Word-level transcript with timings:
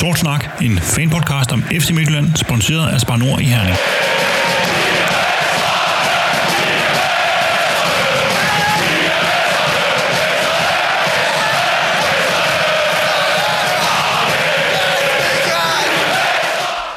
Sort 0.00 0.18
Snak, 0.18 0.62
en 0.62 0.78
fanpodcast 0.78 1.52
om 1.52 1.62
FC 1.62 1.90
Midtjylland, 1.90 2.26
sponsoreret 2.36 2.92
af 2.92 3.00
Spar 3.00 3.16
Nord 3.16 3.40
i 3.40 3.44
Herning. 3.44 3.76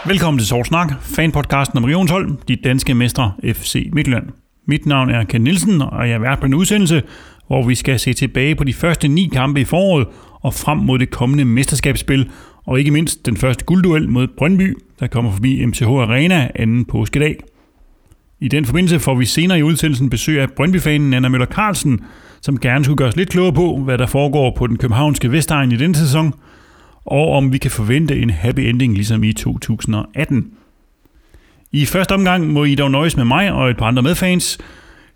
Velkommen 0.06 0.40
til 0.40 0.48
Sort 0.48 0.68
Snak, 0.68 0.92
fanpodcasten 1.02 1.78
om 1.78 1.84
Regionshold, 1.84 2.38
de 2.48 2.56
danske 2.56 2.94
mestre 2.94 3.32
FC 3.46 3.90
Midtjylland. 3.94 4.26
Mit 4.68 4.86
navn 4.86 5.10
er 5.10 5.24
Ken 5.24 5.42
Nielsen, 5.42 5.82
og 5.82 6.08
jeg 6.08 6.16
er 6.16 6.20
vært 6.20 6.40
på 6.40 6.46
en 6.46 6.54
udsendelse, 6.54 7.04
hvor 7.48 7.68
vi 7.68 7.76
skal 7.76 8.00
se 8.00 8.14
tilbage 8.14 8.56
på 8.56 8.64
de 8.64 8.74
første 8.74 9.08
ni 9.08 9.30
kampe 9.34 9.62
i 9.62 9.66
foråret 9.66 10.08
og 10.42 10.54
frem 10.54 10.78
mod 10.78 11.00
det 11.00 11.10
kommende 11.10 11.46
mesterskabsspil, 11.46 12.30
og 12.66 12.80
ikke 12.80 12.92
mindst 12.92 13.26
den 13.26 13.38
første 13.38 13.66
guldduel 13.66 14.10
mod 14.10 14.28
Brøndby, 14.28 14.78
der 15.00 15.08
kommer 15.08 15.32
forbi 15.32 15.66
MTH 15.66 15.88
Arena 15.88 16.50
anden 16.56 16.86
påskedag. 16.86 17.40
I 18.40 18.48
den 18.48 18.66
forbindelse 18.66 19.00
får 19.00 19.16
vi 19.16 19.26
senere 19.26 19.60
i 19.60 19.64
udsendelsen 19.64 20.10
besøg 20.10 20.42
af 20.42 20.52
Brøndby-fanen 20.52 21.14
Anna 21.14 21.30
Møller 21.30 21.46
Carlsen, 21.46 22.02
som 22.42 22.60
gerne 22.60 22.84
skulle 22.84 22.98
gøre 22.98 23.08
os 23.08 23.16
lidt 23.16 23.30
klogere 23.30 23.54
på, 23.54 23.78
hvad 23.78 23.98
der 23.98 24.06
foregår 24.08 24.56
på 24.58 24.68
den 24.68 24.78
københavnske 24.78 25.32
Vestegn 25.32 25.72
i 25.72 25.78
denne 25.78 25.96
sæson, 25.96 26.34
og 27.06 27.32
om 27.32 27.54
vi 27.54 27.58
kan 27.58 27.72
forvente 27.72 28.20
en 28.20 28.30
happy 28.30 28.60
ending 28.60 28.94
ligesom 28.94 29.24
i 29.24 29.34
2018. 29.34 30.52
I 31.72 31.86
første 31.86 32.14
omgang 32.14 32.48
må 32.48 32.64
I 32.64 32.76
dog 32.76 32.92
nøjes 32.92 33.18
med 33.18 33.26
mig 33.26 33.52
og 33.52 33.70
et 33.70 33.78
par 33.78 33.86
andre 33.86 34.02
medfans. 34.02 34.58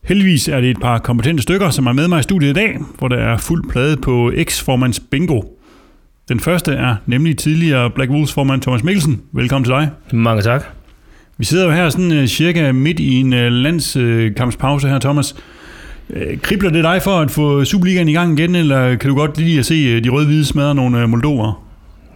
Heldigvis 0.04 0.48
er 0.48 0.62
det 0.62 0.70
et 0.70 0.80
par 0.82 1.00
kompetente 1.00 1.44
stykker, 1.44 1.70
som 1.70 1.88
er 1.88 1.94
med 1.94 2.08
mig 2.08 2.20
i 2.20 2.24
studiet 2.24 2.50
i 2.50 2.54
dag, 2.54 2.78
hvor 2.98 3.08
der 3.08 3.18
er 3.18 3.38
fuld 3.38 3.70
plade 3.70 3.98
på 3.98 4.32
X-formands 4.50 5.00
bingo. 5.12 5.42
Den 6.30 6.40
første 6.40 6.74
er 6.74 6.96
nemlig 7.06 7.38
tidligere 7.38 7.90
Black 7.90 8.12
Wolves 8.12 8.34
formand 8.34 8.62
Thomas 8.62 8.84
Mikkelsen. 8.84 9.22
Velkommen 9.32 9.66
til 9.66 9.74
dig. 9.74 9.90
Mange 10.14 10.42
tak. 10.42 10.64
Vi 11.38 11.46
sidder 11.46 11.66
jo 11.66 11.72
her 11.72 11.90
sådan 11.90 12.12
uh, 12.12 12.26
cirka 12.26 12.72
midt 12.72 13.00
i 13.00 13.20
en 13.20 13.34
uh, 13.34 13.40
landskampspause 13.40 14.88
her, 14.88 15.00
Thomas. 15.00 15.36
Uh, 16.10 16.42
kribler 16.42 16.70
det 16.70 16.84
dig 16.84 17.02
for 17.02 17.12
at 17.12 17.32
få 17.32 17.64
Superligaen 17.66 18.08
i 18.08 18.14
gang 18.14 18.40
igen, 18.40 18.56
eller 18.56 18.96
kan 18.96 19.10
du 19.10 19.16
godt 19.16 19.38
lide 19.38 19.60
at 19.60 19.66
se 19.66 20.00
de 20.00 20.10
røde-hvide 20.10 20.46
smadre 20.46 20.76
nogle 20.76 21.08
moldover? 21.08 21.68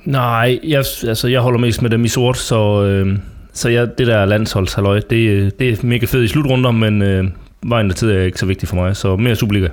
Nej, 0.05 0.59
jeg, 0.63 0.83
altså, 1.07 1.27
jeg 1.27 1.41
holder 1.41 1.59
mest 1.59 1.81
med 1.81 1.89
dem 1.89 2.05
i 2.05 2.07
sort, 2.07 2.37
så, 2.37 2.83
øh, 2.83 3.17
så 3.53 3.69
jeg, 3.69 3.87
det 3.97 4.07
der 4.07 4.25
landsholdshalløj, 4.25 4.99
det, 4.99 5.59
det 5.59 5.69
er 5.69 5.85
mega 5.85 6.05
fedt 6.05 6.23
i 6.23 6.27
slutrunder, 6.27 6.71
men 6.71 7.01
øh, 7.01 7.25
vejen 7.63 7.89
der 7.89 7.95
tid 7.95 8.11
er 8.11 8.21
ikke 8.21 8.39
så 8.39 8.45
vigtig 8.45 8.69
for 8.69 8.75
mig, 8.75 8.95
så 8.95 9.15
mere 9.15 9.35
Superliga. 9.35 9.67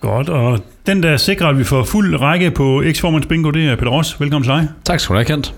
Godt, 0.00 0.28
og 0.28 0.60
den 0.86 1.02
der 1.02 1.16
sikrer, 1.16 1.46
at 1.46 1.58
vi 1.58 1.64
får 1.64 1.84
fuld 1.84 2.20
række 2.20 2.50
på 2.50 2.82
X-Formans 2.82 3.26
Bingo, 3.28 3.50
det 3.50 3.66
er 3.66 3.76
Peter 3.76 3.90
Ross. 3.90 4.20
Velkommen 4.20 4.44
til 4.44 4.52
dig. 4.52 4.68
Tak 4.84 5.00
skal 5.00 5.14
du 5.14 5.18
have, 5.18 5.24
Kent. 5.24 5.54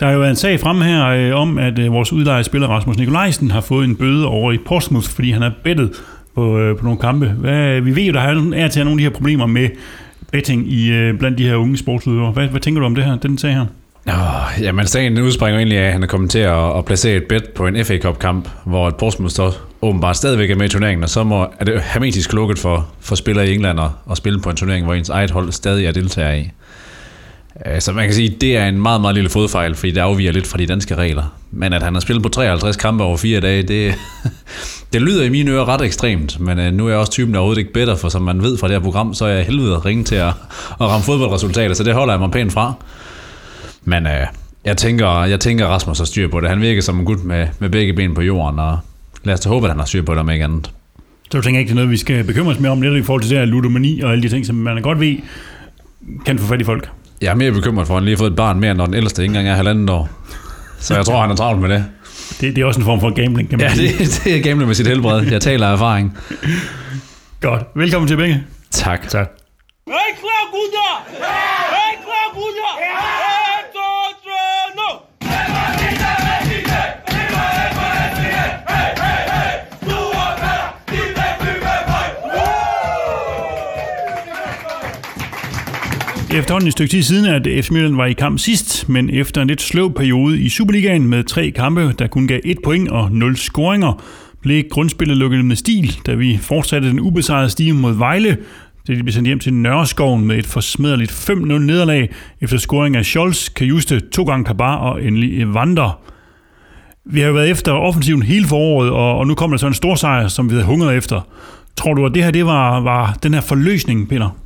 Der 0.00 0.06
er 0.06 0.12
jo 0.12 0.24
en 0.24 0.36
sag 0.36 0.60
fremme 0.60 0.84
her 0.84 1.06
øh, 1.06 1.40
om, 1.40 1.58
at 1.58 1.78
øh, 1.78 1.92
vores 1.92 2.12
udlejede 2.12 2.44
spiller 2.44 2.68
Rasmus 2.68 2.98
Nikolajsen 2.98 3.50
har 3.50 3.60
fået 3.60 3.84
en 3.84 3.96
bøde 3.96 4.26
over 4.26 4.52
i 4.52 4.58
Portsmouth, 4.66 5.08
fordi 5.08 5.30
han 5.30 5.42
har 5.42 5.52
bettet 5.64 5.90
på, 6.34 6.58
øh, 6.58 6.76
på 6.76 6.84
nogle 6.84 6.98
kampe. 6.98 7.26
Hvad, 7.26 7.80
vi 7.80 7.96
ved 7.96 8.02
jo, 8.02 8.12
der 8.12 8.20
er, 8.20 8.52
er 8.54 8.68
til 8.68 8.84
nogle 8.84 8.92
af 8.92 8.96
de 8.96 9.02
her 9.02 9.10
problemer 9.10 9.46
med 9.46 9.68
betting 10.32 10.72
i, 10.72 10.92
øh, 10.92 11.18
blandt 11.18 11.38
de 11.38 11.48
her 11.48 11.56
unge 11.56 11.76
sportsudøvere. 11.76 12.32
Hvad, 12.32 12.48
hvad 12.48 12.60
tænker 12.60 12.80
du 12.80 12.86
om 12.86 12.94
det 12.94 13.04
her, 13.04 13.16
den 13.16 13.38
sag 13.38 13.52
her? 13.52 13.66
Oh, 14.08 14.62
jamen, 14.62 14.86
sagen 14.86 15.18
udspringer 15.18 15.58
egentlig 15.58 15.78
af, 15.78 15.86
at 15.86 15.92
han 15.92 16.02
er 16.02 16.06
kommet 16.06 16.30
til 16.30 16.38
at, 16.38 16.78
at 16.78 16.84
placere 16.84 17.16
et 17.16 17.24
bet 17.24 17.48
på 17.48 17.66
en 17.66 17.84
FA 17.84 17.98
Cup-kamp, 17.98 18.48
hvor 18.64 18.88
et 18.88 18.96
Portsmouth 18.96 19.32
står 19.32 19.54
åbenbart 19.82 20.16
stadigvæk 20.16 20.50
er 20.50 20.56
med 20.56 20.66
i 20.66 20.68
turneringen, 20.68 21.02
og 21.02 21.10
så 21.10 21.24
må, 21.24 21.46
er 21.60 21.64
det 21.64 21.82
hermetisk 21.82 22.32
lukket 22.32 22.58
for, 22.58 22.88
for 23.00 23.14
spillere 23.14 23.48
i 23.48 23.54
England 23.54 23.80
at, 23.80 23.90
at 24.10 24.16
spille 24.16 24.40
på 24.40 24.50
en 24.50 24.56
turnering, 24.56 24.84
hvor 24.84 24.94
ens 24.94 25.08
eget 25.08 25.30
hold 25.30 25.52
stadig 25.52 25.86
er 25.86 25.92
deltager 25.92 26.32
i. 26.32 26.50
Så 27.78 27.92
man 27.92 28.04
kan 28.04 28.14
sige, 28.14 28.34
at 28.34 28.40
det 28.40 28.56
er 28.56 28.66
en 28.66 28.82
meget, 28.82 29.00
meget 29.00 29.14
lille 29.14 29.30
fodfejl, 29.30 29.74
fordi 29.74 29.92
det 29.92 30.00
afviger 30.00 30.32
lidt 30.32 30.46
fra 30.46 30.58
de 30.58 30.66
danske 30.66 30.94
regler. 30.94 31.22
Men 31.50 31.72
at 31.72 31.82
han 31.82 31.94
har 31.94 32.00
spillet 32.00 32.22
på 32.22 32.28
53 32.28 32.76
kampe 32.76 33.04
over 33.04 33.16
fire 33.16 33.40
dage, 33.40 33.62
det, 33.62 33.94
det 34.92 35.02
lyder 35.02 35.24
i 35.24 35.28
mine 35.28 35.50
ører 35.50 35.68
ret 35.68 35.82
ekstremt. 35.82 36.40
Men 36.40 36.58
øh, 36.58 36.72
nu 36.72 36.86
er 36.86 36.90
jeg 36.90 36.98
også 36.98 37.12
typen, 37.12 37.34
der 37.34 37.40
overhovedet 37.40 37.60
ikke 37.60 37.72
bedre, 37.72 37.96
for 37.96 38.08
som 38.08 38.22
man 38.22 38.42
ved 38.42 38.58
fra 38.58 38.68
det 38.68 38.74
her 38.74 38.80
program, 38.80 39.14
så 39.14 39.24
er 39.24 39.28
jeg 39.28 39.44
helvede 39.44 39.78
ringe 39.78 40.04
til 40.04 40.14
at, 40.14 40.28
at 40.80 40.80
ramme 40.80 41.04
fodboldresultater, 41.04 41.74
så 41.74 41.84
det 41.84 41.94
holder 41.94 42.14
jeg 42.14 42.20
mig 42.20 42.30
pænt 42.30 42.52
fra. 42.52 42.74
Men 43.88 44.06
øh, 44.06 44.26
jeg, 44.64 44.76
tænker, 44.76 45.24
jeg 45.24 45.40
tænker, 45.40 45.66
Rasmus 45.66 45.98
har 45.98 46.04
styr 46.04 46.28
på 46.28 46.40
det. 46.40 46.48
Han 46.48 46.60
virker 46.60 46.82
som 46.82 46.98
en 46.98 47.04
gut 47.04 47.24
med, 47.24 47.46
med 47.58 47.68
begge 47.70 47.92
ben 47.92 48.14
på 48.14 48.20
jorden, 48.22 48.58
og 48.58 48.78
lad 49.24 49.34
os 49.34 49.40
da 49.40 49.48
håbe, 49.48 49.66
at 49.66 49.70
han 49.72 49.78
har 49.78 49.86
styr 49.86 50.02
på 50.02 50.12
det, 50.12 50.20
om 50.20 50.30
ikke 50.30 50.44
andet. 50.44 50.70
Så 51.30 51.38
du 51.38 51.42
tænker 51.42 51.58
ikke, 51.60 51.68
det 51.68 51.72
er 51.72 51.76
noget, 51.76 51.90
vi 51.90 51.96
skal 51.96 52.24
bekymre 52.24 52.52
os 52.52 52.58
mere 52.58 52.72
om, 52.72 52.78
netop 52.78 52.96
i 52.96 53.02
forhold 53.02 53.22
til 53.22 53.30
det 53.30 53.38
her 53.38 53.44
ludomani 53.44 54.00
og 54.00 54.12
alle 54.12 54.22
de 54.22 54.28
ting, 54.28 54.46
som 54.46 54.56
man 54.56 54.82
godt 54.82 55.00
ved, 55.00 55.16
kan 56.26 56.38
få 56.38 56.46
fat 56.46 56.60
i 56.60 56.64
folk? 56.64 56.90
Jeg 57.20 57.30
er 57.30 57.34
mere 57.34 57.52
bekymret 57.52 57.86
for, 57.86 57.94
at 57.94 58.00
han 58.00 58.04
lige 58.04 58.14
har 58.14 58.18
fået 58.18 58.30
et 58.30 58.36
barn 58.36 58.60
mere, 58.60 58.74
når 58.74 58.86
den 58.86 58.94
ældste 58.94 59.22
ikke 59.22 59.30
engang 59.30 59.48
er 59.48 59.54
halvandet 59.54 59.90
år. 59.90 60.08
Så 60.78 60.94
jeg 60.96 61.04
tror, 61.04 61.20
han 61.20 61.30
er 61.30 61.34
travlt 61.36 61.60
med 61.60 61.68
det. 61.68 61.84
Det, 62.40 62.56
det 62.56 62.62
er 62.62 62.66
også 62.66 62.80
en 62.80 62.84
form 62.86 63.00
for 63.00 63.10
gambling, 63.10 63.48
kan 63.48 63.58
man 63.58 63.66
Ja, 63.68 63.74
sige. 63.74 63.88
det, 63.98 64.20
det 64.24 64.36
er 64.36 64.42
gambling 64.42 64.66
med 64.66 64.74
sit 64.74 64.86
helbred. 64.86 65.22
Jeg 65.30 65.40
taler 65.40 65.68
af 65.68 65.72
erfaring. 65.72 66.18
Godt. 67.40 67.62
Velkommen 67.74 68.08
til 68.08 68.16
begge. 68.16 68.44
Tak. 68.70 69.08
Tak. 69.08 69.30
I 69.86 69.90
klar, 70.20 70.50
gutter? 70.52 71.45
Efterhånden 86.36 86.66
et 86.66 86.72
stykke 86.72 86.90
tid 86.90 87.02
siden, 87.02 87.26
at 87.26 87.64
FC 87.64 87.70
Midtjylland 87.70 87.96
var 87.96 88.06
i 88.06 88.12
kamp 88.12 88.38
sidst, 88.38 88.88
men 88.88 89.10
efter 89.10 89.42
en 89.42 89.48
lidt 89.48 89.62
sløv 89.62 89.94
periode 89.94 90.40
i 90.40 90.48
Superligaen 90.48 91.06
med 91.06 91.24
tre 91.24 91.50
kampe, 91.50 91.92
der 91.98 92.06
kun 92.06 92.26
gav 92.26 92.40
et 92.44 92.58
point 92.64 92.88
og 92.88 93.12
nul 93.12 93.36
scoringer, 93.36 94.02
blev 94.40 94.64
grundspillet 94.70 95.16
lukket 95.16 95.44
med 95.44 95.56
stil, 95.56 95.96
da 96.06 96.14
vi 96.14 96.38
fortsatte 96.42 96.88
den 96.88 97.00
ubesejrede 97.00 97.50
stige 97.50 97.72
mod 97.72 97.94
Vejle, 97.94 98.36
det 98.86 98.96
de 98.96 99.02
blev 99.02 99.12
sendt 99.12 99.26
hjem 99.26 99.38
til 99.38 99.54
Nørreskoven 99.54 100.26
med 100.26 100.38
et 100.38 100.46
forsmederligt 100.46 101.10
5-0 101.30 101.34
nederlag 101.34 102.10
efter 102.40 102.56
scoring 102.56 102.96
af 102.96 103.04
Scholz, 103.04 103.48
Kajuste, 103.48 104.00
to 104.00 104.24
gange 104.24 104.44
Kabar 104.44 104.76
og 104.76 105.04
endelig 105.04 105.42
Evander. 105.42 106.00
Vi 107.04 107.20
har 107.20 107.26
jo 107.26 107.34
været 107.34 107.50
efter 107.50 107.72
offensiven 107.72 108.22
hele 108.22 108.46
foråret, 108.46 108.90
og, 108.90 109.18
og 109.18 109.26
nu 109.26 109.34
kommer 109.34 109.56
der 109.56 109.60
så 109.60 109.66
en 109.66 109.74
stor 109.74 109.94
sejr, 109.94 110.28
som 110.28 110.48
vi 110.50 110.54
havde 110.54 110.66
hungret 110.66 110.96
efter. 110.96 111.20
Tror 111.76 111.94
du, 111.94 112.06
at 112.06 112.14
det 112.14 112.24
her 112.24 112.30
det 112.30 112.46
var, 112.46 112.80
var 112.80 113.18
den 113.22 113.34
her 113.34 113.40
forløsning, 113.40 114.08
Peter? 114.08 114.45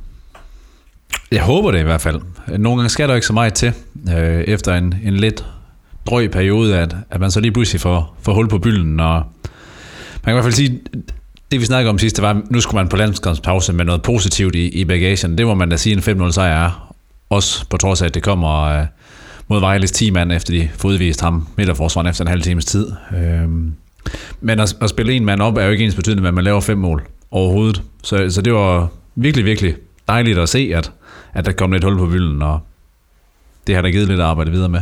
Jeg 1.31 1.41
håber 1.41 1.71
det 1.71 1.79
i 1.79 1.83
hvert 1.83 2.01
fald. 2.01 2.21
Nogle 2.47 2.77
gange 2.77 2.89
skal 2.89 3.09
der 3.09 3.15
ikke 3.15 3.27
så 3.27 3.33
meget 3.33 3.53
til, 3.53 3.73
øh, 4.17 4.41
efter 4.41 4.75
en, 4.75 4.95
en 5.03 5.17
lidt 5.17 5.45
drøg 6.05 6.31
periode, 6.31 6.77
at, 6.77 6.95
at 7.09 7.19
man 7.19 7.31
så 7.31 7.39
lige 7.39 7.51
pludselig 7.51 7.81
får, 7.81 8.17
får 8.21 8.33
hul 8.33 8.49
på 8.49 8.57
bylden. 8.57 8.99
Og 8.99 9.13
man 9.15 9.23
kan 10.23 10.31
i 10.31 10.33
hvert 10.33 10.43
fald 10.43 10.53
sige, 10.53 10.79
det 11.51 11.59
vi 11.59 11.65
snakkede 11.65 11.89
om 11.89 11.99
sidst, 11.99 12.15
det 12.15 12.23
var, 12.23 12.29
at 12.29 12.51
nu 12.51 12.61
skulle 12.61 12.79
man 12.79 12.89
på 12.89 12.95
landskampspause 12.95 13.73
med 13.73 13.85
noget 13.85 14.01
positivt 14.01 14.55
i, 14.55 14.67
i 14.67 14.85
bagagen. 14.85 15.37
Det 15.37 15.45
må 15.45 15.53
man 15.53 15.69
da 15.69 15.77
sige, 15.77 16.09
en 16.09 16.21
5-0 16.23 16.31
sejr 16.31 16.65
er. 16.65 16.93
Også 17.29 17.65
på 17.69 17.77
trods 17.77 18.01
af, 18.01 18.05
at 18.05 18.13
det 18.13 18.23
kommer 18.23 18.63
øh, 18.63 18.85
mod 19.47 19.59
Vejles 19.59 19.91
10 19.91 20.09
mand, 20.09 20.31
efter 20.31 20.53
de 20.53 20.69
får 20.77 20.89
udvist 20.89 21.21
ham 21.21 21.47
midterforsvaren 21.57 22.07
efter 22.07 22.23
en 22.23 22.27
halv 22.27 22.41
times 22.41 22.65
tid. 22.65 22.91
Øh, 23.17 23.49
men 24.41 24.59
at, 24.59 24.75
at 24.81 24.89
spille 24.89 25.13
en 25.13 25.25
mand 25.25 25.41
op 25.41 25.57
er 25.57 25.63
jo 25.63 25.71
ikke 25.71 25.85
ens 25.85 25.95
betydende, 25.95 26.27
at 26.27 26.33
man 26.33 26.43
laver 26.43 26.59
fem 26.59 26.77
mål 26.77 27.03
overhovedet. 27.31 27.81
Så, 28.03 28.29
så 28.29 28.41
det 28.41 28.53
var 28.53 28.87
virkelig, 29.15 29.45
virkelig 29.45 29.75
dejligt 30.07 30.39
at 30.39 30.49
se, 30.49 30.71
at, 30.75 30.91
at 31.33 31.45
der 31.45 31.51
kom 31.51 31.71
lidt 31.71 31.83
hul 31.83 31.97
på 31.97 32.05
bylden, 32.05 32.41
og 32.41 32.59
det 33.67 33.75
har 33.75 33.81
der 33.81 33.91
givet 33.91 34.07
lidt 34.07 34.19
at 34.19 34.25
arbejde 34.25 34.51
videre 34.51 34.69
med. 34.69 34.81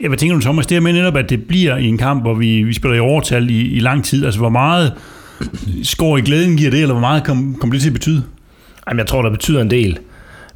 Ja, 0.00 0.08
hvad 0.08 0.18
tænker 0.18 0.36
du, 0.36 0.40
Thomas? 0.40 0.66
Det 0.66 0.76
er 0.76 0.80
med 0.80 0.92
netop, 0.92 1.16
at 1.16 1.30
det 1.30 1.44
bliver 1.44 1.76
i 1.76 1.86
en 1.86 1.98
kamp, 1.98 2.22
hvor 2.22 2.34
vi, 2.34 2.62
vi 2.62 2.72
spiller 2.72 2.96
i 2.96 3.00
overtal 3.00 3.50
i, 3.50 3.60
i 3.60 3.80
lang 3.80 4.04
tid. 4.04 4.24
Altså, 4.24 4.40
hvor 4.40 4.48
meget 4.48 4.92
skår 5.82 6.16
i 6.16 6.20
glæden 6.20 6.56
giver 6.56 6.70
det, 6.70 6.80
eller 6.80 6.94
hvor 6.94 7.00
meget 7.00 7.24
kommer 7.24 7.58
kom 7.58 7.70
det 7.70 7.80
til 7.80 7.88
at 7.88 7.92
betyde? 7.94 8.22
Jamen, 8.88 8.98
jeg 8.98 9.06
tror, 9.06 9.22
der 9.22 9.30
betyder 9.30 9.62
en 9.62 9.70
del. 9.70 9.98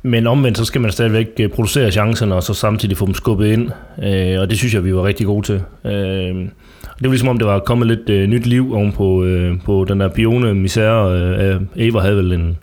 Men 0.03 0.27
omvendt, 0.27 0.59
så 0.59 0.65
skal 0.65 0.81
man 0.81 0.93
stadigvæk 0.93 1.27
øh, 1.41 1.49
producere 1.51 1.91
chancerne, 1.91 2.35
og 2.35 2.43
så 2.43 2.55
samtidig 2.55 2.97
få 2.97 3.07
dem 3.07 3.15
skubbet 3.15 3.47
ind. 3.47 3.71
Øh, 4.03 4.41
og 4.41 4.51
det 4.51 4.59
synes 4.59 4.75
jeg, 4.75 4.85
vi 4.85 4.95
var 4.95 5.05
rigtig 5.05 5.27
gode 5.27 5.47
til. 5.47 5.63
Øh, 5.85 5.93
det 5.93 7.05
var 7.05 7.09
ligesom 7.09 7.29
om, 7.29 7.39
det 7.39 7.47
var 7.47 7.59
kommet 7.59 7.87
lidt 7.89 8.11
øh, 8.11 8.29
nyt 8.29 8.47
liv 8.47 8.75
oven 8.75 8.93
på, 8.93 9.25
øh, 9.25 9.61
på 9.65 9.85
den 9.89 10.01
der 10.01 10.09
pione 10.09 10.55
misære. 10.55 11.21
Øh, 11.41 11.61
Eva 11.77 12.01
havde 12.01 12.17
vel 12.17 12.33
en, 12.33 12.59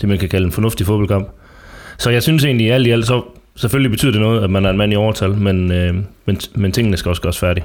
det, 0.00 0.08
man 0.08 0.18
kan 0.18 0.28
kalde 0.28 0.46
en 0.46 0.52
fornuftig 0.52 0.86
fodboldkamp. 0.86 1.28
Så 2.00 2.10
jeg 2.10 2.22
synes 2.22 2.44
egentlig, 2.44 2.72
alt 2.72 2.86
i 2.86 2.90
alt, 2.90 3.06
så 3.06 3.22
selvfølgelig 3.56 3.90
betyder 3.90 4.12
det 4.12 4.20
noget, 4.20 4.44
at 4.44 4.50
man 4.50 4.64
er 4.64 4.70
en 4.70 4.76
mand 4.76 4.92
i 4.92 4.96
overtal, 4.96 5.30
men, 5.30 5.72
øh, 5.72 5.94
men, 6.26 6.38
men 6.54 6.72
tingene 6.72 6.96
skal 6.96 7.08
også 7.08 7.22
gøres 7.22 7.38
færdige. 7.38 7.64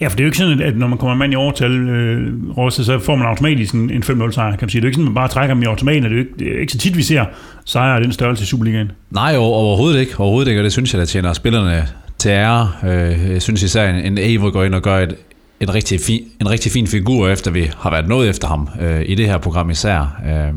Ja, 0.00 0.06
for 0.08 0.16
det 0.16 0.20
er 0.20 0.24
jo 0.24 0.28
ikke 0.28 0.38
sådan, 0.38 0.60
at 0.60 0.76
når 0.76 0.86
man 0.86 0.98
kommer 0.98 1.12
en 1.12 1.18
mand 1.18 1.32
i 1.32 1.36
overtal, 1.36 1.70
øh, 1.72 2.32
Rosse, 2.56 2.84
så 2.84 2.98
får 2.98 3.16
man 3.16 3.26
automatisk 3.26 3.74
en, 3.74 3.90
en 3.90 4.02
5-0 4.02 4.30
sejr, 4.32 4.50
kan 4.50 4.58
man 4.60 4.68
sige. 4.70 4.80
Det 4.80 4.86
er 4.86 4.88
jo 4.88 4.88
ikke 4.88 4.94
sådan, 4.94 5.02
at 5.06 5.10
man 5.10 5.14
bare 5.14 5.28
trækker 5.28 5.54
dem 5.54 5.62
i 5.62 5.66
automaten. 5.66 6.02
Det 6.02 6.10
er 6.10 6.14
jo 6.14 6.18
ikke, 6.18 6.30
det 6.38 6.56
er 6.56 6.60
ikke 6.60 6.72
så 6.72 6.78
tit, 6.78 6.96
vi 6.96 7.02
ser 7.02 7.24
sejre 7.64 7.96
af 7.96 8.02
den 8.02 8.12
størrelse 8.12 8.42
i 8.42 8.46
Superligaen. 8.46 8.90
Nej, 9.10 9.36
overhovedet 9.36 10.00
ikke. 10.00 10.12
Overhovedet 10.20 10.48
ikke, 10.50 10.60
og 10.60 10.64
det 10.64 10.72
synes 10.72 10.94
jeg, 10.94 10.98
der 11.00 11.06
tjener 11.06 11.32
spillerne 11.32 11.88
til 12.18 12.28
ære. 12.28 12.70
Øh, 12.84 13.30
Jeg 13.32 13.42
synes 13.42 13.62
især, 13.62 13.90
en, 13.90 14.04
en 14.04 14.18
Evo 14.20 14.50
går 14.50 14.64
ind 14.64 14.74
og 14.74 14.82
gør 14.82 14.96
et, 14.98 15.14
et 15.60 15.74
rigtig 15.74 16.00
fin, 16.00 16.22
en 16.40 16.50
rigtig 16.50 16.72
fin 16.72 16.86
figur, 16.86 17.28
efter 17.28 17.50
vi 17.50 17.70
har 17.78 17.90
været 17.90 18.08
nået 18.08 18.28
efter 18.28 18.48
ham 18.48 18.68
øh, 18.80 19.02
i 19.06 19.14
det 19.14 19.26
her 19.26 19.38
program 19.38 19.70
især. 19.70 20.20
Øh, 20.26 20.54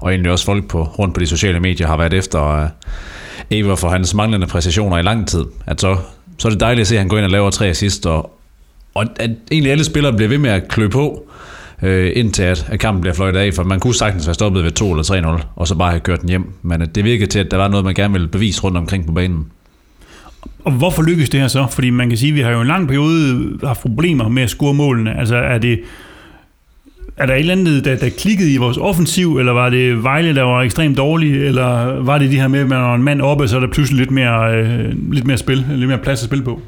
og 0.00 0.10
egentlig 0.10 0.32
også 0.32 0.44
folk 0.44 0.68
på, 0.68 0.82
rundt 0.82 1.14
på 1.14 1.20
de 1.20 1.26
sociale 1.26 1.60
medier 1.60 1.86
har 1.86 1.96
været 1.96 2.14
efter, 2.14 2.44
øh, 2.44 2.68
Eva 3.50 3.74
for 3.74 3.88
hans 3.88 4.14
manglende 4.14 4.46
præcisioner 4.46 4.98
i 4.98 5.02
lang 5.02 5.28
tid, 5.28 5.44
at 5.66 5.80
så, 5.80 5.96
så 6.38 6.48
er 6.48 6.50
det 6.50 6.60
dejligt 6.60 6.80
at 6.80 6.86
se, 6.86 6.94
at 6.94 7.00
han 7.00 7.08
går 7.08 7.16
ind 7.16 7.24
og 7.24 7.30
laver 7.30 7.50
tre 7.50 7.66
assist, 7.66 8.06
og, 8.06 8.38
og 8.94 9.04
at 9.16 9.30
egentlig 9.50 9.72
alle 9.72 9.84
spillere 9.84 10.12
bliver 10.12 10.28
ved 10.28 10.38
med 10.38 10.50
at 10.50 10.68
klø 10.68 10.88
på, 10.88 11.28
øh, 11.82 12.12
indtil 12.14 12.42
at, 12.42 12.66
at 12.70 12.80
kampen 12.80 13.00
bliver 13.00 13.14
fløjtet 13.14 13.40
af, 13.40 13.54
for 13.54 13.64
man 13.64 13.80
kunne 13.80 13.94
sagtens 13.94 14.26
være 14.26 14.34
stoppet 14.34 14.64
ved 14.64 14.70
2 14.70 14.90
eller 14.90 15.38
3-0, 15.40 15.46
og 15.56 15.68
så 15.68 15.74
bare 15.74 15.90
have 15.90 16.00
kørt 16.00 16.20
den 16.20 16.28
hjem. 16.28 16.52
Men 16.62 16.82
at 16.82 16.94
det 16.94 17.04
virkede 17.04 17.30
til, 17.30 17.38
at 17.38 17.50
der 17.50 17.56
var 17.56 17.68
noget, 17.68 17.84
man 17.84 17.94
gerne 17.94 18.12
ville 18.12 18.28
bevise 18.28 18.62
rundt 18.62 18.76
omkring 18.76 19.06
på 19.06 19.12
banen. 19.12 19.46
Og 20.64 20.72
hvorfor 20.72 21.02
lykkes 21.02 21.30
det 21.30 21.40
her 21.40 21.48
så? 21.48 21.66
Fordi 21.70 21.90
man 21.90 22.08
kan 22.08 22.18
sige, 22.18 22.30
at 22.30 22.34
vi 22.34 22.40
har 22.40 22.50
jo 22.50 22.60
en 22.60 22.66
lang 22.66 22.88
periode 22.88 23.58
haft 23.64 23.80
problemer 23.80 24.28
med 24.28 24.42
at 24.42 24.50
score 24.50 24.74
målene. 24.74 25.18
Altså 25.18 25.36
er 25.36 25.58
det... 25.58 25.80
Er 27.18 27.26
der 27.26 27.34
et 27.34 27.40
eller 27.40 27.52
andet, 27.52 27.84
der, 27.84 27.96
der 27.96 28.08
klikkede 28.08 28.52
i 28.52 28.56
vores 28.56 28.76
offensiv, 28.76 29.38
eller 29.38 29.52
var 29.52 29.70
det 29.70 30.02
Vejle, 30.02 30.34
der 30.34 30.42
var 30.42 30.62
ekstremt 30.62 30.96
dårlig, 30.96 31.46
eller 31.46 32.02
var 32.02 32.18
det 32.18 32.30
de 32.30 32.40
her 32.40 32.48
med, 32.48 32.60
at 32.60 32.68
man 32.68 32.78
var 32.78 32.94
en 32.94 33.02
mand 33.02 33.22
oppe, 33.22 33.48
så 33.48 33.56
er 33.56 33.60
der 33.60 33.68
pludselig 33.68 33.98
lidt 33.98 34.10
mere, 34.10 34.56
øh, 34.56 35.12
lidt 35.12 35.26
mere 35.26 35.38
spil, 35.38 35.64
lidt 35.68 35.88
mere 35.88 35.98
plads 35.98 36.22
at 36.22 36.26
spille 36.26 36.44
på? 36.44 36.60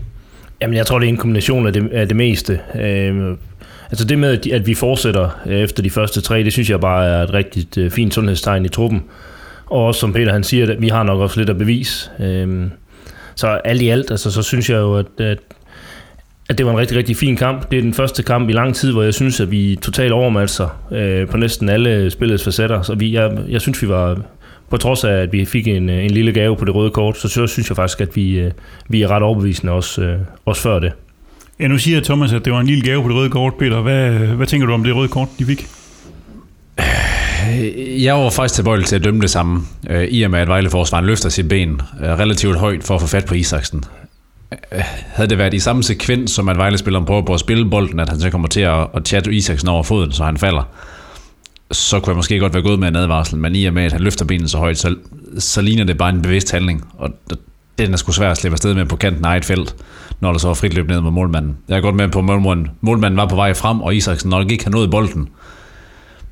Jamen, 0.61 0.76
jeg 0.76 0.87
tror, 0.87 0.99
det 0.99 1.06
er 1.06 1.08
en 1.08 1.17
kombination 1.17 1.67
af 1.67 1.73
det, 1.73 1.88
af 1.93 2.08
det 2.08 2.17
meste. 2.17 2.61
Øh, 2.81 3.37
altså 3.91 4.05
det 4.05 4.19
med, 4.19 4.47
at 4.52 4.67
vi 4.67 4.75
fortsætter 4.75 5.29
øh, 5.47 5.58
efter 5.58 5.82
de 5.82 5.91
første 5.91 6.20
tre, 6.20 6.44
det 6.44 6.53
synes 6.53 6.70
jeg 6.70 6.81
bare 6.81 7.06
er 7.06 7.23
et 7.23 7.35
rigtig 7.35 7.79
øh, 7.79 7.91
fint 7.91 8.14
sundhedstegn 8.14 8.64
i 8.64 8.69
truppen. 8.69 9.03
Og 9.67 9.85
også 9.85 10.00
som 10.00 10.12
Peter 10.12 10.32
han 10.32 10.44
siger, 10.44 10.73
at 10.73 10.82
vi 10.82 10.88
har 10.88 11.03
nok 11.03 11.20
også 11.20 11.41
lidt 11.41 11.50
at 11.50 11.58
bevise. 11.58 12.11
Øh, 12.20 12.62
så 13.35 13.46
alt 13.49 13.82
i 13.82 13.88
alt, 13.88 14.11
altså, 14.11 14.31
så 14.31 14.43
synes 14.43 14.70
jeg 14.70 14.76
jo, 14.76 14.94
at, 14.94 15.06
at, 15.19 15.38
at 16.50 16.58
det 16.58 16.67
var 16.67 16.73
en 16.73 16.79
rigtig, 16.79 16.97
rigtig 16.97 17.17
fin 17.17 17.37
kamp. 17.37 17.70
Det 17.70 17.79
er 17.79 17.82
den 17.82 17.94
første 17.94 18.23
kamp 18.23 18.49
i 18.49 18.52
lang 18.52 18.75
tid, 18.75 18.93
hvor 18.93 19.02
jeg 19.02 19.14
synes, 19.14 19.41
at 19.41 19.50
vi 19.50 19.79
totalt 19.82 20.12
overmatcher 20.12 20.69
øh, 20.93 21.29
på 21.29 21.37
næsten 21.37 21.69
alle 21.69 22.11
spillets 22.11 22.44
facetter. 22.44 22.82
Så 22.82 22.94
vi, 22.94 23.12
jeg, 23.12 23.38
jeg 23.49 23.61
synes, 23.61 23.82
vi 23.82 23.88
var, 23.88 24.20
på 24.70 24.76
trods 24.76 25.05
af, 25.05 25.12
at 25.12 25.32
vi 25.32 25.44
fik 25.44 25.69
en, 25.69 25.88
en 25.88 26.11
lille 26.11 26.32
gave 26.32 26.56
på 26.56 26.64
det 26.64 26.75
røde 26.75 26.91
kort, 26.91 27.19
så, 27.19 27.29
så 27.29 27.47
synes 27.47 27.70
jeg 27.70 27.76
faktisk, 27.76 28.00
at 28.00 28.17
vi, 28.17 28.38
øh, 28.38 28.50
vi 28.88 29.02
er 29.02 29.08
ret 29.08 29.23
overbevisende 29.23 29.73
også, 29.73 30.02
øh, 30.02 30.19
også 30.44 30.62
før 30.62 30.79
det. 30.79 30.93
Ja, 31.61 31.67
nu 31.67 31.79
siger 31.79 32.00
Thomas, 32.00 32.32
at 32.32 32.44
det 32.44 32.53
var 32.53 32.61
en 32.61 32.67
lille 32.67 32.85
gave 32.85 33.03
på 33.03 33.08
det 33.08 33.17
røde 33.17 33.31
kort, 33.31 33.55
Peter. 33.55 33.81
Hvad, 33.81 34.11
hvad 34.11 34.46
tænker 34.46 34.67
du 34.67 34.73
om 34.73 34.85
det 34.85 34.96
røde 34.96 35.08
kort, 35.08 35.29
de 35.38 35.44
fik? 35.44 35.67
Jeg 38.03 38.14
var 38.14 38.31
faktisk 38.31 38.55
tilbøjelig 38.55 38.87
til 38.87 38.96
at 38.96 39.05
dømme 39.05 39.20
det 39.20 39.31
samme, 39.31 39.61
øh, 39.91 40.05
i 40.05 40.23
og 40.23 40.31
med 40.31 40.38
at 40.38 40.49
Vejleforsvaren 40.49 41.06
løfter 41.06 41.29
sit 41.29 41.49
ben 41.49 41.81
øh, 42.00 42.08
relativt 42.08 42.56
højt 42.56 42.85
for 42.85 42.94
at 42.94 43.00
få 43.00 43.06
fat 43.06 43.25
på 43.25 43.35
Isaksen. 43.35 43.85
Havde 45.06 45.31
det 45.31 45.38
været 45.38 45.55
i 45.55 45.58
samme 45.58 45.82
sekvens, 45.82 46.31
som 46.31 46.49
at 46.49 46.56
Vejle-spilleren 46.56 47.06
prøver 47.06 47.23
på 47.23 47.35
at 47.35 47.41
spille 47.41 47.70
bolden, 47.70 48.00
at 48.00 48.08
han 48.08 48.20
så 48.20 48.31
kommer 48.31 48.49
til 48.49 48.61
at, 48.61 48.87
at 48.94 49.08
chatte 49.08 49.35
Isaksen 49.35 49.69
over 49.69 49.82
foden, 49.82 50.12
så 50.12 50.25
han 50.25 50.37
falder, 50.37 50.62
så 51.73 52.00
kunne 52.00 52.11
jeg 52.11 52.17
måske 52.17 52.38
godt 52.38 52.55
være 52.55 52.62
gået 52.62 52.79
med 52.79 52.88
en 52.88 52.97
advarsel, 52.97 53.38
men 53.38 53.56
i 53.56 53.64
og 53.64 53.75
med, 53.75 53.82
at 53.85 53.93
han 53.93 54.00
løfter 54.00 54.25
benet 54.25 54.50
så 54.50 54.58
højt, 54.58 54.79
så, 54.79 54.97
så 55.38 55.62
ligner 55.62 55.85
det 55.85 55.99
bare 55.99 56.11
en 56.11 56.23
bevidst 56.23 56.50
handling, 56.50 56.88
og 56.99 57.11
den 57.79 57.93
er 57.93 57.97
sgu 57.97 58.12
svært 58.12 58.31
at 58.31 58.37
slippe 58.37 58.55
afsted 58.55 58.75
med 58.75 58.87
på 58.87 58.97
kanten 58.97 59.25
af 59.25 59.37
et 59.37 59.44
felt, 59.44 59.76
når 60.20 60.32
der 60.32 60.38
så 60.38 60.47
var 60.47 60.55
frit 60.55 60.75
løb 60.75 60.88
ned 60.88 61.00
mod 61.00 61.11
målmanden. 61.11 61.56
Jeg 61.69 61.76
er 61.76 61.81
godt 61.81 61.94
med 61.94 62.08
på, 62.08 62.19
at 62.19 62.25
målmanden, 62.25 62.70
målmanden 62.81 63.17
var 63.17 63.26
på 63.26 63.37
vej 63.37 63.55
frem, 63.55 63.81
og 63.81 63.94
Isaksen 63.94 64.31
nok 64.31 64.50
ikke 64.50 64.64
har 64.64 64.70
nået 64.70 64.91
bolden, 64.91 65.29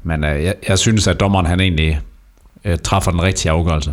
men 0.03 0.25
øh, 0.25 0.45
jeg, 0.45 0.55
jeg 0.69 0.79
synes, 0.79 1.07
at 1.07 1.21
dommeren 1.21 1.47
han 1.47 1.61
egentlig 1.61 2.01
øh, 2.65 2.79
træffer 2.79 3.11
den 3.11 3.23
rigtige 3.23 3.53
afgørelse. 3.53 3.93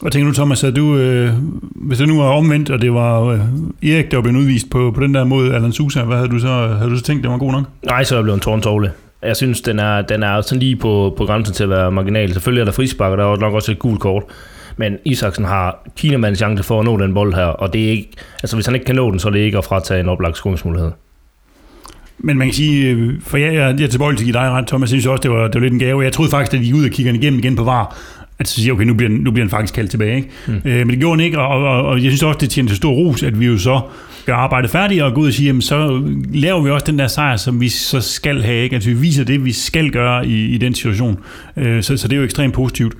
Hvad 0.00 0.10
tænker 0.10 0.28
du, 0.28 0.34
Thomas, 0.34 0.64
at 0.64 0.76
du, 0.76 0.96
øh, 0.96 1.32
hvis 1.74 1.98
det 1.98 2.08
nu 2.08 2.18
var 2.18 2.28
omvendt, 2.28 2.70
og 2.70 2.82
det 2.82 2.94
var 2.94 3.22
øh, 3.22 3.40
Erik, 3.82 4.10
der 4.10 4.16
var 4.16 4.22
blevet 4.22 4.38
udvist 4.38 4.70
på, 4.70 4.92
på 4.94 5.00
den 5.00 5.14
der 5.14 5.24
måde, 5.24 5.54
Alan 5.54 5.72
Sousa, 5.72 6.02
hvad 6.02 6.16
havde 6.16 6.28
du 6.28 6.38
så, 6.38 6.68
havde 6.78 6.90
du 6.90 6.96
så 6.96 7.02
tænkt, 7.02 7.22
det 7.22 7.30
var 7.30 7.38
god 7.38 7.52
nok? 7.52 7.64
Nej, 7.86 8.04
så 8.04 8.14
er 8.14 8.18
jeg 8.18 8.24
blevet 8.24 8.36
en 8.36 8.40
tårntovle. 8.40 8.92
Jeg 9.22 9.36
synes, 9.36 9.60
den 9.60 9.78
er, 9.78 10.02
den 10.02 10.22
er 10.22 10.40
sådan 10.40 10.58
lige 10.58 10.76
på, 10.76 11.14
på 11.16 11.24
grænsen 11.24 11.54
til 11.54 11.64
at 11.64 11.70
være 11.70 11.92
marginal. 11.92 12.32
Selvfølgelig 12.32 12.60
er 12.60 12.64
der 12.64 12.72
frispark, 12.72 13.12
og 13.12 13.18
der 13.18 13.24
er 13.24 13.36
nok 13.36 13.54
også 13.54 13.72
et 13.72 13.78
gult 13.78 14.00
kort. 14.00 14.22
Men 14.76 14.98
Isaksen 15.04 15.44
har 15.44 15.88
Kinamands 15.96 16.38
chance 16.38 16.62
for 16.62 16.80
at 16.80 16.84
nå 16.84 16.96
den 16.96 17.14
bold 17.14 17.34
her, 17.34 17.44
og 17.44 17.72
det 17.72 17.84
er 17.84 17.90
ikke, 17.90 18.10
altså 18.42 18.56
hvis 18.56 18.66
han 18.66 18.74
ikke 18.74 18.86
kan 18.86 18.94
nå 18.94 19.10
den, 19.10 19.18
så 19.18 19.28
er 19.28 19.32
det 19.32 19.38
ikke 19.38 19.58
at 19.58 19.64
fratage 19.64 20.00
en 20.00 20.08
oplagt 20.08 20.36
skolingsmulighed. 20.36 20.90
Men 22.18 22.38
man 22.38 22.46
kan 22.46 22.54
sige, 22.54 22.90
øh, 22.90 23.20
for 23.20 23.36
jeg, 23.36 23.54
jeg, 23.54 23.74
jeg 23.78 23.84
er 23.84 23.88
tilbøjelig 23.88 24.18
til 24.18 24.24
at 24.24 24.32
give 24.32 24.42
dig 24.42 24.50
ret, 24.50 24.66
Thomas, 24.66 24.92
jeg 24.92 25.00
synes 25.00 25.06
også, 25.06 25.22
det 25.22 25.30
var, 25.30 25.44
det 25.48 25.54
var 25.54 25.60
lidt 25.60 25.72
en 25.72 25.78
gave. 25.78 26.02
Jeg 26.02 26.12
troede 26.12 26.30
faktisk, 26.30 26.54
at 26.54 26.60
de 26.60 26.64
gik 26.64 26.74
ud 26.74 26.84
og 26.84 26.90
kigger 26.90 27.12
igennem 27.12 27.38
igen 27.38 27.56
på 27.56 27.64
VAR, 27.64 27.96
at 28.44 28.48
så 28.48 28.60
siger, 28.60 28.72
okay, 28.72 28.84
nu 28.84 28.94
bliver, 28.94 29.08
den, 29.08 29.18
nu 29.18 29.30
bliver 29.30 29.44
den 29.44 29.50
faktisk 29.50 29.74
kaldt 29.74 29.90
tilbage. 29.90 30.16
Ikke? 30.16 30.28
Mm. 30.46 30.54
Øh, 30.64 30.78
men 30.78 30.90
det 30.90 30.98
gjorde 30.98 31.18
den 31.18 31.24
ikke, 31.24 31.38
og, 31.38 31.64
og, 31.64 31.82
og 31.86 32.02
jeg 32.02 32.10
synes 32.10 32.22
også, 32.22 32.38
det 32.38 32.50
tjener 32.50 32.68
til 32.68 32.76
stor 32.76 32.92
ros, 32.92 33.22
at 33.22 33.40
vi 33.40 33.46
jo 33.46 33.58
så 33.58 33.80
gør 34.26 34.34
arbejdet 34.34 34.70
færdigt 34.70 35.02
og 35.02 35.14
går 35.14 35.22
ud 35.22 35.26
og 35.26 35.32
siger, 35.32 35.48
jamen, 35.48 35.62
så 35.62 36.02
laver 36.32 36.62
vi 36.62 36.70
også 36.70 36.86
den 36.86 36.98
der 36.98 37.06
sejr, 37.06 37.36
som 37.36 37.60
vi 37.60 37.68
så 37.68 38.00
skal 38.00 38.42
have. 38.42 38.62
Ikke? 38.62 38.74
Altså 38.74 38.90
vi 38.90 38.96
viser 38.96 39.24
det, 39.24 39.44
vi 39.44 39.52
skal 39.52 39.90
gøre 39.90 40.26
i, 40.26 40.46
i 40.46 40.58
den 40.58 40.74
situation. 40.74 41.18
Øh, 41.56 41.82
så, 41.82 41.96
så 41.96 42.08
det 42.08 42.14
er 42.14 42.18
jo 42.18 42.24
ekstremt 42.24 42.54
positivt. 42.54 42.94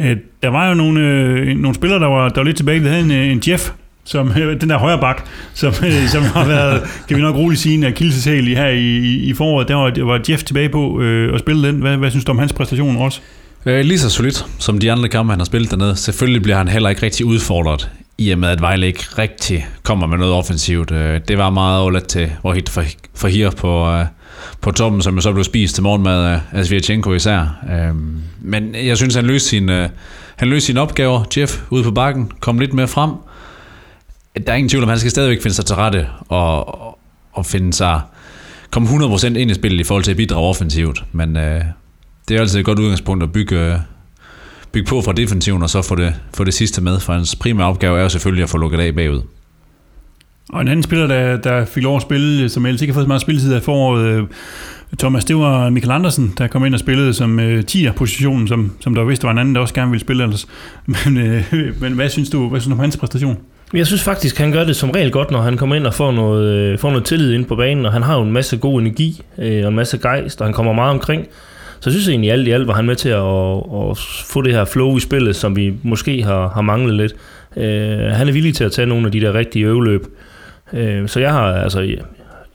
Øh, 0.00 0.16
der 0.42 0.48
var 0.48 0.68
jo 0.68 0.74
nogle, 0.74 1.00
øh, 1.00 1.56
nogle 1.56 1.74
spillere, 1.74 2.00
der 2.00 2.06
var, 2.06 2.28
der 2.28 2.40
var 2.40 2.44
lidt 2.44 2.56
tilbage. 2.56 2.80
Vi 2.80 2.88
havde 2.88 3.04
en, 3.04 3.10
en 3.10 3.42
Jeff, 3.48 3.70
som 4.04 4.30
den 4.60 4.70
der 4.70 4.78
højre 4.78 4.98
bak, 4.98 5.28
som, 5.54 5.72
som 6.14 6.22
har 6.22 6.46
været, 6.46 6.82
kan 7.08 7.16
vi 7.16 7.22
nok 7.22 7.36
roligt 7.36 7.60
sige, 7.60 7.74
en 7.74 7.84
akilleshæl 7.84 8.46
her 8.46 8.68
i, 8.68 8.98
i, 8.98 9.16
i 9.16 9.34
foråret. 9.34 9.68
Der 9.68 9.74
var, 9.74 9.90
der 9.90 10.04
var 10.04 10.20
Jeff 10.30 10.42
tilbage 10.42 10.68
på 10.68 11.00
øh, 11.00 11.34
at 11.34 11.40
spille 11.40 11.68
den. 11.68 11.76
Hvad, 11.80 11.96
hvad 11.96 12.10
synes 12.10 12.24
du 12.24 12.32
om 12.32 12.38
hans 12.38 12.52
præstation 12.52 12.96
også? 12.96 13.20
Øh, 13.66 13.84
lige 13.84 13.98
så 13.98 14.10
solidt 14.10 14.46
som 14.58 14.78
de 14.78 14.92
andre 14.92 15.08
kampe, 15.08 15.32
han 15.32 15.40
har 15.40 15.44
spillet 15.44 15.70
dernede. 15.70 15.96
Selvfølgelig 15.96 16.42
bliver 16.42 16.56
han 16.56 16.68
heller 16.68 16.88
ikke 16.88 17.02
rigtig 17.02 17.26
udfordret, 17.26 17.90
i 18.18 18.30
og 18.30 18.38
med 18.38 18.48
at 18.48 18.60
Vejle 18.60 18.86
ikke 18.86 19.04
rigtig 19.18 19.66
kommer 19.82 20.06
med 20.06 20.18
noget 20.18 20.34
offensivt. 20.34 20.90
Øh, 20.90 21.20
det 21.28 21.38
var 21.38 21.50
meget 21.50 21.80
overladt 21.80 22.06
til 22.06 22.32
Rohit 22.44 22.68
for, 22.68 22.84
for 23.14 23.28
her 23.28 23.50
på, 23.50 23.90
øh, 23.90 24.04
på 24.60 24.70
toppen, 24.70 25.02
som 25.02 25.14
jo 25.14 25.20
så 25.20 25.32
blev 25.32 25.44
spist 25.44 25.74
til 25.74 25.82
morgenmad 25.82 26.24
af, 26.24 26.40
af 26.52 26.66
Svirchenko 26.66 27.12
især. 27.12 27.64
Øh, 27.72 27.94
men 28.40 28.74
jeg 28.74 28.96
synes, 28.96 29.14
han 29.14 29.24
løste, 29.24 29.48
sin, 29.48 29.68
øh, 29.68 29.88
han 30.36 30.48
løste 30.48 30.66
sine 30.66 30.80
opgaver, 30.80 31.24
Jeff, 31.36 31.62
ude 31.70 31.84
på 31.84 31.90
bakken, 31.90 32.32
kom 32.40 32.58
lidt 32.58 32.74
mere 32.74 32.88
frem, 32.88 33.10
der 34.46 34.52
er 34.52 34.56
ingen 34.56 34.68
tvivl 34.68 34.82
om, 34.82 34.88
han 34.88 34.98
skal 34.98 35.10
stadigvæk 35.10 35.42
finde 35.42 35.54
sig 35.54 35.66
til 35.66 35.76
rette 35.76 36.06
og, 36.28 36.98
og 37.32 37.46
finde 37.46 37.72
sig 37.72 38.00
komme 38.70 38.88
100% 38.88 39.26
ind 39.26 39.50
i 39.50 39.54
spillet 39.54 39.80
i 39.80 39.84
forhold 39.84 40.04
til 40.04 40.10
at 40.10 40.16
bidrage 40.16 40.48
offensivt. 40.48 41.04
Men 41.12 41.36
øh, 41.36 41.64
det 42.28 42.36
er 42.36 42.40
altid 42.40 42.58
et 42.58 42.64
godt 42.64 42.78
udgangspunkt 42.78 43.22
at 43.22 43.32
bygge, 43.32 43.60
øh, 43.60 43.78
bygge 44.72 44.88
på 44.88 45.02
fra 45.02 45.12
defensiven 45.12 45.62
og 45.62 45.70
så 45.70 45.82
få 45.82 45.94
det, 45.94 46.14
få 46.34 46.44
det 46.44 46.54
sidste 46.54 46.82
med, 46.82 47.00
for 47.00 47.12
hans 47.12 47.36
primære 47.36 47.68
opgave 47.68 47.98
er 47.98 48.02
jo 48.02 48.08
selvfølgelig 48.08 48.42
at 48.42 48.50
få 48.50 48.58
lukket 48.58 48.80
af 48.80 48.94
bagud. 48.94 49.22
Og 50.48 50.60
en 50.60 50.68
anden 50.68 50.82
spiller, 50.82 51.06
der, 51.06 51.36
der 51.36 51.64
fik 51.64 51.82
lov 51.82 51.96
at 51.96 52.02
spille, 52.02 52.48
som 52.48 52.66
ellers 52.66 52.82
ikke 52.82 52.92
har 52.92 52.94
fået 52.94 53.04
så 53.04 53.08
meget 53.08 53.22
spilletid 53.22 53.54
af 53.54 53.62
foråret, 53.62 54.06
øh, 54.06 54.26
Thomas, 54.98 55.24
det 55.24 55.36
var 55.36 55.70
Michael 55.70 55.92
Andersen, 55.92 56.34
der 56.38 56.46
kom 56.46 56.64
ind 56.64 56.74
og 56.74 56.80
spillede 56.80 57.14
som 57.14 57.40
øh, 57.40 57.64
10'er-positionen, 57.70 58.48
som, 58.48 58.72
som 58.80 58.94
der 58.94 59.04
vidste 59.04 59.24
var 59.24 59.30
en 59.30 59.38
anden, 59.38 59.54
der 59.54 59.60
også 59.60 59.74
gerne 59.74 59.90
ville 59.90 60.00
spille 60.00 60.22
ellers. 60.22 60.46
Men, 61.06 61.16
øh, 61.16 61.52
men 61.80 61.92
hvad 61.92 62.08
synes 62.08 62.30
du, 62.30 62.48
hvad 62.48 62.60
synes 62.60 62.70
du 62.70 62.74
om 62.74 62.80
hans 62.80 62.96
præstation? 62.96 63.38
Jeg 63.74 63.86
synes 63.86 64.02
faktisk, 64.02 64.38
han 64.38 64.52
gør 64.52 64.64
det 64.64 64.76
som 64.76 64.90
regel 64.90 65.10
godt, 65.10 65.30
når 65.30 65.42
han 65.42 65.56
kommer 65.56 65.76
ind 65.76 65.86
og 65.86 65.94
får 65.94 66.12
noget, 66.12 66.54
øh, 66.54 66.78
får 66.78 66.90
noget 66.90 67.04
tillid 67.04 67.32
ind 67.32 67.44
på 67.44 67.56
banen, 67.56 67.86
og 67.86 67.92
han 67.92 68.02
har 68.02 68.16
jo 68.16 68.22
en 68.22 68.32
masse 68.32 68.56
god 68.56 68.80
energi 68.80 69.22
øh, 69.38 69.62
og 69.64 69.68
en 69.68 69.76
masse 69.76 69.98
gejst, 69.98 70.40
og 70.40 70.46
han 70.46 70.54
kommer 70.54 70.72
meget 70.72 70.90
omkring. 70.90 71.26
Så 71.84 71.90
jeg 71.90 71.92
synes 71.92 72.08
egentlig, 72.08 72.32
alt 72.32 72.48
i 72.48 72.50
alt 72.50 72.66
var 72.66 72.74
han 72.74 72.84
med 72.84 72.96
til 72.96 73.08
at, 73.08 73.22
at, 73.22 73.90
at 73.90 73.98
få 74.26 74.42
det 74.42 74.52
her 74.52 74.64
flow 74.64 74.96
i 74.96 75.00
spillet, 75.00 75.36
som 75.36 75.56
vi 75.56 75.74
måske 75.82 76.22
har, 76.22 76.48
har 76.48 76.60
manglet 76.62 76.94
lidt. 76.94 77.12
Øh, 77.56 77.98
han 77.98 78.28
er 78.28 78.32
villig 78.32 78.54
til 78.54 78.64
at 78.64 78.72
tage 78.72 78.86
nogle 78.86 79.06
af 79.06 79.12
de 79.12 79.20
der 79.20 79.34
rigtige 79.34 79.64
øveløb. 79.64 80.06
Øh, 80.72 81.08
så 81.08 81.20
jeg 81.20 81.32
har 81.32 81.52
altså, 81.52 81.80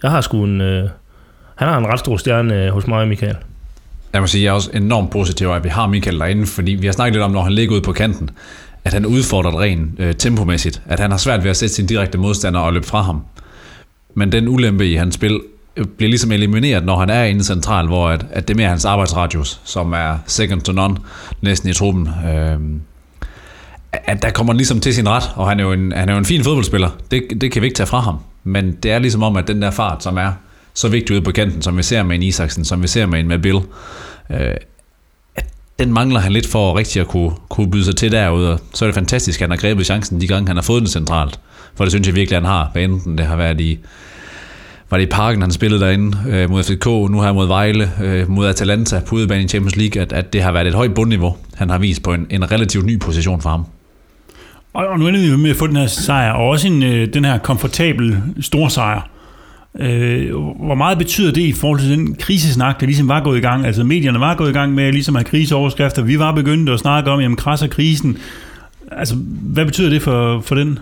jeg 0.04 0.12
har 0.12 0.22
sgu 0.22 0.44
en, 0.44 0.62
øh, 0.62 0.90
han 1.56 1.68
har 1.68 1.78
en 1.78 1.88
ret 1.88 2.00
stor 2.00 2.18
stjerne 2.18 2.66
øh, 2.66 2.72
hos 2.72 2.88
mig, 2.88 3.08
Michael. 3.08 3.36
Jeg 4.14 4.22
må 4.22 4.28
sige, 4.28 4.44
jeg 4.44 4.50
er 4.50 4.54
også 4.54 4.70
enormt 4.74 5.12
positiv, 5.12 5.48
at 5.48 5.64
vi 5.64 5.70
har 5.70 5.88
Michael 5.88 6.20
derinde, 6.20 6.46
fordi 6.46 6.72
vi 6.72 6.86
har 6.86 6.94
snakket 6.94 7.14
lidt 7.14 7.24
om, 7.24 7.32
når 7.32 7.42
han 7.42 7.54
ligger 7.54 7.74
ude 7.74 7.82
på 7.82 7.92
kanten, 7.92 8.30
at 8.84 8.94
han 8.94 9.06
udfordrer 9.06 9.62
rent 9.62 10.00
øh, 10.00 10.16
tempomæssigt, 10.16 10.82
at 10.86 11.00
han 11.00 11.12
har 11.12 11.18
svært 11.18 11.44
ved 11.44 11.50
at 11.50 11.58
sætte 11.58 11.76
sin 11.76 11.86
direkte 11.86 12.18
modstander 12.18 12.60
og 12.60 12.74
løbe 12.74 12.86
fra 12.86 13.02
ham. 13.02 13.22
Men 14.14 14.32
den 14.32 14.48
ulempe 14.48 14.88
i 14.88 14.96
hans 14.96 15.16
spil 15.16 15.40
bliver 15.98 16.10
ligesom 16.10 16.32
elimineret, 16.32 16.86
når 16.86 17.00
han 17.00 17.10
er 17.10 17.24
inde 17.24 17.44
central, 17.44 17.88
hvor 17.88 18.10
at, 18.10 18.26
at 18.32 18.48
det 18.48 18.54
er 18.54 18.58
mere 18.58 18.70
hans 18.70 18.86
arbejdsradius, 18.86 19.62
som 19.64 19.94
er 19.94 20.18
second 20.26 20.62
to 20.62 20.72
none 20.72 20.98
næsten 21.42 21.70
i 21.70 21.74
truppen. 21.74 22.10
Øh, 22.30 22.60
at 23.92 24.22
der 24.22 24.30
kommer 24.30 24.54
ligesom 24.54 24.80
til 24.80 24.94
sin 24.94 25.10
ret, 25.10 25.32
og 25.36 25.50
han 25.50 25.60
er 25.60 25.64
jo 25.64 25.72
en, 25.72 25.92
han 25.92 26.10
er 26.10 26.14
jo 26.14 26.20
en 26.20 26.26
fin 26.26 26.44
fodboldspiller. 26.44 26.90
Det, 27.12 27.24
det 27.42 27.52
kan 27.52 27.62
vi 27.62 27.68
ikke 27.68 27.78
tage 27.78 27.88
fra 27.88 28.00
ham. 28.00 28.18
Men 28.44 28.72
det 28.72 28.92
er 28.92 29.00
ligesom 29.00 29.24
om, 29.24 29.38
at 29.38 29.48
den 29.48 29.62
der 29.62 29.72
fart, 29.72 30.04
som 30.04 30.18
er 30.18 30.32
så 30.74 30.88
vigtig 30.88 31.16
ude 31.16 31.22
på 31.22 31.32
kanten, 31.32 31.62
som 31.62 31.78
vi 31.78 31.84
ser 31.84 32.04
med 32.04 32.16
en 32.16 32.24
Isaksen, 32.24 32.66
som 32.66 32.82
vi 32.82 32.88
ser 32.88 33.06
med 33.06 33.20
en 33.20 33.28
med 33.28 33.40
Bill, 33.40 33.60
øh, 34.30 34.56
den 35.80 35.94
mangler 35.94 36.20
han 36.20 36.32
lidt 36.32 36.48
for 36.48 36.78
rigtig 36.78 37.00
at 37.00 37.08
kunne, 37.08 37.32
kunne 37.50 37.72
byde 37.72 37.86
sig 37.86 37.96
til 37.96 38.12
derude. 38.12 38.58
Så 38.74 38.86
er 38.86 38.88
det 38.88 38.96
fantastisk, 38.96 39.42
at 39.42 39.44
han 39.44 39.50
har 39.50 39.58
grebet 39.58 39.86
chancen 39.86 40.22
de 40.22 40.28
gange, 40.28 40.48
han 40.48 40.58
har 40.58 40.64
fået 40.64 40.82
den 40.82 40.88
centralt. 40.88 41.40
For 41.76 41.86
det 41.86 41.92
synes 41.92 42.08
jeg 42.08 42.16
virkelig, 42.16 42.38
han 42.38 42.46
har. 42.46 42.70
Hvad 42.72 42.84
enten 42.84 43.18
det 43.18 43.26
har 43.26 43.36
været 43.36 43.62
i, 43.62 43.80
var 44.89 44.98
det 44.98 45.05
i 45.05 45.10
parken, 45.10 45.41
han 45.41 45.51
spillede 45.51 45.81
derinde 45.81 46.17
øh, 46.29 46.50
mod 46.50 46.63
FCK, 46.63 46.86
nu 46.86 47.22
her 47.22 47.34
mod 47.34 47.48
Vejle, 47.48 47.91
øh, 48.03 48.29
mod 48.29 48.48
Atalanta 48.48 49.01
på 49.05 49.15
udebane 49.15 49.43
i 49.43 49.48
Champions 49.48 49.75
League, 49.75 50.01
at, 50.01 50.13
at 50.13 50.34
det 50.34 50.43
har 50.43 50.51
været 50.51 50.67
et 50.67 50.74
højt 50.74 50.93
bundniveau, 50.93 51.38
han 51.55 51.69
har 51.69 51.77
vist 51.77 52.03
på 52.03 52.13
en, 52.13 52.27
en 52.29 52.51
relativt 52.51 52.86
ny 52.86 53.00
position 53.00 53.41
for 53.41 53.50
ham. 53.50 53.65
Og, 54.74 54.88
og 54.88 55.00
nu 55.00 55.08
ender 55.08 55.36
vi 55.36 55.41
med 55.41 55.50
at 55.50 55.55
få 55.55 55.67
den 55.67 55.75
her 55.75 55.88
sejr, 55.88 56.31
og 56.31 56.48
også 56.48 56.67
en, 56.67 56.84
øh, 56.84 57.13
den 57.13 57.25
her 57.25 57.38
komfortabel 57.38 58.17
stor 58.41 58.67
sejr. 58.67 59.10
Øh, 59.79 60.36
hvor 60.36 60.75
meget 60.75 60.98
betyder 60.98 61.31
det 61.31 61.41
i 61.41 61.53
forhold 61.53 61.79
til 61.79 61.89
den 61.89 62.15
krisesnak, 62.15 62.79
der 62.79 62.86
ligesom 62.86 63.08
var 63.08 63.24
gået 63.24 63.38
i 63.38 63.41
gang? 63.41 63.65
Altså 63.65 63.84
medierne 63.84 64.19
var 64.19 64.36
gået 64.36 64.50
i 64.50 64.53
gang 64.53 64.74
med 64.74 64.91
ligesom 64.91 65.15
at 65.15 65.19
have 65.19 65.29
kriseoverskrifter. 65.29 66.01
Vi 66.01 66.19
var 66.19 66.31
begyndt 66.31 66.69
at 66.69 66.79
snakke 66.79 67.12
om, 67.12 67.19
jamen 67.19 67.36
krasser 67.36 67.67
krisen. 67.67 68.17
Altså, 68.91 69.15
hvad 69.41 69.65
betyder 69.65 69.89
det 69.89 70.01
for, 70.01 70.41
for 70.41 70.55
den? 70.55 70.79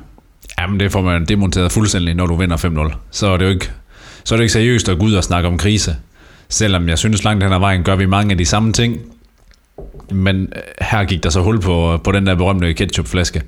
Jamen, 0.60 0.80
det 0.80 0.92
får 0.92 1.02
man 1.02 1.26
demonteret 1.26 1.72
fuldstændig, 1.72 2.16
når 2.16 2.26
du 2.26 2.36
vinder 2.36 2.58
5-0. 2.92 2.96
Så 3.12 3.28
er 3.28 3.38
det 3.38 3.46
jo 3.46 3.50
ikke, 3.50 3.72
så 4.28 4.36
er 4.36 4.38
det 4.38 4.44
ikke 4.44 4.54
seriøst 4.54 4.90
at 4.90 5.00
gå 5.00 5.06
ud 5.06 5.14
og 5.14 5.24
snakke 5.24 5.48
om 5.48 5.58
krise. 5.58 5.96
Selvom 6.50 6.90
jeg 6.90 6.98
synes, 6.98 7.24
langt 7.24 7.44
hen 7.44 7.54
ad 7.54 7.60
vejen 7.60 7.84
gør 7.84 7.96
vi 7.96 8.06
mange 8.06 8.32
af 8.32 8.38
de 8.38 8.46
samme 8.46 8.74
ting. 8.74 8.98
Men 10.12 10.42
øh, 10.42 10.62
her 10.82 11.04
gik 11.04 11.24
der 11.24 11.30
så 11.30 11.42
hul 11.42 11.62
på, 11.62 11.94
øh, 11.94 12.00
på 12.04 12.12
den 12.12 12.28
der 12.28 12.36
berømte 12.36 12.74
ketchupflaske. 12.74 13.42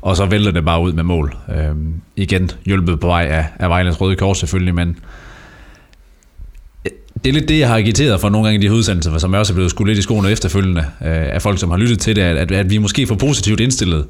Og 0.00 0.16
så 0.16 0.26
vælter 0.26 0.50
det 0.50 0.64
bare 0.64 0.80
ud 0.80 0.92
med 0.92 1.02
mål. 1.02 1.36
Øhm, 1.56 1.94
igen 2.16 2.50
hjulpet 2.64 3.00
på 3.00 3.06
vej 3.06 3.26
af, 3.30 3.46
af 3.58 3.68
Vejlands 3.68 4.00
Røde 4.00 4.16
Kors 4.16 4.38
selvfølgelig, 4.38 4.74
men 4.74 4.96
øh, 6.84 6.90
det 7.24 7.28
er 7.28 7.32
lidt 7.32 7.48
det, 7.48 7.58
jeg 7.58 7.68
har 7.68 7.76
agiteret 7.76 8.20
for 8.20 8.28
nogle 8.28 8.46
gange 8.46 8.64
i 8.64 8.68
de 8.68 8.74
udsendelser, 8.74 9.18
som 9.18 9.32
jeg 9.32 9.40
også 9.40 9.52
er 9.52 9.54
blevet 9.54 9.70
skudt 9.70 9.88
lidt 9.88 9.98
i 9.98 10.02
skoene 10.02 10.30
efterfølgende 10.30 10.80
øh, 10.80 11.34
af 11.34 11.42
folk, 11.42 11.58
som 11.58 11.70
har 11.70 11.76
lyttet 11.76 11.98
til 11.98 12.16
det, 12.16 12.22
at, 12.22 12.52
at 12.52 12.70
vi 12.70 12.76
er 12.76 12.80
måske 12.80 13.06
for 13.06 13.14
positivt 13.14 13.60
indstillet. 13.60 14.06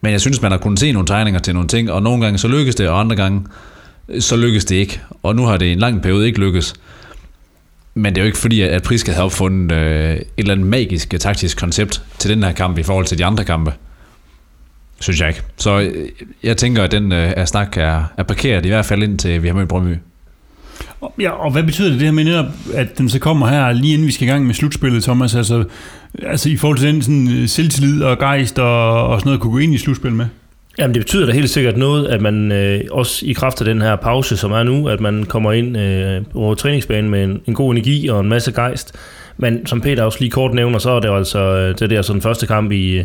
Men 0.00 0.12
jeg 0.12 0.20
synes, 0.20 0.42
man 0.42 0.50
har 0.50 0.58
kunnet 0.58 0.80
se 0.80 0.92
nogle 0.92 1.06
tegninger 1.06 1.40
til 1.40 1.54
nogle 1.54 1.68
ting, 1.68 1.92
og 1.92 2.02
nogle 2.02 2.24
gange 2.24 2.38
så 2.38 2.48
lykkes 2.48 2.74
det, 2.74 2.88
og 2.88 3.00
andre 3.00 3.16
gange 3.16 3.44
så 4.20 4.36
lykkes 4.36 4.64
det 4.64 4.76
ikke. 4.76 5.00
Og 5.22 5.36
nu 5.36 5.44
har 5.44 5.56
det 5.56 5.66
i 5.66 5.72
en 5.72 5.78
lang 5.78 6.02
periode 6.02 6.26
ikke 6.26 6.40
lykkes. 6.40 6.74
Men 7.94 8.14
det 8.14 8.20
er 8.20 8.22
jo 8.22 8.26
ikke 8.26 8.38
fordi, 8.38 8.60
at 8.60 8.82
Priska 8.82 9.12
havde 9.12 9.24
opfundet 9.24 9.76
øh, 9.76 10.16
et 10.16 10.24
eller 10.36 10.52
andet 10.52 10.66
magisk 10.66 11.14
øh, 11.14 11.20
taktisk 11.20 11.58
koncept 11.58 12.02
til 12.18 12.30
den 12.30 12.42
her 12.42 12.52
kamp 12.52 12.78
i 12.78 12.82
forhold 12.82 13.06
til 13.06 13.18
de 13.18 13.24
andre 13.24 13.44
kampe. 13.44 13.72
Synes 15.00 15.20
jeg 15.20 15.28
ikke. 15.28 15.42
Så 15.56 15.78
øh, 15.78 16.08
jeg 16.42 16.56
tænker, 16.56 16.82
at 16.82 16.92
den 16.92 17.12
øh, 17.12 17.32
er 17.36 17.44
snak 17.44 17.76
er, 17.76 18.04
er 18.16 18.22
parkeret, 18.22 18.66
i 18.66 18.68
hvert 18.68 18.86
fald 18.86 19.02
indtil 19.02 19.42
vi 19.42 19.48
har 19.48 19.54
mødt 19.54 19.68
Brøndby. 19.68 19.96
Ja, 21.18 21.30
og 21.30 21.52
hvad 21.52 21.62
betyder 21.62 21.88
det, 21.88 22.00
det 22.00 22.06
her 22.06 22.12
med 22.12 22.24
netop, 22.24 22.46
at 22.74 22.98
den 22.98 23.08
så 23.08 23.18
kommer 23.18 23.48
her 23.48 23.72
lige 23.72 23.92
inden 23.92 24.06
vi 24.06 24.12
skal 24.12 24.28
i 24.28 24.30
gang 24.30 24.46
med 24.46 24.54
slutspillet, 24.54 25.02
Thomas? 25.02 25.34
Altså, 25.34 25.64
altså 26.22 26.50
i 26.50 26.56
forhold 26.56 26.78
til 26.78 26.88
den 26.88 27.02
sådan, 27.02 27.28
øh, 27.28 27.48
selvtillid 27.48 28.02
og 28.02 28.18
gejst 28.18 28.58
og, 28.58 29.08
og 29.08 29.20
sådan 29.20 29.28
noget, 29.28 29.40
kunne 29.40 29.52
gå 29.52 29.58
ind 29.58 29.74
i 29.74 29.78
slutspillet 29.78 30.16
med? 30.16 30.26
Jamen 30.78 30.94
det 30.94 31.00
betyder 31.00 31.26
da 31.26 31.32
helt 31.32 31.50
sikkert 31.50 31.76
noget, 31.76 32.06
at 32.06 32.20
man 32.20 32.52
øh, 32.52 32.80
også 32.90 33.26
i 33.26 33.32
kraft 33.32 33.60
af 33.60 33.64
den 33.64 33.82
her 33.82 33.96
pause, 33.96 34.36
som 34.36 34.52
er 34.52 34.62
nu, 34.62 34.88
at 34.88 35.00
man 35.00 35.24
kommer 35.24 35.52
ind 35.52 35.78
øh, 35.78 36.22
over 36.34 36.54
træningsbanen 36.54 37.10
med 37.10 37.24
en, 37.24 37.40
en 37.46 37.54
god 37.54 37.72
energi 37.72 38.08
og 38.08 38.20
en 38.20 38.28
masse 38.28 38.52
gejst. 38.52 38.94
Men 39.36 39.66
som 39.66 39.80
Peter 39.80 40.02
også 40.02 40.18
lige 40.20 40.30
kort 40.30 40.54
nævner, 40.54 40.78
så 40.78 40.90
er 40.90 41.00
det 41.00 41.08
jo 41.08 41.16
altså 41.16 41.38
øh, 41.38 41.78
det 41.78 41.90
der 41.90 42.02
sådan 42.02 42.22
første 42.22 42.46
kamp 42.46 42.72
i, 42.72 43.04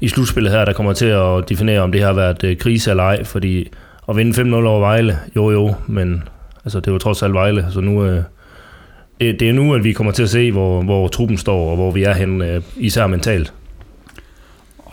i 0.00 0.08
slutspillet 0.08 0.52
her, 0.52 0.64
der 0.64 0.72
kommer 0.72 0.92
til 0.92 1.06
at 1.06 1.48
definere, 1.48 1.80
om 1.80 1.92
det 1.92 2.02
har 2.02 2.12
været 2.12 2.44
øh, 2.44 2.56
krise 2.56 2.90
eller 2.90 3.02
ej, 3.02 3.24
fordi 3.24 3.68
at 4.08 4.16
vinde 4.16 4.42
5-0 4.42 4.54
over 4.54 4.80
Vejle, 4.80 5.18
jo 5.36 5.50
jo, 5.50 5.74
men 5.86 6.22
altså, 6.64 6.80
det 6.80 6.92
var 6.92 6.98
trods 6.98 7.22
alt 7.22 7.34
Vejle, 7.34 7.66
så 7.70 7.80
nu, 7.80 8.04
øh, 8.04 8.22
det, 9.20 9.40
det 9.40 9.48
er 9.48 9.52
nu, 9.52 9.74
at 9.74 9.84
vi 9.84 9.92
kommer 9.92 10.12
til 10.12 10.22
at 10.22 10.30
se, 10.30 10.52
hvor, 10.52 10.82
hvor 10.82 11.08
truppen 11.08 11.36
står, 11.36 11.70
og 11.70 11.76
hvor 11.76 11.90
vi 11.90 12.02
er 12.02 12.14
henne, 12.14 12.52
øh, 12.52 12.62
især 12.76 13.06
mentalt. 13.06 13.52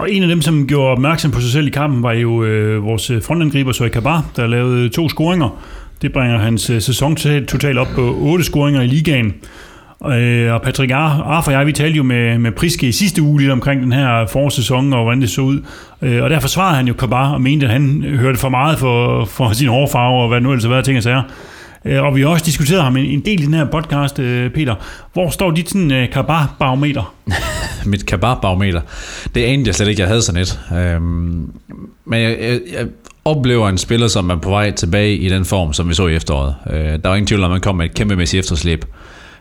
Og 0.02 0.12
en 0.12 0.24
af 0.24 0.30
dem, 0.30 0.42
som 0.42 0.68
gjorde 0.68 0.90
opmærksom 0.90 1.32
på 1.32 1.42
sig 1.42 1.52
selv 1.52 1.68
i 1.68 1.70
kampen, 1.70 2.04
var 2.04 2.12
jo 2.12 2.44
øh, 2.44 2.86
vores 2.86 3.10
øh, 3.10 3.24
frontangriber, 3.24 3.72
Søj 3.72 3.90
Kabar, 3.90 4.26
der 4.36 4.48
lavede 4.48 4.90
to 4.90 5.10
scoringer. 5.10 5.64
Det 6.02 6.14
bringer 6.14 6.38
hans 6.38 6.70
øh, 6.70 6.82
sæson 6.82 7.16
totalt 7.48 7.78
op 7.78 7.88
på 7.96 8.18
otte 8.20 8.44
scoringer 8.44 8.82
i 8.82 8.88
ligaen. 8.88 9.34
Øh, 10.06 10.54
og 10.54 10.62
Patrick 10.62 10.92
Arf 10.92 11.48
og 11.48 11.54
jeg, 11.54 11.68
vi 11.68 11.72
talte 11.72 11.98
jo 11.98 12.04
med, 12.04 12.38
med 12.38 12.52
Priske 12.52 12.88
i 12.88 12.92
sidste 12.92 13.22
uge 13.22 13.40
lidt 13.40 13.52
omkring 13.52 13.82
den 13.84 13.92
her 13.92 14.26
forårssæson 14.26 14.94
og 14.94 15.04
hvordan 15.04 15.22
det 15.22 15.30
så 15.30 15.42
ud. 15.42 15.62
Øh, 16.02 16.24
og 16.24 16.30
der 16.30 16.40
forsvarede 16.40 16.76
han 16.76 16.88
jo 16.88 16.94
Kabar 16.94 17.34
og 17.34 17.42
mente, 17.42 17.66
at 17.66 17.72
han 17.72 18.02
hørte 18.04 18.40
for 18.40 18.50
meget 18.50 18.80
for, 18.80 19.26
for 19.26 19.54
sin 19.54 19.68
hårfarve 19.68 20.22
og 20.22 20.28
hvad 20.28 20.42
nu 20.42 20.52
ellers 20.52 20.64
har 20.64 20.72
været 20.72 20.86
ting 20.86 20.98
og 20.98 21.04
sager. 21.04 21.24
Øh, 21.86 22.04
og 22.04 22.16
vi 22.16 22.22
har 22.22 22.28
også 22.28 22.46
diskuteret 22.46 22.84
ham 22.84 22.98
en 22.98 23.20
del 23.26 23.44
i 23.44 23.46
den 23.46 23.54
her 23.54 23.66
podcast, 23.66 24.20
øh, 24.20 24.52
Peter. 24.52 24.76
Hvor 25.14 25.30
står 25.30 25.52
dit 25.52 25.70
sådan 25.70 25.92
øh, 25.92 26.10
Kabar-barometer? 26.10 27.14
Mit 27.86 28.06
Kabar-barometer? 28.06 28.82
Det 29.36 29.44
anede 29.44 29.68
jeg 29.68 29.76
slet 29.76 29.88
ikke, 29.88 30.02
jeg 30.02 30.08
havde 30.08 30.22
sådan 30.22 30.42
et. 30.42 30.60
Øhm, 30.74 31.52
men 32.06 32.22
jeg, 32.22 32.38
jeg, 32.42 32.60
jeg 32.74 32.88
oplever 33.26 33.70
en 33.70 33.78
spiller, 33.78 34.08
som 34.08 34.30
er 34.30 34.36
på 34.36 34.50
vej 34.50 34.72
tilbage 34.72 35.16
i 35.16 35.30
den 35.30 35.46
form, 35.46 35.74
som 35.74 35.90
vi 35.90 35.94
så 35.94 36.08
i 36.08 36.16
efteråret. 36.16 36.56
Øh, 36.70 36.76
der 36.76 37.08
var 37.08 37.16
ingen 37.16 37.28
tvivl 37.28 37.44
om, 37.44 37.52
at 37.52 37.56
man 37.56 37.62
kom 37.62 37.76
med 37.76 37.86
et 37.86 37.94
kæmpemæssigt 37.94 38.40
efterslæb 38.40 38.86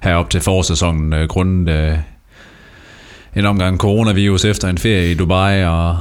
herop 0.02 0.30
til 0.30 0.40
forårssæsonen, 0.40 1.12
øh, 1.12 1.28
grundet 1.28 1.72
øh, 1.72 1.98
en 3.36 3.46
omgang 3.46 3.78
coronavirus 3.78 4.44
efter 4.44 4.68
en 4.68 4.78
ferie 4.78 5.10
i 5.10 5.14
Dubai, 5.14 5.64
og 5.64 5.98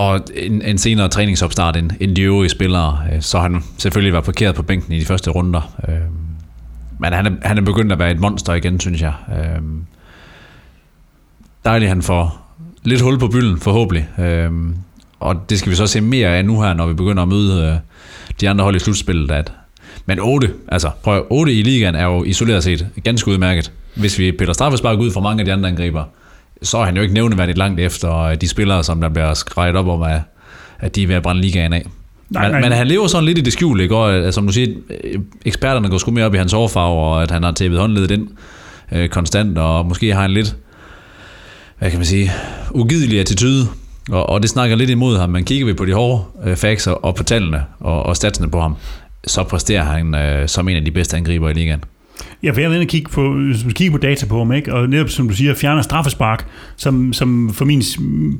og 0.00 0.20
en, 0.34 0.62
en 0.62 0.78
senere 0.78 1.08
træningsopstart 1.08 1.76
end, 1.76 1.90
end 2.00 2.16
de 2.16 2.22
øvrige 2.22 2.50
spillere, 2.50 2.98
øh, 3.12 3.22
så 3.22 3.38
han 3.38 3.64
selvfølgelig 3.78 4.12
var 4.12 4.20
parkeret 4.20 4.54
på 4.54 4.62
bænken 4.62 4.92
i 4.92 5.00
de 5.00 5.04
første 5.04 5.30
runder. 5.30 5.74
Øhm, 5.88 6.00
men 6.98 7.12
han 7.12 7.26
er, 7.26 7.30
han 7.42 7.58
er 7.58 7.62
begyndt 7.62 7.92
at 7.92 7.98
være 7.98 8.10
et 8.10 8.20
monster 8.20 8.54
igen, 8.54 8.80
synes 8.80 9.02
jeg. 9.02 9.12
Øhm, 9.38 9.84
dejligt, 11.64 11.88
han 11.88 12.02
får 12.02 12.50
lidt 12.82 13.00
hul 13.00 13.18
på 13.18 13.28
bylden, 13.28 13.58
forhåbentlig. 13.58 14.08
Øhm, 14.18 14.76
og 15.20 15.50
det 15.50 15.58
skal 15.58 15.70
vi 15.70 15.76
så 15.76 15.86
se 15.86 16.00
mere 16.00 16.28
af 16.28 16.44
nu 16.44 16.62
her, 16.62 16.74
når 16.74 16.86
vi 16.86 16.94
begynder 16.94 17.22
at 17.22 17.28
møde 17.28 17.62
øh, 17.66 17.74
de 18.40 18.48
andre 18.48 18.64
hold 18.64 18.76
i 18.76 18.78
slutspillet. 18.78 19.30
At, 19.30 19.52
men 20.06 20.18
8, 20.20 20.50
altså 20.68 20.90
prøv, 21.02 21.26
8 21.30 21.52
i 21.52 21.62
ligaen 21.62 21.94
er 21.94 22.04
jo 22.04 22.24
isoleret 22.24 22.64
set 22.64 22.86
ganske 23.04 23.30
udmærket. 23.30 23.72
Hvis 23.94 24.18
vi 24.18 24.32
piller 24.32 24.52
straffespark 24.52 24.98
ud 24.98 25.10
for 25.10 25.20
mange 25.20 25.40
af 25.40 25.44
de 25.44 25.52
andre 25.52 25.68
angriber, 25.68 26.04
så 26.62 26.78
er 26.78 26.84
han 26.84 26.96
jo 26.96 27.02
ikke 27.02 27.14
nævneværdigt 27.14 27.58
langt 27.58 27.80
efter 27.80 28.34
de 28.34 28.48
spillere, 28.48 28.84
som 28.84 29.00
der 29.00 29.08
bliver 29.08 29.34
skrevet 29.34 29.76
op 29.76 29.88
om, 29.88 30.02
at, 30.02 30.20
at 30.78 30.96
de 30.96 31.02
er 31.02 31.06
ved 31.06 31.14
at 31.14 31.22
brænde 31.22 31.40
ligaen 31.40 31.72
af. 31.72 31.86
Nej, 32.30 32.42
men, 32.42 32.50
nej. 32.50 32.60
men 32.60 32.72
han 32.72 32.86
lever 32.86 33.06
sådan 33.06 33.24
lidt 33.24 33.38
i 33.38 33.40
det 33.40 33.52
skjul, 33.52 33.80
ikke? 33.80 33.96
Og, 33.96 34.14
øh, 34.14 34.32
som 34.32 34.46
du 34.46 34.52
siger, 34.52 34.74
eksperterne 35.44 35.88
går 35.88 35.98
sgu 35.98 36.10
mere 36.10 36.24
op 36.24 36.34
i 36.34 36.38
hans 36.38 36.54
overfarve, 36.54 37.00
og 37.00 37.22
at 37.22 37.30
han 37.30 37.42
har 37.42 37.52
tæppet 37.52 37.80
håndledet 37.80 38.10
ind 38.10 38.28
øh, 38.92 39.08
konstant, 39.08 39.58
og 39.58 39.86
måske 39.86 40.14
har 40.14 40.22
han 40.22 40.30
lidt, 40.30 40.56
hvad 41.78 41.90
kan 41.90 41.98
man 41.98 42.06
sige, 42.06 42.32
ugidelig 42.70 43.20
attitude, 43.20 43.66
og, 44.10 44.28
og 44.28 44.42
det 44.42 44.50
snakker 44.50 44.76
lidt 44.76 44.90
imod 44.90 45.18
ham. 45.18 45.30
Men 45.30 45.44
kigger 45.44 45.66
vi 45.66 45.72
på 45.72 45.84
de 45.84 45.92
hårde 45.92 46.24
øh, 46.44 46.56
facts 46.56 46.86
og 46.86 47.14
på 47.14 47.22
tallene 47.22 47.64
og, 47.80 48.02
og 48.02 48.16
statsene 48.16 48.50
på 48.50 48.60
ham, 48.60 48.76
så 49.26 49.44
præsterer 49.44 49.82
han 49.82 50.14
øh, 50.14 50.48
som 50.48 50.68
en 50.68 50.76
af 50.76 50.84
de 50.84 50.90
bedste 50.90 51.16
angriber 51.16 51.48
i 51.48 51.52
ligaen. 51.52 51.84
Ja, 52.42 52.50
for 52.50 52.60
jeg 52.60 52.72
at 52.72 52.88
kigge 52.88 53.10
på, 53.10 53.38
kigge 53.74 53.92
på 53.92 53.98
data 53.98 54.26
på 54.26 54.38
ham, 54.38 54.52
ikke? 54.52 54.74
og 54.74 54.88
netop 54.88 55.08
som 55.08 55.28
du 55.28 55.34
siger, 55.34 55.54
fjerner 55.54 55.82
straffespark, 55.82 56.46
som, 56.76 57.12
som 57.12 57.50
for, 57.54 57.64
min, 57.64 57.82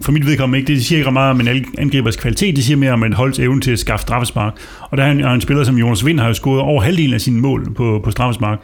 for 0.03 0.13
mit 0.13 0.27
vedkommende 0.27 0.59
ikke, 0.59 0.73
det 0.73 0.85
siger 0.85 0.99
ikke 0.99 1.11
meget 1.11 1.31
om 1.31 1.41
en 1.41 1.49
angribers 1.79 2.17
kvalitet, 2.17 2.57
det 2.57 2.65
siger 2.65 2.77
mere 2.77 2.93
om 2.93 3.05
en 3.05 3.13
holds 3.13 3.39
evne 3.39 3.61
til 3.61 3.71
at 3.71 3.79
skaffe 3.79 4.03
straffespark. 4.03 4.55
Og 4.81 4.99
der 4.99 5.05
er 5.05 5.11
en, 5.11 5.21
er 5.21 5.31
en 5.31 5.41
spiller 5.41 5.65
som 5.65 5.79
Jonas 5.79 6.07
Vind, 6.07 6.21
har 6.21 6.27
jo 6.27 6.35
scoret 6.35 6.61
over 6.61 6.83
halvdelen 6.83 7.15
af 7.15 7.21
sine 7.21 7.41
mål 7.41 7.75
på, 7.75 8.01
på 8.05 8.11
straffespark. 8.11 8.59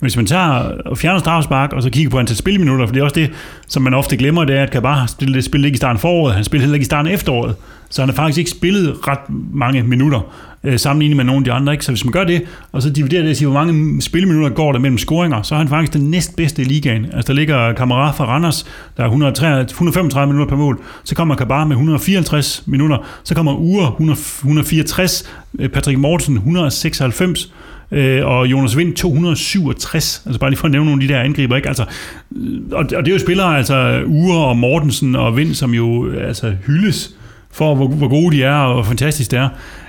Men 0.00 0.04
hvis 0.04 0.16
man 0.16 0.26
tager 0.26 0.48
og 0.86 0.98
fjerner 0.98 1.20
straffespark, 1.20 1.72
og 1.72 1.82
så 1.82 1.90
kigger 1.90 2.10
på 2.10 2.18
antal 2.18 2.36
spilminutter, 2.36 2.86
for 2.86 2.92
det 2.92 3.00
er 3.00 3.04
også 3.04 3.20
det, 3.20 3.30
som 3.66 3.82
man 3.82 3.94
ofte 3.94 4.16
glemmer, 4.16 4.44
det 4.44 4.56
er, 4.56 4.62
at 4.62 4.70
Kabar 4.70 5.06
spillede, 5.06 5.42
spillede 5.42 5.68
ikke 5.68 5.76
i 5.76 5.76
starten 5.76 6.00
foråret, 6.00 6.34
han 6.34 6.44
spillede 6.44 6.64
heller 6.64 6.74
ikke 6.74 6.84
i 6.84 6.84
starten 6.84 7.12
efteråret. 7.12 7.54
Så 7.90 8.02
han 8.02 8.08
har 8.08 8.16
faktisk 8.16 8.38
ikke 8.38 8.50
spillet 8.50 9.08
ret 9.08 9.18
mange 9.52 9.82
minutter 9.82 10.20
øh, 10.64 10.78
sammenlignet 10.78 11.16
med 11.16 11.24
nogle 11.24 11.40
af 11.40 11.44
de 11.44 11.52
andre. 11.52 11.72
Ikke? 11.72 11.84
Så 11.84 11.92
hvis 11.92 12.04
man 12.04 12.12
gør 12.12 12.24
det, 12.24 12.42
og 12.72 12.82
så 12.82 12.90
dividerer 12.90 13.22
det 13.22 13.30
og 13.30 13.36
siger, 13.36 13.48
hvor 13.48 13.64
mange 13.64 14.02
spilleminutter 14.02 14.50
går 14.50 14.72
der 14.72 14.78
mellem 14.78 14.98
scoringer, 14.98 15.42
så 15.42 15.54
er 15.54 15.58
han 15.58 15.68
faktisk 15.68 15.92
den 15.92 16.10
næstbedste 16.10 16.62
i 16.62 16.64
ligaen. 16.64 17.04
Altså 17.04 17.32
der 17.32 17.38
ligger 17.38 17.72
Kamara 17.72 18.10
fra 18.10 18.24
Randers, 18.24 18.66
der 18.96 19.02
er 19.02 19.06
133, 19.06 19.64
135 19.64 20.32
minutter 20.32 20.56
per 20.56 20.62
mål. 20.62 20.80
Så 21.04 21.14
kommer 21.14 21.34
Kabar 21.34 21.64
med 21.64 21.76
154 21.76 22.62
minutter. 22.66 22.98
Så 23.24 23.34
kommer 23.34 23.54
Ure 23.54 23.88
164, 23.88 25.30
øh, 25.58 25.68
Patrick 25.68 25.98
Mortensen 25.98 26.36
196, 26.36 27.52
øh, 27.92 28.26
og 28.26 28.46
Jonas 28.46 28.76
Vind 28.76 28.94
267. 28.94 30.22
Altså 30.26 30.40
bare 30.40 30.50
lige 30.50 30.58
for 30.58 30.66
at 30.66 30.72
nævne 30.72 30.86
nogle 30.90 31.02
af 31.02 31.08
de 31.08 31.14
der 31.14 31.20
angriber. 31.20 31.56
Ikke? 31.56 31.68
Altså, 31.68 31.84
øh, 32.36 32.60
og, 32.72 32.78
og 32.78 33.04
det 33.04 33.08
er 33.08 33.12
jo 33.12 33.18
spillere, 33.18 33.58
altså 33.58 34.02
Ure 34.06 34.46
og 34.46 34.56
Mortensen 34.56 35.16
og 35.16 35.36
Vind, 35.36 35.54
som 35.54 35.74
jo 35.74 36.06
øh, 36.06 36.28
altså, 36.28 36.52
hyldes 36.66 37.10
for, 37.50 37.74
hvor, 37.74 37.88
hvor 37.88 38.08
gode 38.08 38.36
de 38.36 38.42
er, 38.42 38.54
og 38.54 38.74
hvor 38.74 38.82
fantastisk 38.82 39.30
det 39.30 39.38
er. 39.38 39.48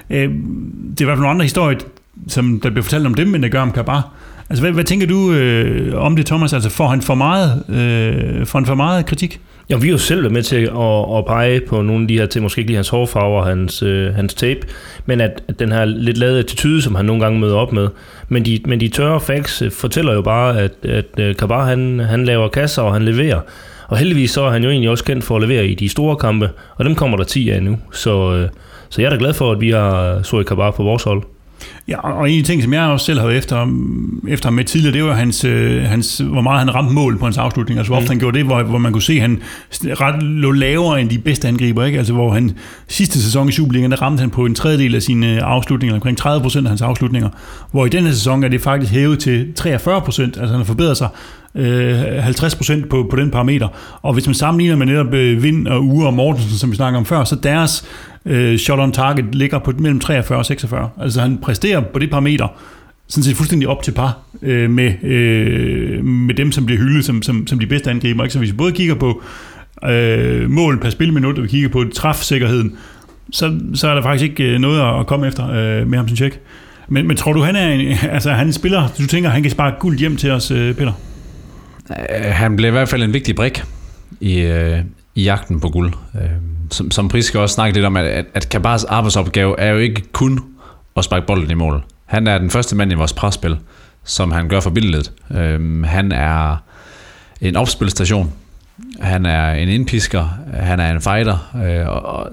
Øh, 0.09 0.17
det 0.19 1.01
er 1.01 1.01
i 1.01 1.05
hvert 1.05 1.07
fald 1.07 1.19
nogle 1.19 1.29
andre 1.29 1.43
historier, 1.43 1.79
som 2.27 2.59
der 2.63 2.69
bliver 2.69 2.83
fortalt 2.83 3.05
om 3.05 3.13
dem, 3.13 3.35
end 3.35 3.43
der 3.43 3.49
gør 3.49 3.61
om 3.61 3.71
Kabar. 3.71 4.09
Altså, 4.49 4.63
hvad, 4.63 4.71
hvad 4.71 4.83
tænker 4.83 5.07
du 5.07 5.33
øh, 5.33 6.03
om 6.03 6.15
det, 6.15 6.25
Thomas? 6.25 6.53
Altså, 6.53 6.69
får 6.69 6.87
han 6.87 7.01
for 7.01 7.15
meget, 7.15 7.63
øh, 7.69 8.45
får 8.45 8.59
han 8.59 8.65
for 8.65 8.75
meget 8.75 9.05
kritik? 9.05 9.39
Ja, 9.69 9.77
vi 9.77 9.87
har 9.87 9.91
jo 9.91 9.97
selv 9.97 10.21
været 10.21 10.33
med 10.33 10.43
til 10.43 10.55
at, 10.55 11.17
at 11.17 11.25
pege 11.25 11.61
på 11.67 11.81
nogle 11.81 12.01
af 12.01 12.07
de 12.07 12.17
her 12.17 12.25
ting, 12.25 12.43
måske 12.43 12.59
ikke 12.59 12.69
lige 12.69 12.77
hans 12.77 12.89
hårfarve 12.89 13.37
og 13.37 13.45
hans, 13.45 13.83
øh, 13.83 14.15
hans 14.15 14.33
tape, 14.33 14.59
men 15.05 15.21
at, 15.21 15.43
at 15.47 15.59
den 15.59 15.71
her 15.71 15.85
lidt 15.85 16.17
lavede 16.17 16.39
attitude, 16.39 16.81
som 16.81 16.95
han 16.95 17.05
nogle 17.05 17.23
gange 17.23 17.39
møder 17.39 17.55
op 17.55 17.73
med. 17.73 17.87
Men 18.29 18.45
de, 18.45 18.59
men 18.65 18.79
de 18.79 18.87
tørre 18.87 19.19
facts 19.19 19.61
øh, 19.61 19.71
fortæller 19.71 20.13
jo 20.13 20.21
bare, 20.21 20.59
at, 20.59 20.71
at 20.83 21.05
øh, 21.19 21.35
Kabar 21.35 21.65
han, 21.65 21.99
han 21.99 22.25
laver 22.25 22.47
kasser, 22.47 22.81
og 22.81 22.93
han 22.93 23.01
leverer. 23.01 23.39
Og 23.87 23.97
heldigvis 23.97 24.31
så 24.31 24.43
er 24.43 24.51
han 24.51 24.63
jo 24.63 24.69
egentlig 24.69 24.89
også 24.89 25.03
kendt 25.03 25.23
for 25.23 25.35
at 25.35 25.41
levere 25.41 25.67
i 25.67 25.75
de 25.75 25.89
store 25.89 26.15
kampe, 26.15 26.49
og 26.75 26.85
dem 26.85 26.95
kommer 26.95 27.17
der 27.17 27.23
10 27.23 27.49
af 27.49 27.63
nu. 27.63 27.77
Så, 27.91 28.33
øh, 28.33 28.49
så 28.93 29.01
jeg 29.01 29.05
er 29.05 29.09
da 29.09 29.17
glad 29.19 29.33
for, 29.33 29.51
at 29.51 29.61
vi 29.61 29.69
har 29.69 30.23
Sori 30.23 30.43
Kabar 30.43 30.71
på 30.71 30.83
vores 30.83 31.03
hold. 31.03 31.23
Ja, 31.87 31.99
og 31.99 32.31
en 32.31 32.37
af 32.37 32.43
de 32.43 32.51
ting, 32.51 32.63
som 32.63 32.73
jeg 32.73 32.83
også 32.83 33.05
selv 33.05 33.19
har 33.19 33.27
været 33.27 33.37
efter, 33.37 33.67
efter 34.27 34.47
ham 34.47 34.53
med 34.53 34.63
tidligere, 34.63 34.93
det 34.93 35.03
var 35.03 35.13
hans, 35.13 35.45
øh, 35.45 35.83
hans, 35.83 36.17
hvor 36.17 36.41
meget 36.41 36.59
han 36.59 36.75
ramte 36.75 36.93
mål 36.93 37.17
på 37.17 37.25
hans 37.25 37.37
afslutning. 37.37 37.79
Altså, 37.79 37.89
hvor 37.89 37.97
ofte 37.97 38.05
mm. 38.05 38.09
han 38.09 38.19
gjorde 38.19 38.37
det, 38.37 38.45
hvor, 38.45 38.63
hvor 38.63 38.77
man 38.77 38.91
kunne 38.91 39.01
se, 39.01 39.13
at 39.13 39.21
han 39.21 39.41
ret 39.71 40.23
lå 40.23 40.51
lavere 40.51 41.01
end 41.01 41.09
de 41.09 41.17
bedste 41.17 41.47
angriber. 41.47 41.85
Ikke? 41.85 41.97
Altså, 41.97 42.13
hvor 42.13 42.31
han 42.31 42.51
sidste 42.87 43.21
sæson 43.21 43.49
i 43.49 43.51
Superligaen, 43.51 43.91
der 43.91 44.01
ramte 44.01 44.21
han 44.21 44.29
på 44.29 44.45
en 44.45 44.55
tredjedel 44.55 44.95
af 44.95 45.01
sine 45.01 45.43
afslutninger, 45.43 45.95
omkring 45.95 46.17
30 46.17 46.41
procent 46.41 46.65
af 46.65 46.69
hans 46.69 46.81
afslutninger. 46.81 47.29
Hvor 47.71 47.85
i 47.85 47.89
denne 47.89 48.13
sæson 48.13 48.43
er 48.43 48.47
det 48.47 48.61
faktisk 48.61 48.93
hævet 48.93 49.19
til 49.19 49.53
43 49.55 50.01
procent. 50.01 50.37
Altså, 50.37 50.51
han 50.51 50.57
har 50.57 50.65
forbedret 50.65 50.97
sig 50.97 51.07
øh, 51.55 52.23
50 52.23 52.55
procent 52.55 52.89
på, 52.89 53.07
på 53.09 53.15
den 53.15 53.31
parameter. 53.31 53.67
Og 54.01 54.13
hvis 54.13 54.25
man 54.25 54.33
sammenligner 54.33 54.75
med 54.75 54.85
netop 54.85 55.13
øh, 55.13 55.43
Vind 55.43 55.67
og 55.67 55.83
Ure 55.83 56.07
og 56.07 56.13
Mortensen, 56.13 56.57
som 56.57 56.71
vi 56.71 56.75
snakker 56.75 56.99
om 56.99 57.05
før, 57.05 57.23
så 57.23 57.35
deres 57.35 57.85
øh, 58.25 58.57
shot 58.57 58.79
on 58.79 58.91
target 58.91 59.35
ligger 59.35 59.59
på 59.59 59.73
mellem 59.79 59.99
43 59.99 60.37
og 60.37 60.45
46. 60.45 60.89
Altså 61.01 61.21
han 61.21 61.37
præsterer 61.37 61.81
på 61.81 61.99
det 61.99 62.09
parameter 62.09 62.47
sådan 63.07 63.23
set 63.23 63.35
fuldstændig 63.35 63.67
op 63.67 63.83
til 63.83 63.91
par 63.91 64.19
øh, 64.41 64.69
med, 64.69 65.03
øh, 65.03 66.05
med 66.05 66.35
dem, 66.35 66.51
som 66.51 66.65
bliver 66.65 66.79
hyldet 66.81 67.05
som, 67.05 67.21
som, 67.21 67.47
som 67.47 67.59
de 67.59 67.67
bedste 67.67 67.89
angriber. 67.89 68.23
Ikke? 68.23 68.33
Så 68.33 68.39
hvis 68.39 68.51
vi 68.51 68.57
både 68.57 68.71
kigger 68.71 68.95
på 68.95 69.21
øh, 69.89 70.49
mål 70.49 70.79
per 70.79 70.89
spilminut, 70.89 71.37
og 71.37 71.43
vi 71.43 71.47
kigger 71.47 71.69
på 71.69 71.85
træfsikkerheden, 71.95 72.77
så, 73.31 73.59
så 73.73 73.87
er 73.87 73.95
der 73.95 74.01
faktisk 74.01 74.29
ikke 74.29 74.43
øh, 74.43 74.59
noget 74.59 74.99
at 74.99 75.07
komme 75.07 75.27
efter 75.27 75.49
øh, 75.49 75.87
med 75.87 75.97
ham, 75.97 76.07
som 76.07 76.17
tjek. 76.17 76.39
Men, 76.87 77.07
men 77.07 77.17
tror 77.17 77.33
du, 77.33 77.41
han 77.41 77.55
er 77.55 77.69
en, 77.69 77.97
altså, 78.15 78.31
han 78.31 78.39
er 78.39 78.47
en 78.47 78.53
spiller, 78.53 78.87
du 78.97 79.07
tænker, 79.07 79.29
han 79.29 79.41
kan 79.41 79.51
spare 79.51 79.73
guld 79.79 79.97
hjem 79.97 80.17
til 80.17 80.31
os, 80.31 80.51
øh, 80.51 80.75
Peter? 80.75 80.93
Øh, 81.89 82.25
han 82.25 82.55
blev 82.55 82.67
i 82.67 82.71
hvert 82.71 82.89
fald 82.89 83.03
en 83.03 83.13
vigtig 83.13 83.35
brik 83.35 83.63
i, 84.19 84.39
øh, 84.39 84.77
i 85.15 85.23
jagten 85.23 85.59
på 85.59 85.69
guld. 85.69 85.93
Øh, 86.15 86.29
som, 86.71 86.91
som 86.91 87.07
Priske 87.07 87.39
også 87.39 87.53
snakkede 87.53 87.77
lidt 87.77 87.85
om, 87.85 87.97
at, 87.97 88.25
at 88.33 88.49
Kabars 88.49 88.83
arbejdsopgave 88.83 89.59
er 89.59 89.71
jo 89.71 89.77
ikke 89.77 90.03
kun 90.11 90.39
at 90.97 91.03
sparke 91.03 91.25
bolden 91.25 91.51
i 91.51 91.53
mål. 91.53 91.83
Han 92.05 92.27
er 92.27 92.37
den 92.37 92.49
første 92.49 92.75
mand 92.75 92.91
i 92.91 92.95
vores 92.95 93.13
presspil, 93.13 93.57
som 94.03 94.31
han 94.31 94.47
gør 94.47 94.59
for 94.59 94.69
billedet. 94.69 95.11
Øh, 95.31 95.83
han 95.83 96.11
er 96.11 96.57
en 97.41 97.55
opspilstation. 97.55 98.33
Han 98.99 99.25
er 99.25 99.53
en 99.53 99.69
indpisker. 99.69 100.37
Han 100.53 100.79
er 100.79 100.91
en 100.91 101.01
fighter. 101.01 101.51
Øh, 101.65 101.87
og, 101.87 102.29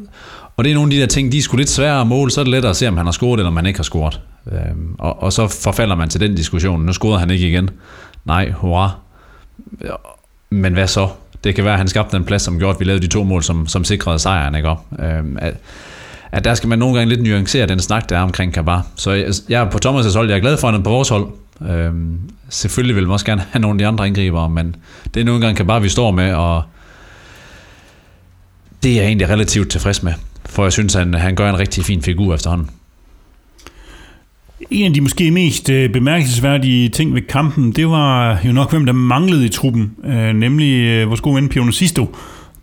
og 0.57 0.65
det 0.65 0.71
er 0.71 0.75
nogle 0.75 0.93
af 0.93 0.95
de 0.97 1.01
der 1.01 1.07
ting, 1.07 1.33
de 1.33 1.39
er 1.39 1.43
sgu 1.43 1.57
lidt 1.57 1.71
svære 1.71 2.01
at 2.01 2.07
måle, 2.07 2.31
så 2.31 2.41
er 2.41 2.45
det 2.45 2.51
lettere 2.51 2.71
at 2.71 2.77
se, 2.77 2.89
om 2.89 2.97
han 2.97 3.07
har 3.07 3.13
scoret, 3.13 3.39
eller 3.39 3.51
om 3.51 3.57
han 3.57 3.67
ikke 3.67 3.79
har 3.79 3.85
scoret. 3.85 4.21
Øh, 4.53 4.59
og, 4.99 5.23
og 5.23 5.33
så 5.33 5.49
forfalder 5.49 5.95
man 5.95 6.09
til 6.09 6.21
den 6.21 6.35
diskussion. 6.35 6.87
Nu 6.87 6.93
scorede 6.93 7.19
han 7.19 7.31
ikke 7.31 7.49
igen. 7.49 7.71
Nej, 8.25 8.51
hurra. 8.51 8.91
Men 10.51 10.73
hvad 10.73 10.87
så? 10.87 11.09
Det 11.45 11.55
kan 11.55 11.65
være, 11.65 11.73
at 11.73 11.79
han 11.79 11.89
skabte 11.89 12.17
en 12.17 12.25
plads, 12.25 12.43
som 12.43 12.59
gjorde, 12.59 12.75
at 12.75 12.81
vi 12.81 12.85
lavede 12.85 13.03
de 13.03 13.09
to 13.09 13.25
mål, 13.25 13.43
som, 13.43 13.67
som 13.67 13.85
sikrede 13.85 14.19
sejren. 14.19 14.55
Ikke? 14.55 14.69
Øhm, 14.99 15.37
at, 15.41 15.55
at 16.33 16.45
der 16.45 16.55
skal 16.55 16.69
man 16.69 16.79
nogle 16.79 16.99
gange 16.99 17.09
lidt 17.09 17.23
nuancere 17.23 17.67
den 17.67 17.81
snak, 17.81 18.09
der 18.09 18.19
er 18.19 18.23
omkring 18.23 18.55
Kabar. 18.55 18.87
Så 18.97 19.11
jeg, 19.11 19.33
jeg 19.49 19.63
er 19.63 19.71
på 19.71 19.79
Thomas' 19.87 20.17
hold, 20.17 20.29
jeg 20.29 20.37
er 20.37 20.41
glad 20.41 20.57
for, 20.57 20.69
at 20.69 20.75
han 20.75 20.81
er 20.81 20.85
på 20.85 20.91
vores 20.91 21.09
hold. 21.09 21.27
Øhm, 21.71 22.19
selvfølgelig 22.49 22.97
vil 22.97 23.05
man 23.05 23.13
også 23.13 23.27
gerne 23.27 23.45
have 23.51 23.61
nogle 23.61 23.75
af 23.75 23.79
de 23.79 23.87
andre 23.87 24.07
indgribere, 24.07 24.51
men 24.51 24.77
det 25.15 25.21
er 25.21 25.25
nogle 25.25 25.41
gange 25.41 25.57
Kabar, 25.57 25.79
vi 25.79 25.89
står 25.89 26.11
med, 26.11 26.35
og 26.35 26.63
det 28.83 28.93
er 28.93 28.97
jeg 28.97 29.05
egentlig 29.05 29.29
relativt 29.29 29.71
tilfreds 29.71 30.03
med, 30.03 30.13
for 30.47 30.63
jeg 30.63 30.73
synes, 30.73 30.95
han, 30.95 31.15
han 31.15 31.35
gør 31.35 31.51
en 31.51 31.59
rigtig 31.59 31.85
fin 31.85 32.03
figur 32.03 32.35
efterhånden. 32.35 32.71
En 34.71 34.87
af 34.87 34.93
de 34.93 35.00
måske 35.00 35.31
mest 35.31 35.71
øh, 35.71 35.91
bemærkelsesværdige 35.91 36.89
ting 36.89 37.15
ved 37.15 37.23
kampen, 37.23 37.73
det 37.73 37.89
var 37.89 38.39
jo 38.45 38.53
nok, 38.53 38.71
hvem 38.71 38.87
der 38.87 38.93
manglede 38.93 39.47
i 39.47 39.49
truppen, 39.49 39.93
øh, 40.05 40.33
nemlig 40.33 40.75
øh, 40.75 41.09
vores 41.09 41.21
gode 41.21 41.37
ven 41.37 41.49
Piono 41.49 41.71
Sisto, 41.71 42.17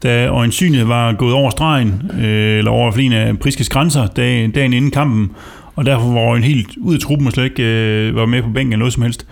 da 0.04 0.28
øjensynligt 0.28 0.88
var 0.88 1.14
gået 1.14 1.34
over 1.34 1.50
stregen, 1.50 2.12
øh, 2.20 2.58
eller 2.58 2.72
over 2.72 2.92
en 2.92 3.14
af 3.14 3.40
Priskes 3.40 3.70
grænser 3.70 4.08
dagen, 4.08 4.52
dagen 4.52 4.74
inden 4.74 4.92
kampen, 4.92 5.32
og 5.76 5.86
derfor 5.86 6.14
var 6.14 6.36
en 6.36 6.44
helt 6.44 6.68
ud 6.78 6.94
af 6.94 7.00
truppen 7.00 7.28
og 7.28 7.34
slet 7.34 7.44
ikke 7.44 7.64
øh, 7.64 8.16
var 8.16 8.26
med 8.26 8.42
på 8.42 8.50
bænken 8.50 8.74
eller 8.74 8.80
noget 8.80 8.94
som 8.94 9.04
helst. 9.04 9.28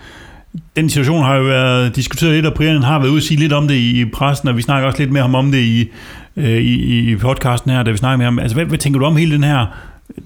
Den 0.76 0.88
situation 0.88 1.24
har 1.24 1.36
jo 1.36 1.44
været 1.44 1.96
diskuteret 1.96 2.34
lidt, 2.34 2.46
og 2.46 2.54
Brian 2.54 2.82
har 2.82 2.98
været 2.98 3.10
ude 3.10 3.18
og 3.18 3.22
sige 3.22 3.40
lidt 3.40 3.52
om 3.52 3.68
det 3.68 3.74
i 3.74 4.04
pressen, 4.04 4.48
og 4.48 4.56
vi 4.56 4.62
snakker 4.62 4.88
også 4.88 4.98
lidt 4.98 5.12
med 5.12 5.20
ham 5.20 5.34
om 5.34 5.52
det 5.52 5.60
i, 5.60 5.88
øh, 6.36 6.62
i, 6.62 7.10
i 7.10 7.16
podcasten 7.16 7.70
her, 7.70 7.82
da 7.82 7.90
vi 7.90 7.96
snakker 7.96 8.16
med 8.16 8.24
ham. 8.24 8.38
Altså, 8.38 8.54
hvad, 8.54 8.64
hvad 8.64 8.78
tænker 8.78 9.00
du 9.00 9.06
om 9.06 9.16
hele 9.16 9.34
den 9.34 9.44
her, 9.44 9.66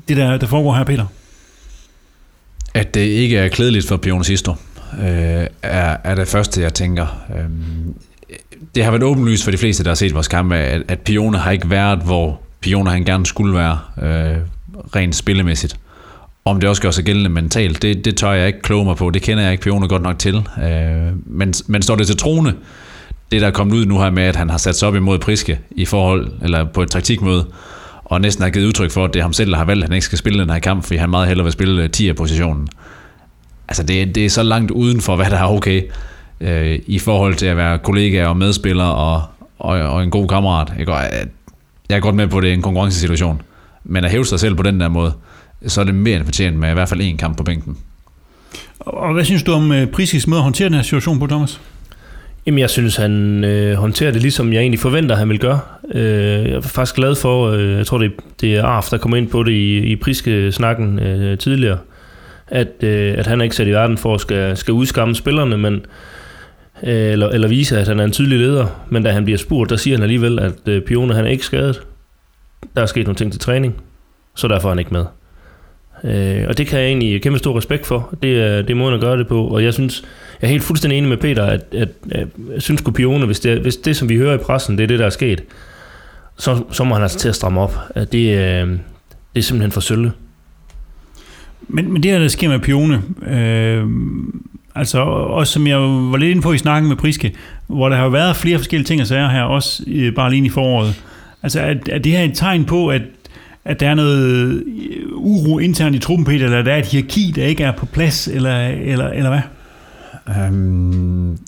det 0.09 0.17
der, 0.17 0.37
der 0.37 0.47
foregår 0.47 0.75
her, 0.75 0.85
Peter? 0.85 1.07
At 2.75 2.95
det 2.95 3.01
ikke 3.01 3.37
er 3.37 3.49
klædeligt 3.49 3.89
for 3.89 3.97
Pione 3.97 4.25
Sisto, 4.25 4.55
øh, 5.01 5.47
er, 5.63 5.97
er 6.05 6.15
det 6.15 6.29
første, 6.29 6.61
jeg 6.61 6.75
tænker. 6.75 7.25
Øh, 7.37 7.45
det 8.75 8.85
har 8.85 8.91
været 8.91 9.03
åbenlyst 9.03 9.45
for 9.45 9.51
de 9.51 9.59
fleste, 9.59 9.85
der 9.85 9.91
har 9.91 9.95
set 9.95 10.15
vores 10.15 10.29
kampe, 10.29 10.57
at, 10.57 10.83
at 10.89 10.99
Pione 11.01 11.39
har 11.39 11.51
ikke 11.51 11.71
været, 11.71 11.99
hvor 11.99 12.41
Pione 12.61 12.91
han 12.91 13.05
gerne 13.05 13.27
skulle 13.27 13.55
være, 13.55 13.79
øh, 14.03 14.37
rent 14.97 15.17
spillemæssigt. 15.17 15.77
Om 16.45 16.61
det 16.61 16.69
også 16.69 16.83
gør 16.83 16.91
sig 16.91 17.05
gældende 17.05 17.31
mentalt, 17.31 17.83
det, 17.83 18.05
det 18.05 18.17
tør 18.17 18.33
jeg 18.33 18.47
ikke 18.47 18.63
kloge 18.63 18.85
mig 18.85 18.97
på. 18.97 19.11
Det 19.11 19.23
kender 19.23 19.43
jeg 19.43 19.53
ikke 19.53 19.63
Pione 19.63 19.89
godt 19.89 20.03
nok 20.03 20.19
til. 20.19 20.49
Øh, 20.63 21.13
men, 21.27 21.55
men 21.67 21.83
står 21.83 21.97
det 21.97 22.07
til 22.07 22.17
trone, 22.17 22.55
det 23.33 23.41
der 23.41 23.47
er 23.47 23.51
kommet 23.51 23.75
ud 23.75 23.87
nu 23.87 23.99
her 23.99 24.11
med, 24.11 24.23
at 24.23 24.37
han 24.37 24.51
har 24.51 24.59
sat 24.59 24.77
sig 24.77 24.89
op 24.89 24.95
imod 24.95 25.19
Priske 25.19 25.61
i 25.71 25.85
forhold, 25.85 26.33
eller 26.43 26.65
på 26.65 26.83
et 26.83 26.91
taktikmøde, 26.91 27.47
og 28.11 28.21
næsten 28.21 28.43
har 28.43 28.51
givet 28.51 28.67
udtryk 28.67 28.91
for, 28.91 29.05
at 29.05 29.15
det 29.15 29.21
er 29.21 29.25
ham 29.25 29.33
selv, 29.33 29.51
der 29.51 29.57
har 29.57 29.65
valgt, 29.65 29.85
at 29.85 29.89
han 29.89 29.95
ikke 29.95 30.07
skal 30.07 30.19
spille 30.19 30.41
den 30.41 30.51
her 30.51 30.59
kamp, 30.59 30.85
fordi 30.85 30.97
han 30.97 31.11
meget 31.11 31.29
hellere 31.29 31.45
vil 31.45 31.53
spille 31.53 31.83
øh, 31.83 31.91
10'er-positionen. 31.97 32.69
Altså, 33.69 33.83
det, 33.83 34.15
det 34.15 34.25
er 34.25 34.31
så 34.31 34.43
langt 34.43 34.71
uden 34.71 35.01
for, 35.01 35.17
hvad 35.17 35.31
der 35.31 35.39
er 35.39 35.47
okay, 35.47 35.83
øh, 36.41 36.79
i 36.87 36.99
forhold 36.99 37.35
til 37.35 37.47
at 37.47 37.57
være 37.57 37.79
kollega 37.79 38.27
og 38.27 38.37
medspiller 38.37 38.85
og, 38.85 39.23
og, 39.59 39.79
og 39.79 40.03
en 40.03 40.11
god 40.11 40.29
kammerat. 40.29 40.73
Jeg, 40.79 40.87
går, 40.87 40.97
øh, 40.97 41.27
jeg 41.89 41.97
er 41.97 42.01
godt 42.01 42.15
med 42.15 42.29
på, 42.29 42.37
at 42.37 42.43
det 42.43 42.51
er 42.51 42.55
en 42.55 42.63
konkurrencesituation, 42.63 43.43
men 43.85 44.05
at 44.05 44.11
hæve 44.11 44.27
sig 44.27 44.41
selv 44.41 44.55
på 44.55 44.63
den 44.63 44.81
der 44.81 44.89
måde, 44.89 45.13
så 45.67 45.81
er 45.81 45.85
det 45.85 45.95
mere 45.95 46.17
end 46.17 46.25
fortjent 46.25 46.57
med 46.57 46.71
i 46.71 46.75
hvert 46.75 46.89
fald 46.89 47.01
én 47.01 47.17
kamp 47.17 47.37
på 47.37 47.43
bænken. 47.43 47.77
Og 48.79 49.13
hvad 49.13 49.25
synes 49.25 49.43
du 49.43 49.53
om 49.53 49.73
øh, 49.73 49.87
Priskis 49.87 50.27
måde 50.27 50.39
at 50.39 50.45
håndtere 50.45 50.69
den 50.69 50.75
her 50.75 50.83
situation 50.83 51.19
på, 51.19 51.27
Thomas? 51.27 51.61
Jamen, 52.47 52.59
jeg 52.59 52.71
synes, 52.71 52.97
han 52.97 53.45
øh, 53.45 53.75
håndterer 53.75 54.11
det 54.11 54.23
ligesom 54.23 54.53
jeg 54.53 54.61
egentlig 54.61 54.81
forventer, 54.81 55.17
han 55.17 55.29
vil 55.29 55.39
gøre. 55.39 55.61
Øh, 55.95 56.45
jeg 56.45 56.53
er 56.53 56.61
faktisk 56.61 56.95
glad 56.95 57.15
for, 57.15 57.51
øh, 57.51 57.73
jeg 57.73 57.87
tror, 57.87 57.99
det, 57.99 58.13
det 58.41 58.57
er 58.57 58.65
Arf, 58.65 58.89
der 58.91 58.99
kommer 58.99 59.17
ind 59.17 59.29
på 59.29 59.43
det 59.43 59.53
i, 59.53 59.79
i 59.79 59.97
Priske-snakken 59.97 60.99
øh, 60.99 61.39
tidligere, 61.39 61.79
at, 62.47 62.69
øh, 62.83 63.19
at 63.19 63.27
han 63.27 63.41
er 63.41 63.45
ikke 63.45 63.57
sat 63.57 63.67
i 63.67 63.71
verden 63.71 63.99
for 63.99 64.15
at 64.15 64.21
skal, 64.21 64.57
skal 64.57 64.75
udskamme 64.75 65.15
spillerne, 65.15 65.59
men, 65.59 65.75
øh, 66.83 67.13
eller, 67.13 67.29
eller 67.29 67.49
vise, 67.49 67.79
at 67.79 67.89
han 67.89 68.01
er 68.01 68.05
en 68.05 68.13
tydelig 68.13 68.39
leder. 68.39 68.67
Men 68.89 69.03
da 69.03 69.11
han 69.11 69.25
bliver 69.25 69.39
spurgt, 69.39 69.71
der 69.71 69.77
siger 69.77 69.97
han 69.97 70.03
alligevel, 70.03 70.39
at 70.39 70.69
øh, 70.69 70.83
Pione 70.83 71.15
han 71.15 71.25
er 71.25 71.31
ikke 71.31 71.45
skadet. 71.45 71.83
Der 72.77 72.83
er 72.83 72.87
sket 72.87 73.07
nogle 73.07 73.17
ting 73.17 73.33
til 73.33 73.41
træning, 73.41 73.75
så 74.35 74.49
derfor 74.49 74.69
er 74.69 74.73
han 74.73 74.79
ikke 74.79 74.95
med. 74.95 75.05
Øh, 76.05 76.45
og 76.49 76.59
det 76.59 76.67
kan 76.67 76.79
jeg 76.79 76.89
egentlig 76.89 77.23
kæmpe 77.23 77.39
stor 77.39 77.57
respekt 77.57 77.87
for. 77.87 78.15
Det 78.23 78.41
er, 78.41 78.63
det 78.63 78.71
er 78.71 78.75
måden 78.75 78.95
at 78.95 79.01
gøre 79.01 79.19
det 79.19 79.29
på, 79.29 79.45
og 79.45 79.65
jeg 79.65 79.75
synes, 79.75 80.05
jeg 80.41 80.47
er 80.47 80.51
helt 80.51 80.63
fuldstændig 80.63 80.99
enig 80.99 81.09
med 81.09 81.17
Peter, 81.17 81.45
at, 81.45 81.65
at, 81.73 81.89
at 82.11 82.27
jeg 82.53 82.63
synes 82.63 82.81
Kupione, 82.81 83.27
hvis 83.27 83.41
det, 83.41 83.61
hvis 83.61 83.77
det, 83.77 83.97
som 83.97 84.09
vi 84.09 84.17
hører 84.17 84.35
i 84.35 84.39
pressen, 84.39 84.79
det 84.79 84.85
er 84.85 84.89
det, 84.89 84.99
der 84.99 85.07
er 85.07 85.11
sket, 85.11 85.43
så, 86.39 86.63
så 86.71 86.85
må 86.85 86.95
han 86.95 87.03
altså 87.03 87.19
til 87.19 87.29
at 87.29 87.35
stramme 87.35 87.61
op. 87.61 87.75
At 87.95 88.13
det, 88.13 88.39
øh, 88.39 88.69
det 89.35 89.39
er 89.39 89.41
simpelthen 89.41 89.73
for 89.73 89.81
sølle. 89.81 90.13
Men, 91.69 91.93
men 91.93 92.03
det 92.03 92.11
her, 92.11 92.19
der 92.19 92.29
sker 92.29 92.49
med 92.49 92.59
Pione, 92.59 93.03
øh, 93.27 93.85
altså 94.75 95.01
også 95.01 95.53
som 95.53 95.67
jeg 95.67 95.79
var 95.79 96.17
lidt 96.17 96.31
inde 96.31 96.43
på 96.43 96.53
i 96.53 96.59
snakken 96.59 96.89
med 96.89 96.97
Priske, 96.97 97.35
hvor 97.67 97.89
der 97.89 97.97
har 97.97 98.09
været 98.09 98.37
flere 98.37 98.59
forskellige 98.59 98.87
ting 98.87 99.01
og 99.01 99.07
sager 99.07 99.29
her, 99.29 99.43
også 99.43 99.85
øh, 99.87 100.15
bare 100.15 100.31
lige 100.31 100.47
i 100.47 100.49
foråret. 100.49 101.03
Altså 101.43 101.61
er, 101.61 101.75
er 101.91 101.99
det 101.99 102.13
her 102.13 102.25
et 102.25 102.35
tegn 102.35 102.65
på, 102.65 102.89
at, 102.89 103.03
at 103.65 103.81
der 103.81 103.89
er 103.89 103.95
noget 103.95 104.51
øh, 104.51 105.07
uro 105.13 105.59
internt 105.59 105.97
i 105.97 105.99
truppen, 105.99 106.25
Peter, 106.25 106.45
eller 106.45 106.63
der 106.63 106.73
er 106.73 106.79
et 106.79 106.87
hierarki, 106.87 107.33
der 107.37 107.45
ikke 107.45 107.65
er 107.65 107.73
på 107.73 107.87
plads, 107.87 108.29
eller, 108.29 108.69
eller, 108.69 109.09
eller 109.09 109.31
hvad? 109.31 109.41
Um, 110.49 111.39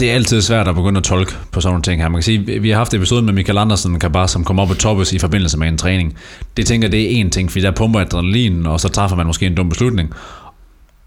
det 0.00 0.10
er 0.10 0.14
altid 0.14 0.42
svært 0.42 0.68
at 0.68 0.74
begynde 0.74 0.98
at 0.98 1.04
tolke 1.04 1.32
på 1.52 1.60
sådan 1.60 1.72
nogle 1.72 1.82
ting 1.82 2.02
her. 2.02 2.08
Man 2.08 2.18
kan 2.18 2.22
sige, 2.22 2.60
vi 2.60 2.70
har 2.70 2.76
haft 2.76 2.94
episoden 2.94 3.26
med 3.26 3.32
Michael 3.32 3.58
Andersen, 3.58 3.98
Kabar, 3.98 4.26
som 4.26 4.44
kom 4.44 4.58
op 4.58 4.70
og 4.70 4.78
toppes 4.78 5.12
i 5.12 5.18
forbindelse 5.18 5.58
med 5.58 5.68
en 5.68 5.78
træning. 5.78 6.16
Det 6.56 6.66
tænker 6.66 6.88
det 6.88 7.20
er 7.20 7.24
én 7.24 7.30
ting, 7.30 7.50
fordi 7.50 7.64
der 7.64 7.70
pumper 7.70 8.00
adrenalin, 8.00 8.66
og 8.66 8.80
så 8.80 8.88
træffer 8.88 9.16
man 9.16 9.26
måske 9.26 9.46
en 9.46 9.54
dum 9.54 9.68
beslutning. 9.68 10.12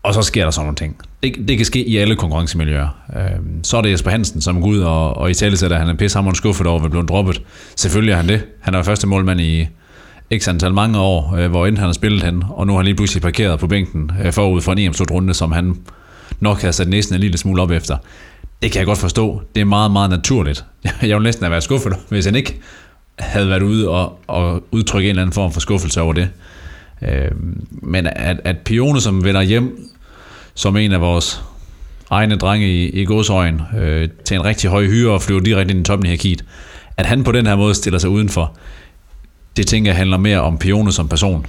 Og 0.03 0.13
så 0.13 0.21
sker 0.21 0.43
der 0.43 0.51
sådan 0.51 0.65
nogle 0.65 0.75
ting. 0.75 0.97
Det, 1.23 1.47
det 1.47 1.57
kan 1.57 1.65
ske 1.65 1.83
i 1.87 1.97
alle 1.97 2.15
konkurrencemiljøer. 2.15 2.87
Øhm, 3.15 3.63
så 3.63 3.77
er 3.77 3.81
det 3.81 3.91
Jesper 3.91 4.11
Hansen, 4.11 4.41
som 4.41 4.61
går 4.61 4.67
ud 4.67 4.79
og, 4.79 5.17
og 5.17 5.31
i 5.31 5.33
tale 5.33 5.57
sætter, 5.57 5.77
at 5.77 5.85
han 5.85 5.95
er 5.95 5.97
pissehammerende 5.97 6.37
skuffet 6.37 6.67
over 6.67 6.83
at 6.83 6.91
blive 6.91 7.05
droppet. 7.05 7.41
Selvfølgelig 7.75 8.11
er 8.11 8.17
han 8.17 8.27
det. 8.27 8.45
Han 8.59 8.73
er 8.73 8.83
første 8.83 9.07
målmand 9.07 9.41
i 9.41 9.67
x 10.37 10.47
antal 10.47 10.73
mange 10.73 10.99
år, 10.99 11.35
øh, 11.35 11.49
hvor 11.49 11.67
end 11.67 11.77
han 11.77 11.85
har 11.85 11.93
spillet 11.93 12.23
hen, 12.23 12.43
og 12.49 12.67
nu 12.67 12.73
har 12.73 12.77
han 12.77 12.85
lige 12.85 12.95
pludselig 12.95 13.21
parkeret 13.21 13.59
på 13.59 13.67
bænken 13.67 14.11
øh, 14.23 14.33
forud 14.33 14.61
for 14.61 14.71
en 14.71 14.77
em 14.77 14.93
runde, 15.11 15.33
som 15.33 15.51
han 15.51 15.75
nok 16.39 16.61
har 16.61 16.71
sat 16.71 16.87
næsten 16.87 17.15
en 17.15 17.21
lille 17.21 17.37
smule 17.37 17.61
op 17.61 17.71
efter. 17.71 17.97
Det 18.61 18.71
kan 18.71 18.79
jeg 18.79 18.85
godt 18.85 18.97
forstå. 18.97 19.41
Det 19.55 19.61
er 19.61 19.65
meget, 19.65 19.91
meget 19.91 20.09
naturligt. 20.09 20.65
Jeg 21.01 21.15
ville 21.15 21.23
næsten 21.23 21.43
have 21.43 21.51
været 21.51 21.63
skuffet, 21.63 21.93
hvis 22.09 22.25
han 22.25 22.35
ikke 22.35 22.59
havde 23.19 23.49
været 23.49 23.61
ude 23.61 23.89
og, 23.89 24.19
og 24.27 24.63
udtrykke 24.71 25.07
en 25.07 25.09
eller 25.09 25.21
anden 25.21 25.33
form 25.33 25.51
for 25.51 25.59
skuffelse 25.59 26.01
over 26.01 26.13
det. 26.13 26.29
Øh, 27.01 27.31
men 27.71 28.07
at, 28.07 28.39
at 28.43 28.57
Pione, 28.57 29.01
som 29.01 29.23
vender 29.23 29.41
hjem 29.41 29.92
som 30.55 30.77
en 30.77 30.91
af 30.91 31.01
vores 31.01 31.43
egne 32.09 32.35
drenge 32.35 32.67
i, 32.67 32.89
i 32.89 33.05
godsøjen 33.05 33.61
øh, 33.77 34.09
til 34.25 34.35
en 34.35 34.45
rigtig 34.45 34.69
høj 34.69 34.85
hyre 34.85 35.11
og 35.11 35.21
flyver 35.21 35.39
direkte 35.41 35.71
ind 35.71 35.81
i 35.81 35.83
toppen 35.83 36.05
i 36.05 36.09
hierarkiet, 36.09 36.45
at 36.97 37.05
han 37.05 37.23
på 37.23 37.31
den 37.31 37.47
her 37.47 37.55
måde 37.55 37.75
stiller 37.75 37.99
sig 37.99 38.09
udenfor, 38.09 38.57
det 39.57 39.67
tænker 39.67 39.91
jeg 39.91 39.97
handler 39.97 40.17
mere 40.17 40.41
om 40.41 40.57
Pione 40.57 40.91
som 40.91 41.07
person, 41.07 41.45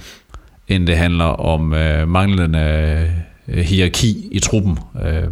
end 0.67 0.87
det 0.87 0.97
handler 0.97 1.25
om 1.25 1.73
øh, 1.73 2.07
manglende 2.07 2.59
øh, 3.47 3.57
hierarki 3.57 4.27
i 4.31 4.39
truppen. 4.39 4.79
Øh, 5.05 5.23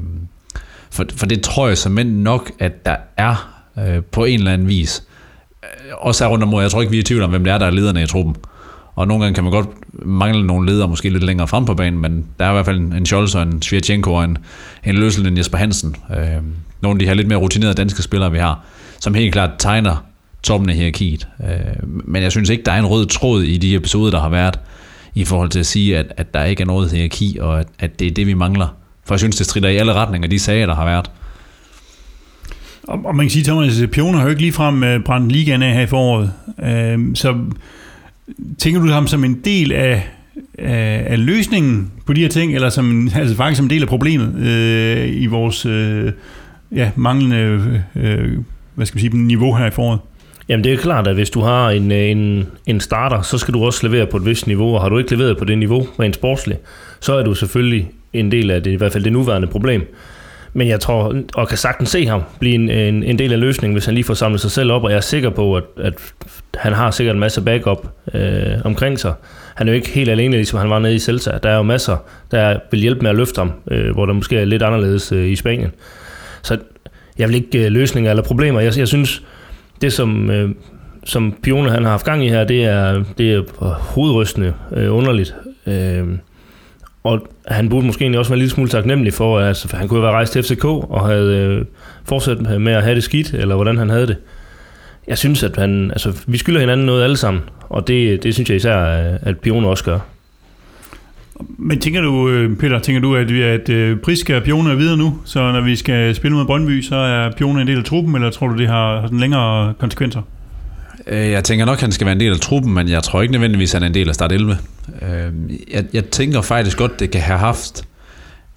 for, 0.91 1.05
for 1.15 1.25
det 1.25 1.41
tror 1.41 1.67
jeg 1.67 1.77
som 1.77 1.91
nok, 2.05 2.51
at 2.59 2.85
der 2.85 2.95
er 3.17 3.63
øh, 3.79 4.03
på 4.03 4.25
en 4.25 4.39
eller 4.39 4.53
anden 4.53 4.67
vis. 4.67 5.03
Øh, 5.63 5.69
også 5.97 6.23
her 6.23 6.31
rundt 6.31 6.43
om 6.43 6.53
Jeg 6.53 6.71
tror 6.71 6.81
ikke, 6.81 6.91
vi 6.91 6.97
er 6.97 7.01
i 7.01 7.03
tvivl 7.03 7.23
om, 7.23 7.29
hvem 7.29 7.43
det 7.43 7.53
er, 7.53 7.57
der 7.57 7.65
er 7.65 7.71
lederne 7.71 8.03
i 8.03 8.05
truppen. 8.05 8.35
Og 8.95 9.07
nogle 9.07 9.23
gange 9.23 9.35
kan 9.35 9.43
man 9.43 9.53
godt 9.53 9.67
mangle 10.05 10.47
nogle 10.47 10.71
ledere, 10.71 10.87
måske 10.87 11.09
lidt 11.09 11.23
længere 11.23 11.47
frem 11.47 11.65
på 11.65 11.73
banen, 11.73 11.99
men 11.99 12.25
der 12.39 12.45
er 12.45 12.49
i 12.49 12.53
hvert 12.53 12.65
fald 12.65 12.79
en, 12.79 12.93
en 12.93 13.05
Scholz 13.05 13.35
og 13.35 13.43
en 13.43 13.61
Svirchenko 13.61 14.13
og 14.13 14.23
en, 14.23 14.37
en 14.85 14.95
Løssel, 14.95 15.27
en 15.27 15.37
Jesper 15.37 15.57
Hansen. 15.57 15.95
Øh, 16.17 16.27
nogle 16.81 16.95
af 16.95 16.99
de 16.99 17.05
her 17.05 17.13
lidt 17.13 17.27
mere 17.27 17.39
rutinerede 17.39 17.73
danske 17.73 18.01
spillere, 18.01 18.31
vi 18.31 18.37
har, 18.37 18.59
som 18.99 19.13
helt 19.13 19.33
klart 19.33 19.49
tegner 19.59 20.05
toppen 20.43 20.69
af 20.69 20.75
hierarkiet. 20.75 21.27
Øh, 21.43 21.89
men 22.05 22.23
jeg 22.23 22.31
synes 22.31 22.49
ikke, 22.49 22.63
der 22.63 22.71
er 22.71 22.79
en 22.79 22.85
rød 22.85 23.05
tråd 23.05 23.43
i 23.43 23.57
de 23.57 23.75
episoder, 23.75 24.11
der 24.11 24.19
har 24.19 24.29
været, 24.29 24.59
i 25.15 25.25
forhold 25.25 25.49
til 25.49 25.59
at 25.59 25.65
sige, 25.65 25.97
at, 25.97 26.13
at 26.17 26.33
der 26.33 26.43
ikke 26.43 26.61
er 26.61 26.67
noget 26.67 26.91
hierarki, 26.91 27.37
og 27.41 27.59
at, 27.59 27.67
at 27.79 27.99
det 27.99 28.07
er 28.07 28.11
det, 28.11 28.27
vi 28.27 28.33
mangler. 28.33 28.67
For 29.05 29.13
jeg 29.13 29.19
synes, 29.19 29.35
det 29.35 29.45
strider 29.45 29.69
i 29.69 29.77
alle 29.77 29.93
retninger, 29.93 30.27
de 30.27 30.39
sager, 30.39 30.65
der 30.65 30.75
har 30.75 30.85
været. 30.85 31.11
Og, 32.83 32.99
og 33.05 33.15
man 33.15 33.25
kan 33.25 33.31
sige, 33.31 33.43
Thomas, 33.43 33.81
at 33.81 33.91
Pione 33.91 34.17
har 34.17 34.23
jo 34.23 34.29
ikke 34.29 34.41
ligefrem 34.41 34.83
øh, 34.83 35.03
brændt 35.03 35.31
ligaen 35.31 35.61
af 35.61 35.73
her 35.73 35.81
i 35.81 35.87
foråret. 35.87 36.33
Øh, 36.63 36.99
så 37.15 37.35
tænker 38.57 38.81
du 38.81 38.87
ham 38.87 39.07
som 39.07 39.23
en 39.23 39.41
del 39.45 39.71
af, 39.71 40.07
af, 40.57 41.03
af 41.07 41.25
løsningen 41.25 41.91
på 42.05 42.13
de 42.13 42.21
her 42.21 42.29
ting, 42.29 42.55
eller 42.55 42.69
som, 42.69 43.07
altså 43.15 43.35
faktisk 43.35 43.57
som 43.57 43.65
en 43.65 43.69
del 43.69 43.81
af 43.81 43.87
problemet 43.87 44.35
øh, 44.35 45.21
i 45.21 45.25
vores 45.25 45.65
øh, 45.65 46.11
ja, 46.71 46.91
manglende 46.95 47.37
øh, 47.95 48.23
øh 48.23 48.37
hvad 48.75 48.85
skal 48.85 48.97
man 48.97 49.11
sige, 49.11 49.17
niveau 49.17 49.55
her 49.55 49.65
i 49.65 49.71
foråret? 49.71 49.99
Jamen 50.49 50.63
det 50.63 50.73
er 50.73 50.77
klart, 50.77 51.07
at 51.07 51.15
hvis 51.15 51.29
du 51.29 51.41
har 51.41 51.69
en, 51.69 51.91
øh, 51.91 52.09
en, 52.09 52.47
en 52.65 52.79
starter, 52.79 53.21
så 53.21 53.37
skal 53.37 53.53
du 53.53 53.65
også 53.65 53.87
levere 53.87 54.07
på 54.07 54.17
et 54.17 54.25
vist 54.25 54.47
niveau, 54.47 54.75
og 54.75 54.81
har 54.81 54.89
du 54.89 54.97
ikke 54.97 55.15
leveret 55.15 55.37
på 55.37 55.45
det 55.45 55.57
niveau 55.57 55.87
rent 55.99 56.15
sportsligt, 56.15 56.59
så 56.99 57.13
er 57.13 57.23
du 57.23 57.33
selvfølgelig 57.33 57.91
en 58.13 58.31
del 58.31 58.51
af 58.51 58.63
det, 58.63 58.71
i 58.71 58.75
hvert 58.75 58.91
fald 58.91 59.03
det 59.03 59.13
nuværende 59.13 59.47
problem. 59.47 59.81
Men 60.53 60.67
jeg 60.67 60.79
tror, 60.79 61.15
og 61.33 61.47
kan 61.47 61.57
sagtens 61.57 61.89
se 61.89 62.05
ham 62.05 62.21
blive 62.39 62.55
en, 62.55 62.69
en, 62.69 63.03
en 63.03 63.19
del 63.19 63.33
af 63.33 63.39
løsningen, 63.39 63.73
hvis 63.73 63.85
han 63.85 63.93
lige 63.93 64.03
får 64.03 64.13
samlet 64.13 64.41
sig 64.41 64.51
selv 64.51 64.71
op, 64.71 64.83
og 64.83 64.89
jeg 64.89 64.97
er 64.97 65.01
sikker 65.01 65.29
på, 65.29 65.55
at, 65.55 65.63
at 65.77 65.93
han 66.55 66.73
har 66.73 66.91
sikkert 66.91 67.13
en 67.13 67.19
masse 67.19 67.41
backup 67.41 67.87
øh, 68.13 68.45
omkring 68.63 68.99
sig. 68.99 69.13
Han 69.55 69.67
er 69.67 69.71
jo 69.71 69.75
ikke 69.75 69.89
helt 69.89 70.09
alene, 70.09 70.35
ligesom 70.35 70.59
han 70.59 70.69
var 70.69 70.79
nede 70.79 70.95
i 70.95 70.99
Celta. 70.99 71.37
Der 71.43 71.49
er 71.49 71.55
jo 71.55 71.63
masser, 71.63 71.97
der 72.31 72.59
vil 72.71 72.79
hjælpe 72.79 73.01
med 73.01 73.09
at 73.09 73.15
løfte 73.15 73.39
ham, 73.39 73.51
øh, 73.71 73.93
hvor 73.93 74.05
der 74.05 74.13
måske 74.13 74.37
er 74.37 74.45
lidt 74.45 74.63
anderledes 74.63 75.11
øh, 75.11 75.29
i 75.29 75.35
Spanien. 75.35 75.71
Så 76.41 76.57
jeg 77.17 77.27
vil 77.27 77.35
ikke 77.35 77.65
øh, 77.65 77.71
løsninger 77.71 78.11
eller 78.11 78.23
problemer. 78.23 78.59
Jeg, 78.59 78.77
jeg 78.77 78.87
synes, 78.87 79.23
det 79.81 79.93
som, 79.93 80.31
øh, 80.31 80.49
som 81.05 81.35
Pione 81.43 81.69
han 81.69 81.83
har 81.83 81.91
haft 81.91 82.05
gang 82.05 82.25
i 82.25 82.29
her, 82.29 82.43
det 82.43 82.63
er, 82.63 83.03
det 83.17 83.33
er 83.33 83.43
hovedrystende 83.93 84.53
øh, 84.75 84.95
underligt. 84.95 85.35
Øh, 85.67 86.07
og 87.03 87.27
han 87.47 87.69
burde 87.69 87.85
måske 87.85 88.01
egentlig 88.01 88.19
også 88.19 88.31
være 88.31 88.35
en 88.35 88.39
lille 88.39 88.51
smule 88.51 88.69
taknemmelig 88.69 89.13
for, 89.13 89.39
at 89.39 89.47
altså, 89.47 89.77
han 89.77 89.87
kunne 89.87 90.01
have 90.01 90.11
rejst 90.11 90.33
til 90.33 90.43
FCK 90.43 90.65
og 90.65 91.07
havde 91.07 91.37
øh, 91.37 91.65
fortsat 92.05 92.61
med 92.61 92.73
at 92.73 92.83
have 92.83 92.95
det 92.95 93.03
skidt, 93.03 93.33
eller 93.33 93.55
hvordan 93.55 93.77
han 93.77 93.89
havde 93.89 94.07
det. 94.07 94.17
Jeg 95.07 95.17
synes, 95.17 95.43
at 95.43 95.55
han, 95.55 95.91
altså, 95.91 96.23
vi 96.27 96.37
skylder 96.37 96.59
hinanden 96.59 96.85
noget 96.85 97.03
alle 97.03 97.17
sammen, 97.17 97.43
og 97.69 97.87
det, 97.87 98.23
det 98.23 98.33
synes 98.33 98.49
jeg 98.49 98.55
især, 98.55 98.79
øh, 98.79 99.19
at 99.21 99.39
Pione 99.39 99.67
også 99.67 99.83
gør. 99.83 99.99
Men 101.57 101.79
tænker 101.79 102.01
du, 102.01 102.29
øh, 102.29 102.57
Peter, 102.57 102.79
tænker 102.79 103.01
du, 103.01 103.15
at, 103.15 103.33
vi, 103.33 103.43
øh, 103.43 103.53
at 103.53 103.69
øh, 103.69 103.97
Priska 103.97 104.35
og 104.35 104.43
Pione 104.43 104.71
er 104.71 104.75
videre 104.75 104.97
nu, 104.97 105.19
så 105.25 105.51
når 105.51 105.61
vi 105.61 105.75
skal 105.75 106.15
spille 106.15 106.37
mod 106.37 106.45
Brøndby, 106.45 106.81
så 106.81 106.95
er 106.95 107.31
Pione 107.31 107.61
en 107.61 107.67
del 107.67 107.77
af 107.77 107.83
truppen, 107.83 108.15
eller 108.15 108.29
tror 108.29 108.47
du, 108.47 108.57
det 108.57 108.67
har 108.67 109.01
sådan 109.01 109.19
længere 109.19 109.73
konsekvenser? 109.79 110.21
Øh, 111.07 111.31
jeg 111.31 111.43
tænker 111.43 111.65
nok, 111.65 111.77
at 111.77 111.81
han 111.81 111.91
skal 111.91 112.05
være 112.05 112.13
en 112.13 112.19
del 112.19 112.33
af 112.33 112.39
truppen, 112.39 112.73
men 112.73 112.89
jeg 112.89 113.03
tror 113.03 113.21
ikke 113.21 113.31
nødvendigvis, 113.31 113.75
at 113.75 113.81
han 113.81 113.83
er 113.83 113.87
en 113.87 113.93
del 113.93 114.09
af 114.09 114.15
start 114.15 114.31
11. 114.31 114.57
Øh, 115.01 115.33
jeg, 115.71 115.85
jeg 115.93 116.05
tænker 116.05 116.41
faktisk 116.41 116.77
godt, 116.77 116.99
det 116.99 117.11
kan 117.11 117.21
have 117.21 117.39
haft 117.39 117.83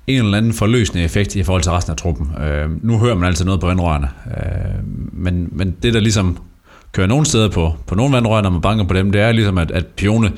en 0.06 0.24
eller 0.24 0.38
anden 0.38 0.52
forløsende 0.52 1.04
effekt 1.04 1.36
i 1.36 1.42
forhold 1.42 1.62
til 1.62 1.72
resten 1.72 1.90
af 1.90 1.96
truppen. 1.96 2.30
Øh, 2.42 2.84
nu 2.84 2.98
hører 2.98 3.14
man 3.14 3.28
altid 3.28 3.44
noget 3.44 3.60
på 3.60 3.66
vandrørene, 3.66 4.08
men, 5.12 5.48
men 5.52 5.76
det 5.82 5.94
der 5.94 6.00
ligesom 6.00 6.38
kører 6.92 7.06
nogle 7.06 7.26
steder 7.26 7.48
på, 7.48 7.74
på 7.86 7.94
nogle 7.94 8.12
vandrør, 8.12 8.42
når 8.42 8.50
man 8.50 8.60
banker 8.60 8.84
på 8.84 8.94
dem, 8.94 9.12
det 9.12 9.20
er 9.20 9.32
ligesom, 9.32 9.58
at, 9.58 9.70
at 9.70 9.86
Pione 9.86 10.32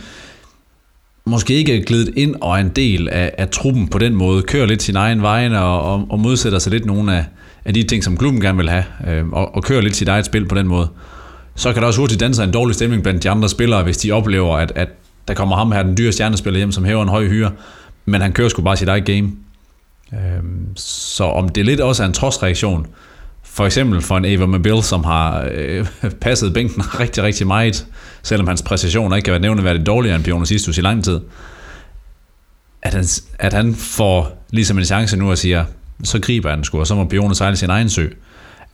måske 1.24 1.54
ikke 1.54 1.78
er 1.78 1.82
glidet 1.82 2.14
ind 2.16 2.34
og 2.40 2.52
er 2.52 2.60
en 2.60 2.68
del 2.68 3.08
af, 3.08 3.34
af 3.38 3.48
truppen 3.48 3.88
på 3.88 3.98
den 3.98 4.14
måde, 4.14 4.42
kører 4.42 4.66
lidt 4.66 4.82
sin 4.82 4.96
egen 4.96 5.22
vej 5.22 5.48
og, 5.48 5.82
og, 5.82 6.06
og 6.10 6.20
modsætter 6.20 6.58
sig 6.58 6.72
lidt 6.72 6.86
nogle 6.86 7.16
af, 7.16 7.24
af 7.64 7.74
de 7.74 7.82
ting, 7.82 8.04
som 8.04 8.16
klubben 8.16 8.40
gerne 8.40 8.58
vil 8.58 8.68
have, 8.68 8.84
øh, 9.08 9.28
og, 9.28 9.54
og 9.54 9.62
kører 9.62 9.80
lidt 9.80 9.96
sit 9.96 10.08
eget 10.08 10.26
spil 10.26 10.48
på 10.48 10.54
den 10.54 10.66
måde, 10.66 10.88
så 11.58 11.72
kan 11.72 11.82
der 11.82 11.86
også 11.86 12.00
hurtigt 12.00 12.20
danne 12.20 12.34
sig 12.34 12.44
en 12.44 12.52
dårlig 12.52 12.74
stemning 12.74 13.02
blandt 13.02 13.22
de 13.22 13.30
andre 13.30 13.48
spillere, 13.48 13.82
hvis 13.82 13.96
de 13.96 14.12
oplever, 14.12 14.56
at, 14.56 14.72
at 14.74 14.88
der 15.28 15.34
kommer 15.34 15.56
ham 15.56 15.72
her, 15.72 15.82
den 15.82 15.96
dyre 15.96 16.12
stjernespiller 16.12 16.58
hjem, 16.58 16.72
som 16.72 16.84
hæver 16.84 17.02
en 17.02 17.08
høj 17.08 17.26
hyre, 17.26 17.52
men 18.04 18.20
han 18.20 18.32
kører 18.32 18.48
sgu 18.48 18.62
bare 18.62 18.76
sit 18.76 18.88
eget 18.88 19.04
game. 19.04 19.30
Øh, 20.12 20.42
så 20.76 21.24
om 21.24 21.48
det 21.48 21.66
lidt 21.66 21.80
også 21.80 22.02
er 22.02 22.06
en 22.06 22.12
trodsreaktion, 22.12 22.86
for 23.42 23.66
eksempel 23.66 24.02
for 24.02 24.16
en 24.16 24.24
Ava 24.24 24.46
Mabil, 24.46 24.82
som 24.82 25.04
har 25.04 25.48
øh, 25.52 25.86
passet 26.20 26.52
bænken 26.54 27.00
rigtig, 27.00 27.22
rigtig 27.22 27.46
meget, 27.46 27.86
selvom 28.22 28.46
hans 28.46 28.62
præcisioner 28.62 29.16
ikke 29.16 29.24
kan 29.24 29.32
være 29.32 29.40
nævneværdigt 29.40 29.86
dårligere 29.86 30.16
end 30.16 30.24
Pione 30.24 30.46
Sistus 30.46 30.78
i 30.78 30.80
lang 30.80 31.04
tid. 31.04 31.20
At 32.82 32.94
han, 32.94 33.04
at 33.38 33.52
han 33.52 33.74
får 33.74 34.44
ligesom 34.50 34.78
en 34.78 34.84
chance 34.84 35.16
nu 35.16 35.30
og 35.30 35.38
siger, 35.38 35.64
så 36.04 36.18
griber 36.18 36.50
han 36.50 36.64
sgu, 36.64 36.80
og 36.80 36.86
så 36.86 36.94
må 36.94 37.04
Pione 37.04 37.34
sejle 37.34 37.56
sin 37.56 37.70
egen 37.70 37.88
sø. 37.88 38.06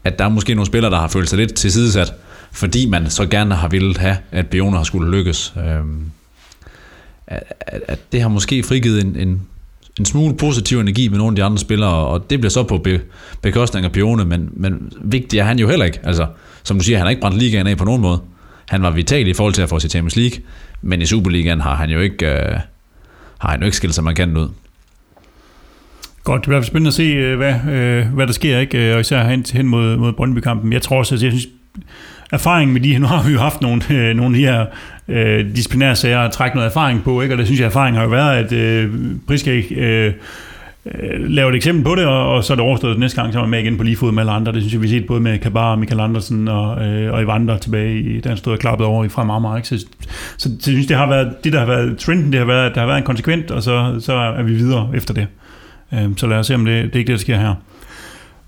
At 0.05 0.19
der 0.19 0.25
er 0.25 0.29
måske 0.29 0.55
nogle 0.55 0.67
spillere, 0.67 0.93
der 0.93 0.99
har 0.99 1.09
følt 1.09 1.29
sig 1.29 1.39
lidt 1.39 1.55
tilsidesat, 1.55 2.13
fordi 2.55 2.87
man 2.87 3.11
så 3.11 3.27
gerne 3.27 3.55
har 3.55 3.69
ville 3.69 3.99
have, 3.99 4.17
at 4.33 4.47
Bione 4.47 4.77
har 4.77 4.85
skulle 4.85 5.11
lykkes. 5.11 5.55
Øh, 5.57 5.85
at, 7.27 7.43
at, 7.89 8.13
det 8.13 8.23
har 8.23 8.29
måske 8.29 8.63
frigivet 8.63 9.05
en, 9.05 9.17
en 9.17 9.47
en 9.99 10.05
smule 10.05 10.37
positiv 10.37 10.81
energi 10.81 11.09
med 11.09 11.19
nogle 11.19 11.33
af 11.33 11.37
de 11.37 11.45
andre 11.45 11.59
spillere, 11.59 11.93
og 11.93 12.31
det 12.31 12.41
bliver 12.41 12.51
så 12.51 12.63
på 12.63 12.79
be, 12.79 13.01
bekostning 13.43 13.85
af 13.85 13.93
Pione, 13.93 14.25
men, 14.25 14.51
men 14.53 14.93
vigtigt 15.03 15.41
er 15.41 15.45
han 15.45 15.59
jo 15.59 15.69
heller 15.69 15.85
ikke. 15.85 16.01
Altså, 16.03 16.27
som 16.63 16.79
du 16.79 16.85
siger, 16.85 16.99
han 16.99 17.05
har 17.07 17.11
ikke 17.11 17.21
brændt 17.21 17.39
ligaen 17.39 17.67
af 17.67 17.77
på 17.77 17.85
nogen 17.85 18.03
måde. 18.03 18.21
Han 18.69 18.83
var 18.83 18.91
vital 18.91 19.29
i 19.29 19.33
forhold 19.33 19.55
til 19.55 19.63
at 19.63 19.69
få 19.69 19.79
sig 19.79 19.91
Champions 19.91 20.17
League, 20.17 20.39
men 20.83 21.03
i 21.03 21.07
Superligaen 21.07 21.61
har 21.61 21.75
han 21.75 21.91
jo 21.91 22.01
ikke, 22.01 22.27
øh, 22.27 22.59
har 23.39 23.51
han 23.51 23.61
jo 23.61 23.65
ikke 23.65 23.77
skilt 23.77 23.95
sig 23.95 24.05
markant 24.05 24.39
ud. 24.39 24.49
Godt, 26.25 26.41
det 26.41 26.49
bliver 26.49 26.63
spændende 26.63 26.89
at 26.89 26.95
se, 26.95 27.03
øh, 27.03 27.37
hvad, 27.37 27.55
øh, 27.55 28.07
hvad 28.15 28.27
der 28.27 28.33
sker, 28.33 28.59
ikke? 28.59 28.89
Øh, 28.89 28.95
og 28.95 29.01
især 29.01 29.29
hen, 29.29 29.45
hen 29.53 29.67
mod, 29.67 29.97
mod 29.97 30.13
Brøndby-kampen. 30.13 30.73
Jeg 30.73 30.83
tror 30.83 30.99
også, 30.99 31.15
at 31.15 31.23
jeg 31.23 31.33
synes, 31.33 31.47
erfaring 32.33 32.73
med 32.73 32.81
de 32.81 32.93
her, 32.93 32.99
nu 32.99 33.07
har 33.07 33.23
vi 33.27 33.33
jo 33.33 33.39
haft 33.39 33.61
nogle, 33.61 33.83
øh, 33.91 34.17
nogle 34.17 34.37
af 34.37 34.41
de 34.41 34.47
her 34.47 34.67
øh, 35.09 35.57
disciplinære 35.57 35.97
sager 35.97 36.21
at 36.21 36.33
trække 36.33 36.57
noget 36.57 36.71
erfaring 36.71 37.05
på, 37.05 37.21
ikke? 37.23 37.35
og 37.35 37.39
det 37.39 37.47
synes 37.47 37.61
jeg, 37.61 37.67
erfaring 37.67 37.97
har 37.97 38.05
jo 38.05 38.11
været, 38.11 38.45
at 38.45 38.53
øh, 38.53 38.91
Priske 39.27 39.75
øh, 39.75 40.13
øh, 40.87 41.31
laver 41.31 41.51
et 41.51 41.57
eksempel 41.57 41.85
på 41.85 41.95
det, 41.95 42.07
og, 42.07 42.35
og 42.35 42.45
så 42.45 42.53
er 42.53 42.55
det 42.55 42.65
overstået 42.65 42.99
næste 42.99 43.21
gang, 43.21 43.33
så 43.33 43.39
er 43.39 43.43
man 43.43 43.51
med 43.51 43.59
igen 43.59 43.77
på 43.77 43.83
lige 43.83 43.97
fod 43.97 44.13
med 44.13 44.23
alle 44.23 44.33
andre. 44.33 44.53
Det 44.53 44.63
synes 44.63 44.73
jeg, 44.73 44.83
vi 44.83 44.89
har 44.89 44.99
set 44.99 45.07
både 45.07 45.21
med 45.21 45.39
Kabar 45.39 45.73
og 45.73 45.79
Michael 45.79 46.01
Andersen 46.01 46.49
og, 46.49 46.85
øh, 46.87 47.13
og 47.13 47.23
Evander 47.23 47.59
tilbage, 47.59 48.01
i, 48.01 48.21
der 48.21 48.29
han 48.29 48.39
stod 48.39 48.53
og 48.53 48.59
klappet 48.59 48.87
over 48.87 49.05
i 49.05 49.09
fra 49.09 49.25
Marmar. 49.25 49.57
Ikke? 49.57 49.69
Så, 49.69 49.79
så, 49.79 49.87
så, 50.39 50.51
jeg 50.51 50.61
synes, 50.61 50.87
det 50.87 50.97
har 50.97 51.09
været, 51.09 51.45
det 51.45 51.53
der 51.53 51.59
har 51.59 51.67
været 51.67 51.99
trenden, 51.99 52.33
det 52.33 52.39
har 52.39 52.47
været, 52.47 52.71
at 52.71 52.75
der 52.75 52.81
har 52.81 52.87
været 52.87 52.99
en 52.99 53.05
konsekvent, 53.05 53.51
og 53.51 53.63
så, 53.63 53.97
så 54.01 54.13
er 54.13 54.43
vi 54.43 54.55
videre 54.55 54.91
efter 54.95 55.15
det. 55.15 55.27
Øh, 55.95 56.09
så 56.17 56.27
lad 56.27 56.39
os 56.39 56.47
se, 56.47 56.55
om 56.55 56.65
det, 56.65 56.85
det 56.85 56.95
er 56.95 56.99
ikke 56.99 57.13
det, 57.13 57.19
der 57.19 57.23
sker 57.23 57.37
her. 57.37 57.55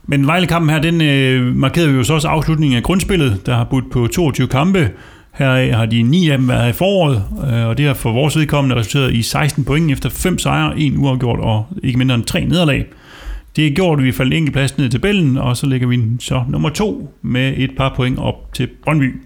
Men 0.07 0.27
Vejle-kampen 0.27 0.71
her, 0.71 0.79
den 0.79 1.01
øh, 1.01 1.57
markerede 1.57 1.91
jo 1.91 2.05
så 2.05 2.15
også 2.15 2.29
afslutningen 2.29 2.77
af 2.77 2.83
grundspillet, 2.83 3.47
der 3.47 3.55
har 3.55 3.65
budt 3.65 3.91
på 3.91 4.07
22 4.07 4.49
kampe. 4.49 4.91
Her 5.35 5.77
har 5.77 5.87
de 5.87 6.03
ni 6.03 6.31
af 6.31 6.39
dem 6.39 6.49
været 6.49 6.69
i 6.69 6.73
foråret, 6.73 7.23
øh, 7.49 7.67
og 7.67 7.79
det 7.79 7.87
har 7.87 7.95
for 7.95 8.13
vores 8.13 8.37
vedkommende 8.37 8.77
resulteret 8.77 9.15
i 9.15 9.23
16 9.23 9.65
point 9.65 9.91
efter 9.93 10.11
fem 10.11 10.39
sejre, 10.39 10.79
en 10.79 10.99
uafgjort 10.99 11.41
og 11.41 11.67
ikke 11.83 11.99
mindre 11.99 12.15
end 12.15 12.25
tre 12.25 12.45
nederlag. 12.45 12.87
Det 13.57 13.67
er 13.67 13.71
gjort, 13.71 13.99
at 13.99 14.05
vi 14.05 14.13
faldt 14.13 14.35
enkelt 14.35 14.53
plads 14.53 14.79
ned 14.79 14.87
i 14.87 14.89
tabellen, 14.89 15.37
og 15.37 15.57
så 15.57 15.67
ligger 15.67 15.89
vi 15.89 16.01
så 16.21 16.45
nummer 16.49 16.69
to 16.69 17.15
med 17.23 17.55
et 17.57 17.71
par 17.77 17.93
point 17.97 18.19
op 18.19 18.55
til 18.55 18.69
Brøndby. 18.85 19.21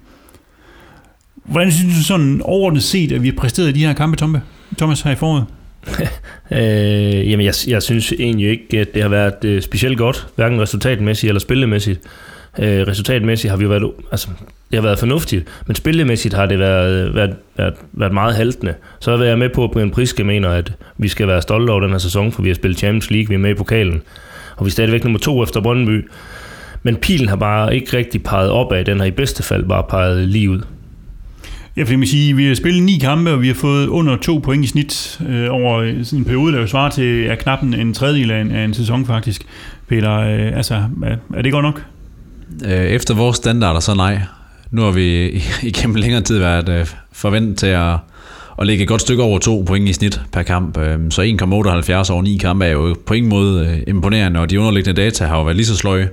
Hvordan 1.44 1.72
synes 1.72 1.96
du 1.96 2.04
sådan 2.04 2.40
overordnet 2.44 2.82
set, 2.82 3.12
at 3.12 3.22
vi 3.22 3.28
har 3.28 3.36
præsteret 3.36 3.74
de 3.74 3.86
her 3.86 3.92
kampe, 3.92 4.42
Thomas, 4.78 5.02
her 5.02 5.10
i 5.10 5.14
foråret? 5.14 5.44
øh, 6.58 7.30
jamen, 7.30 7.46
jeg, 7.46 7.54
jeg 7.68 7.82
synes 7.82 8.12
egentlig 8.12 8.48
ikke, 8.50 8.80
at 8.80 8.94
det 8.94 9.02
har 9.02 9.08
været 9.08 9.44
øh, 9.44 9.62
specielt 9.62 9.98
godt, 9.98 10.26
hverken 10.36 10.60
resultatmæssigt 10.60 11.28
eller 11.28 11.40
spillemæssigt. 11.40 12.00
Øh, 12.58 12.86
resultatmæssigt 12.86 13.50
har 13.50 13.56
vi 13.56 13.64
jo 13.64 13.68
været, 13.68 13.92
altså, 14.10 14.28
det 14.70 14.78
har 14.78 14.82
været 14.82 14.98
fornuftigt, 14.98 15.44
men 15.66 15.76
spillemæssigt 15.76 16.34
har 16.34 16.46
det 16.46 16.58
været, 16.58 17.08
øh, 17.08 17.14
været, 17.14 17.36
været, 17.56 17.74
været 17.92 18.12
meget 18.12 18.34
haltende. 18.34 18.74
Så 19.00 19.10
er 19.10 19.22
jeg 19.22 19.38
med 19.38 19.48
på, 19.48 19.64
at 19.64 19.70
Brian 19.70 19.90
Priske 19.90 20.24
mener, 20.24 20.48
at 20.48 20.72
vi 20.98 21.08
skal 21.08 21.28
være 21.28 21.42
stolte 21.42 21.70
over 21.70 21.80
den 21.80 21.90
her 21.90 21.98
sæson, 21.98 22.32
for 22.32 22.42
vi 22.42 22.48
har 22.48 22.54
spillet 22.54 22.78
Champions 22.78 23.10
League, 23.10 23.28
vi 23.28 23.34
er 23.34 23.38
med 23.38 23.50
i 23.50 23.54
pokalen, 23.54 24.02
og 24.56 24.64
vi 24.64 24.68
er 24.68 24.72
stadigvæk 24.72 25.04
nummer 25.04 25.18
to 25.18 25.42
efter 25.42 25.60
Brøndby. 25.60 26.08
Men 26.82 26.96
pilen 26.96 27.28
har 27.28 27.36
bare 27.36 27.74
ikke 27.74 27.96
rigtig 27.96 28.22
peget 28.22 28.50
opad, 28.50 28.84
den 28.84 28.98
har 28.98 29.06
i 29.06 29.10
bedste 29.10 29.42
fald 29.42 29.64
bare 29.64 29.84
peget 29.88 30.28
lige 30.28 30.50
ud. 30.50 30.60
Ja, 31.80 31.84
fordi 31.84 31.96
man 31.96 32.36
vi 32.36 32.46
har 32.46 32.54
spillet 32.54 32.82
ni 32.82 32.98
kampe, 32.98 33.30
og 33.30 33.42
vi 33.42 33.46
har 33.46 33.54
fået 33.54 33.86
under 33.86 34.16
to 34.16 34.38
point 34.38 34.64
i 34.64 34.68
snit 34.68 35.20
øh, 35.28 35.46
over 35.50 35.78
øh, 35.78 36.04
sådan 36.04 36.18
en 36.18 36.24
periode, 36.24 36.52
der 36.52 36.60
jo 36.60 36.66
svarer 36.66 36.90
til 36.90 37.26
er 37.26 37.34
knap 37.34 37.62
en 37.62 37.94
tredjedel 37.94 38.30
af 38.30 38.40
en, 38.40 38.50
af 38.50 38.64
en 38.64 38.74
sæson 38.74 39.06
faktisk. 39.06 39.42
Peter, 39.88 40.18
øh, 40.18 40.56
altså, 40.56 40.74
er, 40.74 41.16
er 41.36 41.42
det 41.42 41.52
godt 41.52 41.64
nok? 41.64 41.82
Øh, 42.64 42.70
efter 42.70 43.14
vores 43.14 43.36
standarder, 43.36 43.80
så 43.80 43.94
nej. 43.94 44.20
Nu 44.70 44.82
har 44.82 44.90
vi 44.90 45.26
igennem 45.62 45.94
længere 45.94 46.20
tid 46.20 46.38
været 46.38 46.68
øh, 46.68 46.86
forventet 47.12 47.58
til 47.58 47.66
at, 47.66 47.94
at 48.60 48.66
ligge 48.66 48.82
et 48.82 48.88
godt 48.88 49.00
stykke 49.00 49.22
over 49.22 49.38
to 49.38 49.64
point 49.66 49.88
i 49.88 49.92
snit 49.92 50.20
per 50.32 50.42
kamp. 50.42 50.78
Øh, 50.78 50.98
så 51.10 51.22
1,78 51.22 52.12
over 52.12 52.22
9 52.22 52.36
kampe 52.36 52.64
er 52.64 52.70
jo 52.70 52.96
på 53.06 53.14
ingen 53.14 53.30
måde 53.30 53.66
øh, 53.66 53.82
imponerende, 53.86 54.40
og 54.40 54.50
de 54.50 54.60
underliggende 54.60 55.02
data 55.02 55.26
har 55.26 55.36
jo 55.36 55.44
været 55.44 55.56
lige 55.56 55.66
så 55.66 55.76
sløje. 55.76 56.08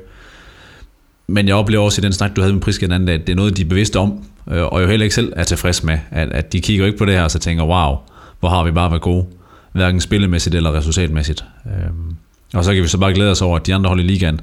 Men 1.27 1.47
jeg 1.47 1.55
oplever 1.55 1.83
også 1.83 2.01
i 2.01 2.03
den 2.03 2.13
snak, 2.13 2.35
du 2.35 2.41
havde 2.41 2.53
med 2.53 2.61
Priske 2.61 2.85
den 2.85 2.93
anden 2.93 3.07
dag, 3.07 3.15
at 3.15 3.27
det 3.27 3.33
er 3.33 3.37
noget, 3.37 3.57
de 3.57 3.61
er 3.61 3.65
bevidste 3.65 3.99
om, 3.99 4.23
øh, 4.51 4.63
og 4.63 4.81
jo 4.81 4.87
heller 4.87 5.03
ikke 5.03 5.15
selv 5.15 5.33
er 5.35 5.43
tilfreds 5.43 5.83
med. 5.83 5.97
At, 6.11 6.31
at 6.31 6.53
de 6.53 6.61
kigger 6.61 6.85
ikke 6.85 6.97
på 6.97 7.05
det 7.05 7.13
her 7.13 7.23
og 7.23 7.31
så 7.31 7.39
tænker, 7.39 7.63
wow, 7.63 7.95
hvor 8.39 8.49
har 8.49 8.63
vi 8.63 8.71
bare 8.71 8.91
været 8.91 9.01
gode. 9.01 9.25
Hverken 9.71 10.01
spillemæssigt 10.01 10.55
eller 10.55 10.73
resultatmæssigt. 10.73 11.43
Øhm, 11.65 12.15
og 12.53 12.63
så 12.63 12.73
kan 12.73 12.83
vi 12.83 12.87
så 12.87 12.97
bare 12.97 13.13
glæde 13.13 13.31
os 13.31 13.41
over, 13.41 13.55
at 13.55 13.67
de 13.67 13.75
andre 13.75 13.87
hold 13.87 13.99
i 13.99 14.03
ligaen 14.03 14.39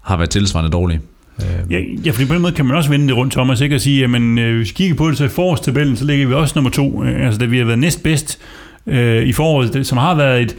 har 0.00 0.16
været 0.16 0.30
tilsvarende 0.30 0.70
dårlige. 0.70 1.00
Øhm. 1.42 1.70
Ja, 1.70 1.78
ja, 2.04 2.10
fordi 2.10 2.26
på 2.26 2.34
den 2.34 2.42
måde 2.42 2.52
kan 2.52 2.66
man 2.66 2.76
også 2.76 2.90
vende 2.90 3.08
det 3.08 3.16
rundt, 3.16 3.32
Thomas, 3.32 3.60
ikke? 3.60 3.74
og 3.74 3.80
sige, 3.80 4.00
jamen, 4.00 4.38
øh, 4.38 4.56
hvis 4.56 4.70
vi 4.70 4.74
kigger 4.74 4.96
på 4.96 5.08
det, 5.08 5.18
så 5.18 5.24
i 5.24 5.28
forårstabellen, 5.28 5.96
så 5.96 6.04
ligger 6.04 6.26
vi 6.26 6.34
også 6.34 6.52
nummer 6.56 6.70
to. 6.70 7.04
Øh, 7.04 7.26
altså, 7.26 7.38
da 7.38 7.44
vi 7.44 7.58
har 7.58 7.64
været 7.64 7.78
næstbedst 7.78 8.38
øh, 8.86 9.22
i 9.22 9.32
foråret, 9.32 9.74
det, 9.74 9.86
som 9.86 9.98
har 9.98 10.14
været 10.14 10.42
et, 10.42 10.56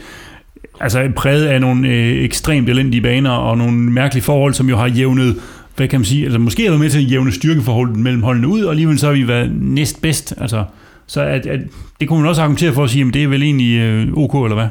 altså 0.80 1.08
præget 1.16 1.46
af 1.46 1.60
nogle 1.60 1.88
øh, 1.88 2.24
ekstremt 2.24 2.68
elendige 2.68 3.00
baner 3.00 3.30
og 3.30 3.58
nogle 3.58 3.76
mærkelige 3.76 4.24
forhold, 4.24 4.54
som 4.54 4.68
jo 4.68 4.76
har 4.76 4.86
jævnet, 4.86 5.36
hvad 5.76 5.88
kan 5.88 6.00
man 6.00 6.04
sige, 6.04 6.24
altså 6.24 6.38
måske 6.38 6.62
har 6.62 6.70
været 6.70 6.80
med 6.80 6.90
til 6.90 6.98
at 6.98 7.10
jævne 7.10 7.32
styrkeforholdet 7.32 7.96
mellem 7.96 8.22
holdene 8.22 8.48
ud, 8.48 8.62
og 8.62 8.70
alligevel 8.70 8.98
så 8.98 9.06
har 9.06 9.14
vi 9.14 9.28
været 9.28 9.52
næstbedst. 9.60 10.34
Altså, 10.40 10.64
så 11.06 11.22
at, 11.22 11.46
at, 11.46 11.60
det 12.00 12.08
kunne 12.08 12.20
man 12.20 12.28
også 12.28 12.42
argumentere 12.42 12.72
for 12.72 12.84
at 12.84 12.90
sige, 12.90 13.04
at 13.08 13.14
det 13.14 13.22
er 13.22 13.28
vel 13.28 13.42
egentlig 13.42 13.78
øh, 13.78 14.12
ok, 14.16 14.44
eller 14.44 14.54
hvad? 14.54 14.68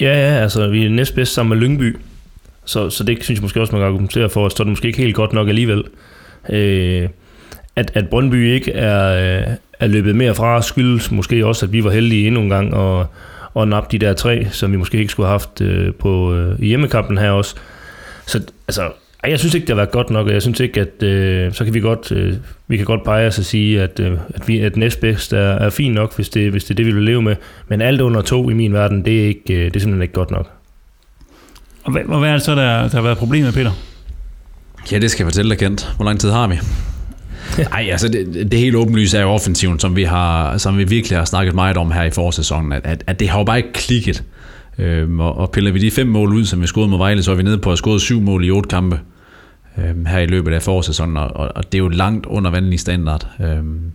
Ja, 0.00 0.14
ja, 0.14 0.42
altså 0.42 0.68
vi 0.68 0.84
er 0.84 0.90
næstbedst 0.90 1.34
sammen 1.34 1.58
med 1.58 1.66
Lyngby. 1.66 1.96
Så, 2.64 2.90
så 2.90 3.04
det 3.04 3.18
synes 3.20 3.38
jeg 3.38 3.42
måske 3.42 3.60
også, 3.60 3.72
man 3.72 3.80
kan 3.80 3.86
argumentere 3.86 4.30
for, 4.30 4.46
at 4.46 4.52
står 4.52 4.64
er 4.64 4.66
det 4.66 4.70
måske 4.70 4.86
ikke 4.88 5.02
helt 5.02 5.14
godt 5.14 5.32
nok 5.32 5.48
alligevel. 5.48 5.82
Øh, 6.50 7.08
at, 7.76 7.90
at 7.94 8.08
Brøndby 8.08 8.54
ikke 8.54 8.72
er, 8.72 9.38
øh, 9.40 9.54
er 9.80 9.86
løbet 9.86 10.16
mere 10.16 10.34
fra, 10.34 10.62
skyldes 10.62 11.10
måske 11.10 11.46
også, 11.46 11.66
at 11.66 11.72
vi 11.72 11.84
var 11.84 11.90
heldige 11.90 12.26
endnu 12.26 12.40
en 12.40 12.48
gang 12.48 12.74
og, 12.74 13.06
og 13.54 13.68
nappe 13.68 13.98
de 13.98 14.06
der 14.06 14.12
tre, 14.12 14.46
som 14.50 14.72
vi 14.72 14.76
måske 14.76 14.98
ikke 14.98 15.10
skulle 15.10 15.26
have 15.26 15.32
haft 15.32 15.60
øh, 15.60 15.94
på, 15.94 16.34
øh, 16.34 16.60
hjemmekampen 16.60 17.18
her 17.18 17.30
også. 17.30 17.54
Så 18.26 18.40
altså, 18.68 18.82
ej, 19.24 19.30
jeg 19.30 19.38
synes 19.38 19.54
ikke, 19.54 19.66
det 19.66 19.70
har 19.70 19.76
været 19.76 19.90
godt 19.90 20.10
nok, 20.10 20.26
og 20.26 20.32
jeg 20.32 20.42
synes 20.42 20.60
ikke, 20.60 20.80
at 20.80 21.02
øh, 21.02 21.52
så 21.52 21.64
kan 21.64 21.74
vi 21.74 21.80
godt, 21.80 22.12
øh, 22.12 22.34
vi 22.68 22.76
kan 22.76 22.86
godt 22.86 23.04
pege 23.04 23.26
os 23.26 23.38
og 23.38 23.44
sige, 23.44 23.82
at, 23.82 24.00
øh, 24.00 24.18
at, 24.34 24.48
vi, 24.48 24.60
at 24.60 24.76
næstbedst 24.76 25.32
er, 25.32 25.38
er 25.38 25.70
fint 25.70 25.94
nok, 25.94 26.16
hvis 26.16 26.28
det, 26.28 26.50
hvis 26.50 26.64
det 26.64 26.70
er 26.70 26.76
det, 26.76 26.86
vi 26.86 26.92
vil 26.92 27.02
leve 27.02 27.22
med. 27.22 27.36
Men 27.68 27.80
alt 27.80 28.00
under 28.00 28.20
to 28.20 28.50
i 28.50 28.54
min 28.54 28.72
verden, 28.72 29.04
det 29.04 29.22
er, 29.22 29.26
ikke, 29.26 29.54
øh, 29.54 29.64
det 29.64 29.76
er 29.76 29.80
simpelthen 29.80 30.02
ikke 30.02 30.14
godt 30.14 30.30
nok. 30.30 30.50
Og 31.84 31.92
hvad, 31.92 32.02
og 32.04 32.18
hvad 32.18 32.28
er 32.28 32.32
det 32.32 32.42
så, 32.42 32.54
der, 32.54 32.88
der 32.88 32.94
har 32.94 33.02
været 33.02 33.18
problemet, 33.18 33.54
Peter? 33.54 33.70
Ja, 34.92 34.98
det 34.98 35.10
skal 35.10 35.24
jeg 35.24 35.26
fortælle 35.26 35.50
dig, 35.50 35.58
Kent. 35.58 35.92
Hvor 35.96 36.04
lang 36.04 36.20
tid 36.20 36.30
har 36.30 36.46
vi? 36.48 36.58
Nej, 37.70 37.88
altså 37.90 38.08
det, 38.08 38.52
det 38.52 38.60
helt 38.60 38.76
åbenlyse 38.76 39.18
er 39.18 39.22
jo 39.22 39.28
offensiven, 39.28 39.78
som 39.78 39.96
vi, 39.96 40.02
har, 40.02 40.58
som 40.58 40.78
vi 40.78 40.84
virkelig 40.84 41.18
har 41.18 41.24
snakket 41.24 41.54
meget 41.54 41.76
om 41.76 41.90
her 41.90 42.02
i 42.02 42.10
forårssæsonen, 42.10 42.72
at, 42.72 42.86
at, 42.86 43.04
at 43.06 43.20
det 43.20 43.28
har 43.28 43.38
jo 43.38 43.44
bare 43.44 43.56
ikke 43.56 43.72
klikket. 43.72 44.24
Øhm, 44.78 45.20
og, 45.20 45.38
og 45.38 45.50
piller 45.50 45.72
vi 45.72 45.78
de 45.78 45.90
fem 45.90 46.06
mål 46.06 46.34
ud, 46.34 46.44
som 46.44 46.62
vi 46.62 46.66
scorede 46.66 46.88
mod 46.88 46.98
Vejle, 46.98 47.22
så 47.22 47.30
er 47.30 47.34
vi 47.34 47.42
nede 47.42 47.58
på 47.58 47.70
at 47.70 47.72
have 47.72 47.76
scoret 47.76 48.00
syv 48.00 48.20
mål 48.20 48.44
i 48.44 48.50
otte 48.50 48.68
kampe 48.68 49.00
øhm, 49.78 50.06
her 50.06 50.18
i 50.18 50.26
løbet 50.26 50.52
af 50.52 50.62
forårssæsonen, 50.62 51.16
og, 51.16 51.36
og, 51.36 51.48
og 51.54 51.72
det 51.72 51.78
er 51.78 51.82
jo 51.82 51.88
langt 51.88 52.26
under 52.26 52.50
vandelig 52.50 52.80
standard. 52.80 53.26
Øhm, 53.40 53.92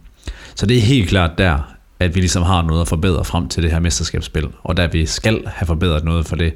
så 0.56 0.66
det 0.66 0.78
er 0.78 0.82
helt 0.82 1.10
klart 1.10 1.38
der, 1.38 1.74
at 2.00 2.16
vi 2.16 2.20
ligesom 2.20 2.44
har 2.44 2.62
noget 2.62 2.82
at 2.82 2.88
forbedre 2.88 3.26
frem 3.26 3.48
til 3.48 3.64
det 3.64 3.72
her 3.72 3.80
mesterskabsspil, 3.80 4.48
og 4.64 4.78
der 4.78 4.88
vi 4.88 5.06
skal 5.06 5.42
have 5.46 5.68
forbedret 5.68 6.04
noget 6.04 6.26
for 6.26 6.36
det. 6.36 6.54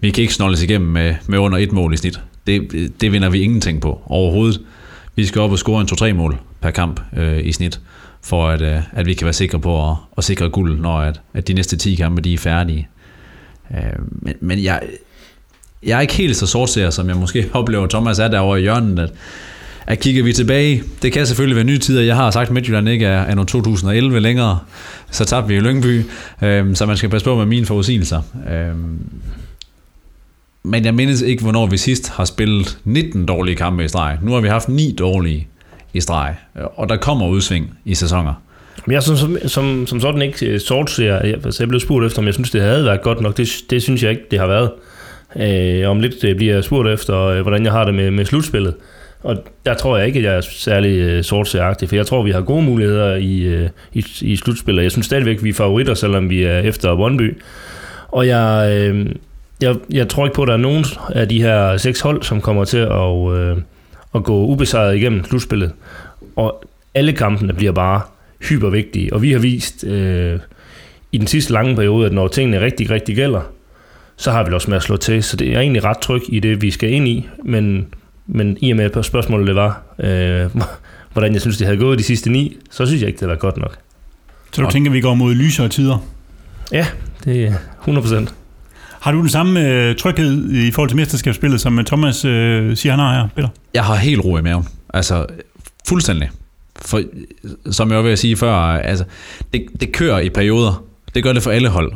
Vi 0.00 0.10
kan 0.10 0.22
ikke 0.22 0.34
snolles 0.34 0.62
igennem 0.62 0.90
med, 0.90 1.14
med 1.26 1.38
under 1.38 1.58
et 1.58 1.72
mål 1.72 1.94
i 1.94 1.96
snit. 1.96 2.20
Det, 2.46 2.92
det 3.00 3.12
vinder 3.12 3.28
vi 3.28 3.40
ingenting 3.40 3.80
på 3.80 4.00
overhovedet. 4.06 4.60
Vi 5.16 5.26
skal 5.26 5.40
op 5.40 5.50
og 5.50 5.58
score 5.58 5.80
en 5.80 5.88
2-3 5.92 6.12
mål 6.12 6.38
per 6.60 6.70
kamp 6.70 7.00
øh, 7.16 7.46
i 7.46 7.52
snit, 7.52 7.80
for 8.22 8.48
at, 8.48 8.62
øh, 8.62 8.82
at 8.92 9.06
vi 9.06 9.14
kan 9.14 9.24
være 9.24 9.32
sikre 9.32 9.60
på 9.60 9.90
at, 9.90 9.96
at 10.18 10.24
sikre 10.24 10.48
guld, 10.48 10.80
når 10.80 10.98
at, 10.98 11.20
at 11.34 11.48
de 11.48 11.52
næste 11.52 11.76
10 11.76 11.94
kampe 11.94 12.22
de 12.22 12.34
er 12.34 12.38
færdige. 12.38 12.88
Øh, 13.70 13.78
men, 14.22 14.34
men 14.40 14.64
jeg, 14.64 14.82
jeg 15.82 15.96
er 15.96 16.00
ikke 16.00 16.14
helt 16.14 16.36
så 16.36 16.46
sortseer, 16.46 16.90
som 16.90 17.08
jeg 17.08 17.16
måske 17.16 17.50
oplever, 17.52 17.86
Thomas 17.86 18.18
er 18.18 18.28
derovre 18.28 18.58
i 18.58 18.62
hjørnet, 18.62 18.98
at, 18.98 19.12
at 19.86 20.00
kigger 20.00 20.22
vi 20.22 20.32
tilbage, 20.32 20.82
det 21.02 21.12
kan 21.12 21.26
selvfølgelig 21.26 21.56
være 21.56 21.64
nye 21.64 21.78
tider. 21.78 22.02
Jeg 22.02 22.16
har 22.16 22.30
sagt, 22.30 22.48
at 22.48 22.54
Midtjylland 22.54 22.88
ikke 22.88 23.06
er, 23.06 23.20
er 23.20 23.34
nu 23.34 23.44
2011 23.44 24.20
længere, 24.20 24.58
så 25.10 25.24
tabte 25.24 25.48
vi 25.48 25.56
i 25.56 25.60
Lyngby, 25.60 26.04
øh, 26.42 26.76
så 26.76 26.86
man 26.86 26.96
skal 26.96 27.10
passe 27.10 27.24
på 27.24 27.36
med 27.36 27.46
mine 27.46 27.66
forudsigelser. 27.66 28.22
Øh, 28.50 28.74
men 30.66 30.84
jeg 30.84 30.94
mindes 30.94 31.22
ikke, 31.22 31.42
hvornår 31.42 31.66
vi 31.66 31.76
sidst 31.76 32.08
har 32.08 32.24
spillet 32.24 32.78
19 32.84 33.26
dårlige 33.26 33.56
kampe 33.56 33.84
i 33.84 33.88
streg. 33.88 34.18
Nu 34.22 34.32
har 34.32 34.40
vi 34.40 34.48
haft 34.48 34.68
9 34.68 34.94
dårlige 34.98 35.48
i 35.94 36.00
streg, 36.00 36.34
øh, 36.58 36.64
og 36.74 36.88
der 36.88 36.96
kommer 36.96 37.28
udsving 37.28 37.78
i 37.84 37.94
sæsoner. 37.94 38.42
Men 38.86 38.92
jeg 38.94 39.02
synes, 39.02 39.20
som, 39.20 39.36
som, 39.46 39.86
som 39.86 40.00
sådan 40.00 40.22
ikke 40.22 40.46
øh, 40.46 40.60
sort 40.60 40.90
ser, 40.90 41.04
jeg, 41.04 41.24
altså 41.44 41.62
jeg 41.62 41.68
blev 41.68 41.80
spurgt 41.80 42.06
efter, 42.06 42.18
om 42.18 42.26
jeg 42.26 42.34
synes, 42.34 42.50
det 42.50 42.62
havde 42.62 42.84
været 42.84 43.02
godt 43.02 43.20
nok. 43.20 43.36
Det, 43.36 43.48
det 43.70 43.82
synes 43.82 44.02
jeg 44.02 44.10
ikke, 44.10 44.22
det 44.30 44.38
har 44.38 44.46
været. 44.46 44.70
Øh, 45.36 45.90
om 45.90 46.00
lidt 46.00 46.24
øh, 46.24 46.36
bliver 46.36 46.54
jeg 46.54 46.64
spurgt 46.64 46.88
efter, 46.88 47.42
hvordan 47.42 47.64
jeg 47.64 47.72
har 47.72 47.84
det 47.84 47.94
med, 47.94 48.10
med 48.10 48.24
slutspillet. 48.24 48.74
Og 49.22 49.36
der 49.66 49.74
tror 49.74 49.96
jeg 49.96 50.06
ikke, 50.06 50.18
at 50.18 50.24
jeg 50.24 50.36
er 50.36 50.40
særlig 50.40 50.98
øh, 50.98 51.24
sortseagtig, 51.24 51.88
for 51.88 51.96
jeg 51.96 52.06
tror, 52.06 52.22
vi 52.22 52.30
har 52.30 52.40
gode 52.40 52.62
muligheder 52.62 53.14
i, 53.14 53.40
øh, 53.40 53.68
i, 53.92 54.04
i 54.20 54.36
slutspillet. 54.36 54.82
Jeg 54.82 54.92
synes 54.92 55.06
stadigvæk, 55.06 55.42
vi 55.42 55.48
er 55.48 55.54
favoritter, 55.54 55.94
selvom 55.94 56.30
vi 56.30 56.42
er 56.42 56.58
efter 56.58 56.96
Brøndby. 56.96 57.42
Og 58.08 58.26
jeg, 58.26 58.78
øh, 58.80 59.06
jeg, 59.60 59.76
jeg 59.90 60.08
tror 60.08 60.26
ikke 60.26 60.34
på, 60.34 60.42
at 60.42 60.48
der 60.48 60.54
er 60.54 60.58
nogen 60.58 60.84
af 61.08 61.28
de 61.28 61.42
her 61.42 61.76
seks 61.76 62.00
hold, 62.00 62.22
som 62.22 62.40
kommer 62.40 62.64
til 62.64 62.78
at, 62.78 63.32
øh, 63.32 63.56
at 64.14 64.24
gå 64.24 64.44
ubesejret 64.44 64.96
igennem 64.96 65.24
slutspillet. 65.24 65.72
Og 66.36 66.64
alle 66.94 67.12
kampene 67.12 67.52
bliver 67.52 67.72
bare 67.72 68.00
hypervigtige. 68.48 69.12
Og 69.12 69.22
vi 69.22 69.32
har 69.32 69.38
vist 69.38 69.84
øh, 69.84 70.38
i 71.12 71.18
den 71.18 71.26
sidste 71.26 71.52
lange 71.52 71.76
periode, 71.76 72.06
at 72.06 72.12
når 72.12 72.28
tingene 72.28 72.60
rigtig, 72.60 72.90
rigtig 72.90 73.16
gælder, 73.16 73.40
så 74.16 74.30
har 74.30 74.42
vi 74.42 74.46
det 74.46 74.54
også 74.54 74.70
med 74.70 74.76
at 74.76 74.82
slå 74.82 74.96
til. 74.96 75.22
Så 75.22 75.36
det 75.36 75.54
er 75.54 75.60
egentlig 75.60 75.84
ret 75.84 75.98
tryg 75.98 76.22
i 76.28 76.40
det, 76.40 76.62
vi 76.62 76.70
skal 76.70 76.92
ind 76.92 77.08
i. 77.08 77.28
Men, 77.44 77.86
men 78.26 78.58
i 78.60 78.70
og 78.70 78.76
med, 78.76 78.96
at 78.96 79.04
spørgsmålet 79.04 79.46
det 79.46 79.56
var, 79.56 79.82
øh, 79.98 80.50
hvordan 81.12 81.32
jeg 81.32 81.40
synes, 81.40 81.56
det 81.56 81.66
havde 81.66 81.78
gået 81.78 81.98
de 81.98 82.04
sidste 82.04 82.30
ni, 82.30 82.56
så 82.70 82.86
synes 82.86 83.02
jeg 83.02 83.08
ikke, 83.08 83.20
det 83.20 83.28
var 83.28 83.34
godt 83.34 83.56
nok. 83.56 83.78
Så 84.52 84.62
du 84.62 84.70
tænker, 84.70 84.90
vi 84.90 85.00
går 85.00 85.14
mod 85.14 85.34
lysere 85.34 85.68
tider? 85.68 86.06
Ja, 86.72 86.86
det 87.24 87.44
er 87.44 87.54
100%. 87.86 88.32
Har 89.00 89.12
du 89.12 89.20
den 89.20 89.28
samme 89.28 89.68
øh, 89.68 89.96
tryghed 89.96 90.50
i 90.50 90.70
forhold 90.70 90.90
til 90.90 90.96
mesterskabsspillet, 90.96 91.60
som 91.60 91.78
øh, 91.78 91.84
Thomas 91.84 92.24
øh, 92.24 92.76
siger, 92.76 92.92
han 92.92 93.00
har 93.00 93.20
her, 93.20 93.28
Peter? 93.36 93.48
Jeg 93.74 93.84
har 93.84 93.94
helt 93.94 94.24
ro 94.24 94.36
i 94.36 94.42
maven. 94.42 94.68
Altså, 94.94 95.26
fuldstændig. 95.88 96.30
For, 96.76 97.02
som 97.70 97.88
jeg 97.88 97.96
var 97.96 98.02
ved 98.02 98.12
at 98.12 98.18
sige 98.18 98.36
før, 98.36 98.54
altså, 98.54 99.04
det, 99.52 99.66
det 99.80 99.92
kører 99.92 100.18
i 100.18 100.28
perioder. 100.28 100.84
Det 101.14 101.22
gør 101.22 101.32
det 101.32 101.42
for 101.42 101.50
alle 101.50 101.68
hold. 101.68 101.92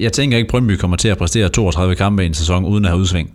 Jeg 0.00 0.12
tænker 0.12 0.36
ikke, 0.36 0.46
at 0.46 0.50
Brøndby 0.50 0.76
kommer 0.76 0.96
til 0.96 1.08
at 1.08 1.18
præstere 1.18 1.48
32 1.48 1.94
kampe 1.94 2.22
i 2.22 2.26
en 2.26 2.34
sæson, 2.34 2.64
uden 2.64 2.84
at 2.84 2.90
have 2.90 3.00
udsving. 3.00 3.30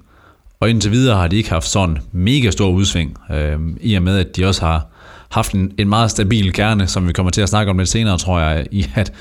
Og 0.60 0.70
indtil 0.70 0.92
videre 0.92 1.18
har 1.18 1.28
de 1.28 1.36
ikke 1.36 1.50
haft 1.50 1.68
sådan 1.68 1.98
mega 2.12 2.52
stor 2.52 2.70
udsving, 2.70 3.18
øh, 3.32 3.60
i 3.82 3.96
og 3.96 4.04
med, 4.04 4.18
at 4.18 4.36
de 4.36 4.46
også 4.46 4.66
har 4.66 4.88
haft 5.30 5.52
en, 5.52 5.72
en 5.78 5.90
meget 5.90 6.12
stabil 6.12 6.54
kerne, 6.54 6.88
som 6.88 7.08
vi 7.08 7.14
kommer 7.14 7.30
til 7.30 7.42
at 7.42 7.50
snakke 7.50 7.70
om 7.70 7.78
lidt 7.78 7.90
senere, 7.90 8.18
tror 8.18 8.40
jeg, 8.40 8.68
i 8.72 8.86
at, 8.96 9.14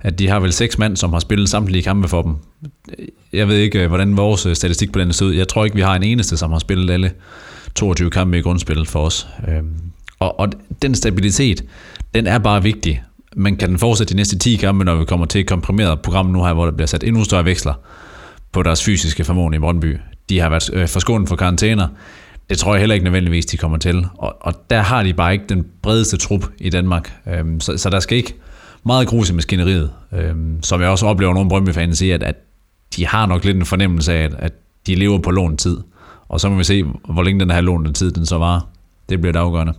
at 0.00 0.18
de 0.18 0.28
har 0.28 0.40
vel 0.40 0.52
seks 0.52 0.78
mand, 0.78 0.96
som 0.96 1.12
har 1.12 1.20
spillet 1.20 1.48
samtlige 1.48 1.82
kampe 1.82 2.08
for 2.08 2.22
dem. 2.22 2.34
Jeg 3.32 3.48
ved 3.48 3.56
ikke, 3.56 3.82
øh, 3.82 3.88
hvordan 3.88 4.16
vores 4.16 4.46
øh, 4.46 4.56
statistik 4.56 4.92
på 4.92 4.98
den 4.98 5.12
ser 5.12 5.26
ud. 5.26 5.32
Jeg 5.32 5.48
tror 5.48 5.64
ikke, 5.64 5.76
vi 5.76 5.82
har 5.82 5.96
en 5.96 6.02
eneste, 6.02 6.36
som 6.36 6.52
har 6.52 6.58
spillet 6.58 6.90
alle 6.90 7.12
22 7.74 8.10
kampe 8.10 8.38
i 8.38 8.42
grundspillet 8.42 8.88
for 8.88 9.06
os. 9.06 9.28
Øhm, 9.48 9.74
og, 10.18 10.40
og 10.40 10.48
den 10.82 10.94
stabilitet, 10.94 11.64
den 12.14 12.26
er 12.26 12.38
bare 12.38 12.62
vigtig. 12.62 13.02
Men 13.36 13.56
kan 13.56 13.68
den 13.68 13.78
fortsætte 13.78 14.14
de 14.14 14.16
næste 14.16 14.38
10 14.38 14.56
kampe, 14.56 14.84
når 14.84 14.94
vi 14.94 15.04
kommer 15.04 15.26
til 15.26 15.40
et 15.40 15.46
komprimeret 15.46 16.00
program 16.00 16.26
nu 16.26 16.44
her, 16.44 16.52
hvor 16.52 16.64
der 16.64 16.72
bliver 16.72 16.86
sat 16.86 17.04
endnu 17.04 17.24
større 17.24 17.44
veksler 17.44 17.74
på 18.52 18.62
deres 18.62 18.84
fysiske 18.84 19.24
formåen 19.24 19.54
i 19.54 19.58
Brøndby. 19.58 19.98
De 20.28 20.40
har 20.40 20.48
været 20.48 20.70
øh, 20.72 20.88
forskånet 20.88 21.28
for 21.28 21.36
karantæner. 21.36 21.88
Det 22.50 22.58
tror 22.58 22.74
jeg 22.74 22.80
heller 22.80 22.94
ikke 22.94 23.04
nødvendigvis, 23.04 23.46
de 23.46 23.56
kommer 23.56 23.78
til. 23.78 24.06
Og, 24.18 24.36
og 24.40 24.54
der 24.70 24.80
har 24.80 25.02
de 25.02 25.14
bare 25.14 25.32
ikke 25.32 25.44
den 25.48 25.66
bredeste 25.82 26.16
trup 26.16 26.44
i 26.58 26.70
Danmark. 26.70 27.12
Øhm, 27.26 27.60
så, 27.60 27.76
så 27.76 27.90
der 27.90 28.00
skal 28.00 28.16
ikke 28.16 28.34
meget 28.86 29.08
grus 29.08 29.30
i 29.30 29.34
maskineriet. 29.34 29.90
øh, 30.12 30.34
som 30.62 30.80
jeg 30.80 30.88
også 30.88 31.06
oplever 31.06 31.34
nogle 31.34 31.48
Brøndby-fans 31.48 31.98
sige, 31.98 32.14
at, 32.14 32.22
at 32.22 32.36
de 32.96 33.06
har 33.06 33.26
nok 33.26 33.44
lidt 33.44 33.56
en 33.56 33.66
fornemmelse 33.66 34.12
af, 34.12 34.24
at, 34.24 34.34
at 34.38 34.52
de 34.86 34.94
lever 34.94 35.18
på 35.18 35.30
lånt 35.30 35.60
tid. 35.60 35.76
Og 36.28 36.40
så 36.40 36.48
må 36.48 36.56
vi 36.56 36.64
se, 36.64 36.84
hvor 37.08 37.22
længe 37.22 37.40
den 37.40 37.50
her 37.50 37.60
lånte 37.60 37.92
tid 37.92 38.10
den 38.10 38.26
så 38.26 38.38
var. 38.38 38.66
Det 39.08 39.20
bliver 39.20 39.32
det 39.32 39.40
afgørende. 39.40 39.72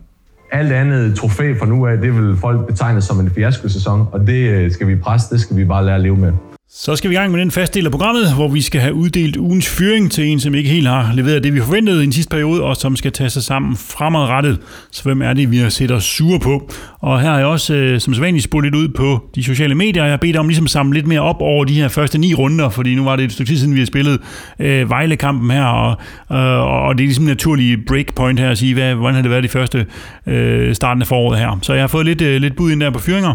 Alt 0.52 0.72
andet 0.72 1.16
trofæ 1.16 1.54
fra 1.60 1.66
nu 1.66 1.88
af, 1.88 1.98
det 1.98 2.16
vil 2.16 2.38
folk 2.38 2.68
betegne 2.68 3.02
som 3.02 3.20
en 3.20 3.30
fiasko-sæson, 3.30 4.08
og 4.12 4.28
det 4.28 4.50
øh, 4.50 4.72
skal 4.72 4.88
vi 4.88 4.96
presse, 4.96 5.34
det 5.34 5.42
skal 5.42 5.58
vi 5.58 5.66
bare 5.66 5.86
lære 5.86 5.96
at 5.96 6.02
leve 6.02 6.16
med. 6.18 6.34
Så 6.73 6.95
skal 6.95 7.10
vi 7.10 7.15
i 7.15 7.17
gang 7.17 7.31
med 7.31 7.39
den 7.39 7.51
faste 7.51 7.79
del 7.79 7.86
af 7.86 7.91
programmet, 7.91 8.34
hvor 8.34 8.47
vi 8.47 8.62
skal 8.62 8.81
have 8.81 8.93
uddelt 8.93 9.38
ugens 9.38 9.69
fyring 9.69 10.12
til 10.12 10.25
en, 10.25 10.39
som 10.39 10.55
ikke 10.55 10.69
helt 10.69 10.88
har 10.88 11.12
leveret 11.13 11.43
det, 11.43 11.53
vi 11.53 11.60
forventede 11.60 12.01
i 12.01 12.03
den 12.03 12.12
sidste 12.12 12.29
periode, 12.29 12.63
og 12.63 12.77
som 12.77 12.95
skal 12.95 13.12
tage 13.12 13.29
sig 13.29 13.43
sammen 13.43 13.77
fremadrettet. 13.77 14.60
Så 14.91 15.03
hvem 15.03 15.21
er 15.21 15.34
det, 15.34 15.51
vi 15.51 15.57
har 15.57 15.69
set 15.69 15.91
os 15.91 16.03
sure 16.03 16.39
på? 16.39 16.69
Og 16.99 17.21
her 17.21 17.29
har 17.29 17.38
jeg 17.38 17.47
også 17.47 17.73
øh, 17.73 17.99
som 17.99 18.13
sædvanligt 18.13 18.43
spurgt 18.43 18.65
lidt 18.65 18.75
ud 18.75 18.88
på 18.88 19.29
de 19.36 19.43
sociale 19.43 19.75
medier. 19.75 20.03
Jeg 20.03 20.12
har 20.12 20.17
bedt 20.17 20.38
om 20.38 20.47
ligesom 20.47 20.65
at 20.65 20.69
samle 20.69 20.93
lidt 20.93 21.07
mere 21.07 21.21
op 21.21 21.41
over 21.41 21.65
de 21.65 21.73
her 21.73 21.88
første 21.88 22.17
ni 22.17 22.34
runder, 22.34 22.69
fordi 22.69 22.95
nu 22.95 23.03
var 23.03 23.15
det 23.15 23.25
et 23.25 23.31
stykke 23.31 23.51
tid 23.51 23.57
siden, 23.57 23.73
vi 23.73 23.79
har 23.79 23.86
spillet 23.86 24.19
øh, 24.60 24.89
Vejle-kampen 24.89 25.51
her, 25.51 25.65
og, 25.65 25.97
øh, 26.31 26.86
og 26.88 26.97
det 26.97 27.03
er 27.03 27.07
ligesom 27.07 27.23
en 27.23 27.29
naturlig 27.29 27.86
breakpoint 27.88 28.39
her 28.39 28.49
at 28.49 28.57
sige, 28.57 28.73
hvad, 28.73 28.95
hvordan 28.95 29.15
har 29.15 29.21
det 29.21 29.31
været 29.31 29.43
de 29.43 29.49
første 29.49 29.86
øh, 30.27 30.75
starten 30.75 31.01
af 31.01 31.07
foråret 31.07 31.39
her. 31.39 31.60
Så 31.62 31.73
jeg 31.73 31.84
har 31.84 31.88
fået 31.88 32.05
lidt, 32.05 32.21
øh, 32.21 32.41
lidt 32.41 32.55
bud 32.55 32.71
ind 32.71 32.81
der 32.81 32.89
på 32.89 32.99
fyringer. 32.99 33.34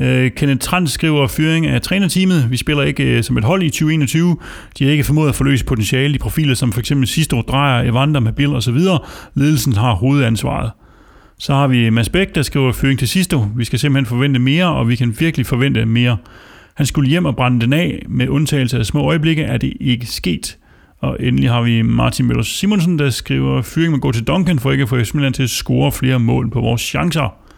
Øh, 0.00 0.30
Kenneth 0.30 0.60
Trant 0.60 0.90
skriver 0.90 1.26
fyring 1.26 1.66
af 1.66 1.82
trænerteamet. 1.82 2.50
Vi 2.50 2.56
spiller 2.56 2.82
ikke 2.82 3.04
øh, 3.04 3.22
som 3.22 3.38
et 3.38 3.44
hold 3.44 3.62
i 3.62 3.70
2021. 3.70 4.36
De 4.78 4.84
har 4.84 4.90
ikke 4.90 5.04
formået 5.04 5.28
at 5.28 5.34
forløse 5.34 5.64
potentiale 5.64 6.14
i 6.14 6.18
profiler 6.18 6.54
som 6.54 6.72
f.eks. 6.72 6.92
Sisto, 7.04 7.40
Drejer, 7.40 7.90
Evander, 7.90 8.20
Mabil 8.20 8.54
osv. 8.54 8.78
Ledelsen 9.34 9.72
har 9.72 9.94
hovedansvaret. 9.94 10.70
Så 11.38 11.54
har 11.54 11.66
vi 11.66 11.86
øh, 11.86 11.92
Mads 11.92 12.08
Bæk, 12.08 12.34
der 12.34 12.42
skriver 12.42 12.72
fyring 12.72 12.98
til 12.98 13.08
Sisto. 13.08 13.44
Vi 13.56 13.64
skal 13.64 13.78
simpelthen 13.78 14.06
forvente 14.06 14.40
mere, 14.40 14.66
og 14.66 14.88
vi 14.88 14.96
kan 14.96 15.16
virkelig 15.18 15.46
forvente 15.46 15.86
mere. 15.86 16.16
Han 16.74 16.86
skulle 16.86 17.10
hjem 17.10 17.24
og 17.24 17.36
brænde 17.36 17.60
den 17.60 17.72
af. 17.72 18.02
Med 18.08 18.28
undtagelse 18.28 18.78
af 18.78 18.86
små 18.86 19.02
øjeblikke 19.02 19.42
er 19.42 19.56
det 19.56 19.72
ikke 19.80 20.06
sket. 20.06 20.58
Og 20.98 21.16
endelig 21.20 21.50
har 21.50 21.62
vi 21.62 21.82
Martin 21.82 22.26
Møller 22.26 22.42
Simonsen, 22.42 22.98
der 22.98 23.10
skriver, 23.10 23.62
fyring 23.62 23.92
må 23.92 23.98
gå 23.98 24.12
til 24.12 24.24
Duncan, 24.24 24.58
for 24.58 24.72
ikke 24.72 24.82
at 24.82 24.88
få 24.88 24.96
Midtjylland 24.96 25.34
til 25.34 25.42
at 25.42 25.50
score 25.50 25.92
flere 25.92 26.18
mål 26.18 26.50
på 26.50 26.60
vores 26.60 26.82
chancer. 26.82 27.49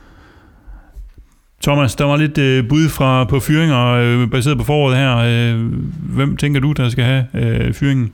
Thomas, 1.62 1.94
der 1.94 2.04
var 2.04 2.16
lidt 2.16 2.38
øh, 2.38 2.68
bud 2.68 2.88
fra, 2.88 3.24
på 3.24 3.40
fyringer 3.40 3.86
øh, 3.86 4.30
baseret 4.30 4.58
på 4.58 4.64
foråret 4.64 4.96
her. 4.96 5.16
Øh, 5.16 5.60
hvem 6.14 6.36
tænker 6.36 6.60
du, 6.60 6.72
der 6.72 6.88
skal 6.88 7.04
have 7.04 7.26
øh, 7.34 7.74
fyringen? 7.74 8.12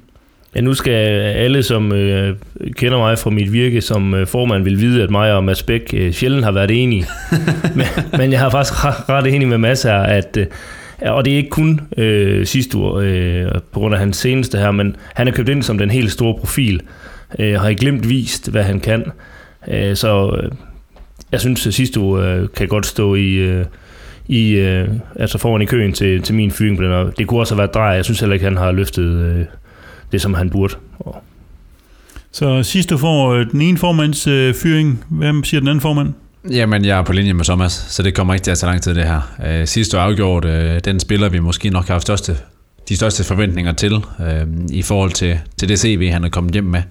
Ja, 0.54 0.60
nu 0.60 0.74
skal 0.74 0.92
alle, 0.92 1.62
som 1.62 1.92
øh, 1.92 2.36
kender 2.72 2.98
mig 2.98 3.18
fra 3.18 3.30
mit 3.30 3.52
virke 3.52 3.80
som 3.80 4.14
øh, 4.14 4.26
formand, 4.26 4.64
vil 4.64 4.80
vide, 4.80 5.02
at 5.02 5.10
mig 5.10 5.32
og 5.32 5.44
Mads 5.44 5.62
Bæk 5.62 5.94
øh, 5.94 6.12
sjældent 6.12 6.44
har 6.44 6.52
været 6.52 6.82
enige. 6.82 7.06
men, 7.76 7.86
men 8.18 8.32
jeg 8.32 8.40
har 8.40 8.50
faktisk 8.50 8.84
ret, 8.84 9.34
enig 9.34 9.48
med 9.48 9.58
Mads 9.58 9.82
her, 9.82 9.98
at 9.98 10.36
øh, 10.36 10.46
og 11.02 11.24
det 11.24 11.32
er 11.32 11.36
ikke 11.36 11.50
kun 11.50 11.80
øh, 11.96 12.46
sidste 12.46 12.78
år 12.78 13.00
øh, 13.04 13.60
på 13.72 13.80
grund 13.80 13.94
af 13.94 14.00
hans 14.00 14.16
seneste 14.16 14.58
her, 14.58 14.70
men 14.70 14.96
han 15.14 15.28
er 15.28 15.32
købt 15.32 15.48
ind 15.48 15.62
som 15.62 15.78
den 15.78 15.90
helt 15.90 16.12
store 16.12 16.34
profil. 16.38 16.80
Øh, 17.38 17.60
har 17.60 17.68
ikke 17.68 17.80
glemt 17.80 18.08
vist, 18.08 18.50
hvad 18.50 18.62
han 18.62 18.80
kan. 18.80 19.04
Øh, 19.68 19.96
så 19.96 20.40
øh, 20.42 20.50
jeg 21.32 21.40
synes, 21.40 21.66
at 21.66 21.74
sidste 21.74 22.00
år 22.00 22.18
øh, 22.18 22.48
kan 22.56 22.68
godt 22.68 22.86
stå 22.86 23.14
i... 23.14 23.32
Øh, 23.32 23.64
i, 24.28 24.50
øh, 24.50 24.88
altså 25.16 25.38
foran 25.38 25.62
i 25.62 25.64
køen 25.64 25.92
til, 25.92 26.22
til 26.22 26.34
min 26.34 26.50
fyring. 26.50 26.78
Det 27.18 27.26
kunne 27.26 27.40
også 27.40 27.54
have 27.54 27.58
været 27.58 27.74
drej. 27.74 27.84
Jeg 27.84 28.04
synes 28.04 28.20
heller 28.20 28.34
ikke, 28.34 28.44
han 28.44 28.56
har 28.56 28.72
løftet 28.72 29.04
øh, 29.04 29.44
det, 30.12 30.20
som 30.20 30.34
han 30.34 30.50
burde. 30.50 30.74
Og 30.98 31.22
Så 32.32 32.62
sidste 32.62 32.98
får 32.98 33.32
øh, 33.32 33.46
den 33.50 33.60
ene 33.62 33.78
formands 33.78 34.26
øh, 34.26 34.54
fyring. 34.54 35.04
Hvem 35.08 35.44
siger 35.44 35.60
den 35.60 35.68
anden 35.68 35.80
formand? 35.80 36.14
Jamen, 36.50 36.84
jeg 36.84 36.98
er 36.98 37.02
på 37.02 37.12
linje 37.12 37.32
med 37.32 37.44
Thomas, 37.44 37.72
så 37.72 38.02
det 38.02 38.14
kommer 38.14 38.34
ikke 38.34 38.44
til 38.44 38.50
at 38.50 38.58
tage 38.58 38.70
lang 38.70 38.82
tid, 38.82 38.94
det 38.94 39.04
her. 39.04 39.20
Øh, 39.46 39.66
sidste 39.66 39.98
år 39.98 40.00
afgjort, 40.00 40.44
øh, 40.44 40.80
den 40.84 41.00
spiller 41.00 41.28
vi 41.28 41.38
måske 41.38 41.70
nok 41.70 41.86
har 41.86 41.94
haft 41.94 42.02
største, 42.02 42.36
de 42.88 42.96
største 42.96 43.24
forventninger 43.24 43.72
til, 43.72 43.92
øh, 44.20 44.46
i 44.70 44.82
forhold 44.82 45.10
til, 45.10 45.38
til 45.56 45.68
det 45.68 45.78
CV, 45.78 46.10
han 46.10 46.24
er 46.24 46.28
kommet 46.28 46.52
hjem 46.52 46.64
med. 46.64 46.82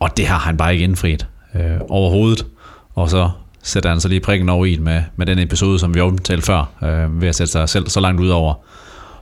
Og 0.00 0.16
det 0.16 0.26
har 0.26 0.38
han 0.38 0.56
bare 0.56 0.72
ikke 0.72 0.84
indfriet 0.84 1.26
øh, 1.54 1.80
overhovedet. 1.88 2.46
Og 2.94 3.10
så 3.10 3.30
sætter 3.62 3.90
han 3.90 4.00
så 4.00 4.08
lige 4.08 4.20
prikken 4.20 4.48
over 4.48 4.66
i 4.66 4.78
med, 4.78 5.02
med 5.16 5.26
den 5.26 5.38
episode, 5.38 5.78
som 5.78 5.94
vi 5.94 6.00
omtalte 6.00 6.46
før, 6.46 6.70
øh, 6.82 7.20
ved 7.20 7.28
at 7.28 7.34
sætte 7.34 7.52
sig 7.52 7.68
selv 7.68 7.88
så 7.88 8.00
langt 8.00 8.20
ud 8.20 8.28
over 8.28 8.54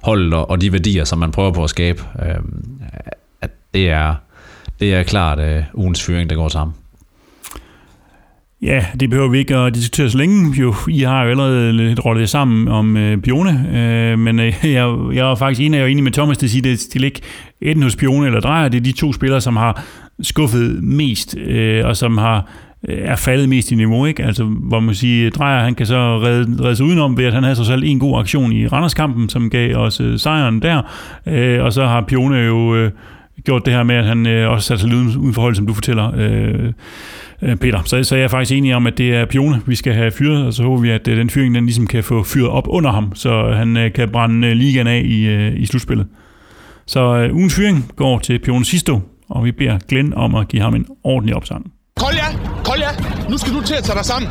holdet 0.02 0.34
og, 0.34 0.50
og 0.50 0.60
de 0.60 0.72
værdier, 0.72 1.04
som 1.04 1.18
man 1.18 1.32
prøver 1.32 1.52
på 1.52 1.64
at 1.64 1.70
skabe. 1.70 2.02
Øh, 2.22 2.34
at 3.40 3.50
det 3.74 3.90
er, 3.90 4.14
det 4.80 4.94
er 4.94 5.02
klart 5.02 5.38
øh, 5.38 5.62
ugens 5.74 6.04
fyring, 6.04 6.30
der 6.30 6.36
går 6.36 6.48
sammen. 6.48 6.74
Ja, 8.62 8.86
det 9.00 9.10
behøver 9.10 9.28
vi 9.28 9.38
ikke 9.38 9.56
at 9.56 9.74
diskutere 9.74 10.10
så 10.10 10.18
længe. 10.18 10.60
Jo, 10.60 10.74
I 10.88 11.00
har 11.00 11.24
jo 11.24 11.30
allerede 11.30 11.72
lidt 11.72 12.04
rollet 12.04 12.28
sammen 12.28 12.68
om 12.68 12.96
øh, 12.96 13.18
Pione, 13.22 13.68
øh, 13.78 14.18
men 14.18 14.38
øh, 14.38 14.54
jeg, 14.64 14.96
jeg 15.12 15.30
er 15.30 15.34
faktisk 15.34 15.60
enig, 15.60 15.78
jeg 15.78 15.84
er 15.84 15.88
enig 15.88 16.04
med 16.04 16.12
Thomas, 16.12 16.38
det 16.38 16.50
siger, 16.50 16.62
det 16.62 16.96
er 16.96 17.04
ikke 17.04 17.20
enten 17.60 17.82
hos 17.82 17.96
Pione 17.96 18.26
eller 18.26 18.40
Drejer, 18.40 18.68
det 18.68 18.78
er 18.78 18.82
de 18.82 18.92
to 18.92 19.12
spillere, 19.12 19.40
som 19.40 19.56
har 19.56 19.84
skuffet 20.22 20.82
mest, 20.84 21.36
øh, 21.36 21.86
og 21.86 21.96
som 21.96 22.18
har 22.18 22.50
er 22.88 23.16
faldet 23.16 23.48
mest 23.48 23.72
i 23.72 23.74
niveau, 23.74 24.06
ikke? 24.06 24.24
Altså, 24.24 24.44
hvor 24.44 24.80
man 24.80 24.94
siger, 24.94 25.30
Drejer, 25.30 25.64
han 25.64 25.74
kan 25.74 25.86
så 25.86 26.18
redde, 26.18 26.64
redde 26.64 26.76
sig 26.76 26.86
udenom 26.86 27.16
ved, 27.16 27.24
at 27.24 27.32
han 27.32 27.42
havde 27.42 27.56
så 27.56 27.64
selv 27.64 27.82
en 27.86 27.98
god 27.98 28.18
aktion 28.20 28.52
i 28.52 28.66
Randerskampen, 28.66 29.28
som 29.28 29.50
gav 29.50 29.76
os 29.76 30.00
øh, 30.00 30.18
sejren 30.18 30.62
der, 30.62 30.82
øh, 31.26 31.64
og 31.64 31.72
så 31.72 31.86
har 31.86 32.00
Pione 32.00 32.36
jo 32.36 32.76
øh, 32.76 32.90
gjort 33.44 33.66
det 33.66 33.74
her 33.74 33.82
med, 33.82 33.94
at 33.94 34.04
han 34.04 34.26
øh, 34.26 34.50
også 34.50 34.66
satte 34.66 34.80
sig 34.80 34.96
uden, 34.96 35.16
uden 35.16 35.34
forhold, 35.34 35.54
som 35.54 35.66
du 35.66 35.74
fortæller, 35.74 36.12
øh, 36.16 36.72
øh, 37.42 37.56
Peter. 37.56 37.82
Så, 37.84 38.02
så 38.02 38.16
jeg 38.16 38.24
er 38.24 38.28
faktisk 38.28 38.56
enig 38.56 38.74
om, 38.74 38.86
at 38.86 38.98
det 38.98 39.14
er 39.14 39.24
Pione, 39.24 39.60
vi 39.66 39.74
skal 39.74 39.92
have 39.92 40.10
fyret, 40.10 40.46
og 40.46 40.52
så 40.52 40.62
håber 40.62 40.82
vi, 40.82 40.90
at 40.90 41.08
øh, 41.08 41.16
den 41.16 41.30
fyring 41.30 41.54
den 41.54 41.64
ligesom 41.64 41.86
kan 41.86 42.04
få 42.04 42.22
fyret 42.22 42.48
op 42.48 42.64
under 42.68 42.92
ham, 42.92 43.14
så 43.14 43.52
han 43.52 43.76
øh, 43.76 43.92
kan 43.92 44.08
brænde 44.08 44.48
øh, 44.48 44.56
ligaen 44.56 44.86
af 44.86 45.02
i, 45.04 45.26
øh, 45.26 45.60
i 45.60 45.66
slutspillet. 45.66 46.06
Så 46.86 47.16
øh, 47.16 47.34
ugens 47.34 47.54
fyring 47.54 47.92
går 47.96 48.18
til 48.18 48.38
Pione 48.38 48.64
Sisto, 48.64 49.00
og 49.28 49.44
vi 49.44 49.52
beder 49.52 49.78
Glenn 49.88 50.14
om 50.14 50.34
at 50.34 50.48
give 50.48 50.62
ham 50.62 50.74
en 50.74 50.86
ordentlig 51.04 51.36
opsamling. 51.36 51.72
Kolja, 51.98 52.24
Kolja, 52.64 52.88
nu 53.30 53.38
skal 53.38 53.52
du 53.52 53.62
til 53.62 53.74
at 53.74 53.84
tage 53.84 53.96
dig 53.96 54.04
sammen. 54.04 54.30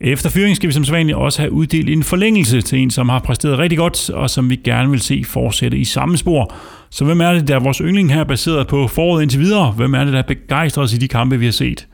Efter 0.00 0.30
fyringen 0.30 0.56
skal 0.56 0.66
vi 0.66 0.72
som 0.72 0.84
sædvanligt 0.84 1.18
også 1.18 1.42
have 1.42 1.52
uddelt 1.52 1.90
en 1.90 2.02
forlængelse 2.02 2.60
til 2.60 2.78
en, 2.78 2.90
som 2.90 3.08
har 3.08 3.18
præsteret 3.18 3.58
rigtig 3.58 3.78
godt, 3.78 4.10
og 4.10 4.30
som 4.30 4.50
vi 4.50 4.56
gerne 4.56 4.90
vil 4.90 5.00
se 5.00 5.24
fortsætte 5.26 5.78
i 5.78 5.84
samme 5.84 6.16
spor. 6.16 6.54
Så 6.90 7.04
hvem 7.04 7.20
er 7.20 7.32
det, 7.32 7.48
der 7.48 7.54
er 7.54 7.60
vores 7.60 7.78
yndling 7.78 8.14
her 8.14 8.24
baseret 8.24 8.66
på 8.66 8.88
foråret 8.88 9.22
indtil 9.22 9.40
videre? 9.40 9.70
Hvem 9.70 9.94
er 9.94 10.04
det, 10.04 10.12
der 10.12 10.22
begejstrer 10.22 10.82
os 10.82 10.92
i 10.92 10.96
de 10.96 11.08
kampe, 11.08 11.38
vi 11.38 11.44
har 11.44 11.52
set? 11.52 11.86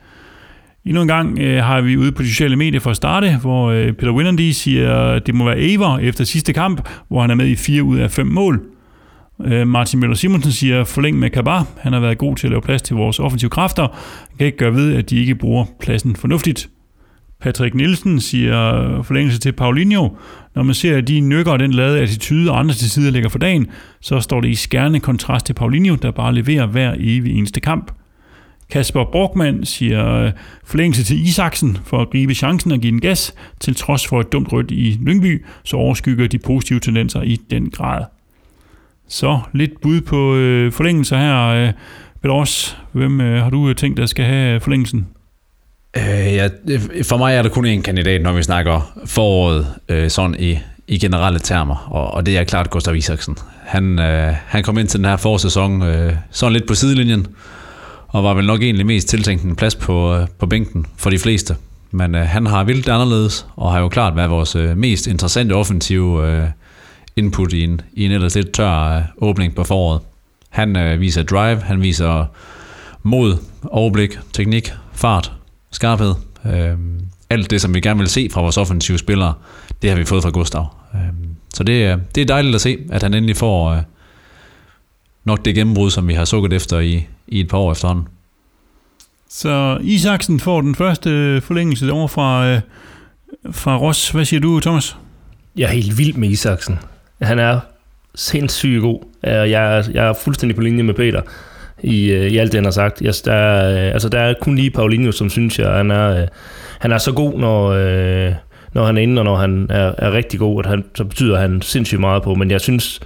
Endnu 0.85 1.01
en 1.01 1.07
gang 1.07 1.39
øh, 1.39 1.63
har 1.63 1.81
vi 1.81 1.97
ude 1.97 2.11
på 2.11 2.23
de 2.23 2.29
sociale 2.29 2.55
medier 2.55 2.79
for 2.79 2.89
at 2.89 2.95
starte, 2.95 3.37
hvor 3.41 3.71
øh, 3.71 3.93
Peter 3.93 4.11
Winnerdy 4.11 4.51
siger, 4.51 4.95
at 4.95 5.27
det 5.27 5.35
må 5.35 5.45
være 5.45 5.57
Aver 5.57 5.99
efter 5.99 6.23
sidste 6.23 6.53
kamp, 6.53 6.89
hvor 7.07 7.21
han 7.21 7.29
er 7.29 7.35
med 7.35 7.47
i 7.47 7.55
fire 7.55 7.83
ud 7.83 7.97
af 7.97 8.11
fem 8.11 8.27
mål. 8.27 8.74
Øh, 9.43 9.67
Martin 9.67 9.99
Møller 9.99 10.15
Simonsen 10.15 10.51
siger, 10.51 10.83
forlæng 10.83 11.19
med 11.19 11.29
Kabar. 11.29 11.67
Han 11.77 11.93
har 11.93 11.99
været 11.99 12.17
god 12.17 12.35
til 12.35 12.47
at 12.47 12.51
lave 12.51 12.61
plads 12.61 12.81
til 12.81 12.95
vores 12.95 13.19
offensive 13.19 13.49
kræfter. 13.49 13.87
Han 14.29 14.37
kan 14.37 14.45
ikke 14.45 14.57
gøre 14.57 14.73
ved, 14.73 14.95
at 14.95 15.09
de 15.09 15.17
ikke 15.17 15.35
bruger 15.35 15.65
pladsen 15.79 16.15
fornuftigt. 16.15 16.69
Patrick 17.41 17.75
Nielsen 17.75 18.19
siger 18.19 19.01
forlængelse 19.03 19.39
til 19.39 19.51
Paulinho. 19.51 20.09
Når 20.55 20.63
man 20.63 20.75
ser, 20.75 20.97
at 20.97 21.07
de 21.07 21.19
nykker 21.19 21.51
og 21.51 21.59
den 21.59 21.71
lade 21.71 21.99
attitude 21.99 22.51
og 22.51 22.59
andre 22.59 22.73
til 22.73 22.89
side 22.89 23.11
lægger 23.11 23.29
for 23.29 23.39
dagen, 23.39 23.67
så 24.01 24.19
står 24.19 24.41
det 24.41 24.49
i 24.49 24.55
skærende 24.55 24.99
kontrast 24.99 25.45
til 25.45 25.53
Paulinho, 25.53 25.95
der 25.95 26.11
bare 26.11 26.35
leverer 26.35 26.65
hver 26.65 26.95
evig 26.99 27.37
eneste 27.37 27.59
kamp. 27.59 27.91
Kasper 28.69 29.03
Borgmann 29.11 29.65
siger 29.65 30.31
forlængelse 30.65 31.03
til 31.03 31.21
Isaksen 31.21 31.77
for 31.85 32.01
at 32.01 32.09
gribe 32.09 32.33
chancen 32.33 32.71
og 32.71 32.79
give 32.79 32.91
den 32.91 33.01
gas, 33.01 33.33
til 33.59 33.75
trods 33.75 34.07
for 34.07 34.19
et 34.19 34.31
dumt 34.31 34.53
rødt 34.53 34.71
i 34.71 34.99
Lyngby, 35.01 35.45
så 35.63 35.77
overskygger 35.77 36.27
de 36.27 36.37
positive 36.37 36.79
tendenser 36.79 37.21
i 37.21 37.37
den 37.49 37.69
grad. 37.69 38.05
Så 39.07 39.39
lidt 39.53 39.81
bud 39.81 40.01
på 40.01 40.35
øh, 40.35 40.71
forlængelser 40.71 41.17
her. 41.17 41.47
Øh, 41.47 41.71
Peter 42.21 42.75
hvem 42.91 43.21
øh, 43.21 43.43
har 43.43 43.49
du 43.49 43.69
øh, 43.69 43.75
tænkt, 43.75 43.97
der 43.97 44.05
skal 44.05 44.25
have 44.25 44.55
øh, 44.55 44.61
forlængelsen? 44.61 45.07
Øh, 45.97 46.33
ja, 46.33 46.49
øh, 46.69 46.81
for 47.03 47.17
mig 47.17 47.35
er 47.35 47.41
der 47.41 47.49
kun 47.49 47.65
én 47.65 47.81
kandidat, 47.81 48.21
når 48.21 48.31
vi 48.31 48.43
snakker 48.43 48.99
foråret 49.05 49.67
øh, 49.89 50.09
sådan 50.09 50.35
i, 50.39 50.57
i 50.87 50.97
generelle 50.97 51.39
termer, 51.39 51.87
og, 51.91 52.13
og 52.13 52.25
det 52.25 52.37
er 52.37 52.43
klart 52.43 52.69
Gustav 52.69 52.95
Isaksen. 52.95 53.37
Han, 53.65 53.99
øh, 53.99 54.33
han 54.45 54.63
kom 54.63 54.77
ind 54.77 54.87
til 54.87 54.99
den 54.99 55.05
her 55.05 55.17
forårssæson 55.17 55.81
øh, 55.83 56.13
sådan 56.31 56.53
lidt 56.53 56.67
på 56.67 56.75
sidelinjen, 56.75 57.27
og 58.07 58.23
var 58.23 58.33
vel 58.33 58.45
nok 58.45 58.61
egentlig 58.61 58.85
mest 58.85 59.07
tiltænkt 59.07 59.43
en 59.43 59.55
plads 59.55 59.75
på, 59.75 60.15
øh, 60.15 60.27
på 60.39 60.45
bænken 60.45 60.85
for 60.97 61.09
de 61.09 61.19
fleste. 61.19 61.55
Men 61.91 62.15
øh, 62.15 62.21
han 62.21 62.45
har 62.45 62.63
vildt 62.63 62.89
anderledes, 62.89 63.47
og 63.55 63.71
har 63.71 63.79
jo 63.79 63.89
klart 63.89 64.15
været 64.15 64.29
vores 64.29 64.55
øh, 64.55 64.77
mest 64.77 65.07
interessante 65.07 65.53
offensive 65.53 66.31
øh, 66.31 66.47
input 67.15 67.53
i 67.53 67.63
en, 67.63 67.81
i 67.93 68.05
en 68.05 68.11
ellers 68.11 68.35
lidt 68.35 68.51
tør 68.51 68.97
øh, 68.97 69.03
åbning 69.17 69.55
på 69.55 69.63
foråret. 69.63 70.01
Han 70.49 70.75
øh, 70.75 70.99
viser 70.99 71.23
drive, 71.23 71.61
han 71.61 71.81
viser 71.81 72.25
mod, 73.03 73.37
overblik, 73.63 74.19
teknik, 74.33 74.73
fart, 74.93 75.31
skarphed. 75.71 76.13
Øh, 76.45 76.77
alt 77.29 77.49
det, 77.49 77.61
som 77.61 77.73
vi 77.73 77.79
gerne 77.79 77.99
vil 77.99 78.09
se 78.09 78.29
fra 78.31 78.41
vores 78.41 78.57
offensive 78.57 78.97
spillere, 78.97 79.33
det 79.81 79.89
har 79.89 79.97
vi 79.97 80.05
fået 80.05 80.23
fra 80.23 80.29
Gustav. 80.29 80.67
Øh, 80.93 80.99
så 81.53 81.63
det, 81.63 81.99
det 82.15 82.21
er 82.21 82.25
dejligt 82.25 82.55
at 82.55 82.61
se, 82.61 82.77
at 82.91 83.03
han 83.03 83.13
endelig 83.13 83.37
får 83.37 83.69
øh, 83.71 83.81
nok 85.23 85.45
det 85.45 85.55
gennembrud, 85.55 85.91
som 85.91 86.07
vi 86.07 86.13
har 86.13 86.25
sukket 86.25 86.53
efter 86.53 86.79
i, 86.79 87.07
i 87.27 87.39
et 87.39 87.47
par 87.47 87.57
år 87.57 87.71
efterhånden. 87.71 88.07
Så 89.29 89.77
Isaksen 89.81 90.39
får 90.39 90.61
den 90.61 90.75
første 90.75 91.41
forlængelse 91.41 91.91
over 91.91 92.07
fra, 92.07 92.47
øh, 92.47 92.61
fra 93.51 93.77
Ross. 93.77 94.09
Hvad 94.09 94.25
siger 94.25 94.39
du, 94.39 94.59
Thomas? 94.59 94.97
Jeg 95.55 95.63
er 95.63 95.73
helt 95.73 95.97
vild 95.97 96.13
med 96.13 96.29
Isaksen. 96.29 96.79
Han 97.21 97.39
er 97.39 97.59
sindssygt 98.15 98.81
god. 98.81 98.99
Øh, 99.25 99.31
jeg 99.31 99.77
er, 99.77 99.83
jeg 99.93 100.07
er 100.07 100.13
fuldstændig 100.13 100.55
på 100.55 100.61
linje 100.61 100.83
med 100.83 100.93
Peter 100.93 101.21
i, 101.83 102.11
øh, 102.11 102.27
i 102.27 102.37
alt 102.37 102.51
det, 102.51 102.57
han 102.57 102.65
har 102.65 102.71
sagt. 102.71 103.01
Jeg, 103.01 103.13
der, 103.25 103.33
er, 103.33 103.87
øh, 103.87 103.93
altså, 103.93 104.09
der 104.09 104.19
er 104.19 104.33
kun 104.41 104.55
lige 104.55 104.71
Paulinho, 104.71 105.11
som 105.11 105.29
synes 105.29 105.59
jeg, 105.59 105.69
han 105.69 105.91
er, 105.91 106.25
han 106.79 106.91
er 106.91 106.97
så 106.97 107.11
god, 107.11 107.39
når, 107.39 107.73
når 108.73 108.85
han 108.85 108.97
er 108.97 109.01
inde, 109.01 109.19
og 109.19 109.25
når 109.25 109.35
han 109.35 109.67
er, 109.69 109.93
er 109.97 110.11
rigtig 110.11 110.39
god, 110.39 110.63
at 110.63 110.69
han, 110.69 110.83
så 110.95 111.03
betyder 111.03 111.39
han 111.39 111.61
sindssygt 111.61 112.01
meget 112.01 112.23
på. 112.23 112.35
Men 112.35 112.51
jeg 112.51 112.61
synes, 112.61 112.99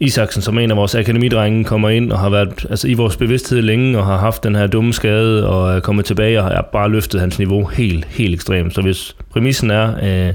Isaksen, 0.00 0.42
som 0.42 0.58
en 0.58 0.70
af 0.70 0.76
vores 0.76 0.94
akademidrenge, 0.94 1.64
kommer 1.64 1.88
ind 1.88 2.12
og 2.12 2.18
har 2.18 2.28
været 2.28 2.66
altså, 2.70 2.88
i 2.88 2.94
vores 2.94 3.16
bevidsthed 3.16 3.62
længe 3.62 3.98
og 3.98 4.06
har 4.06 4.16
haft 4.16 4.44
den 4.44 4.54
her 4.54 4.66
dumme 4.66 4.92
skade 4.92 5.48
og 5.48 5.76
er 5.76 5.80
kommet 5.80 6.04
tilbage 6.04 6.42
og 6.42 6.44
har 6.44 6.68
bare 6.72 6.90
løftet 6.90 7.20
hans 7.20 7.38
niveau 7.38 7.64
helt, 7.64 8.04
helt 8.04 8.34
ekstremt. 8.34 8.74
Så 8.74 8.82
hvis 8.82 9.16
præmissen 9.30 9.70
er 9.70 9.94
øh, 10.02 10.34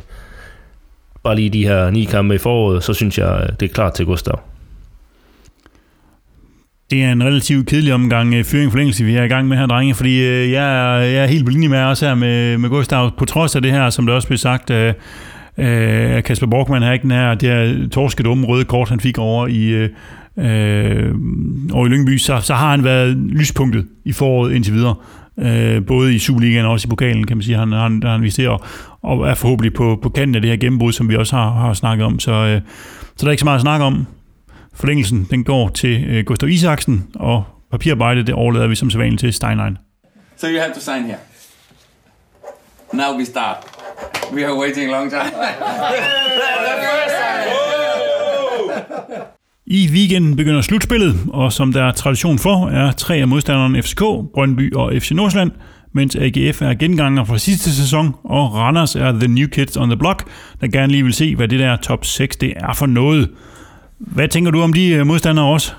bare 1.24 1.36
lige 1.36 1.50
de 1.50 1.68
her 1.68 1.90
ni 1.90 2.04
kampe 2.04 2.36
i 2.36 2.38
foråret, 2.38 2.84
så 2.84 2.94
synes 2.94 3.18
jeg, 3.18 3.40
øh, 3.44 3.56
det 3.60 3.70
er 3.70 3.74
klart 3.74 3.94
til 3.94 4.06
Gustav. 4.06 4.40
Det 6.92 7.04
er 7.04 7.12
en 7.12 7.24
relativt 7.24 7.68
kedelig 7.68 7.94
omgang 7.94 8.34
øh, 8.34 8.44
fyring 8.44 8.72
forlængelse, 8.72 9.04
vi 9.04 9.16
er 9.16 9.24
i 9.24 9.28
gang 9.28 9.48
med 9.48 9.58
her, 9.58 9.66
drenge, 9.66 9.94
fordi 9.94 10.24
øh, 10.24 10.52
jeg, 10.52 10.64
er, 10.64 11.00
jeg 11.00 11.24
er 11.24 11.28
helt 11.28 11.46
på 11.46 11.52
linje 11.52 11.68
med 11.68 11.80
os 11.80 12.00
her 12.00 12.16
med, 12.16 12.58
med 12.58 12.70
Gustav, 12.70 13.12
på 13.18 13.26
trods 13.26 13.56
af 13.56 13.62
det 13.62 13.72
her, 13.72 13.90
som 13.90 14.06
der 14.06 14.14
også 14.14 14.28
blev 14.28 14.38
sagt, 14.38 14.70
øh, 14.70 14.94
Øh, 15.58 16.24
Kasper 16.24 16.48
Borgman 16.48 16.82
har 16.82 16.94
ikke 16.94 17.04
den 17.04 17.12
her, 17.12 17.36
det 17.36 17.50
her 17.50 17.90
torske 17.90 18.24
dumme 18.24 18.48
røde 18.48 18.66
kort, 18.66 18.90
han 18.90 19.00
fik 19.00 19.18
over 19.18 19.48
i, 19.48 19.68
øh, 19.68 19.90
øh, 20.38 21.16
over 21.74 21.86
i 21.86 21.90
Lyngby, 21.90 22.18
så, 22.18 22.40
så 22.42 22.54
har 22.54 22.70
han 22.70 22.84
været 22.84 23.18
lyspunktet 23.18 23.86
i 24.06 24.12
foråret 24.12 24.54
indtil 24.54 24.74
videre. 24.74 24.96
Øh, 25.40 25.86
både 25.86 26.16
i 26.16 26.20
Superligaen 26.20 26.66
og 26.66 26.72
også 26.72 26.88
i 26.88 26.90
pokalen, 26.90 27.28
kan 27.28 27.38
man 27.38 27.44
sige, 27.44 27.58
han, 27.58 27.72
han, 27.72 28.04
han 28.04 28.22
vist 28.22 28.38
det, 28.38 28.48
og, 28.48 28.62
og 29.02 29.30
er 29.30 29.34
forhåbentlig 29.34 29.74
på, 29.74 30.00
på 30.02 30.10
kanten 30.10 30.36
af 30.36 30.42
det 30.42 30.50
her 30.50 30.58
gennembrud, 30.58 30.92
som 30.92 31.10
vi 31.10 31.16
også 31.16 31.36
har, 31.36 31.50
har 31.50 31.74
snakket 31.74 32.06
om. 32.06 32.20
Så, 32.20 32.32
øh, 32.32 32.62
så 33.16 33.18
der 33.20 33.28
er 33.28 33.32
ikke 33.32 33.42
så 33.42 33.46
meget 33.46 33.58
at 33.58 33.62
snakke 33.62 33.86
om. 33.86 34.08
Forlængelsen 34.74 35.28
den 35.32 35.44
går 35.44 35.70
til 35.70 36.04
øh, 36.04 36.26
Gustav 36.26 36.50
Isaksen, 36.50 37.08
og 37.16 37.44
papirarbejdet 37.72 38.28
det 38.28 38.36
overlader 38.36 38.68
vi 38.68 38.76
som 38.76 38.90
sædvanligt 38.90 39.20
til 39.20 39.34
Steinlein. 39.34 39.78
So 40.38 40.48
you 40.48 40.60
have 40.60 40.74
to 40.74 40.80
sign 40.80 41.04
here. 41.04 41.18
Now 42.94 43.18
we 43.18 43.26
start. 43.26 43.58
We 44.34 44.46
are 44.46 44.60
waiting 44.60 44.90
a 44.90 44.92
long 44.92 45.10
time. 45.10 45.22
the 46.68 46.76
first 46.82 47.16
time. 47.16 47.73
I 49.66 49.90
weekenden 49.92 50.36
begynder 50.36 50.62
slutspillet, 50.62 51.16
og 51.28 51.54
som 51.54 51.74
der 51.74 51.84
er 51.84 51.92
tradition 51.92 52.40
for, 52.40 52.68
er 52.68 52.92
tre 52.92 53.16
af 53.16 53.28
modstanderne 53.28 53.84
FCK, 53.84 54.02
Brøndby 54.34 54.74
og 54.74 54.94
FC 55.00 55.12
Nordsjælland, 55.12 55.52
mens 55.94 56.16
AGF 56.16 56.62
er 56.62 56.74
genganger 56.74 57.24
fra 57.24 57.38
sidste 57.38 57.76
sæson, 57.76 58.16
og 58.24 58.54
Randers 58.54 58.96
er 58.96 59.12
the 59.12 59.28
new 59.28 59.48
kids 59.48 59.78
on 59.78 59.90
the 59.90 59.98
block, 59.98 60.24
der 60.62 60.68
gerne 60.68 60.92
lige 60.92 61.04
vil 61.04 61.14
se, 61.14 61.36
hvad 61.36 61.48
det 61.48 61.60
der 61.60 61.76
top 61.76 62.06
6 62.06 62.36
det 62.36 62.54
er 62.56 62.74
for 62.74 62.86
noget. 62.86 63.30
Hvad 64.00 64.28
tænker 64.28 64.52
du 64.52 64.62
om 64.62 64.74
de 64.74 64.90
øh, 64.90 65.08
modstandere 65.08 65.46
også? 65.46 65.72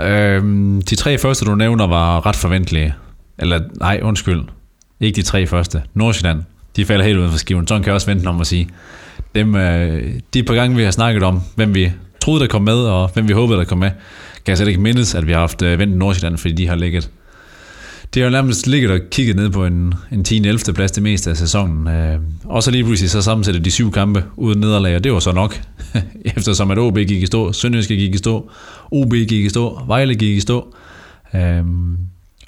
Øhm, 0.00 0.82
de 0.82 0.94
tre 0.94 1.18
første, 1.18 1.44
du 1.44 1.54
nævner, 1.54 1.86
var 1.86 2.26
ret 2.26 2.36
forventelige. 2.36 2.94
Eller, 3.38 3.60
nej, 3.80 4.00
undskyld. 4.02 4.42
Ikke 5.00 5.16
de 5.16 5.22
tre 5.22 5.46
første. 5.46 5.82
Nordsjælland, 5.94 6.42
de 6.76 6.84
falder 6.84 7.04
helt 7.04 7.18
uden 7.18 7.30
for 7.30 7.38
skiven. 7.38 7.66
Sådan 7.66 7.82
kan 7.82 7.86
jeg 7.86 7.94
også 7.94 8.06
vente 8.06 8.26
om 8.26 8.40
at 8.40 8.46
sige. 8.46 8.68
Dem, 9.34 9.56
øh, 9.56 10.14
de 10.34 10.42
par 10.42 10.54
gange, 10.54 10.76
vi 10.76 10.82
har 10.82 10.90
snakket 10.90 11.22
om, 11.22 11.40
hvem 11.56 11.74
vi 11.74 11.92
troede, 12.26 12.40
der 12.40 12.46
kom 12.46 12.62
med, 12.62 12.74
og 12.74 13.10
hvem 13.14 13.28
vi 13.28 13.32
håbede, 13.32 13.58
der 13.58 13.64
kom 13.64 13.78
med, 13.78 13.90
kan 14.44 14.48
jeg 14.48 14.56
slet 14.56 14.68
ikke 14.68 14.80
mindes, 14.80 15.14
at 15.14 15.26
vi 15.26 15.32
har 15.32 15.40
haft 15.40 15.62
øh, 15.62 15.78
vendt 15.78 15.96
Nordsjælland, 15.96 16.38
fordi 16.38 16.54
de 16.54 16.68
har 16.68 16.74
ligget 16.76 17.10
det 18.14 18.22
har 18.22 18.30
jo 18.30 18.32
nærmest 18.32 18.66
ligget 18.66 18.90
og 18.90 19.00
kigget 19.10 19.36
ned 19.36 19.50
på 19.50 19.64
en, 19.64 19.94
en 20.12 20.24
10. 20.24 20.36
11. 20.36 20.58
plads 20.74 20.90
det 20.90 21.02
meste 21.02 21.30
af 21.30 21.36
sæsonen. 21.36 21.88
Øh, 21.88 22.18
og 22.44 22.62
så 22.62 22.70
lige 22.70 22.84
pludselig 22.84 23.10
så 23.10 23.22
sammensætter 23.22 23.60
de 23.60 23.70
syv 23.70 23.92
kampe 23.92 24.24
uden 24.36 24.60
nederlag, 24.60 24.96
og 24.96 25.04
det 25.04 25.12
var 25.12 25.18
så 25.18 25.32
nok. 25.32 25.60
Eftersom 26.36 26.70
at 26.70 26.78
OB 26.78 26.96
gik 26.96 27.22
i 27.22 27.26
stå, 27.26 27.52
Sønderjyske 27.52 27.96
gik 27.96 28.14
i 28.14 28.18
stå, 28.18 28.50
OB 28.90 29.12
gik 29.12 29.32
i 29.32 29.48
stå, 29.48 29.80
Vejle 29.86 30.14
gik 30.14 30.36
i 30.36 30.40
stå. 30.40 30.74
Øh, 31.34 31.64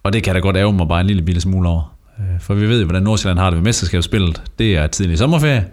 og 0.03 0.13
det 0.13 0.23
kan 0.23 0.35
da 0.35 0.41
godt 0.41 0.57
ærge 0.57 0.73
mig 0.73 0.89
bare 0.89 1.01
en 1.01 1.07
lille 1.07 1.23
bitte 1.23 1.41
smule 1.41 1.69
over. 1.69 1.95
Øh, 2.19 2.41
for 2.41 2.55
vi 2.55 2.69
ved 2.69 2.79
jo, 2.79 2.85
hvordan 2.85 3.03
Nordsjælland 3.03 3.39
har 3.39 3.51
det 3.51 3.57
ved 3.57 3.65
mesterskabsspillet. 3.65 4.43
Det 4.59 4.77
er 4.77 4.87
tidlig 4.87 5.19
sommerferie. 5.19 5.67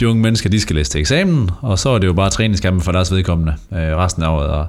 De 0.00 0.08
unge 0.08 0.22
mennesker, 0.22 0.50
de 0.50 0.60
skal 0.60 0.76
læse 0.76 0.90
til 0.90 1.00
eksamen, 1.00 1.50
og 1.60 1.78
så 1.78 1.90
er 1.90 1.98
det 1.98 2.06
jo 2.06 2.12
bare 2.12 2.30
træningskampe 2.30 2.84
for 2.84 2.92
deres 2.92 3.12
vedkommende 3.12 3.54
øh, 3.72 3.78
resten 3.78 4.22
af 4.22 4.28
året. 4.28 4.48
Og 4.48 4.66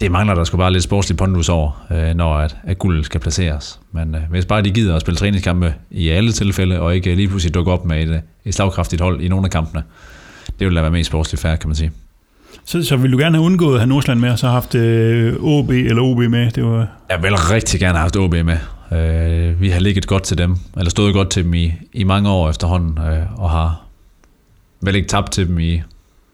det 0.00 0.10
mangler 0.10 0.34
der 0.34 0.44
sgu 0.44 0.56
bare 0.56 0.72
lidt 0.72 0.84
sportslig 0.84 1.16
pondus 1.16 1.48
over, 1.48 1.86
øh, 1.90 2.14
når 2.14 2.34
at, 2.34 2.56
at 2.64 2.78
guld 2.78 3.04
skal 3.04 3.20
placeres. 3.20 3.80
Men 3.92 4.14
øh, 4.14 4.20
hvis 4.30 4.44
bare 4.44 4.62
de 4.62 4.70
gider 4.70 4.94
at 4.94 5.00
spille 5.00 5.16
træningskampe 5.16 5.74
i 5.90 6.08
alle 6.08 6.32
tilfælde, 6.32 6.80
og 6.80 6.94
ikke 6.94 7.14
lige 7.14 7.28
pludselig 7.28 7.54
dukke 7.54 7.72
op 7.72 7.84
med 7.84 8.02
et, 8.02 8.22
et 8.44 8.54
slagkraftigt 8.54 9.02
hold 9.02 9.20
i 9.20 9.28
nogle 9.28 9.44
af 9.44 9.50
kampene, 9.50 9.82
det 10.58 10.66
vil 10.66 10.76
da 10.76 10.80
være 10.80 10.90
mest 10.90 11.06
sportsligt 11.06 11.42
færre, 11.42 11.56
kan 11.56 11.68
man 11.68 11.76
sige. 11.76 11.92
Så, 12.64 12.84
så 12.84 12.96
vil 12.96 13.12
du 13.12 13.18
gerne 13.18 13.36
have 13.36 13.44
undgået 13.44 13.74
at 13.74 13.80
have 13.80 13.88
Nordsjælland 13.88 14.20
med, 14.20 14.30
og 14.30 14.38
så 14.38 14.48
haft 14.48 14.74
øh, 14.74 15.34
OB 15.40 15.70
eller 15.70 16.02
OB 16.02 16.18
med? 16.18 16.50
Det 16.50 16.64
var... 16.64 16.88
Jeg 17.10 17.22
vil 17.22 17.36
rigtig 17.36 17.80
gerne 17.80 17.98
have 17.98 18.02
haft 18.02 18.16
OB 18.16 18.32
med. 18.32 18.58
Øh, 18.92 19.60
vi 19.60 19.68
har 19.68 19.80
ligget 19.80 20.06
godt 20.06 20.22
til 20.22 20.38
dem, 20.38 20.56
eller 20.76 20.90
stået 20.90 21.14
godt 21.14 21.30
til 21.30 21.44
dem 21.44 21.54
i, 21.54 21.72
i 21.92 22.04
mange 22.04 22.30
år 22.30 22.50
efterhånden, 22.50 22.98
øh, 22.98 23.40
og 23.40 23.50
har 23.50 23.85
vel 24.80 24.94
ikke 24.94 25.08
tabt 25.08 25.32
til 25.32 25.48
dem 25.48 25.58
i 25.58 25.82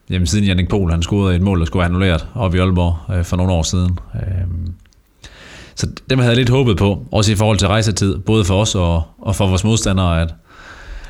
jamen, 0.09 0.27
siden 0.27 0.45
Jannik 0.45 0.69
Pohl, 0.69 0.91
han 0.91 1.01
scorede 1.01 1.35
et 1.35 1.41
mål, 1.41 1.59
der 1.59 1.65
skulle 1.65 1.81
være 1.81 1.87
annulleret 1.87 2.27
op 2.35 2.55
i 2.55 2.57
Aalborg 2.57 3.15
øh, 3.15 3.23
for 3.23 3.37
nogle 3.37 3.53
år 3.53 3.63
siden. 3.63 3.99
Øh, 4.15 4.47
så 5.75 5.87
dem 6.09 6.19
havde 6.19 6.29
jeg 6.29 6.37
lidt 6.37 6.49
håbet 6.49 6.77
på, 6.77 7.05
også 7.11 7.31
i 7.31 7.35
forhold 7.35 7.57
til 7.57 7.67
rejsetid, 7.67 8.17
både 8.17 8.45
for 8.45 8.61
os 8.61 8.75
og, 8.75 9.03
og 9.17 9.35
for 9.35 9.47
vores 9.47 9.63
modstandere, 9.63 10.21
at 10.21 10.33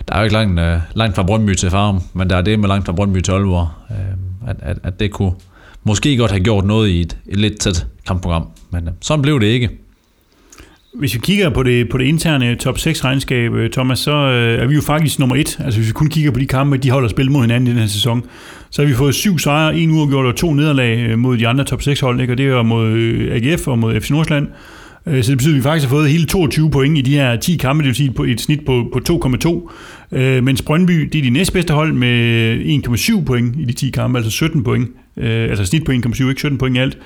der 0.07 0.13
er 0.13 0.19
jo 0.19 0.23
ikke 0.23 0.33
langt, 0.33 0.59
øh, 0.59 0.79
langt 0.93 1.15
fra 1.15 1.23
Brøndby 1.23 1.53
til 1.53 1.69
Farum, 1.69 2.01
men 2.13 2.29
der 2.29 2.35
er 2.35 2.41
det 2.41 2.59
med 2.59 2.67
langt 2.67 2.85
fra 2.85 2.93
Brøndby 2.93 3.21
til 3.21 3.31
Aalborg, 3.31 3.69
øh, 3.91 4.49
at, 4.49 4.55
at, 4.59 4.77
at 4.83 4.99
det 4.99 5.11
kunne 5.11 5.33
måske 5.83 6.17
godt 6.17 6.31
have 6.31 6.43
gjort 6.43 6.65
noget 6.65 6.89
i 6.89 7.01
et, 7.01 7.17
et 7.25 7.39
lidt 7.39 7.59
tæt 7.59 7.87
kampprogram, 8.07 8.47
men 8.71 8.87
øh, 8.87 8.93
sådan 9.01 9.21
blev 9.21 9.39
det 9.39 9.47
ikke. 9.47 9.69
Hvis 10.93 11.13
vi 11.13 11.19
kigger 11.19 11.49
på 11.49 11.63
det, 11.63 11.89
på 11.89 11.97
det 11.97 12.05
interne 12.05 12.55
top 12.55 12.79
6 12.79 13.05
regnskab, 13.05 13.53
øh, 13.53 13.69
Thomas, 13.69 13.99
så 13.99 14.11
øh, 14.11 14.61
er 14.61 14.67
vi 14.67 14.75
jo 14.75 14.81
faktisk 14.81 15.19
nummer 15.19 15.35
1. 15.35 15.57
Altså 15.63 15.79
hvis 15.79 15.87
vi 15.87 15.93
kun 15.93 16.09
kigger 16.09 16.31
på 16.31 16.39
de 16.39 16.45
kampe, 16.45 16.77
de 16.77 16.89
holder 16.89 17.09
spil 17.09 17.31
mod 17.31 17.41
hinanden 17.41 17.67
i 17.67 17.71
den 17.71 17.79
her 17.79 17.87
sæson, 17.87 18.25
så 18.69 18.81
har 18.81 18.89
vi 18.89 18.93
fået 18.93 19.15
syv 19.15 19.39
sejre, 19.39 19.77
en 19.77 19.91
uafgjort 19.91 20.25
og 20.25 20.35
to 20.35 20.53
nederlag 20.53 20.99
øh, 20.99 21.19
mod 21.19 21.37
de 21.37 21.47
andre 21.47 21.63
top 21.63 21.81
6 21.81 21.99
hold, 21.99 22.21
ikke? 22.21 22.33
og 22.33 22.37
det 22.37 22.47
er 22.47 22.63
mod 22.63 22.87
øh, 22.87 23.35
AGF 23.35 23.67
og 23.67 23.79
mod 23.79 24.01
FC 24.01 24.09
Nordsjælland. 24.09 24.47
Så 25.05 25.31
det 25.31 25.37
betyder, 25.37 25.53
at 25.53 25.57
vi 25.57 25.61
faktisk 25.61 25.89
har 25.89 25.97
fået 25.97 26.09
hele 26.09 26.25
22 26.25 26.71
point 26.71 26.97
i 26.97 27.01
de 27.01 27.13
her 27.13 27.35
10 27.35 27.57
kampe, 27.57 27.83
det 27.83 27.87
vil 27.87 27.95
sige 27.95 28.11
på 28.11 28.23
et 28.23 28.41
snit 28.41 28.65
på, 28.65 28.89
på 28.93 28.99
2,2. 30.15 30.19
Mens 30.41 30.61
Brøndby, 30.61 30.93
det 30.93 31.19
er 31.19 31.23
de 31.23 31.29
næstbedste 31.29 31.73
hold 31.73 31.93
med 31.93 32.57
1,7 33.19 33.25
point 33.25 33.55
i 33.59 33.65
de 33.65 33.73
10 33.73 33.89
kampe, 33.89 34.17
altså 34.17 34.31
17 34.31 34.63
point. 34.63 34.89
Øh, 35.17 35.49
altså 35.49 35.65
snit 35.65 35.85
på 35.85 35.91
1,7, 35.91 36.29
ikke 36.29 36.39
17 36.39 36.57
point 36.57 36.77
i 36.77 36.79
alt. 36.79 36.97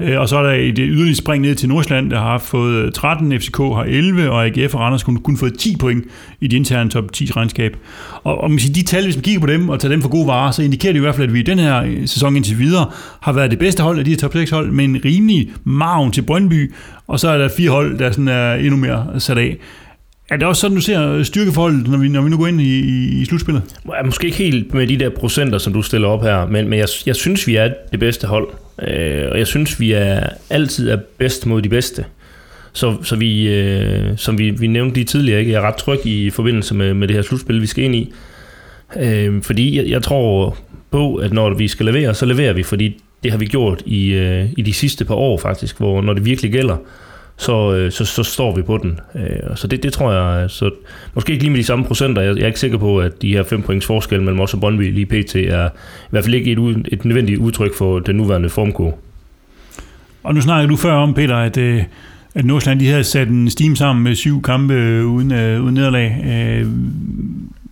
Øh, 0.00 0.20
og 0.20 0.28
så 0.28 0.38
er 0.38 0.42
der 0.42 0.50
et 0.50 0.78
yderligere 0.78 1.14
spring 1.14 1.42
ned 1.42 1.54
til 1.54 1.68
Nordsjælland, 1.68 2.10
der 2.10 2.20
har 2.20 2.38
fået 2.38 2.74
øh, 2.74 2.92
13, 2.92 3.40
FCK 3.40 3.56
har 3.56 3.84
11, 3.88 4.30
og 4.30 4.46
AGF 4.46 4.74
og 4.74 4.80
Randers 4.80 5.02
kun, 5.02 5.16
kun 5.16 5.36
fået 5.36 5.58
10 5.58 5.76
point 5.80 6.04
i 6.40 6.46
de 6.46 6.56
interne 6.56 6.90
top 6.90 7.12
10 7.12 7.30
regnskab. 7.36 7.76
Og, 8.22 8.40
og 8.40 8.50
man 8.50 8.58
siger, 8.58 8.74
de 8.74 8.82
tal, 8.82 9.04
hvis 9.04 9.16
man 9.16 9.22
kigger 9.22 9.40
på 9.40 9.46
dem 9.46 9.68
og 9.68 9.80
tager 9.80 9.92
dem 9.92 10.02
for 10.02 10.08
gode 10.08 10.26
varer, 10.26 10.50
så 10.50 10.62
indikerer 10.62 10.92
det 10.92 10.98
i 10.98 11.02
hvert 11.02 11.14
fald, 11.14 11.26
at 11.26 11.34
vi 11.34 11.40
i 11.40 11.42
den 11.42 11.58
her 11.58 11.82
øh, 11.82 12.08
sæson 12.08 12.36
indtil 12.36 12.58
videre 12.58 12.90
har 13.20 13.32
været 13.32 13.50
det 13.50 13.58
bedste 13.58 13.82
hold 13.82 13.98
af 13.98 14.04
de 14.04 14.10
her 14.10 14.18
top 14.18 14.32
6 14.32 14.50
hold, 14.50 14.70
med 14.70 14.84
en 14.84 15.00
rimelig 15.04 15.52
margen 15.64 16.12
til 16.12 16.22
Brøndby, 16.22 16.72
og 17.06 17.20
så 17.20 17.28
er 17.28 17.38
der 17.38 17.48
fire 17.56 17.70
hold, 17.70 17.98
der 17.98 18.10
sådan 18.10 18.28
er 18.28 18.54
endnu 18.54 18.76
mere 18.76 19.06
sat 19.18 19.38
af. 19.38 19.58
Er 20.30 20.36
det 20.36 20.48
også 20.48 20.60
sådan, 20.60 20.74
du 20.74 20.80
ser 20.80 21.12
øh, 21.12 21.24
styrkeforholdet, 21.24 21.88
når 21.88 21.98
vi, 21.98 22.08
når 22.08 22.22
vi 22.22 22.30
nu 22.30 22.36
går 22.36 22.46
ind 22.46 22.60
i, 22.60 22.80
i, 22.80 23.20
i 23.20 23.24
slutspillet? 23.24 23.62
Måske 24.04 24.26
ikke 24.26 24.38
helt 24.38 24.74
med 24.74 24.86
de 24.86 24.96
der 24.96 25.10
procenter, 25.10 25.58
som 25.58 25.72
du 25.72 25.82
stiller 25.82 26.08
op 26.08 26.22
her, 26.22 26.46
men, 26.46 26.68
men 26.68 26.78
jeg, 26.78 26.88
jeg 27.06 27.16
synes, 27.16 27.46
vi 27.46 27.56
er 27.56 27.70
det 27.90 28.00
bedste 28.00 28.26
hold. 28.26 28.48
Øh, 28.82 29.28
og 29.30 29.38
jeg 29.38 29.46
synes, 29.46 29.80
vi 29.80 29.92
er 29.92 30.28
altid 30.50 30.90
er 30.90 30.98
bedst 31.18 31.46
mod 31.46 31.62
de 31.62 31.68
bedste. 31.68 32.04
Så, 32.72 32.96
så 33.02 33.16
vi, 33.16 33.48
øh, 33.48 34.12
som 34.16 34.38
vi, 34.38 34.50
vi 34.50 34.66
nævnte 34.66 34.94
lige 34.94 35.04
tidligere, 35.04 35.40
ikke? 35.40 35.52
jeg 35.52 35.58
er 35.58 35.66
ret 35.68 35.76
tryg 35.76 36.06
i 36.06 36.30
forbindelse 36.30 36.74
med, 36.74 36.94
med 36.94 37.08
det 37.08 37.16
her 37.16 37.22
slutspil, 37.22 37.60
vi 37.60 37.66
skal 37.66 37.84
ind 37.84 37.94
i. 37.94 38.12
Øh, 38.96 39.42
fordi 39.42 39.76
jeg, 39.76 39.86
jeg 39.86 40.02
tror 40.02 40.56
på, 40.90 41.16
at 41.16 41.32
når 41.32 41.54
vi 41.54 41.68
skal 41.68 41.86
levere, 41.86 42.14
så 42.14 42.26
leverer 42.26 42.52
vi, 42.52 42.62
fordi 42.62 43.00
det 43.22 43.30
har 43.30 43.38
vi 43.38 43.46
gjort 43.46 43.82
i, 43.86 44.08
øh, 44.08 44.46
i 44.56 44.62
de 44.62 44.72
sidste 44.72 45.04
par 45.04 45.14
år 45.14 45.38
faktisk, 45.38 45.78
hvor 45.78 46.02
når 46.02 46.12
det 46.12 46.24
virkelig 46.24 46.52
gælder, 46.52 46.76
så, 47.36 47.74
øh, 47.74 47.92
så, 47.92 48.04
så 48.04 48.22
står 48.22 48.56
vi 48.56 48.62
på 48.62 48.78
den. 48.78 49.00
Øh, 49.14 49.56
så 49.56 49.66
det, 49.66 49.82
det 49.82 49.92
tror 49.92 50.12
jeg, 50.12 50.50
så 50.50 50.70
måske 51.14 51.32
ikke 51.32 51.44
lige 51.44 51.50
med 51.50 51.58
de 51.58 51.64
samme 51.64 51.84
procenter. 51.84 52.22
Jeg, 52.22 52.36
jeg 52.36 52.42
er 52.42 52.46
ikke 52.46 52.60
sikker 52.60 52.78
på, 52.78 52.98
at 52.98 53.22
de 53.22 53.32
her 53.32 53.42
5 53.42 53.62
points 53.62 53.86
forskel 53.86 54.22
mellem 54.22 54.40
os 54.40 54.54
og 54.54 54.60
Brøndby 54.60 54.92
lige 54.92 55.06
pt. 55.06 55.36
er 55.36 55.66
i 55.66 56.10
hvert 56.10 56.24
fald 56.24 56.34
ikke 56.34 56.52
et, 56.52 56.86
et 56.92 57.04
nødvendigt 57.04 57.38
udtryk 57.38 57.74
for 57.74 57.98
den 57.98 58.16
nuværende 58.16 58.48
formkurve. 58.48 58.92
Og 60.22 60.34
nu 60.34 60.40
snakker 60.40 60.68
du 60.68 60.76
før 60.76 60.92
om, 60.92 61.14
Peter, 61.14 61.36
at, 61.36 61.56
øh, 61.56 61.82
at 62.34 62.44
Nordsjælland 62.44 62.80
lige 62.80 62.90
havde 62.90 63.04
sat 63.04 63.28
en 63.28 63.50
steam 63.50 63.76
sammen 63.76 64.04
med 64.04 64.14
syv 64.14 64.42
kampe 64.42 64.74
øh, 64.74 65.06
uden, 65.06 65.32
øh, 65.32 65.62
uden 65.62 65.74
nederlag. 65.74 66.24
Øh, 66.26 66.66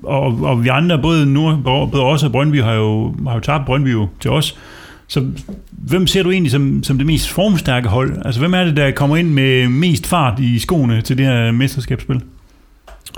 og, 0.03 0.39
og 0.43 0.65
vi 0.65 0.69
andre, 0.69 0.99
både, 0.99 1.33
Nord, 1.33 1.63
både 1.63 2.05
os 2.05 2.23
og 2.23 2.33
Brøndby, 2.33 2.63
har 2.63 2.73
jo, 2.73 3.15
har 3.27 3.35
jo 3.35 3.41
tabt 3.41 3.67
Brøndby 3.67 3.93
jo 3.93 4.09
til 4.21 4.31
os. 4.31 4.59
Så 5.09 5.27
hvem 5.71 6.07
ser 6.07 6.23
du 6.23 6.31
egentlig 6.31 6.53
som, 6.53 6.83
som 6.83 6.99
det 6.99 7.07
mest 7.07 7.29
formstærke 7.29 7.89
hold? 7.89 8.17
Altså, 8.25 8.41
hvem 8.41 8.55
er 8.55 8.65
det, 8.65 8.77
der 8.77 8.91
kommer 8.91 9.17
ind 9.17 9.29
med 9.29 9.69
mest 9.69 10.07
fart 10.07 10.41
i 10.41 10.59
skoene 10.59 11.01
til 11.01 11.19
det 11.19 11.27
her 11.27 11.53
mesterskabsspil? 11.53 12.21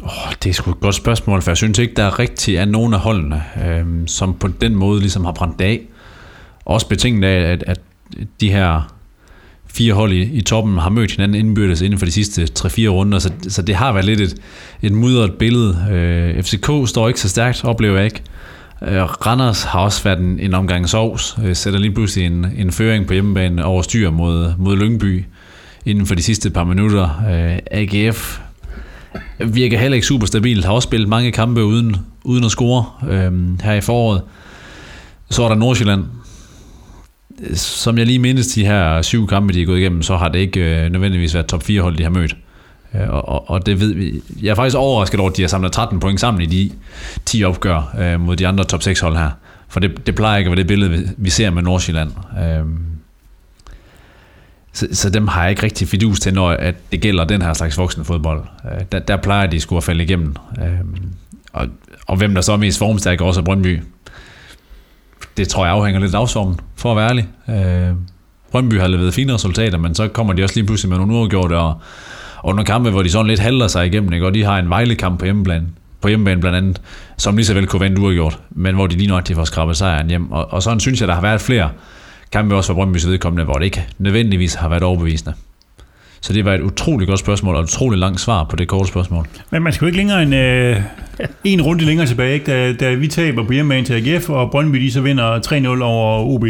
Oh, 0.03 0.33
det 0.43 0.51
er 0.51 0.55
sgu 0.55 0.71
et 0.71 0.81
godt 0.81 0.95
spørgsmål, 0.95 1.43
for 1.43 1.51
jeg 1.51 1.57
synes 1.57 1.79
ikke, 1.79 1.95
der 1.95 2.19
rigtig 2.19 2.57
er 2.57 2.65
nogen 2.65 2.95
af 2.95 3.01
holdene, 3.01 3.43
øh, 3.67 3.85
som 4.07 4.35
på 4.35 4.49
den 4.49 4.75
måde 4.75 5.01
ligesom 5.01 5.25
har 5.25 5.33
brændt 5.33 5.61
af. 5.61 5.81
Også 6.65 6.89
betinget 6.89 7.29
af, 7.29 7.53
at, 7.53 7.65
at 7.67 7.81
de 8.41 8.51
her 8.51 8.97
fire 9.67 9.93
hold 9.93 10.13
i, 10.13 10.23
i 10.23 10.41
toppen 10.41 10.79
har 10.79 10.91
mødt 10.91 11.11
hinanden 11.11 11.35
indbyrdes 11.35 11.81
inden 11.81 11.99
for 11.99 12.07
de 12.07 12.13
sidste 12.13 12.49
3-4 12.59 12.89
runder, 12.89 13.19
så, 13.19 13.33
så 13.49 13.63
det 13.63 13.75
har 13.75 13.93
været 13.93 14.05
lidt 14.05 14.21
et, 14.21 14.35
et 14.83 14.93
mudret 14.93 15.33
billede. 15.33 15.87
Øh, 15.91 16.43
FCK 16.43 16.71
står 16.87 17.09
ikke 17.09 17.21
så 17.21 17.29
stærkt, 17.29 17.65
oplever 17.65 17.97
jeg 17.97 18.05
ikke. 18.05 18.23
Øh, 18.83 19.03
Randers 19.03 19.63
har 19.63 19.81
også 19.81 20.05
været 20.05 20.19
en, 20.19 20.41
en 20.41 20.55
omgang 20.55 20.89
sovs, 20.89 21.39
øh, 21.45 21.57
sætter 21.57 21.81
lige 21.81 21.93
pludselig 21.93 22.27
en, 22.27 22.47
en 22.57 22.73
føring 22.73 23.07
på 23.07 23.13
hjemmebane 23.13 23.65
over 23.65 23.83
styr 23.83 24.11
mod, 24.11 24.53
mod 24.59 24.77
Lyngby 24.77 25.25
inden 25.87 26.07
for 26.07 26.15
de 26.15 26.23
sidste 26.23 26.51
par 26.51 26.65
minutter. 26.65 27.25
Øh, 27.31 27.59
AGF 27.71 28.41
virker 29.39 29.79
heller 29.79 29.95
ikke 29.95 30.07
super 30.07 30.27
stabilt, 30.27 30.65
har 30.65 30.73
også 30.73 30.87
spillet 30.87 31.09
mange 31.09 31.33
kampe 31.33 31.65
uden, 31.65 31.97
uden 32.25 32.45
at 32.45 32.51
score 32.51 32.85
øh, 33.11 33.61
her 33.63 33.73
i 33.73 33.81
foråret. 33.81 34.23
Så 35.31 35.43
er 35.43 35.49
der 35.49 35.55
Nordsjælland, 35.57 36.05
øh, 37.41 37.57
som 37.57 37.99
jeg 37.99 38.07
lige 38.07 38.19
mindes 38.19 38.47
de 38.47 38.67
her 38.67 39.03
syv 39.03 39.27
kampe, 39.27 39.53
de 39.53 39.63
er 39.63 39.67
gået 39.67 39.79
igennem, 39.79 40.03
så 40.03 40.17
har 40.17 40.29
det 40.29 40.39
ikke 40.39 40.85
øh, 40.85 40.91
nødvendigvis 40.93 41.35
været 41.35 41.47
top 41.47 41.63
4 41.63 41.83
hold, 41.83 41.97
de 41.97 42.03
har 42.03 42.11
mødt. 42.11 42.37
Øh, 43.03 43.09
Og, 43.11 43.29
og, 43.29 43.51
og 43.51 43.67
det 43.67 43.81
ved 43.81 43.95
vi. 43.95 44.23
Jeg 44.43 44.51
er 44.51 44.55
faktisk 44.55 44.77
overrasket 44.77 45.21
over, 45.21 45.31
at 45.31 45.37
de 45.37 45.43
har 45.43 45.49
samlet 45.49 45.73
13 45.73 46.01
point 46.01 46.21
sammen 46.21 46.43
i 46.43 46.47
de 46.47 46.71
10 47.25 47.45
opgør 47.45 47.95
øh, 47.99 48.21
mod 48.21 48.37
de 48.37 48.47
andre 48.49 48.65
top 48.65 48.83
6 48.83 49.01
hold 49.01 49.17
her. 49.17 49.31
For 49.69 49.81
det, 49.81 50.07
det 50.07 50.15
plejer 50.15 50.39
ikke 50.39 50.49
at 50.49 50.51
være 50.51 50.59
det 50.63 50.67
billede, 50.67 50.91
vi- 50.91 51.07
vi 51.17 51.31
ser 51.31 51.51
med 51.51 51.63
Nordsjælland. 51.63 52.11
Øh, 52.43 52.65
så, 54.73 54.89
så 54.93 55.11
dem 55.11 55.29
har 55.29 55.43
jeg 55.43 55.51
ikke 55.51 55.63
rigtig 55.63 55.89
fidus 55.89 56.21
til, 56.21 56.35
når 56.35 56.51
at 56.51 56.75
det 56.93 57.01
gælder 57.01 57.25
den 57.25 57.43
her 57.43 57.53
slags 57.55 57.79
voksenfodbold. 57.79 58.43
Øh, 58.73 58.81
der, 58.93 58.99
der 58.99 59.17
plejer 59.17 59.47
de 59.47 59.61
skulle 59.61 59.77
at 59.77 59.85
falde 59.85 60.05
igennem. 60.05 60.35
Øh, 60.63 60.69
og, 61.53 61.67
og 62.07 62.17
hvem 62.17 62.35
der 62.35 62.41
så 62.43 62.53
er 62.53 62.57
mest 62.57 62.79
formstærk 62.79 63.21
også 63.21 63.41
er 63.41 63.45
Brøndby. 63.45 63.81
Det 65.37 65.49
tror 65.49 65.65
jeg 65.65 65.75
afhænger 65.75 66.01
lidt 66.01 66.15
af 66.15 66.19
dagsformen, 66.19 66.61
for 66.77 66.91
at 66.91 66.97
være 66.97 67.09
ærlig. 67.09 67.29
Øh, 67.89 67.95
Brøndby 68.51 68.81
har 68.81 68.87
leveret 68.89 69.15
fine 69.15 69.35
resultater, 69.35 69.79
men 69.79 69.95
så 69.95 70.09
kommer 70.09 70.33
de 70.33 70.43
også 70.45 70.55
lige 70.55 70.67
pludselig 70.67 70.89
med 70.89 70.99
nogle 70.99 71.15
uafgjorte, 71.15 71.57
og, 71.57 71.75
og 72.47 72.55
nogle 72.55 72.65
kampe, 72.65 72.91
hvor 72.91 73.03
de 73.03 73.11
sådan 73.11 73.27
lidt 73.27 73.41
halder 73.41 73.69
sig 73.69 73.87
igennem, 73.87 74.13
ikke? 74.13 74.27
og 74.27 74.35
de 74.35 74.45
har 74.45 74.59
en 74.59 74.71
vejlekamp 74.71 75.19
på 75.19 75.25
hjemmebane, 75.25 75.67
på 76.01 76.09
hjemmebane 76.09 76.41
blandt 76.41 76.57
andet, 76.57 76.81
som 77.17 77.37
lige 77.37 77.47
så 77.47 77.55
vel 77.55 77.67
kunne 77.67 77.81
vende 77.81 78.01
uafgjort, 78.01 78.39
men 78.51 78.75
hvor 78.75 78.87
de 78.87 78.97
lige 78.97 79.09
nok 79.09 79.33
får 79.35 79.45
skrabet 79.45 79.77
sejren 79.77 80.09
hjem. 80.09 80.33
Og, 80.33 80.53
og 80.53 80.63
sådan 80.63 80.81
synes 80.81 81.01
jeg, 81.01 81.09
der 81.09 81.15
har 81.15 81.21
været 81.21 81.41
flere 81.41 81.71
kampe 82.33 82.55
også 82.55 82.75
for 82.75 82.85
Brøndby's 82.85 83.09
vedkommende, 83.09 83.45
hvor 83.45 83.55
det 83.55 83.65
ikke 83.65 83.87
nødvendigvis 83.99 84.55
har 84.55 84.69
været 84.69 84.83
overbevisende. 84.83 85.35
Så 86.21 86.33
det 86.33 86.45
var 86.45 86.55
et 86.55 86.61
utroligt 86.61 87.09
godt 87.09 87.21
spørgsmål, 87.21 87.55
og 87.55 87.61
et 87.61 87.65
utroligt 87.65 88.01
langt 88.01 88.21
svar 88.21 88.45
på 88.45 88.57
det 88.57 88.69
korte 88.69 88.89
spørgsmål. 88.89 89.27
Men 89.51 89.63
man 89.63 89.73
skal 89.73 89.85
jo 89.85 89.87
ikke 89.87 89.99
længere 89.99 90.23
en, 90.23 90.33
øh, 90.33 90.81
en 91.45 91.63
runde 91.63 91.85
længere 91.85 92.07
tilbage, 92.07 92.35
ikke? 92.35 92.47
Da, 92.47 92.73
da 92.73 92.95
vi 92.95 93.09
taber 93.09 93.45
på 93.47 93.53
hjemmebane 93.53 93.87
til 93.87 93.95
AGF, 93.95 94.31
og 94.31 94.51
Brøndby 94.51 94.79
de 94.79 94.93
så 94.93 95.01
vinder 95.01 95.39
3-0 95.79 95.83
over 95.83 96.35
OB. 96.35 96.45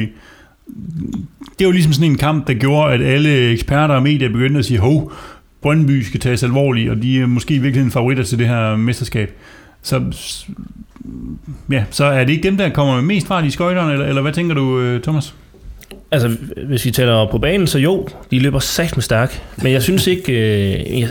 Det 1.58 1.66
var 1.66 1.72
ligesom 1.72 1.92
sådan 1.92 2.10
en 2.10 2.18
kamp, 2.18 2.46
der 2.46 2.54
gjorde, 2.54 2.94
at 2.94 3.02
alle 3.02 3.50
eksperter 3.50 3.94
og 3.94 4.02
medier 4.02 4.28
begyndte 4.28 4.58
at 4.58 4.64
sige, 4.64 4.78
hov, 4.78 5.12
Brøndby 5.62 6.02
skal 6.02 6.20
tages 6.20 6.42
alvorligt, 6.42 6.90
og 6.90 7.02
de 7.02 7.20
er 7.20 7.26
måske 7.26 7.54
i 7.54 7.58
virkeligheden 7.58 7.92
favoritter 7.92 8.24
til 8.24 8.38
det 8.38 8.48
her 8.48 8.76
mesterskab. 8.76 9.32
Så, 9.82 10.02
ja, 11.70 11.84
så 11.90 12.04
er 12.04 12.24
det 12.24 12.32
ikke 12.32 12.42
dem, 12.42 12.56
der 12.56 12.68
kommer 12.68 12.94
med 12.94 13.02
mest 13.02 13.26
fart 13.26 13.44
i 13.44 13.50
skøjterne, 13.50 13.92
eller, 13.92 14.06
eller 14.06 14.22
hvad 14.22 14.32
tænker 14.32 14.54
du, 14.54 14.80
øh, 14.80 15.02
Thomas? 15.02 15.34
Altså, 16.10 16.36
hvis 16.66 16.84
vi 16.84 16.90
taler 16.90 17.28
på 17.30 17.38
banen, 17.38 17.66
så 17.66 17.78
jo, 17.78 18.08
de 18.30 18.38
løber 18.38 18.58
sagt 18.58 18.96
med 18.96 19.02
stærk. 19.02 19.42
Men 19.62 19.72
jeg 19.72 19.82
synes 19.82 20.06
ikke... 20.06 20.32
Øh, 20.32 21.00
jeg, 21.00 21.08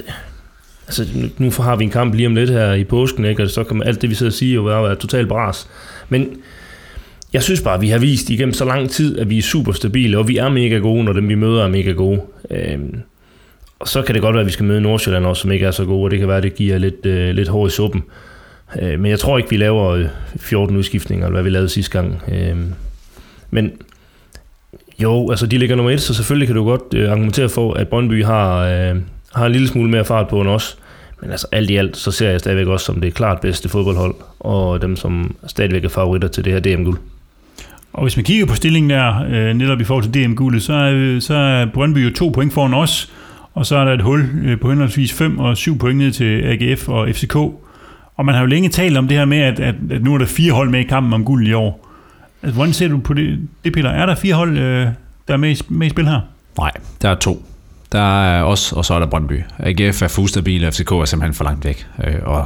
altså, 0.87 1.05
nu, 1.37 1.51
har 1.51 1.75
vi 1.75 1.83
en 1.83 1.89
kamp 1.89 2.13
lige 2.13 2.27
om 2.27 2.35
lidt 2.35 2.49
her 2.49 2.73
i 2.73 2.83
påsken, 2.83 3.25
ikke? 3.25 3.43
og 3.43 3.49
så 3.49 3.63
kommer 3.63 3.83
alt 3.83 4.01
det, 4.01 4.09
vi 4.09 4.15
sidder 4.15 4.29
og 4.29 4.33
siger, 4.33 4.55
jo 4.55 4.61
være, 4.61 4.83
være 4.83 4.95
totalt 4.95 5.27
bras. 5.27 5.67
Men 6.09 6.27
jeg 7.33 7.43
synes 7.43 7.61
bare, 7.61 7.73
at 7.73 7.81
vi 7.81 7.89
har 7.89 7.99
vist 7.99 8.29
igennem 8.29 8.53
så 8.53 8.65
lang 8.65 8.89
tid, 8.89 9.19
at 9.19 9.29
vi 9.29 9.37
er 9.37 9.41
super 9.41 9.71
stabile, 9.71 10.17
og 10.17 10.27
vi 10.27 10.37
er 10.37 10.49
mega 10.49 10.77
gode, 10.77 11.03
når 11.03 11.13
dem 11.13 11.29
vi 11.29 11.35
møder 11.35 11.63
er 11.63 11.69
mega 11.69 11.91
gode. 11.91 12.21
Øh, 12.51 12.79
og 13.79 13.87
så 13.87 14.01
kan 14.01 14.15
det 14.15 14.21
godt 14.21 14.33
være, 14.33 14.41
at 14.41 14.47
vi 14.47 14.51
skal 14.51 14.65
møde 14.65 14.81
Nordsjælland 14.81 15.25
også, 15.25 15.41
som 15.41 15.51
ikke 15.51 15.65
er 15.65 15.71
så 15.71 15.85
gode, 15.85 16.03
og 16.03 16.11
det 16.11 16.19
kan 16.19 16.27
være, 16.27 16.37
at 16.37 16.43
det 16.43 16.55
giver 16.55 16.77
lidt, 16.77 17.05
øh, 17.05 17.35
lidt 17.35 17.47
hår 17.47 17.67
i 17.67 17.69
suppen. 17.69 18.03
Øh, 18.81 18.99
men 18.99 19.11
jeg 19.11 19.19
tror 19.19 19.37
ikke, 19.37 19.49
vi 19.49 19.57
laver 19.57 19.89
øh, 19.89 20.05
14 20.37 20.77
udskiftninger, 20.77 21.25
eller 21.25 21.35
hvad 21.35 21.43
vi 21.43 21.49
lavede 21.49 21.69
sidste 21.69 21.91
gang. 21.91 22.21
Øh, 22.31 22.57
men 23.49 23.71
jo, 24.99 25.29
altså 25.29 25.45
de 25.47 25.57
ligger 25.57 25.75
nummer 25.75 25.91
et, 25.91 26.01
så 26.01 26.13
selvfølgelig 26.13 26.47
kan 26.47 26.55
du 26.55 26.63
godt 26.65 26.93
øh, 26.93 27.11
argumentere 27.11 27.49
for, 27.49 27.73
at 27.73 27.87
Brøndby 27.87 28.23
har, 28.25 28.59
øh, 28.59 28.95
har 29.35 29.45
en 29.45 29.51
lille 29.51 29.67
smule 29.67 29.89
mere 29.89 30.05
fart 30.05 30.27
på 30.27 30.41
end 30.41 30.49
os. 30.49 30.77
Men 31.21 31.31
altså 31.31 31.47
alt 31.51 31.69
i 31.69 31.75
alt, 31.75 31.97
så 31.97 32.11
ser 32.11 32.29
jeg 32.29 32.39
stadigvæk 32.39 32.67
også 32.67 32.85
som 32.85 33.01
det 33.01 33.13
klart 33.13 33.41
bedste 33.41 33.69
fodboldhold, 33.69 34.15
og 34.39 34.81
dem, 34.81 34.95
som 34.95 35.35
stadigvæk 35.47 35.83
er 35.83 35.89
favoritter 35.89 36.27
til 36.27 36.45
det 36.45 36.53
her 36.53 36.59
DM-guld. 36.59 36.97
Og 37.93 38.03
hvis 38.03 38.17
man 38.17 38.25
kigger 38.25 38.45
på 38.45 38.55
stillingen 38.55 38.89
der, 38.89 39.25
øh, 39.29 39.53
netop 39.53 39.81
i 39.81 39.83
forhold 39.83 40.03
til 40.03 40.13
DM-guldet, 40.13 40.63
så 40.63 40.73
er, 40.73 41.19
så 41.19 41.33
er 41.33 41.65
Brøndby 41.73 41.97
jo 42.09 42.13
to 42.13 42.29
point 42.29 42.53
foran 42.53 42.73
os, 42.73 43.11
og 43.55 43.65
så 43.65 43.75
er 43.75 43.85
der 43.85 43.93
et 43.93 44.01
hul 44.01 44.29
øh, 44.45 44.59
på 44.59 44.69
henholdsvis 44.69 45.13
5 45.13 45.39
og 45.39 45.57
7 45.57 45.77
point 45.77 45.97
ned 45.97 46.11
til 46.11 46.41
AGF 46.43 46.89
og 46.89 47.09
FCK. 47.09 47.35
Og 48.15 48.25
man 48.25 48.35
har 48.35 48.41
jo 48.41 48.47
længe 48.47 48.69
talt 48.69 48.97
om 48.97 49.07
det 49.07 49.17
her 49.17 49.25
med, 49.25 49.37
at, 49.37 49.59
at, 49.59 49.75
at 49.91 50.03
nu 50.03 50.13
er 50.13 50.17
der 50.17 50.25
fire 50.25 50.53
hold 50.53 50.69
med 50.69 50.79
i 50.79 50.83
kampen 50.83 51.13
om 51.13 51.25
guld 51.25 51.47
i 51.47 51.53
år. 51.53 51.87
Altså, 52.43 52.55
hvordan 52.55 52.73
ser 52.73 52.87
du 52.87 52.97
på 52.97 53.13
det, 53.13 53.39
det 53.63 53.73
Peter? 53.73 53.89
Er 53.89 54.05
der 54.05 54.15
fire 54.15 54.33
hold, 54.33 54.57
øh, 54.57 54.87
der 55.27 55.33
er 55.33 55.37
med 55.37 55.49
i, 55.49 55.61
med 55.69 55.87
i 55.87 55.89
spil 55.89 56.07
her? 56.07 56.21
Nej, 56.57 56.71
der 57.01 57.09
er 57.09 57.15
to. 57.15 57.45
Der 57.91 58.23
er 58.23 58.43
os, 58.43 58.71
og 58.71 58.85
så 58.85 58.93
er 58.93 58.99
der 58.99 59.05
Brøndby. 59.05 59.43
AGF 59.59 60.01
er 60.01 60.07
for 60.07 60.21
ustabil, 60.21 60.65
og 60.65 60.73
FCK 60.73 60.91
er 60.91 61.05
simpelthen 61.05 61.33
for 61.33 61.43
langt 61.43 61.65
væk. 61.65 61.87
Øh, 62.03 62.15
og 62.23 62.45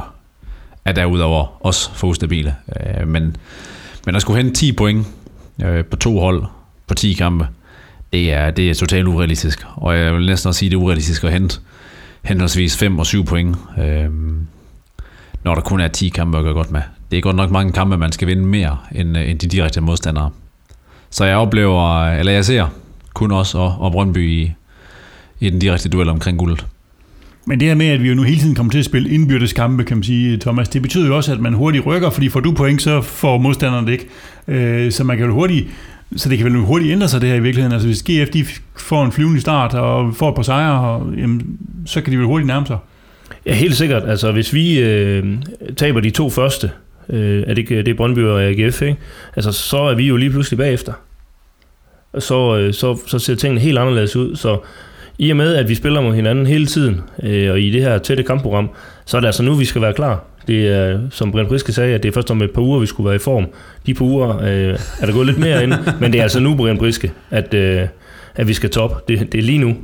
er 0.84 0.92
derudover 0.92 1.66
også 1.66 1.94
for 1.94 2.06
ustabile. 2.06 2.54
Øh, 2.80 3.08
men, 3.08 3.36
men 4.06 4.14
at 4.14 4.22
skulle 4.22 4.42
hente 4.42 4.60
10 4.60 4.72
point 4.72 5.06
øh, 5.64 5.84
på 5.84 5.96
to 5.96 6.20
hold 6.20 6.44
på 6.86 6.94
10 6.94 7.12
kampe, 7.12 7.46
det 8.12 8.32
er, 8.32 8.50
det 8.50 8.70
er 8.70 8.74
totalt 8.74 9.06
urealistisk. 9.06 9.66
Og 9.74 9.98
jeg 9.98 10.14
vil 10.14 10.26
næsten 10.26 10.48
også 10.48 10.58
sige, 10.58 10.70
det 10.70 10.76
er 10.76 10.80
urealistisk 10.80 11.24
at 11.24 11.32
hente 11.32 11.60
henholdsvis 12.22 12.76
5 12.76 12.98
og 12.98 13.06
7 13.06 13.24
point, 13.24 13.56
øh, 13.78 14.08
når 15.44 15.54
der 15.54 15.62
kun 15.62 15.80
er 15.80 15.88
10 15.88 16.08
kampe 16.08 16.38
at 16.38 16.44
gøre 16.44 16.54
godt 16.54 16.70
med. 16.70 16.80
Det 17.10 17.16
er 17.16 17.20
godt 17.20 17.36
nok 17.36 17.50
mange 17.50 17.72
kampe, 17.72 17.96
man 17.96 18.12
skal 18.12 18.28
vinde 18.28 18.42
mere 18.42 18.78
end, 18.92 19.18
øh, 19.18 19.30
end 19.30 19.38
de 19.38 19.46
direkte 19.46 19.80
modstandere. 19.80 20.30
Så 21.10 21.24
jeg 21.24 21.36
oplever, 21.36 22.06
eller 22.06 22.32
jeg 22.32 22.44
ser 22.44 22.66
kun 23.14 23.32
os 23.32 23.54
og, 23.54 23.76
og 23.78 23.92
Brøndby 23.92 24.30
i, 24.30 24.52
i 25.40 25.50
den 25.50 25.58
direkte 25.58 25.88
duel 25.88 26.08
omkring 26.08 26.38
guldet. 26.38 26.66
Men 27.46 27.60
det 27.60 27.68
her 27.68 27.74
med, 27.74 27.86
at 27.86 28.02
vi 28.02 28.08
jo 28.08 28.14
nu 28.14 28.22
hele 28.22 28.40
tiden 28.40 28.54
kommer 28.54 28.70
til 28.70 28.78
at 28.78 28.84
spille 28.84 29.10
indbyrdes 29.10 29.52
kampe, 29.52 29.84
kan 29.84 29.96
man 29.96 30.04
sige, 30.04 30.36
Thomas, 30.36 30.68
det 30.68 30.82
betyder 30.82 31.06
jo 31.06 31.16
også, 31.16 31.32
at 31.32 31.40
man 31.40 31.54
hurtigt 31.54 31.86
rykker, 31.86 32.10
fordi 32.10 32.28
får 32.28 32.40
du 32.40 32.52
point, 32.52 32.82
så 32.82 33.00
får 33.00 33.38
modstanderen 33.38 33.86
det 33.86 33.92
ikke. 33.92 34.08
Øh, 34.48 34.92
så 34.92 35.04
man 35.04 35.16
kan 35.16 35.26
jo 35.26 35.32
hurtigt, 35.32 35.68
så 36.16 36.28
det 36.28 36.38
kan 36.38 36.46
vel 36.46 36.56
hurtigt 36.56 36.92
ændre 36.92 37.08
sig 37.08 37.20
det 37.20 37.28
her 37.28 37.36
i 37.36 37.40
virkeligheden. 37.40 37.72
Altså 37.72 37.88
hvis 37.88 38.02
GF 38.02 38.30
de 38.30 38.44
får 38.76 39.04
en 39.04 39.12
flyvende 39.12 39.40
start 39.40 39.74
og 39.74 40.16
får 40.16 40.28
et 40.28 40.34
par 40.34 40.42
sejre, 40.42 40.80
og, 40.80 41.12
jamen, 41.16 41.58
så 41.86 42.00
kan 42.00 42.12
de 42.12 42.18
vel 42.18 42.26
hurtigt 42.26 42.46
nærme 42.46 42.66
sig. 42.66 42.78
Ja, 43.46 43.54
helt 43.54 43.76
sikkert. 43.76 44.02
Altså, 44.08 44.32
hvis 44.32 44.52
vi 44.52 44.78
øh, 44.80 45.26
taber 45.76 46.00
de 46.00 46.10
to 46.10 46.30
første, 46.30 46.70
øh, 47.08 47.44
er 47.46 47.54
det, 47.54 47.68
det 47.68 47.88
er 47.88 47.94
Brøndby 47.94 48.18
og 48.18 48.42
AGF, 48.42 48.82
ikke? 48.82 48.96
Altså, 49.36 49.52
så 49.52 49.78
er 49.78 49.94
vi 49.94 50.08
jo 50.08 50.16
lige 50.16 50.30
pludselig 50.30 50.58
bagefter. 50.58 50.92
Og 52.12 52.22
Så, 52.22 52.56
øh, 52.58 52.74
så, 52.74 52.98
så 53.06 53.18
ser 53.18 53.34
tingene 53.34 53.60
helt 53.60 53.78
anderledes 53.78 54.16
ud. 54.16 54.36
Så 54.36 54.58
i 55.18 55.30
og 55.30 55.36
med, 55.36 55.54
at 55.54 55.68
vi 55.68 55.74
spiller 55.74 56.00
mod 56.00 56.14
hinanden 56.14 56.46
hele 56.46 56.66
tiden, 56.66 57.00
øh, 57.22 57.50
og 57.50 57.60
i 57.60 57.70
det 57.70 57.82
her 57.82 57.98
tætte 57.98 58.22
kampprogram, 58.22 58.70
så 59.04 59.16
er 59.16 59.20
det 59.20 59.28
altså 59.28 59.42
nu, 59.42 59.54
vi 59.54 59.64
skal 59.64 59.82
være 59.82 59.92
klar. 59.92 60.24
Det 60.50 60.68
er, 60.68 61.00
som 61.10 61.32
Brian 61.32 61.46
Priske 61.46 61.72
sagde, 61.72 61.94
at 61.94 62.02
det 62.02 62.08
er 62.08 62.12
først 62.12 62.30
om 62.30 62.42
et 62.42 62.50
par 62.50 62.62
uger, 62.62 62.78
vi 62.78 62.86
skulle 62.86 63.06
være 63.06 63.16
i 63.16 63.18
form. 63.18 63.46
De 63.86 63.94
par 63.94 64.04
uger 64.04 64.38
øh, 64.38 64.78
er 65.00 65.06
der 65.06 65.12
gået 65.12 65.26
lidt 65.26 65.38
mere 65.38 65.62
ind, 65.62 65.74
men 66.00 66.12
det 66.12 66.18
er 66.18 66.22
altså 66.22 66.40
nu, 66.40 66.54
Brian 66.54 66.78
Priske, 66.78 67.12
at, 67.30 67.54
øh, 67.54 67.86
at 68.34 68.48
vi 68.48 68.54
skal 68.54 68.70
top. 68.70 69.08
Det, 69.08 69.32
det 69.32 69.38
er 69.38 69.42
lige 69.42 69.58
nu. 69.58 69.76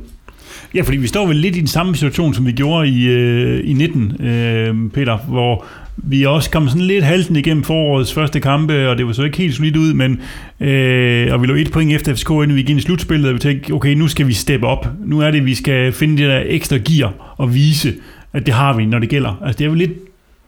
Ja, 0.75 0.81
fordi 0.81 0.97
vi 0.97 1.07
står 1.07 1.27
vel 1.27 1.35
lidt 1.35 1.55
i 1.55 1.59
den 1.59 1.67
samme 1.67 1.95
situation, 1.95 2.33
som 2.33 2.45
vi 2.45 2.51
gjorde 2.51 2.89
i, 2.89 3.07
øh, 3.07 3.69
i 3.69 3.73
19, 3.73 4.25
øh, 4.25 4.75
Peter, 4.93 5.17
hvor 5.17 5.65
vi 5.97 6.23
også 6.23 6.51
kom 6.51 6.67
sådan 6.67 6.81
lidt 6.81 7.03
halten 7.03 7.35
igennem 7.35 7.63
forårets 7.63 8.13
første 8.13 8.39
kampe, 8.39 8.89
og 8.89 8.97
det 8.97 9.07
var 9.07 9.13
så 9.13 9.23
ikke 9.23 9.37
helt 9.37 9.55
solidt 9.55 9.77
ud, 9.77 9.93
men 9.93 10.21
øh, 10.59 11.33
og 11.33 11.41
vi 11.41 11.47
lå 11.47 11.55
et 11.55 11.71
point 11.71 11.93
efter 11.93 12.15
FCK, 12.15 12.29
inden 12.29 12.55
vi 12.55 12.61
gik 12.61 12.69
ind 12.69 12.79
i 12.79 12.81
slutspillet, 12.81 13.27
og 13.27 13.33
vi 13.33 13.39
tænkte, 13.39 13.71
okay, 13.71 13.93
nu 13.93 14.07
skal 14.07 14.27
vi 14.27 14.33
steppe 14.33 14.67
op. 14.67 14.87
Nu 15.05 15.19
er 15.19 15.31
det, 15.31 15.45
vi 15.45 15.55
skal 15.55 15.91
finde 15.91 16.17
det 16.17 16.29
der 16.29 16.43
ekstra 16.45 16.77
gear 16.77 17.35
og 17.37 17.53
vise, 17.53 17.93
at 18.33 18.45
det 18.45 18.53
har 18.53 18.77
vi, 18.77 18.85
når 18.85 18.99
det 18.99 19.09
gælder. 19.09 19.41
Altså, 19.45 19.59
det 19.59 19.65
er 19.65 19.69
vel 19.69 19.77
lidt, 19.77 19.91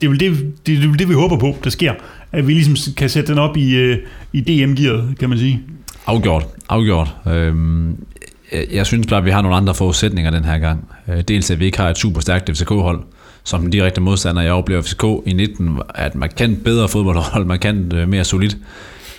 det 0.01 0.07
er 0.07 0.09
vel 0.09 0.19
det, 0.19 0.53
det, 0.67 0.83
er 0.83 0.91
det 0.91 1.09
vi 1.09 1.13
håber 1.13 1.37
på, 1.37 1.55
der 1.63 1.69
sker. 1.69 1.93
At 2.31 2.47
vi 2.47 2.53
ligesom 2.53 2.93
kan 2.97 3.09
sætte 3.09 3.31
den 3.31 3.39
op 3.39 3.57
i, 3.57 3.75
øh, 3.75 3.97
i 4.33 4.41
DM-gearet, 4.41 5.15
kan 5.19 5.29
man 5.29 5.37
sige. 5.37 5.61
Afgjort, 6.07 6.45
afgjort. 6.69 7.15
Øhm, 7.27 7.97
jeg, 8.71 8.85
synes 8.85 9.07
bare, 9.07 9.19
at 9.19 9.25
vi 9.25 9.31
har 9.31 9.41
nogle 9.41 9.57
andre 9.57 9.75
forudsætninger 9.75 10.31
den 10.31 10.45
her 10.45 10.57
gang. 10.57 10.87
Øh, 11.07 11.21
dels 11.21 11.51
at 11.51 11.59
vi 11.59 11.65
ikke 11.65 11.77
har 11.77 11.89
et 11.89 11.97
super 11.97 12.21
stærkt 12.21 12.49
FCK-hold, 12.57 12.99
som 13.43 13.61
den 13.61 13.69
direkte 13.69 14.01
modstander. 14.01 14.41
Jeg 14.41 14.51
oplever 14.51 14.81
FCK 14.81 15.03
i 15.25 15.33
19 15.33 15.79
er 15.95 16.05
et 16.05 16.15
markant 16.15 16.63
bedre 16.63 16.87
fodboldhold, 16.87 17.45
markant 17.45 17.93
øh, 17.93 18.09
mere 18.09 18.23
solidt, 18.23 18.57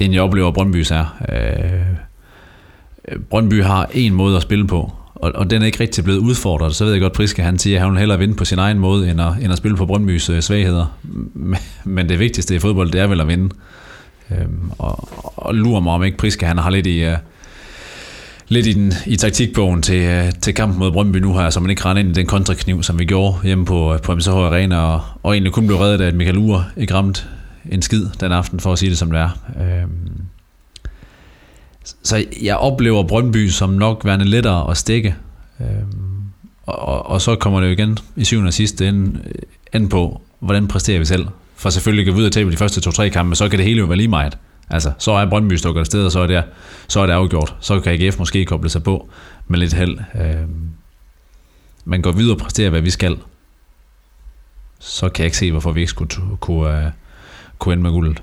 end 0.01 0.12
jeg 0.12 0.22
oplever 0.22 0.53
Brøndby's 0.53 0.95
er. 0.95 1.22
Øh, 1.33 1.97
Brøndby 3.31 3.62
har 3.62 3.91
en 3.95 4.14
måde 4.14 4.37
at 4.37 4.43
spille 4.43 4.66
på, 4.66 4.93
og, 5.23 5.33
og 5.35 5.51
den 5.51 5.62
er 5.62 5.66
ikke 5.66 5.81
rigtig 5.81 6.05
blevet 6.05 6.18
udfordret. 6.18 6.75
Så 6.75 6.85
ved 6.85 6.93
jeg 6.93 7.01
godt, 7.01 7.12
Priske 7.12 7.43
han 7.43 7.59
siger, 7.59 7.77
at 7.77 7.83
han 7.83 7.91
vil 7.93 7.99
hellere 7.99 8.18
vinde 8.18 8.35
på 8.35 8.45
sin 8.45 8.59
egen 8.59 8.79
måde, 8.79 9.11
end 9.11 9.21
at, 9.21 9.33
end 9.43 9.53
at 9.53 9.59
spille 9.59 9.77
på 9.77 9.87
Brøndbys 9.87 10.31
øh, 10.31 10.41
svagheder. 10.41 10.97
Men- 11.35 11.59
Men 11.85 12.09
det 12.09 12.18
vigtigste 12.18 12.55
i 12.55 12.59
fodbold, 12.59 12.91
det 12.91 13.01
er 13.01 13.07
vel 13.07 13.21
at 13.21 13.29
vinde. 13.29 13.55
Øhm, 14.31 14.71
og, 14.79 15.09
og 15.37 15.55
lurer 15.55 15.81
mig 15.81 15.93
om 15.93 16.05
ikke 16.05 16.16
Priske, 16.18 16.47
han 16.47 16.59
har 16.59 16.71
lidt 16.71 16.87
i... 16.87 17.05
Øh, 17.05 17.16
lidt 18.49 18.66
i, 18.66 18.73
den, 18.73 18.93
i 19.07 19.16
taktikbogen 19.16 19.83
til, 19.83 20.03
øh, 20.03 20.33
til 20.43 20.55
kampen 20.55 20.79
mod 20.79 20.93
Brøndby 20.93 21.16
nu 21.16 21.39
her, 21.39 21.51
så 21.51 21.61
man 21.61 21.71
ikke 21.71 21.85
render 21.85 22.01
ind 22.03 22.11
i 22.11 22.14
den 22.14 22.27
kontrakniv, 22.27 22.83
som 22.83 22.99
vi 22.99 23.05
gjorde 23.05 23.35
hjemme 23.45 23.64
på, 23.64 23.95
øh, 23.95 24.01
på 24.01 24.14
MSH 24.14 24.31
Arena, 24.31 24.77
og, 24.79 25.01
og 25.23 25.33
egentlig 25.35 25.53
kun 25.53 25.66
blev 25.66 25.79
reddet 25.79 26.01
af, 26.01 26.07
at 26.09 26.14
Michael 26.14 26.39
Ure 26.39 26.64
ikke 26.77 26.95
ramte 26.95 27.23
en 27.71 27.83
skid 27.83 28.07
den 28.21 28.33
aften, 28.33 28.61
for 28.61 28.73
at 28.73 28.79
sige 28.79 28.91
det 28.91 28.99
som 28.99 29.11
det 29.11 29.21
er. 29.21 29.29
Øhm, 29.61 29.91
så 32.03 32.24
jeg 32.43 32.57
oplever 32.57 33.03
Brøndby 33.03 33.49
som 33.49 33.70
nok 33.70 34.05
værende 34.05 34.24
lettere 34.24 34.70
at 34.70 34.76
stikke. 34.76 35.14
Øhm, 35.61 36.20
og, 36.66 36.78
og, 36.78 37.07
og 37.07 37.20
så 37.20 37.37
kommer 37.37 37.61
det 37.61 37.66
jo 37.66 37.72
igen 37.72 37.99
i 38.16 38.24
syvende 38.24 38.49
og 38.49 38.55
sidste 38.55 38.89
ende, 38.89 39.20
øh, 39.24 39.33
ende 39.72 39.89
på, 39.89 40.20
hvordan 40.41 40.68
præsterer 40.68 40.99
vi 40.99 41.05
selv. 41.05 41.26
For 41.57 41.70
selvfølgelig 41.70 42.05
kan 42.05 42.14
vi 42.14 42.20
ud 42.20 42.26
og 42.26 42.33
tabe 42.33 42.51
de 42.51 42.57
første 42.57 42.81
to-tre 42.81 43.11
kampe, 43.11 43.37
så 43.37 43.49
kan 43.49 43.59
det 43.59 43.66
hele 43.66 43.78
jo 43.78 43.87
være 43.87 43.97
lige 43.97 44.09
meget. 44.09 44.39
Altså, 44.70 44.93
så 44.99 45.12
er 45.12 45.31
Brøndby 45.31 45.55
stukket 45.55 45.81
afsted, 45.81 46.05
og 46.05 46.12
så 46.12 46.20
er 46.20 46.26
det, 46.26 46.45
så 46.89 47.01
er 47.01 47.07
det 47.07 47.12
afgjort. 47.12 47.57
Så 47.61 47.81
kan 47.81 47.93
AGF 47.93 48.18
måske 48.18 48.45
koble 48.45 48.68
sig 48.68 48.83
på 48.83 49.09
med 49.49 49.59
lidt 49.59 49.72
held. 49.72 49.99
Øhm, 50.14 50.70
man 51.85 52.03
går 52.03 52.12
videre 52.12 52.35
og 52.35 52.39
præsterer, 52.39 52.70
hvad 52.70 52.81
vi 52.81 52.91
skal. 52.91 53.18
så 54.78 55.09
kan 55.09 55.22
jeg 55.22 55.26
ikke 55.26 55.37
se, 55.37 55.51
hvorfor 55.51 55.72
vi 55.72 55.81
ikke 55.81 55.91
skulle 55.91 56.11
kunne, 56.41 56.87
uh, 56.87 56.93
kunne 57.59 57.72
ende 57.72 57.83
med 57.83 57.91
guldet. 57.91 58.22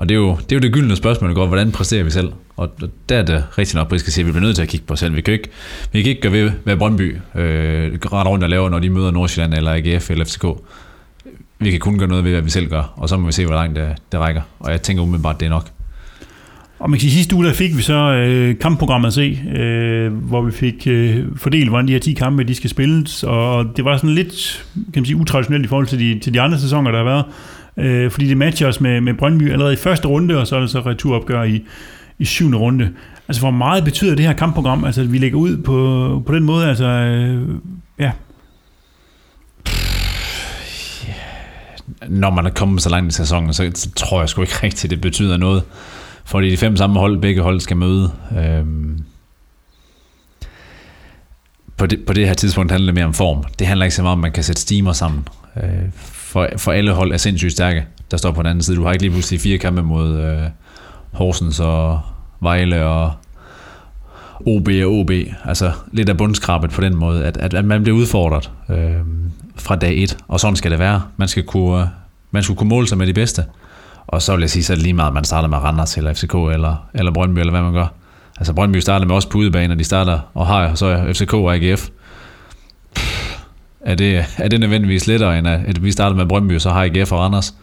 Og 0.00 0.08
det 0.08 0.14
er, 0.14 0.18
jo, 0.18 0.36
det 0.36 0.52
er 0.52 0.56
jo 0.56 0.60
det 0.60 0.72
gyldne 0.72 0.96
spørgsmål, 0.96 1.34
går, 1.34 1.46
hvordan 1.46 1.72
præsterer 1.72 2.04
vi 2.04 2.10
selv? 2.10 2.32
Og 2.56 2.70
der 3.08 3.18
er 3.18 3.22
det 3.22 3.44
rigtig 3.58 3.76
nok, 3.76 3.92
at 3.92 4.00
skal 4.00 4.12
sige, 4.12 4.22
at 4.22 4.26
vi 4.26 4.32
bliver 4.32 4.44
nødt 4.46 4.56
til 4.56 4.62
at 4.62 4.68
kigge 4.68 4.86
på 4.86 4.92
os 4.92 5.00
selv. 5.00 5.16
Vi 5.16 5.20
kan 5.20 5.32
ikke, 5.34 5.48
vi 5.92 6.02
kan 6.02 6.10
ikke 6.10 6.22
gøre 6.22 6.32
ved, 6.32 6.50
hvad 6.64 6.76
Brøndby 6.76 7.16
øh, 7.34 7.92
ret 8.12 8.26
rundt 8.26 8.44
og 8.44 8.50
laver, 8.50 8.68
når 8.68 8.78
de 8.78 8.90
møder 8.90 9.10
Nordsjælland 9.10 9.54
eller 9.54 9.72
AGF 9.72 10.10
eller 10.10 10.24
FCK. 10.24 10.44
Vi 11.58 11.70
kan 11.70 11.80
kun 11.80 11.98
gøre 11.98 12.08
noget 12.08 12.24
ved, 12.24 12.30
hvad 12.32 12.42
vi 12.42 12.50
selv 12.50 12.68
gør, 12.70 12.92
og 12.96 13.08
så 13.08 13.16
må 13.16 13.26
vi 13.26 13.32
se, 13.32 13.46
hvor 13.46 13.54
langt 13.54 13.76
det, 13.76 13.88
det 14.12 14.20
rækker. 14.20 14.42
Og 14.60 14.70
jeg 14.70 14.82
tænker 14.82 15.02
umiddelbart, 15.02 15.34
at 15.34 15.40
det 15.40 15.46
er 15.46 15.50
nok. 15.50 15.68
Og 16.78 16.90
man 16.90 16.98
kan 16.98 17.00
sige, 17.00 17.12
sidste 17.12 17.36
uge 17.36 17.46
der 17.46 17.52
fik 17.52 17.76
vi 17.76 17.82
så 17.82 18.12
øh, 18.12 18.58
kampprogrammet 18.58 19.08
at 19.08 19.14
se, 19.14 19.40
øh, 19.56 20.12
hvor 20.12 20.42
vi 20.42 20.52
fik 20.52 20.86
øh, 20.86 21.24
fordelt, 21.36 21.68
hvordan 21.68 21.88
de 21.88 21.92
her 21.92 22.00
10 22.00 22.12
kampe 22.12 22.44
de 22.44 22.54
skal 22.54 22.70
spilles, 22.70 23.24
og 23.24 23.76
det 23.76 23.84
var 23.84 23.96
sådan 23.96 24.14
lidt 24.14 24.66
kan 24.74 25.00
man 25.00 25.04
sige, 25.04 25.16
utraditionelt 25.16 25.64
i 25.64 25.68
forhold 25.68 25.86
til 25.86 25.98
de, 25.98 26.18
til 26.18 26.34
de 26.34 26.40
andre 26.40 26.58
sæsoner, 26.58 26.90
der 26.90 26.98
har 26.98 27.04
været, 27.04 27.24
øh, 27.80 28.10
fordi 28.10 28.28
det 28.28 28.36
matcher 28.36 28.68
os 28.68 28.80
med, 28.80 29.00
med 29.00 29.14
Brøndby 29.14 29.52
allerede 29.52 29.72
i 29.72 29.76
første 29.76 30.08
runde, 30.08 30.38
og 30.38 30.46
så 30.46 30.56
er 30.56 30.60
det 30.60 30.70
så 30.70 30.80
returopgør 30.80 31.42
i, 31.42 31.64
i 32.18 32.24
syvende 32.24 32.58
runde. 32.58 32.90
Altså, 33.28 33.42
hvor 33.42 33.50
meget 33.50 33.84
betyder 33.84 34.14
det 34.14 34.24
her 34.24 34.32
kampprogram, 34.32 34.84
altså, 34.84 35.00
at 35.00 35.12
vi 35.12 35.18
lægger 35.18 35.38
ud 35.38 35.56
på, 35.56 36.22
på 36.26 36.34
den 36.34 36.44
måde, 36.44 36.68
altså, 36.68 36.86
øh, 36.86 37.48
ja, 37.98 38.12
Når 42.08 42.30
man 42.30 42.46
er 42.46 42.50
kommet 42.50 42.82
så 42.82 42.90
langt 42.90 43.12
i 43.12 43.16
sæsonen, 43.16 43.52
så, 43.52 43.70
så 43.74 43.90
tror 43.90 44.20
jeg 44.20 44.28
sgu 44.28 44.42
ikke 44.42 44.62
rigtigt, 44.62 44.90
det 44.90 45.00
betyder 45.00 45.36
noget. 45.36 45.62
Fordi 46.24 46.50
de 46.50 46.56
fem 46.56 46.76
samme 46.76 46.98
hold, 46.98 47.18
begge 47.18 47.42
hold 47.42 47.60
skal 47.60 47.76
møde. 47.76 48.12
Øhm, 48.38 49.04
på, 51.76 51.86
det, 51.86 52.06
på 52.06 52.12
det 52.12 52.26
her 52.26 52.34
tidspunkt 52.34 52.72
handler 52.72 52.86
det 52.86 52.94
mere 52.94 53.04
om 53.04 53.14
form. 53.14 53.44
Det 53.58 53.66
handler 53.66 53.84
ikke 53.84 53.94
så 53.94 54.02
meget 54.02 54.12
om, 54.12 54.18
at 54.18 54.22
man 54.22 54.32
kan 54.32 54.44
sætte 54.44 54.62
steamer 54.62 54.92
sammen. 54.92 55.28
Øh, 55.56 55.88
for, 56.30 56.48
for 56.56 56.72
alle 56.72 56.92
hold 56.92 57.12
er 57.12 57.16
sindssygt 57.16 57.52
stærke, 57.52 57.86
der 58.10 58.16
står 58.16 58.32
på 58.32 58.42
den 58.42 58.50
anden 58.50 58.62
side. 58.62 58.76
Du 58.76 58.84
har 58.84 58.92
ikke 58.92 59.02
lige 59.02 59.12
pludselig 59.12 59.40
fire 59.40 59.58
kampe 59.58 59.82
mod 59.82 60.18
øh, 60.18 60.42
Horsens 61.12 61.60
og 61.60 62.00
Vejle 62.40 62.84
og 62.86 63.12
OB 64.46 64.68
og 64.84 64.92
OB. 64.92 65.10
Altså 65.44 65.72
lidt 65.92 66.08
af 66.08 66.16
bundskrabet 66.16 66.70
på 66.70 66.80
den 66.80 66.96
måde, 66.96 67.24
at, 67.24 67.36
at, 67.36 67.54
at 67.54 67.64
man 67.64 67.82
bliver 67.82 67.98
udfordret 67.98 68.50
øh, 68.68 68.92
fra 69.56 69.76
dag 69.76 70.02
et. 70.02 70.18
Og 70.28 70.40
sådan 70.40 70.56
skal 70.56 70.70
det 70.70 70.78
være. 70.78 71.02
Man 71.16 71.28
skal 71.28 71.42
kunne, 71.42 71.90
man 72.30 72.42
skal 72.42 72.56
kunne 72.56 72.68
måle 72.68 72.88
sig 72.88 72.98
med 72.98 73.06
de 73.06 73.12
bedste. 73.12 73.44
Og 74.06 74.22
så 74.22 74.32
vil 74.32 74.40
jeg 74.40 74.50
sige, 74.50 74.64
så 74.64 74.72
er 74.72 74.74
det 74.74 74.82
lige 74.82 74.94
meget, 74.94 75.08
at 75.08 75.14
man 75.14 75.24
starter 75.24 75.48
med 75.48 75.58
Randers 75.58 75.96
eller 75.96 76.12
FCK 76.14 76.34
eller, 76.34 76.88
eller 76.94 77.12
Brøndby, 77.12 77.38
eller 77.38 77.50
hvad 77.50 77.62
man 77.62 77.72
gør. 77.72 77.86
Altså 78.38 78.52
Brøndby 78.52 78.76
starter 78.76 79.06
med 79.06 79.14
os 79.14 79.26
på 79.26 79.38
udebane, 79.38 79.74
og 79.74 79.78
de 79.78 79.84
starter 79.84 80.18
og 80.34 80.46
har 80.46 80.74
så 80.74 81.12
FCK 81.12 81.34
og 81.34 81.54
AGF. 81.54 81.88
Er 83.80 83.94
det, 83.94 84.24
er 84.38 84.48
det 84.48 84.60
nødvendigvis 84.60 85.06
lettere, 85.06 85.38
end 85.38 85.48
at, 85.48 85.82
vi 85.82 85.92
starter 85.92 86.16
med 86.16 86.26
Brøndby, 86.26 86.54
og 86.54 86.60
så 86.60 86.70
har 86.70 86.84
AGF 86.84 87.12
og 87.12 87.18
Randers? 87.18 87.54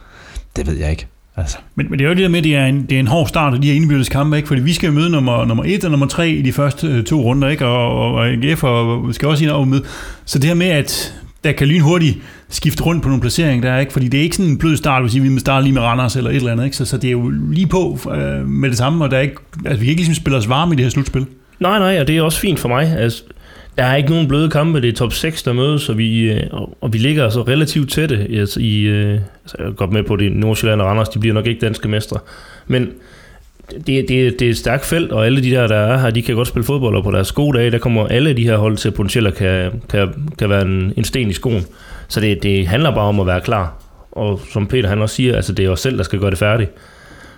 Det 0.55 0.67
ved 0.67 0.77
jeg 0.77 0.91
ikke. 0.91 1.07
Altså. 1.37 1.57
Men, 1.75 1.89
men 1.89 1.99
det 1.99 2.05
er 2.05 2.09
jo 2.09 2.15
det 2.15 2.23
der 2.23 2.29
med, 2.29 2.37
at 2.37 2.43
det 2.43 2.55
er 2.55 2.65
en, 2.65 2.85
det 2.85 2.95
er 2.95 2.99
en 2.99 3.07
hård 3.07 3.27
start 3.27 3.53
af 3.53 3.61
de 3.61 3.67
her 3.67 3.75
indbyrdes 3.75 4.09
kampe, 4.09 4.37
ikke? 4.37 4.47
fordi 4.47 4.61
vi 4.61 4.73
skal 4.73 4.87
jo 4.87 4.93
møde 4.93 5.09
nummer, 5.09 5.45
nummer 5.45 5.63
1 5.67 5.85
og 5.85 5.91
nummer 5.91 6.07
3 6.07 6.29
i 6.29 6.41
de 6.41 6.53
første 6.53 6.87
øh, 6.87 7.03
to 7.03 7.21
runder, 7.21 7.47
ikke? 7.47 7.65
Og, 7.65 7.99
og, 7.99 8.13
og 8.13 8.27
AGF 8.27 8.63
og, 8.63 9.15
skal 9.15 9.27
også 9.27 9.43
ind 9.43 9.51
og 9.51 9.67
møde. 9.67 9.83
Så 10.25 10.39
det 10.39 10.47
her 10.47 10.55
med, 10.55 10.67
at 10.67 11.13
der 11.43 11.51
kan 11.51 11.67
lynhurtigt 11.67 12.17
skifte 12.49 12.83
rundt 12.83 13.03
på 13.03 13.09
nogle 13.09 13.21
placeringer, 13.21 13.67
der 13.67 13.75
er 13.75 13.79
ikke, 13.79 13.93
fordi 13.93 14.07
det 14.07 14.17
er 14.17 14.21
ikke 14.21 14.35
sådan 14.35 14.51
en 14.51 14.57
blød 14.57 14.77
start, 14.77 15.03
hvis 15.03 15.15
vi 15.15 15.19
vil 15.19 15.39
starte 15.39 15.63
lige 15.63 15.73
med 15.73 15.81
Randers 15.81 16.15
eller 16.15 16.29
et 16.29 16.35
eller 16.35 16.51
andet, 16.51 16.65
ikke? 16.65 16.77
Så, 16.77 16.85
så 16.85 16.97
det 16.97 17.07
er 17.07 17.11
jo 17.11 17.29
lige 17.29 17.67
på 17.67 17.99
øh, 18.15 18.47
med 18.47 18.69
det 18.69 18.77
samme, 18.77 19.05
og 19.05 19.11
der 19.11 19.17
er 19.17 19.21
ikke, 19.21 19.35
altså, 19.65 19.79
vi 19.79 19.85
kan 19.85 19.89
ikke 19.89 20.01
ligesom 20.01 20.15
spille 20.15 20.37
os 20.37 20.49
varme 20.49 20.73
i 20.73 20.75
det 20.75 20.85
her 20.85 20.89
slutspil. 20.89 21.25
Nej, 21.59 21.79
nej, 21.79 21.99
og 21.99 22.07
det 22.07 22.17
er 22.17 22.21
også 22.21 22.39
fint 22.39 22.59
for 22.59 22.69
mig. 22.69 22.97
Altså, 22.97 23.23
der 23.77 23.83
er 23.83 23.95
ikke 23.95 24.09
nogen 24.09 24.27
bløde 24.27 24.49
kampe, 24.49 24.81
det 24.81 24.89
er 24.89 24.93
top 24.93 25.13
6, 25.13 25.43
der 25.43 25.53
mødes, 25.53 25.89
og 25.89 25.97
vi, 25.97 26.31
øh, 26.31 26.43
og, 26.81 26.93
vi 26.93 26.97
ligger 26.97 27.23
altså 27.23 27.41
relativt 27.41 27.91
tætte. 27.91 28.27
Altså, 28.33 28.59
i, 28.59 28.81
øh, 28.81 29.13
altså, 29.43 29.55
jeg 29.59 29.67
er 29.67 29.71
godt 29.71 29.91
med 29.91 30.03
på, 30.03 30.13
at 30.13 30.19
det 30.19 30.31
Nordsjælland 30.31 30.81
og 30.81 30.87
Randers, 30.87 31.09
de 31.09 31.19
bliver 31.19 31.33
nok 31.33 31.47
ikke 31.47 31.61
danske 31.61 31.87
mestre. 31.87 32.19
Men 32.67 32.89
det, 33.71 33.85
det, 33.87 34.39
det 34.39 34.41
er 34.41 34.49
et 34.49 34.57
stærkt 34.57 34.85
felt, 34.85 35.11
og 35.11 35.25
alle 35.25 35.43
de 35.43 35.51
der, 35.51 35.67
der 35.67 35.75
er 35.75 35.97
her, 35.97 36.09
de 36.09 36.21
kan 36.21 36.35
godt 36.35 36.47
spille 36.47 36.65
fodbold, 36.65 36.95
og 36.95 37.03
på 37.03 37.11
deres 37.11 37.31
gode 37.31 37.57
dage, 37.57 37.71
der 37.71 37.77
kommer 37.77 38.07
alle 38.07 38.33
de 38.33 38.43
her 38.43 38.57
hold 38.57 38.77
til 38.77 38.91
potentielt 38.91 39.35
kan, 39.35 39.81
kan, 39.89 40.29
kan 40.39 40.49
være 40.49 40.61
en, 40.61 40.93
en 40.97 41.03
sten 41.03 41.29
i 41.29 41.33
skoen. 41.33 41.65
Så 42.07 42.19
det, 42.19 42.43
det 42.43 42.67
handler 42.67 42.91
bare 42.91 43.07
om 43.07 43.19
at 43.19 43.27
være 43.27 43.41
klar. 43.41 43.83
Og 44.11 44.41
som 44.51 44.67
Peter 44.67 44.89
han 44.89 45.01
også 45.01 45.15
siger, 45.15 45.35
altså 45.35 45.53
det 45.53 45.65
er 45.65 45.69
os 45.69 45.79
selv, 45.79 45.97
der 45.97 46.03
skal 46.03 46.19
gøre 46.19 46.29
det 46.29 46.39
færdigt. 46.39 46.71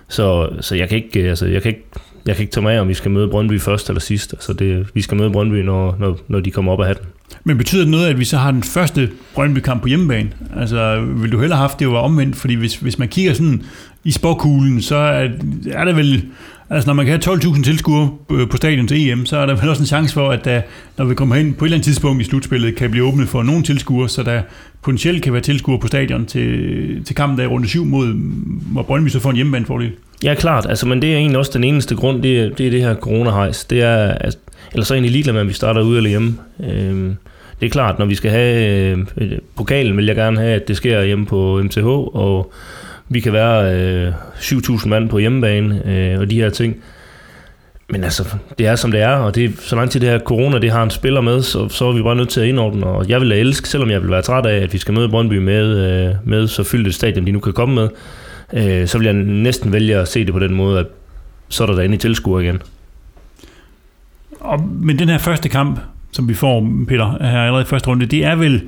Så, 0.08 0.50
så 0.62 0.76
jeg 0.76 0.90
kan 0.90 0.98
ikke, 0.98 1.20
øh, 1.20 1.30
altså 1.30 1.46
jeg 1.46 1.62
kan 1.62 1.70
ikke, 1.70 1.86
jeg 2.26 2.36
kan 2.36 2.44
ikke 2.44 2.54
tage 2.54 2.62
mig 2.62 2.76
af, 2.76 2.82
om 2.82 2.88
vi 2.88 2.94
skal 2.94 3.12
møde 3.12 3.28
Brøndby 3.28 3.62
først 3.62 3.90
eller 3.90 4.00
sidst. 4.00 4.34
Altså 4.34 4.54
det, 4.54 4.88
vi 4.94 5.02
skal 5.02 5.18
møde 5.18 5.32
Brøndby, 5.32 5.56
når, 5.56 5.96
når, 6.00 6.20
når 6.28 6.40
de 6.40 6.52
kommer 6.52 6.72
op 6.72 6.80
af 6.82 6.88
hatten. 6.88 7.06
Men 7.44 7.58
betyder 7.58 7.82
det 7.82 7.92
noget, 7.92 8.08
at 8.08 8.20
vi 8.20 8.26
så 8.26 8.38
har 8.38 8.52
den 8.52 8.64
første 8.64 9.10
Brøndby-kamp 9.34 9.82
på 9.82 9.88
hjemmebane? 9.88 10.30
Altså, 10.58 11.02
vil 11.02 11.32
du 11.32 11.40
hellere 11.40 11.58
have 11.58 11.68
haft 11.68 11.80
det 11.80 11.88
var 11.88 11.98
omvendt? 11.98 12.36
Fordi 12.36 12.54
hvis, 12.54 12.76
hvis 12.76 13.00
man 13.00 13.08
kigger 13.08 13.34
sådan 13.34 13.64
i 14.04 14.12
sporkuglen, 14.12 14.82
så 14.82 14.96
er, 14.96 15.30
er 15.72 15.86
der 15.86 15.94
vel... 15.94 16.26
Altså, 16.70 16.90
når 16.90 16.94
man 16.94 17.06
kan 17.06 17.22
have 17.26 17.36
12.000 17.36 17.64
tilskuere 17.64 18.10
på 18.50 18.58
stadion 18.58 18.88
til 18.88 19.10
EM, 19.10 19.26
så 19.26 19.38
er 19.38 19.46
der 19.46 19.56
vel 19.56 19.70
også 19.70 19.82
en 19.82 19.88
chance 19.88 20.14
for, 20.14 20.30
at 20.30 20.46
der, 20.46 20.62
når 20.98 21.06
vi 21.06 21.16
kommer 21.16 21.36
hen 21.36 21.54
på 21.54 21.66
et 21.66 21.68
eller 21.68 21.78
andet 21.78 21.86
tidspunkt 21.86 22.22
i 22.22 22.26
slutspillet, 22.26 22.76
kan 22.76 22.92
blive 22.92 23.06
åbnet 23.06 23.30
for 23.30 23.44
nogle 23.44 23.64
tilskuere, 23.64 24.10
så 24.10 24.24
der 24.24 24.42
potentielt 24.82 25.24
kan 25.24 25.34
være 25.34 25.42
tilskuere 25.42 25.80
på 25.80 25.88
stadion 25.88 26.26
til, 26.26 27.04
til 27.06 27.16
kampen 27.16 27.38
der 27.38 27.44
i 27.44 27.48
runde 27.48 27.68
7 27.68 27.86
mod, 27.86 28.08
hvor 28.72 28.84
Brøndby 28.84 29.10
så 29.10 29.20
får 29.20 29.30
en 29.30 29.36
hjemmebanefordel. 29.36 29.92
Ja, 30.24 30.34
klart. 30.34 30.66
Altså, 30.70 30.88
men 30.88 31.02
det 31.02 31.14
er 31.14 31.18
egentlig 31.18 31.38
også 31.38 31.52
den 31.54 31.64
eneste 31.64 31.96
grund, 31.96 32.24
det 32.24 32.40
er 32.40 32.50
det, 32.50 32.68
er 32.68 32.72
det 32.72 32.82
her 32.82 32.96
coronahejs. 32.96 33.66
Det 33.66 33.82
er, 33.82 34.14
altså, 34.14 34.40
eller 34.74 34.86
så 34.86 34.94
er 34.94 34.96
egentlig 34.96 35.12
ligeglad 35.12 35.34
med, 35.34 35.42
om 35.42 35.48
vi 35.48 35.54
starter 35.54 35.82
ude 35.82 35.98
eller 35.98 36.10
hjemme. 36.10 36.38
Øhm, 36.60 37.16
det 37.60 37.66
er 37.66 37.70
klart, 37.70 38.00
når 38.00 38.06
vi 38.06 38.16
skal 38.16 38.32
have 38.32 38.98
øh, 39.18 39.32
pokalen, 39.56 39.98
vil 39.98 40.06
jeg 40.06 40.16
gerne 40.16 40.40
have, 40.40 40.54
at 40.54 40.68
det 40.68 40.78
sker 40.78 41.04
hjemme 41.04 41.26
på 41.26 41.62
MTH, 41.64 41.86
og 41.86 42.52
vi 43.10 43.20
kan 43.20 43.34
være 43.34 43.76
øh, 43.76 44.14
7.000 44.36 44.88
mand 44.88 45.10
på 45.10 45.18
hjemmebane, 45.18 45.82
øh, 45.86 46.20
og 46.20 46.30
de 46.30 46.36
her 46.36 46.50
ting. 46.50 46.76
Men 47.90 48.04
altså, 48.04 48.36
det 48.58 48.68
er 48.68 48.76
som 48.76 48.92
det 48.92 49.02
er, 49.02 49.16
og 49.16 49.36
det 49.36 49.46
er, 49.46 49.50
så 49.60 49.76
lang 49.76 49.92
tid 49.92 50.00
det 50.00 50.10
her 50.10 50.20
corona, 50.20 50.60
det 50.60 50.72
har 50.72 50.84
en 50.84 50.90
spiller 50.90 51.22
med, 51.22 51.42
så, 51.42 51.70
så 51.70 51.88
er 51.88 51.92
vi 51.92 52.02
bare 52.02 52.16
nødt 52.16 52.30
til 52.30 52.42
at 52.42 52.48
indordne, 52.48 52.86
og 52.86 53.10
jeg 53.10 53.22
vil 53.22 53.32
elske, 53.32 53.70
selvom 53.70 53.90
jeg 53.90 54.02
vil 54.02 54.12
være 54.12 54.22
træt 54.22 54.46
af, 54.46 54.56
at 54.56 54.74
vi 54.74 54.78
skal 54.78 54.94
møde 54.94 55.10
Brøndby 55.10 55.38
med, 55.38 55.78
øh, 55.78 56.16
med 56.24 56.48
så 56.48 56.64
fyldt 56.64 56.88
et 56.88 56.96
stadion, 56.96 57.26
de 57.26 57.32
nu 57.32 57.40
kan 57.40 57.54
komme 57.54 57.76
med, 57.76 57.90
øh, 58.54 58.88
så 58.88 58.98
vil 58.98 59.06
jeg 59.06 59.14
næsten 59.14 59.74
vælge 59.74 59.96
at 59.96 60.08
se 60.08 60.26
det 60.26 60.34
på 60.34 60.40
den 60.40 60.56
måde, 60.56 60.80
at 60.80 60.86
så 61.50 61.64
er 61.64 61.68
der 61.68 61.76
derinde 61.76 61.96
i 61.96 61.98
tilskuer 61.98 62.40
igen. 62.40 62.62
Og, 64.40 64.64
men 64.64 65.00
den 65.00 65.10
her 65.10 65.18
første 65.18 65.50
kamp, 65.50 65.80
som 66.12 66.30
vi 66.30 66.34
får, 66.34 66.70
Peter, 66.88 67.18
her 67.22 67.40
allerede 67.40 67.62
i 67.62 67.66
første 67.66 67.88
runde, 67.88 68.06
det 68.06 68.26
er 68.26 68.36
vel, 68.36 68.62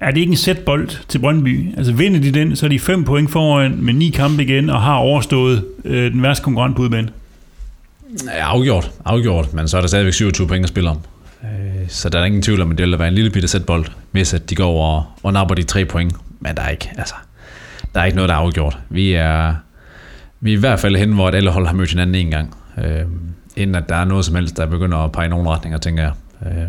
er 0.00 0.10
det 0.10 0.20
ikke 0.20 0.30
en 0.30 0.36
sætbold 0.36 0.88
til 1.08 1.18
Brøndby? 1.18 1.76
Altså 1.76 1.92
vinder 1.92 2.20
de 2.20 2.30
den, 2.32 2.56
så 2.56 2.66
er 2.66 2.70
de 2.70 2.78
fem 2.78 3.04
point 3.04 3.30
foran 3.30 3.76
med 3.82 3.94
ni 3.94 4.08
kampe 4.10 4.42
igen, 4.42 4.70
og 4.70 4.82
har 4.82 4.94
overstået 4.94 5.64
øh, 5.84 6.12
den 6.12 6.22
værste 6.22 6.44
konkurrent 6.44 6.76
på 6.76 6.82
udbanen. 6.82 7.10
Ja, 8.26 8.44
afgjort, 8.44 8.90
afgjort, 9.04 9.54
men 9.54 9.68
så 9.68 9.76
er 9.76 9.80
der 9.80 9.88
stadigvæk 9.88 10.12
27 10.12 10.48
point 10.48 10.62
at 10.64 10.68
spille 10.68 10.90
om. 10.90 10.98
Øh, 11.44 11.48
Så 11.88 12.08
der 12.08 12.20
er 12.20 12.24
ingen 12.24 12.42
tvivl 12.42 12.60
om, 12.60 12.70
at 12.70 12.78
det 12.78 12.86
vil 12.86 12.98
være 12.98 13.08
en 13.08 13.14
lille 13.14 13.30
bitte 13.30 13.48
sætbold, 13.48 13.84
hvis 14.10 14.34
at 14.34 14.50
de 14.50 14.54
går 14.54 14.64
over 14.66 14.86
og, 14.96 15.04
og 15.22 15.32
napper 15.32 15.54
de 15.54 15.62
tre 15.62 15.84
point. 15.84 16.14
Men 16.40 16.54
der 16.56 16.62
er 16.62 16.68
ikke, 16.68 16.90
altså, 16.98 17.14
der 17.94 18.00
er 18.00 18.04
ikke 18.04 18.16
noget, 18.16 18.28
der 18.28 18.34
er 18.34 18.38
afgjort. 18.38 18.78
Vi 18.88 19.12
er, 19.12 19.54
vi 20.40 20.52
er 20.52 20.56
i 20.56 20.60
hvert 20.60 20.80
fald 20.80 20.96
hen, 20.96 21.12
hvor 21.12 21.30
alle 21.30 21.50
hold 21.50 21.66
har 21.66 21.74
mødt 21.74 21.90
hinanden 21.90 22.14
en 22.14 22.30
gang. 22.30 22.54
Øh, 22.78 23.00
inden 23.56 23.74
at 23.76 23.88
der 23.88 23.96
er 23.96 24.04
noget 24.04 24.24
som 24.24 24.34
helst, 24.34 24.56
der 24.56 24.66
begynder 24.66 24.98
at 24.98 25.12
pege 25.12 25.26
i 25.26 25.28
nogle 25.28 25.50
retninger, 25.50 25.78
tænker 25.78 26.02
jeg. 26.02 26.12
Øh, 26.46 26.62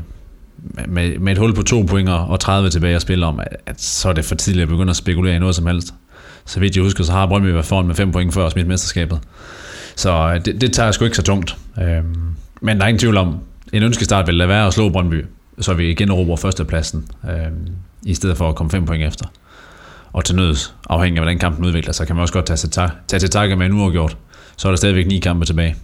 med, 0.87 1.19
med 1.19 1.31
et 1.31 1.37
hul 1.37 1.55
på 1.55 1.61
to 1.61 1.81
point 1.81 2.09
og 2.09 2.39
30 2.39 2.69
tilbage 2.69 2.95
at 2.95 3.01
spille 3.01 3.25
om, 3.25 3.39
at, 3.39 3.57
at 3.65 3.81
så 3.81 4.09
er 4.09 4.13
det 4.13 4.25
for 4.25 4.35
tidligt 4.35 4.63
at 4.63 4.69
begynde 4.69 4.89
at 4.89 4.95
spekulere 4.95 5.35
i 5.35 5.39
noget 5.39 5.55
som 5.55 5.67
helst. 5.67 5.93
Så 6.45 6.59
vidt 6.59 6.75
jeg 6.75 6.83
husker, 6.83 7.03
så 7.03 7.11
har 7.11 7.27
Brøndby 7.27 7.47
været 7.47 7.65
foran 7.65 7.87
med 7.87 7.95
5 7.95 8.11
point 8.11 8.33
før 8.33 8.43
os 8.43 8.51
smidt 8.51 8.67
mesterskabet. 8.67 9.19
Så 9.95 10.33
øh, 10.33 10.45
det, 10.45 10.61
det 10.61 10.73
tager 10.73 10.87
jeg 10.87 10.93
sgu 10.93 11.05
ikke 11.05 11.17
så 11.17 11.23
tungt. 11.23 11.57
Øhm, 11.81 12.15
men 12.61 12.77
der 12.77 12.83
er 12.83 12.87
ingen 12.87 12.99
tvivl 12.99 13.17
om, 13.17 13.39
en 13.73 13.83
ønskestart 13.83 14.27
vil 14.27 14.35
lade 14.35 14.49
være 14.49 14.67
at 14.67 14.73
slå 14.73 14.89
Brøndby, 14.89 15.25
så 15.59 15.73
vi 15.73 15.89
igen 15.89 16.13
råber 16.13 16.35
førstepladsen, 16.35 17.07
øhm, 17.29 17.67
i 18.05 18.13
stedet 18.13 18.37
for 18.37 18.49
at 18.49 18.55
komme 18.55 18.71
5 18.71 18.85
point 18.85 19.03
efter. 19.03 19.25
Og 20.13 20.25
til 20.25 20.35
nøds, 20.35 20.75
afhængig 20.89 21.17
af 21.17 21.23
hvordan 21.23 21.39
kampen 21.39 21.65
udvikler 21.65 21.93
sig, 21.93 22.07
kan 22.07 22.15
man 22.15 22.21
også 22.21 22.33
godt 22.33 22.45
tage, 22.45 22.57
til 22.57 22.69
tage 23.07 23.19
til 23.19 23.29
takke 23.29 23.55
med 23.55 23.65
en 23.65 23.73
uafgjort. 23.73 24.17
Så 24.57 24.67
er 24.67 24.71
der 24.71 24.77
stadigvæk 24.77 25.07
ni 25.07 25.19
kampe 25.19 25.45
tilbage. 25.45 25.75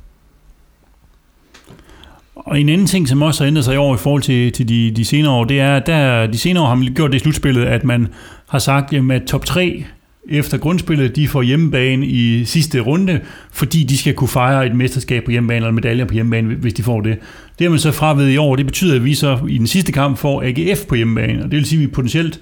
Og 2.47 2.59
en 2.59 2.69
anden 2.69 2.87
ting, 2.87 3.07
som 3.07 3.21
også 3.21 3.43
har 3.43 3.47
ændret 3.47 3.65
sig 3.65 3.73
i 3.73 3.77
år 3.77 3.95
i 3.95 3.97
forhold 3.97 4.21
til, 4.21 4.51
til 4.51 4.69
de, 4.69 4.91
de 4.95 5.05
senere 5.05 5.31
år, 5.31 5.43
det 5.43 5.59
er, 5.59 5.75
at 5.75 5.87
der, 5.87 6.27
de 6.27 6.37
senere 6.37 6.63
år 6.63 6.67
har 6.67 6.75
man 6.75 6.93
gjort 6.93 7.11
det 7.11 7.17
i 7.17 7.19
slutspillet, 7.19 7.65
at 7.65 7.83
man 7.83 8.07
har 8.49 8.59
sagt, 8.59 8.93
jamen, 8.93 9.11
at 9.11 9.23
top 9.23 9.45
3 9.45 9.85
efter 10.29 10.57
grundspillet, 10.57 11.15
de 11.15 11.27
får 11.27 11.41
hjemmebane 11.41 12.05
i 12.05 12.45
sidste 12.45 12.79
runde, 12.79 13.19
fordi 13.51 13.83
de 13.83 13.97
skal 13.97 14.13
kunne 14.13 14.27
fejre 14.27 14.65
et 14.65 14.75
mesterskab 14.75 15.23
på 15.23 15.31
hjemmebane, 15.31 15.57
eller 15.57 15.71
medaljer 15.71 16.05
på 16.05 16.13
hjemmebane, 16.13 16.55
hvis 16.55 16.73
de 16.73 16.83
får 16.83 17.01
det. 17.01 17.17
Det 17.59 17.65
har 17.65 17.69
man 17.69 17.79
så 17.79 17.91
fraved 17.91 18.27
i 18.27 18.37
år, 18.37 18.55
det 18.55 18.65
betyder, 18.65 18.95
at 18.95 19.05
vi 19.05 19.13
så 19.13 19.39
i 19.49 19.57
den 19.57 19.67
sidste 19.67 19.91
kamp 19.91 20.17
får 20.17 20.43
AGF 20.43 20.85
på 20.85 20.95
hjemmebane, 20.95 21.43
og 21.43 21.51
det 21.51 21.57
vil 21.57 21.65
sige, 21.65 21.79
at 21.79 21.87
vi 21.87 21.93
potentielt 21.93 22.41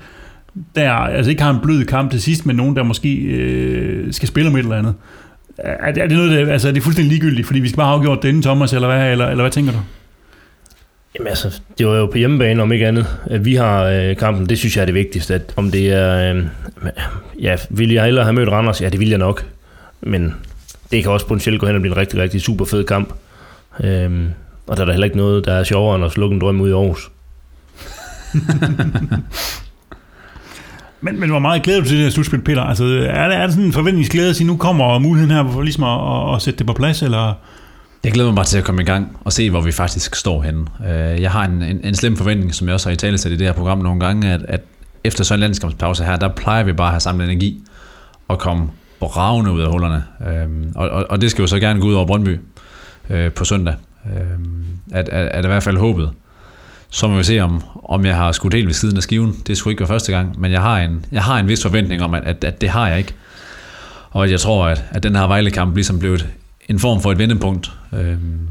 der 0.76 0.92
altså 0.92 1.30
ikke 1.30 1.44
har 1.44 1.54
en 1.54 1.60
blød 1.64 1.86
kamp 1.86 2.12
til 2.12 2.22
sidst, 2.22 2.46
men 2.46 2.56
nogen, 2.56 2.76
der 2.76 2.84
måske 2.84 3.16
øh, 3.16 4.14
skal 4.14 4.28
spille 4.28 4.50
om 4.50 4.56
et 4.56 4.60
eller 4.60 4.76
andet. 4.76 4.96
Er, 5.58 5.88
er 5.88 6.08
det 6.08 6.18
noget, 6.18 6.32
der, 6.32 6.54
altså 6.54 6.68
er 6.68 6.72
det 6.72 6.84
fuldstændig 6.84 7.12
ligegyldigt, 7.12 7.48
fordi 7.48 7.60
vi 7.60 7.68
skal 7.68 7.78
bare 7.78 7.88
have 7.88 7.98
afgjort 7.98 8.24
denne, 8.24 8.42
Thomas, 8.42 8.74
eller 8.74 8.88
hvad, 8.88 9.12
eller, 9.12 9.28
eller 9.28 9.44
hvad 9.44 9.52
tænker 9.52 9.72
du? 9.72 9.80
Jamen 11.16 11.28
altså, 11.28 11.62
det 11.78 11.88
var 11.88 11.96
jo 11.96 12.06
på 12.06 12.18
hjemmebane, 12.18 12.62
om 12.62 12.72
ikke 12.72 12.88
andet, 12.88 13.08
at 13.26 13.46
vi 13.46 13.56
har 13.56 13.84
øh, 13.84 14.16
kampen. 14.16 14.50
Det 14.50 14.58
synes 14.58 14.76
jeg 14.76 14.82
er 14.82 14.86
det 14.86 14.96
vigtigste. 14.96 15.34
At 15.34 15.54
om 15.56 15.72
det 15.72 15.94
er... 15.94 16.36
Øh, 16.36 16.46
ja, 17.42 17.56
vil 17.70 17.92
jeg 17.92 18.04
hellere 18.04 18.26
have 18.26 18.34
mødt 18.34 18.50
Randers? 18.50 18.82
Ja, 18.82 18.90
det 18.90 19.00
vil 19.00 19.10
jeg 19.10 19.18
nok. 19.18 19.46
Men 20.02 20.36
det 20.92 21.04
kan 21.04 21.12
også 21.12 21.28
potentielt 21.28 21.60
gå 21.60 21.66
hen 21.66 21.76
og 21.76 21.82
blive 21.82 21.94
en 21.94 21.98
rigtig, 21.98 22.20
rigtig 22.20 22.42
super 22.42 22.66
fed 22.66 22.84
kamp. 22.84 23.14
Øhm, 23.84 24.30
og 24.68 24.78
der 24.78 24.82
er 24.82 24.86
der 24.86 24.94
heller 24.94 25.06
ikke 25.06 25.18
noget, 25.18 25.46
der 25.46 25.54
er 25.54 25.64
sjovere 25.64 25.96
end 25.96 26.06
at 26.06 26.12
slukke 26.12 26.34
en 26.34 26.42
drøm 26.42 26.62
ud 26.62 26.70
i 26.70 26.74
Aarhus. 26.74 27.12
Men, 31.06 31.20
men 31.20 31.30
hvor 31.30 31.40
meget 31.40 31.64
glæder 31.64 31.80
du 31.80 31.86
til 31.86 31.98
det 31.98 32.04
her 32.04 32.10
slutspil, 32.10 32.42
Peter? 32.42 32.62
Altså, 32.62 32.84
er 32.84 33.28
der, 33.28 33.36
er 33.36 33.46
der 33.46 33.50
sådan 33.50 33.64
en 33.66 33.74
forventningsglæde 33.74 34.30
at 34.30 34.36
sige, 34.36 34.48
nu 34.48 34.58
kommer 34.58 35.00
muligheden 35.00 35.36
her 35.36 35.52
for 35.52 35.62
ligesom 35.62 35.84
at, 35.84 36.30
at, 36.30 36.36
at 36.36 36.42
sætte 36.42 36.58
det 36.58 36.68
på 36.68 36.74
plads, 36.74 37.02
eller... 37.02 37.34
Jeg 38.04 38.12
glæder 38.12 38.30
mig 38.30 38.36
bare 38.36 38.46
til 38.46 38.58
at 38.58 38.64
komme 38.64 38.82
i 38.82 38.86
gang 38.86 39.18
og 39.24 39.34
se, 39.34 39.50
hvor 39.50 39.62
vi 39.62 39.72
faktisk 39.72 40.16
står 40.16 40.42
henne. 40.42 40.66
Øh, 40.90 41.22
jeg 41.22 41.32
har 41.32 41.46
en, 41.46 41.64
en, 41.64 41.80
en 41.84 41.96
slem 41.96 42.18
forventning, 42.18 42.56
som 42.56 42.68
jeg 42.68 42.74
også 42.74 42.90
har 42.90 42.94
i 42.94 42.96
tale 42.96 43.18
i 43.26 43.30
det 43.30 43.42
her 43.42 43.54
program 43.54 43.78
nogle 43.78 44.00
gange, 44.00 44.32
at, 44.32 44.42
at 44.48 44.62
efter 45.04 45.24
sådan 45.24 45.40
en 45.40 45.42
landskampspause 45.42 46.04
her, 46.04 46.16
der 46.16 46.28
plejer 46.28 46.64
vi 46.64 46.74
bare 46.74 46.88
at 46.88 46.94
have 46.94 47.00
samlet 47.00 47.26
energi 47.26 47.64
og 48.28 48.40
komme 48.40 48.70
bravende 49.00 49.52
ud 49.52 49.62
af 49.62 49.72
hullerne. 49.72 50.04
Øh, 50.28 50.68
og, 50.76 50.90
og, 50.90 51.06
og 51.10 51.22
det 51.22 51.32
skal 51.32 51.42
jo 51.44 51.48
så 51.48 51.60
gerne 51.60 51.82
gå 51.82 51.88
ud 51.88 51.94
over 51.94 52.06
Brøndby 52.06 52.40
øh, 53.10 53.32
på 53.32 53.46
søndag. 53.46 53.76
At, 54.92 55.10
at, 55.10 55.28
at 55.28 55.46
i 55.46 55.48
hvert 55.48 55.64
fald 55.64 55.78
håbet. 55.78 56.10
Så 56.96 57.08
må 57.08 57.18
vi 57.18 57.24
se, 57.24 57.40
om, 57.40 57.64
om 57.84 58.06
jeg 58.06 58.16
har 58.16 58.32
skudt 58.32 58.54
helt 58.54 58.68
ved 58.68 58.74
siden 58.74 58.98
af 58.98 59.04
skiven. 59.04 59.44
Det 59.48 59.58
skulle 59.58 59.72
ikke 59.72 59.80
være 59.80 59.88
første 59.88 60.12
gang, 60.12 60.40
men 60.40 60.52
jeg 60.52 60.62
har 60.62 60.80
en, 60.80 61.06
jeg 61.12 61.24
har 61.24 61.40
en 61.40 61.48
vis 61.48 61.62
forventning 61.62 62.02
om, 62.02 62.14
at, 62.14 62.24
at, 62.24 62.44
at 62.44 62.62
det 62.62 62.70
har 62.70 62.88
jeg 62.88 62.98
ikke. 62.98 63.14
Og 64.12 64.32
jeg 64.32 64.40
tror, 64.40 64.68
at, 64.68 64.84
at 64.92 65.04
den 65.04 65.16
her 65.16 65.28
Vejle-kamp 65.28 65.76
ligesom 65.76 66.00
blev 66.00 66.14
et, 66.14 66.28
en 66.70 66.80
form 66.80 67.02
for 67.02 67.12
et 67.12 67.18
vendepunkt. 67.18 67.72
Øhm, 67.94 68.48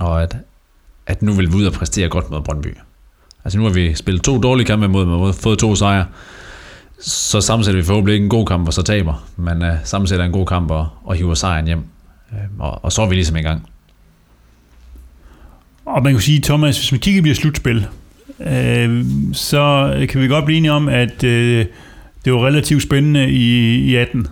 og 0.00 0.22
at, 0.22 0.36
at 1.06 1.22
nu 1.22 1.32
vil 1.32 1.52
vi 1.52 1.54
ud 1.54 1.64
og 1.64 1.72
præstere 1.72 2.08
godt 2.08 2.30
mod 2.30 2.40
Brøndby. 2.40 2.76
Altså 3.44 3.58
nu 3.58 3.64
har 3.64 3.72
vi 3.72 3.94
spillet 3.94 4.22
to 4.22 4.38
dårlige 4.38 4.66
kampe 4.66 4.88
mod 4.88 5.02
dem 5.02 5.12
og 5.12 5.34
fået 5.34 5.58
to 5.58 5.74
sejre. 5.74 6.06
Så 7.00 7.40
sammensætter 7.40 7.80
vi 7.80 7.86
forhåbentlig 7.86 8.14
ikke 8.14 8.24
en 8.24 8.30
god 8.30 8.46
kamp 8.46 8.66
og 8.66 8.72
så 8.72 8.82
taber, 8.82 9.24
men 9.36 9.62
øh, 9.62 9.74
sammensætter 9.84 10.24
en 10.24 10.32
god 10.32 10.46
kamp 10.46 10.70
og, 10.70 10.88
og 11.04 11.14
hiver 11.14 11.34
sejren 11.34 11.66
hjem. 11.66 11.84
Øhm, 12.32 12.60
og, 12.60 12.84
og 12.84 12.92
så 12.92 13.02
er 13.02 13.08
vi 13.08 13.14
ligesom 13.14 13.36
i 13.36 13.42
gang. 13.42 13.68
Og 15.84 16.02
man 16.02 16.12
kan 16.12 16.20
sige, 16.20 16.40
Thomas, 16.40 16.78
hvis 16.78 16.92
man 16.92 17.00
kigger 17.00 17.22
på 17.22 17.34
slutspil, 17.34 17.86
øh, 18.40 19.04
så 19.32 19.94
kan 20.08 20.22
vi 20.22 20.28
godt 20.28 20.44
blive 20.44 20.58
enige 20.58 20.72
om, 20.72 20.88
at 20.88 21.24
øh, 21.24 21.66
det 22.24 22.32
var 22.32 22.46
relativt 22.46 22.82
spændende 22.82 23.30
i, 23.30 23.74
i 23.74 23.96
18. 23.96 24.26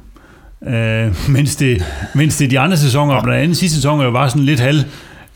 Øh, 0.68 1.14
mens, 1.34 1.56
det, 1.56 1.84
mens 2.14 2.36
det 2.36 2.50
de 2.50 2.58
andre 2.58 2.76
sæsoner, 2.76 3.14
og 3.14 3.22
blandt 3.22 3.42
andet 3.42 3.56
sidste 3.56 3.76
sæson, 3.76 4.00
jo 4.00 4.10
var 4.10 4.28
sådan 4.28 4.42
lidt 4.42 4.60
halv, 4.60 4.84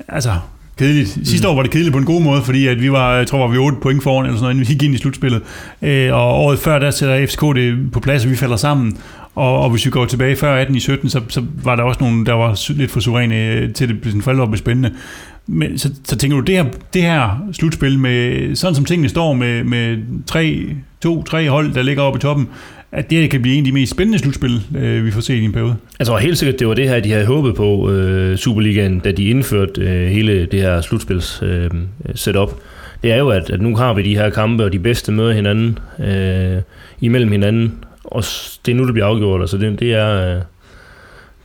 altså 0.09 0.33
kedeligt. 0.79 1.19
Sidste 1.25 1.49
år 1.49 1.55
var 1.55 1.63
det 1.63 1.71
kedeligt 1.71 1.93
på 1.93 1.99
en 1.99 2.05
god 2.05 2.23
måde, 2.23 2.43
fordi 2.43 2.67
at 2.67 2.81
vi 2.81 2.93
var, 2.93 3.17
jeg 3.17 3.27
tror, 3.27 3.39
var 3.39 3.47
vi 3.47 3.59
8 3.59 3.79
point 3.83 4.03
foran, 4.03 4.27
eller 4.27 4.37
sådan 4.37 4.43
noget, 4.43 4.55
inden 4.55 4.69
vi 4.69 4.73
gik 4.73 4.83
ind 4.83 4.95
i 4.95 4.99
slutspillet. 4.99 5.43
Øh, 5.83 6.15
og 6.15 6.35
året 6.35 6.59
før, 6.59 6.79
der 6.79 6.91
sætter 6.91 7.27
FCK 7.27 7.41
det 7.41 7.93
på 7.93 8.01
plads, 8.01 8.25
og 8.25 8.31
vi 8.31 8.37
falder 8.37 8.57
sammen. 8.57 8.97
Og, 9.35 9.59
og 9.59 9.71
hvis 9.71 9.87
vi 9.87 9.91
går 9.91 10.05
tilbage 10.05 10.37
før 10.37 10.55
18 10.55 10.77
i 10.77 10.81
17, 10.81 11.11
så, 11.11 11.21
så 11.29 11.43
var 11.65 11.77
der 11.77 11.83
også 11.83 12.01
nogle, 12.01 12.27
der 12.27 12.33
var 12.33 12.73
lidt 12.73 12.91
for 12.91 13.01
suveræne 13.01 13.37
øh, 13.37 13.73
til 13.73 13.89
det, 13.89 13.99
sådan 14.05 14.23
for 14.23 14.31
alvor 14.31 14.47
blev 14.47 14.59
spændende. 14.59 14.91
Men 15.47 15.79
så, 15.79 15.91
så 16.05 16.17
tænker 16.17 16.37
du, 16.37 16.43
det 16.43 16.57
her, 16.57 16.65
det 16.95 17.03
her 17.03 17.49
slutspil, 17.53 17.99
med, 17.99 18.55
sådan 18.57 18.75
som 18.75 18.85
tingene 18.85 19.09
står 19.09 19.33
med, 19.33 19.65
med 19.65 19.99
tre, 20.27 20.67
to, 21.01 21.23
tre 21.23 21.49
hold, 21.49 21.75
der 21.75 21.83
ligger 21.83 22.03
oppe 22.03 22.17
i 22.17 22.21
toppen, 22.21 22.49
at 22.93 23.11
det 23.11 23.19
her 23.19 23.29
kan 23.29 23.43
blive 23.43 23.57
en 23.57 23.65
af 23.65 23.65
de 23.65 23.73
mest 23.73 23.93
spændende 23.93 24.19
slutspil, 24.19 24.61
øh, 24.77 25.05
vi 25.05 25.11
får 25.11 25.21
set 25.21 25.35
i 25.35 25.45
en 25.45 25.53
periode. 25.53 25.77
Altså 25.99 26.17
helt 26.17 26.39
sikkert, 26.39 26.59
det 26.59 26.69
var 26.69 26.75
det 26.75 26.89
her, 26.89 27.01
de 27.01 27.11
havde 27.11 27.27
håbet 27.27 27.55
på 27.55 27.91
øh, 27.91 28.37
Superligaen, 28.37 28.99
da 28.99 29.13
de 29.13 29.25
indførte 29.25 29.81
øh, 29.81 30.09
hele 30.09 30.47
det 30.47 30.61
her 30.61 30.81
slutspils 30.81 31.43
øh, 31.43 31.71
setup. 32.15 32.51
Det 33.03 33.13
er 33.13 33.17
jo, 33.17 33.29
at, 33.29 33.51
at 33.51 33.61
nu 33.61 33.77
har 33.77 33.95
vi 33.95 34.03
de 34.03 34.17
her 34.17 34.31
kampe, 34.31 34.65
og 34.65 34.73
de 34.73 34.79
bedste 34.79 35.13
møder 35.13 35.33
hinanden 35.33 35.79
øh, 35.99 36.63
imellem 37.01 37.33
hinanden, 37.33 37.75
og 38.05 38.25
det 38.67 38.73
er 38.73 38.75
nu, 38.75 38.85
det 38.85 38.93
bliver 38.93 39.07
afgjort. 39.07 39.41
Altså 39.41 39.59
det, 39.59 39.81
det 39.81 39.95
er... 39.95 40.37
Øh, 40.37 40.43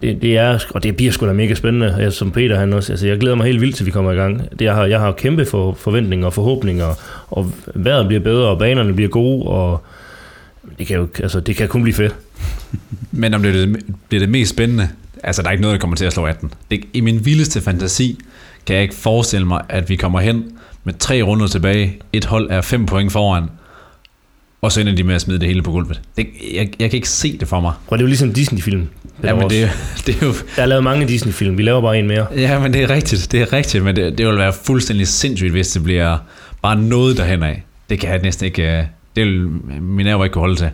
det, 0.02 0.22
det 0.22 0.38
er, 0.38 0.60
og 0.70 0.84
det 0.84 0.96
bliver 0.96 1.12
sgu 1.12 1.28
da 1.28 1.34
mega 1.34 1.54
spændende, 1.54 1.96
jeg, 2.00 2.14
som 2.14 2.32
Peter 2.32 2.60
han 2.60 2.74
også, 2.74 2.94
altså 2.94 3.08
jeg 3.08 3.18
glæder 3.20 3.36
mig 3.36 3.46
helt 3.46 3.62
vildt 3.62 3.76
til 3.76 3.86
vi 3.86 3.92
kommer 3.92 4.12
i 4.12 4.16
gang. 4.16 4.50
Det, 4.52 4.62
jeg, 4.62 4.76
har, 4.76 4.86
jeg 4.86 5.00
har 5.00 5.12
kæmpe 5.12 5.46
for, 5.46 5.74
forventninger 5.74 6.26
og 6.26 6.34
forhåbninger, 6.34 6.94
og 7.30 7.52
vejret 7.76 8.08
bliver 8.08 8.22
bedre, 8.22 8.48
og 8.48 8.60
banerne 8.60 8.94
bliver 8.94 9.10
gode, 9.10 9.48
og 9.48 9.84
det 10.80 10.88
kan 10.88 10.98
jo, 10.98 11.08
altså 11.20 11.40
det 11.40 11.56
kan 11.56 11.68
kun 11.68 11.84
blive 11.84 11.96
fedt. 11.96 12.16
Men 13.12 13.34
om 13.34 13.42
det 13.42 13.56
er 13.56 13.66
det, 13.66 13.84
bliver 14.10 14.20
det 14.20 14.30
mest 14.30 14.50
spændende, 14.50 14.90
altså 15.24 15.42
der 15.42 15.48
er 15.48 15.52
ikke 15.52 15.62
noget, 15.62 15.74
der 15.74 15.80
kommer 15.80 15.96
til 15.96 16.06
at 16.06 16.14
slå 16.14 16.26
18. 16.26 16.54
Det, 16.72 16.84
I 16.94 17.02
min 17.02 17.26
vildeste 17.26 17.62
fantasi 17.62 18.20
kan 18.66 18.76
jeg 18.76 18.84
ikke 18.84 18.96
forestille 18.96 19.48
mig, 19.48 19.62
at 19.70 19.90
vi 19.90 19.96
kommer 19.96 20.20
hen 20.20 20.58
med 20.84 20.94
tre 21.00 21.22
runder 21.22 21.48
tilbage, 21.48 22.00
et 22.14 22.26
hold 22.26 22.52
er 22.52 22.62
fem 22.62 22.86
point 22.86 23.12
foran, 23.12 23.44
og 24.62 24.72
så 24.72 24.82
ender 24.82 24.96
de 24.96 25.04
med 25.04 25.16
at 25.16 25.22
smide 25.22 25.40
det 25.40 25.48
hele 25.48 25.62
på 25.62 25.72
gulvet. 25.72 26.02
Det, 26.18 26.28
jeg, 26.54 26.70
jeg 26.80 26.90
kan 26.90 26.98
ikke 26.98 27.10
se 27.10 27.38
det 27.38 27.48
for 27.48 27.60
mig. 27.60 27.74
Og 27.88 27.98
det 27.98 28.04
er 28.04 28.06
jo 28.06 28.08
ligesom 28.08 28.34
Disney-film. 28.34 28.88
Ja, 29.24 29.36
men 29.36 29.50
det, 29.50 29.70
det 30.06 30.22
er 30.22 30.26
jo... 30.26 30.34
Der 30.56 30.62
er 30.62 30.66
lavet 30.66 30.84
mange 30.84 31.08
Disney-film, 31.08 31.58
vi 31.58 31.64
laver 31.64 31.82
bare 31.82 32.00
en 32.00 32.08
mere. 32.08 32.26
Ja, 32.36 32.60
men 32.60 32.74
det 32.74 32.84
er 32.84 32.90
rigtigt, 32.90 33.32
det 33.32 33.42
er 33.42 33.54
rigtigt, 33.54 33.84
men 33.84 33.96
det, 33.96 34.18
det 34.18 34.28
vil 34.28 34.38
være 34.38 34.54
fuldstændig 34.66 35.08
sindssygt, 35.08 35.52
hvis 35.52 35.68
det 35.68 35.84
bliver 35.84 36.18
bare 36.62 36.76
noget 36.76 37.18
derhen 37.18 37.44
af. 37.44 37.64
Det 37.90 38.00
kan 38.00 38.10
jeg 38.10 38.20
næsten 38.20 38.46
ikke... 38.46 38.78
øh, 38.78 38.84
Det 39.16 39.26
vil 39.26 39.48
min 39.82 40.06
nerver 40.06 40.24
ikke 40.24 40.34
kunne 40.34 40.42
holde 40.42 40.56
til. 40.56 40.70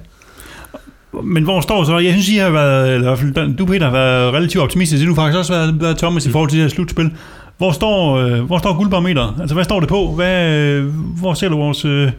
Men 1.23 1.43
hvor 1.43 1.61
står 1.61 1.83
så? 1.83 1.97
Jeg 1.97 2.11
synes, 2.11 2.29
I 2.29 2.37
har 2.37 2.49
været, 2.49 2.93
eller 2.93 2.99
i 3.01 3.09
hvert 3.09 3.19
fald 3.19 3.57
du 3.57 3.65
Peter, 3.65 3.85
har 3.85 3.91
været 3.91 4.33
relativt 4.33 4.63
optimistisk. 4.63 4.99
Det 4.99 5.07
har 5.07 5.11
du 5.15 5.21
faktisk 5.21 5.37
også 5.37 5.53
været, 5.53 5.81
været 5.81 5.97
Thomas 5.97 6.25
i 6.25 6.31
forhold 6.31 6.49
til 6.49 6.59
det 6.59 6.63
her 6.63 6.69
slutspil. 6.69 7.11
Hvor 7.57 7.71
står, 7.71 8.17
øh, 8.17 8.41
hvor 8.41 8.57
står 8.57 8.77
guldbarometeret? 8.77 9.33
Altså, 9.39 9.53
hvad 9.53 9.63
står 9.63 9.79
det 9.79 9.89
på? 9.89 10.11
Hvad, 10.15 10.49
øh, 10.49 10.85
hvor 11.19 11.33
ser 11.33 11.49
du 11.49 11.57
vores 11.57 11.85
øh, 11.85 12.11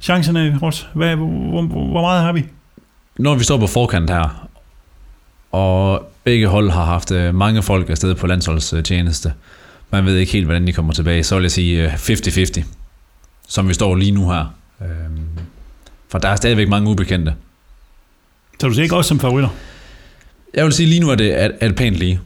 chancerne, 0.00 0.58
Ross? 0.62 0.88
Hvad, 0.94 1.16
hvor, 1.16 1.26
hvor, 1.26 1.62
hvor 1.62 2.00
meget 2.00 2.22
har 2.22 2.32
vi? 2.32 2.44
Når 3.18 3.34
vi 3.34 3.44
står 3.44 3.58
på 3.58 3.66
forkant 3.66 4.10
her, 4.10 4.45
og 5.56 6.10
begge 6.24 6.46
hold 6.46 6.70
har 6.70 6.84
haft 6.84 7.10
øh, 7.10 7.34
mange 7.34 7.62
folk 7.62 7.90
afsted 7.90 8.14
på 8.14 8.26
landsholdstjeneste, 8.26 9.32
man 9.90 10.06
ved 10.06 10.16
ikke 10.16 10.32
helt, 10.32 10.46
hvordan 10.46 10.66
de 10.66 10.72
kommer 10.72 10.92
tilbage, 10.92 11.24
så 11.24 11.34
vil 11.34 11.42
jeg 11.42 11.50
sige 11.50 11.84
øh, 11.84 11.94
50-50, 11.94 12.62
som 13.48 13.68
vi 13.68 13.74
står 13.74 13.94
lige 13.94 14.10
nu 14.10 14.30
her. 14.30 14.54
Øhm, 14.80 15.28
For 16.08 16.18
der 16.18 16.28
er 16.28 16.36
stadigvæk 16.36 16.68
mange 16.68 16.90
ubekendte. 16.90 17.34
Så 18.60 18.68
du 18.68 18.74
ser 18.74 18.82
ikke 18.82 18.96
også 18.96 19.08
som 19.08 19.20
favoritter? 19.20 19.48
Jeg 20.54 20.64
vil 20.64 20.72
sige, 20.72 20.86
lige 20.86 21.00
nu 21.00 21.10
er 21.10 21.14
det, 21.14 21.42
er, 21.42 21.50
er 21.60 21.68
det 21.68 21.76
pænt 21.76 21.96
lige. 21.96 22.20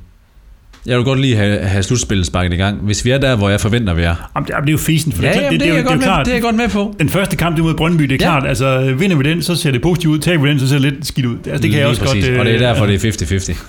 Jeg 0.86 0.96
vil 0.96 1.04
godt 1.04 1.20
lige 1.20 1.36
have, 1.36 1.58
have 1.58 1.82
slutspillet 1.82 2.26
sparket 2.26 2.52
i 2.52 2.56
gang. 2.56 2.78
Hvis 2.80 3.04
vi 3.04 3.10
er 3.10 3.18
der, 3.18 3.36
hvor 3.36 3.48
jeg 3.50 3.60
forventer, 3.60 3.94
vi 3.94 4.02
er. 4.02 4.30
Jamen, 4.36 4.46
det 4.46 4.54
er 4.54 4.60
det 4.60 4.72
jo 4.72 4.76
fisen, 4.78 5.12
for 5.12 5.22
Ja, 5.22 5.28
det, 5.28 5.36
er- 5.36 5.42
jamen, 5.42 5.52
det, 5.52 5.60
det, 5.60 5.68
er 5.68 5.72
det, 5.72 5.76
jeg 5.76 5.84
det, 5.84 5.90
er 5.90 5.94
godt 5.94 5.94
jo 5.94 5.98
med, 5.98 6.04
klart. 6.06 6.26
det 6.26 6.32
er 6.32 6.36
jeg 6.36 6.42
godt 6.42 6.56
med 6.56 6.68
på. 6.68 6.94
Den 6.98 7.08
første 7.08 7.36
kamp, 7.36 7.56
det 7.56 7.64
mod 7.64 7.74
Brøndby, 7.74 8.02
det 8.02 8.22
er 8.22 8.26
Ja. 8.26 8.38
klart. 8.38 8.48
Altså, 8.48 8.94
vinder 8.98 9.16
vi 9.16 9.22
den, 9.22 9.42
så 9.42 9.54
ser 9.56 9.70
det 9.70 9.82
positivt 9.82 10.12
ud. 10.14 10.18
Taber 10.18 10.42
vi 10.42 10.48
den, 10.50 10.60
så 10.60 10.68
ser 10.68 10.78
det 10.78 10.92
lidt 10.92 11.06
skidt 11.06 11.26
ud. 11.26 11.36
Altså, 11.36 11.52
det 11.52 11.60
kan 11.60 11.70
Lige 11.70 11.78
jeg 11.80 11.88
også 11.88 12.02
præcis. 12.04 12.24
godt... 12.24 12.34
øh, 12.34 12.40
Og 12.40 12.46
det 12.46 12.54
er 12.54 12.58
derfor, 12.58 12.86
det 12.86 13.04
er 13.04 13.54
50-50. 13.56 13.64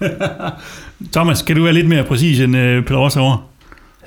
Thomas, 1.12 1.42
kan 1.42 1.56
du 1.56 1.62
være 1.62 1.72
lidt 1.72 1.88
mere 1.88 2.04
præcis 2.04 2.40
end 2.40 2.56
øh, 2.56 2.82
Peter 2.84 2.96
Ross 3.00 3.14
herovre? 3.14 3.38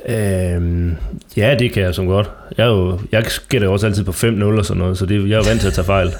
Øhm, 0.09 0.95
ja, 1.37 1.55
det 1.59 1.71
kan 1.71 1.83
jeg 1.83 1.95
som 1.95 2.07
godt. 2.07 2.29
Jeg, 2.57 2.63
er 2.63 2.69
jo, 2.69 2.99
jeg 3.11 3.23
gætter 3.49 3.67
jo 3.67 3.73
også 3.73 3.87
altid 3.87 4.03
på 4.03 4.11
5-0 4.11 4.43
og 4.43 4.65
sådan 4.65 4.79
noget, 4.79 4.97
så 4.97 5.05
det, 5.05 5.29
jeg 5.29 5.33
er 5.33 5.37
jo 5.37 5.43
vant 5.49 5.59
til 5.61 5.67
at 5.67 5.73
tage 5.73 5.85
fejl. 5.85 6.09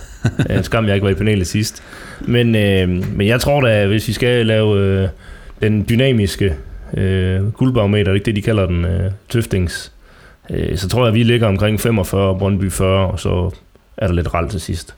Øh, 0.50 0.64
Skam, 0.64 0.86
jeg 0.88 0.96
ikke 0.96 1.06
var 1.06 1.12
i 1.12 1.14
panelet 1.14 1.48
sidst. 1.48 1.84
Men, 2.22 2.56
øh, 2.56 2.90
men 3.18 3.28
jeg 3.28 3.40
tror 3.42 3.62
da, 3.62 3.88
hvis 3.88 4.08
vi 4.08 4.14
skal 4.14 4.46
lave 4.46 4.80
øh, 4.80 5.08
den 5.62 5.86
dynamiske 5.90 6.56
øh, 6.94 7.52
guldbarometer, 7.52 8.04
det 8.04 8.10
er 8.10 8.14
ikke 8.14 8.26
det, 8.26 8.36
de 8.36 8.42
kalder 8.42 8.66
den, 8.66 8.86
øh, 8.86 9.12
tøftings, 9.30 9.94
øh, 10.50 10.78
så 10.78 10.90
tror 10.90 11.02
jeg, 11.02 11.08
at 11.08 11.14
vi 11.14 11.24
ligger 11.24 11.48
omkring 11.48 11.80
45, 11.80 12.38
Brøndby 12.40 12.72
40, 12.72 13.12
og 13.12 13.20
så 13.20 13.52
er 13.98 14.08
der 14.08 14.14
lidt 14.14 14.34
ralt 14.34 14.52
til 14.52 14.62
sidst. 14.62 14.96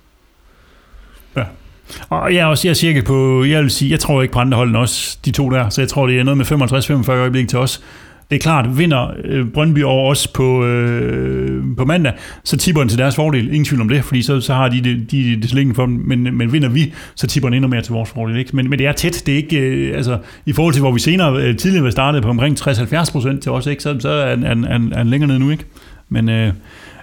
Og 2.10 2.34
jeg 2.34 2.42
er 2.42 2.46
også 2.46 2.68
jeg 2.68 2.70
er 2.70 2.76
cirka 2.76 3.02
på, 3.02 3.44
jeg 3.44 3.62
vil 3.62 3.72
sige, 3.72 3.92
jeg 3.92 4.00
tror 4.00 4.22
ikke 4.22 4.32
på 4.32 4.40
andre 4.40 4.80
også, 4.80 5.18
de 5.26 5.32
to 5.32 5.50
der, 5.50 5.70
så 5.70 5.82
jeg 5.82 5.90
tror, 5.90 6.08
det 6.08 6.20
er 6.20 6.24
noget 6.24 6.38
med 6.38 6.46
55-45 7.08 7.12
øjeblik 7.12 7.50
til 7.50 7.60
os. 7.60 7.84
Det 8.30 8.36
er 8.36 8.40
klart, 8.40 8.78
vinder 8.78 9.14
øh, 9.24 9.48
Brøndby 9.48 9.84
over 9.84 10.12
os 10.12 10.28
på, 10.28 10.66
øh, 10.66 11.64
på 11.78 11.86
mandag, 11.86 12.14
så 12.44 12.58
tipper 12.58 12.82
den 12.82 12.90
til 12.90 12.98
deres 12.98 13.16
fordel. 13.16 13.48
Ingen 13.48 13.66
tvivl 13.66 13.82
om 13.82 13.90
det, 13.90 14.04
fordi 14.04 14.22
så, 14.22 14.42
så 14.42 14.54
har 14.54 14.70
de 14.70 14.82
det, 14.82 15.12
de, 15.12 15.42
det 15.42 15.50
slikken 15.50 15.76
for 15.76 15.86
dem. 15.86 15.96
Men, 16.06 16.38
men 16.38 16.54
vinder 16.54 16.70
vi, 16.70 16.94
så 17.16 17.28
tipper 17.28 17.50
den 17.50 17.54
endnu 17.54 17.68
mere 17.68 17.82
til 17.82 17.94
vores 17.94 18.10
fordel. 18.10 18.38
Ikke? 18.38 18.56
Men, 18.56 18.70
men 18.70 18.80
det 18.80 18.88
er 18.88 18.92
tæt. 18.92 19.24
Det 19.26 19.34
er 19.34 19.38
ikke, 19.38 19.58
øh, 19.58 19.96
altså, 19.96 20.18
I 20.46 20.54
forhold 20.54 20.74
til, 20.74 20.82
hvor 20.82 20.92
vi 20.92 21.00
senere 21.00 21.42
øh, 21.42 21.58
tidligere 21.58 21.84
var 21.84 21.90
startet 21.90 22.24
på 22.24 22.30
omkring 22.30 22.60
60-70 22.62 23.12
procent 23.12 23.42
til 23.42 23.52
os, 23.52 23.66
ikke? 23.68 23.84
så, 23.84 24.00
så 24.00 24.10
er 24.10 24.14
er, 24.14 24.36
er, 24.36 24.90
er 24.92 24.98
den 24.98 25.10
længere 25.10 25.28
nede 25.28 25.40
nu. 25.40 25.52
Ikke? 25.52 25.64
Men, 26.10 26.30
øh, 26.30 26.54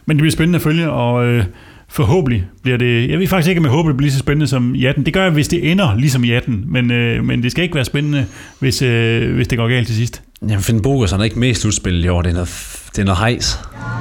men 0.06 0.16
det 0.16 0.22
bliver 0.22 0.32
spændende 0.32 0.56
at 0.56 0.62
følge, 0.62 0.90
og 0.90 1.26
øh, 1.26 1.44
forhåbentlig 1.88 2.44
bliver 2.62 2.78
det... 2.78 3.10
Jeg 3.10 3.18
ved 3.18 3.26
faktisk 3.26 3.48
ikke, 3.48 3.58
om 3.58 3.64
jeg 3.64 3.72
håber, 3.72 3.88
det 3.88 3.96
bliver 3.96 4.06
lige 4.06 4.12
så 4.12 4.18
spændende 4.18 4.46
som 4.46 4.74
i 4.74 4.84
18. 4.84 5.06
Det 5.06 5.14
gør 5.14 5.22
jeg, 5.22 5.32
hvis 5.32 5.48
det 5.48 5.70
ender 5.70 5.96
ligesom 5.96 6.24
i 6.24 6.30
18, 6.30 6.64
men, 6.66 6.90
øh, 6.90 7.24
men 7.24 7.42
det 7.42 7.50
skal 7.50 7.62
ikke 7.62 7.74
være 7.74 7.84
spændende, 7.84 8.26
hvis, 8.58 8.82
øh, 8.82 9.34
hvis 9.34 9.48
det 9.48 9.58
går 9.58 9.68
galt 9.68 9.86
til 9.86 9.96
sidst. 9.96 10.22
Jamen, 10.48 10.62
Finn 10.62 10.82
Bogersen 10.82 11.20
er 11.20 11.24
ikke 11.24 11.38
med 11.38 11.48
i 11.48 11.54
slutspillet 11.54 12.04
i 12.04 12.08
år. 12.08 12.22
Det 12.22 12.30
er 12.30 12.34
noget, 12.34 12.48
det 12.92 12.98
er 12.98 13.04
noget 13.04 13.18
hejs. 13.18 13.58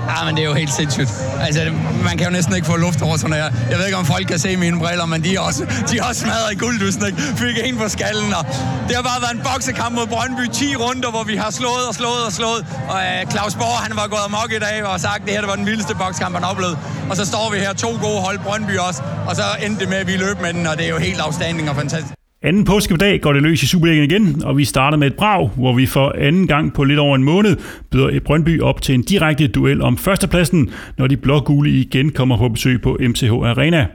Ja, 0.10 0.26
men 0.26 0.36
det 0.36 0.41
er 0.43 0.48
jo 0.48 0.54
helt 0.54 0.74
sindssygt. 0.74 1.12
Altså, 1.39 1.62
man 2.04 2.18
kan 2.18 2.28
jo 2.28 2.32
næsten 2.32 2.56
ikke 2.56 2.68
få 2.68 2.78
luft 2.78 3.02
over 3.02 3.18
sådan 3.18 3.36
her. 3.36 3.50
Jeg 3.70 3.78
ved 3.78 3.86
ikke, 3.86 3.98
om 3.98 4.06
folk 4.06 4.28
kan 4.28 4.39
se 4.39 4.58
mine 4.58 4.80
briller, 4.80 5.06
men 5.06 5.24
de 5.24 5.36
er 5.36 5.39
også, 5.39 5.66
de 5.89 5.98
er 5.98 6.04
også 6.04 6.22
smadret 6.22 6.52
i 6.54 6.56
gulddysten, 6.56 7.06
ikke? 7.06 7.18
Fik 7.22 7.56
en 7.64 7.78
på 7.78 7.88
skallen, 7.89 8.34
og 8.39 8.43
det 8.88 8.96
har 8.96 9.04
bare 9.12 9.22
været 9.26 9.36
en 9.39 9.43
boksekamp 9.50 9.96
mod 9.96 10.08
Brøndby. 10.08 10.46
10 10.54 10.76
runder, 10.76 11.10
hvor 11.12 11.24
vi 11.24 11.36
har 11.36 11.52
slået 11.52 11.86
og 11.89 11.96
slået 11.96 12.24
og 12.28 12.32
slået. 12.39 12.62
Og 12.93 13.00
uh, 13.12 13.32
Claus 13.32 13.56
Borg, 13.62 13.78
han 13.86 13.93
var 14.02 14.08
gået 14.08 14.26
amok 14.30 14.52
i 14.60 14.60
dag 14.68 14.84
og 14.84 15.00
sagt, 15.00 15.20
at 15.22 15.26
det 15.26 15.32
her 15.34 15.41
det 15.43 15.50
var 15.50 15.56
den 15.56 15.66
vildeste 15.66 15.96
bokskamp, 15.96 16.36
han 16.36 16.43
oplevede. 16.52 16.78
Og 17.10 17.16
så 17.20 17.26
står 17.26 17.46
vi 17.54 17.58
her, 17.66 17.74
to 17.74 17.91
gode 18.06 18.20
hold, 18.26 18.38
Brøndby 18.46 18.76
også. 18.88 19.02
Og 19.28 19.36
så 19.36 19.46
endte 19.66 19.80
det 19.82 19.89
med, 19.89 19.98
at 19.98 20.08
vi 20.08 20.16
løb 20.26 20.38
med 20.41 20.54
den, 20.54 20.68
og 20.68 20.78
det 20.78 20.86
er 20.86 20.89
jo 20.89 20.98
helt 20.98 21.20
afstanding 21.20 21.70
og 21.70 21.76
fantastisk. 21.76 22.24
Anden 22.46 22.66
påskedag 22.66 23.22
går 23.22 23.34
det 23.34 23.41
løs 23.41 23.64
i 23.64 23.68
Superligaen 23.68 24.12
igen, 24.12 24.43
og 24.43 24.58
vi 24.58 24.66
starter 24.66 24.98
med 24.98 25.08
et 25.08 25.16
brag, 25.16 25.50
hvor 25.56 25.74
vi 25.74 25.86
for 25.86 26.16
anden 26.18 26.48
gang 26.48 26.74
på 26.74 26.84
lidt 26.84 27.00
over 27.00 27.16
en 27.16 27.24
måned 27.24 27.58
byder 27.91 28.10
et 28.10 28.24
Brøndby 28.24 28.62
op 28.62 28.82
til 28.82 28.96
en 28.96 29.02
direkte 29.02 29.48
duel 29.48 29.82
om 29.82 29.98
førstepladsen, 29.98 30.70
når 30.98 31.08
de 31.08 31.18
blågule 31.18 31.70
igen 31.70 32.12
kommer 32.12 32.38
på 32.38 32.50
besøg 32.50 32.82
på 32.82 32.98
MCH 33.02 33.32
Arena. 33.32 33.88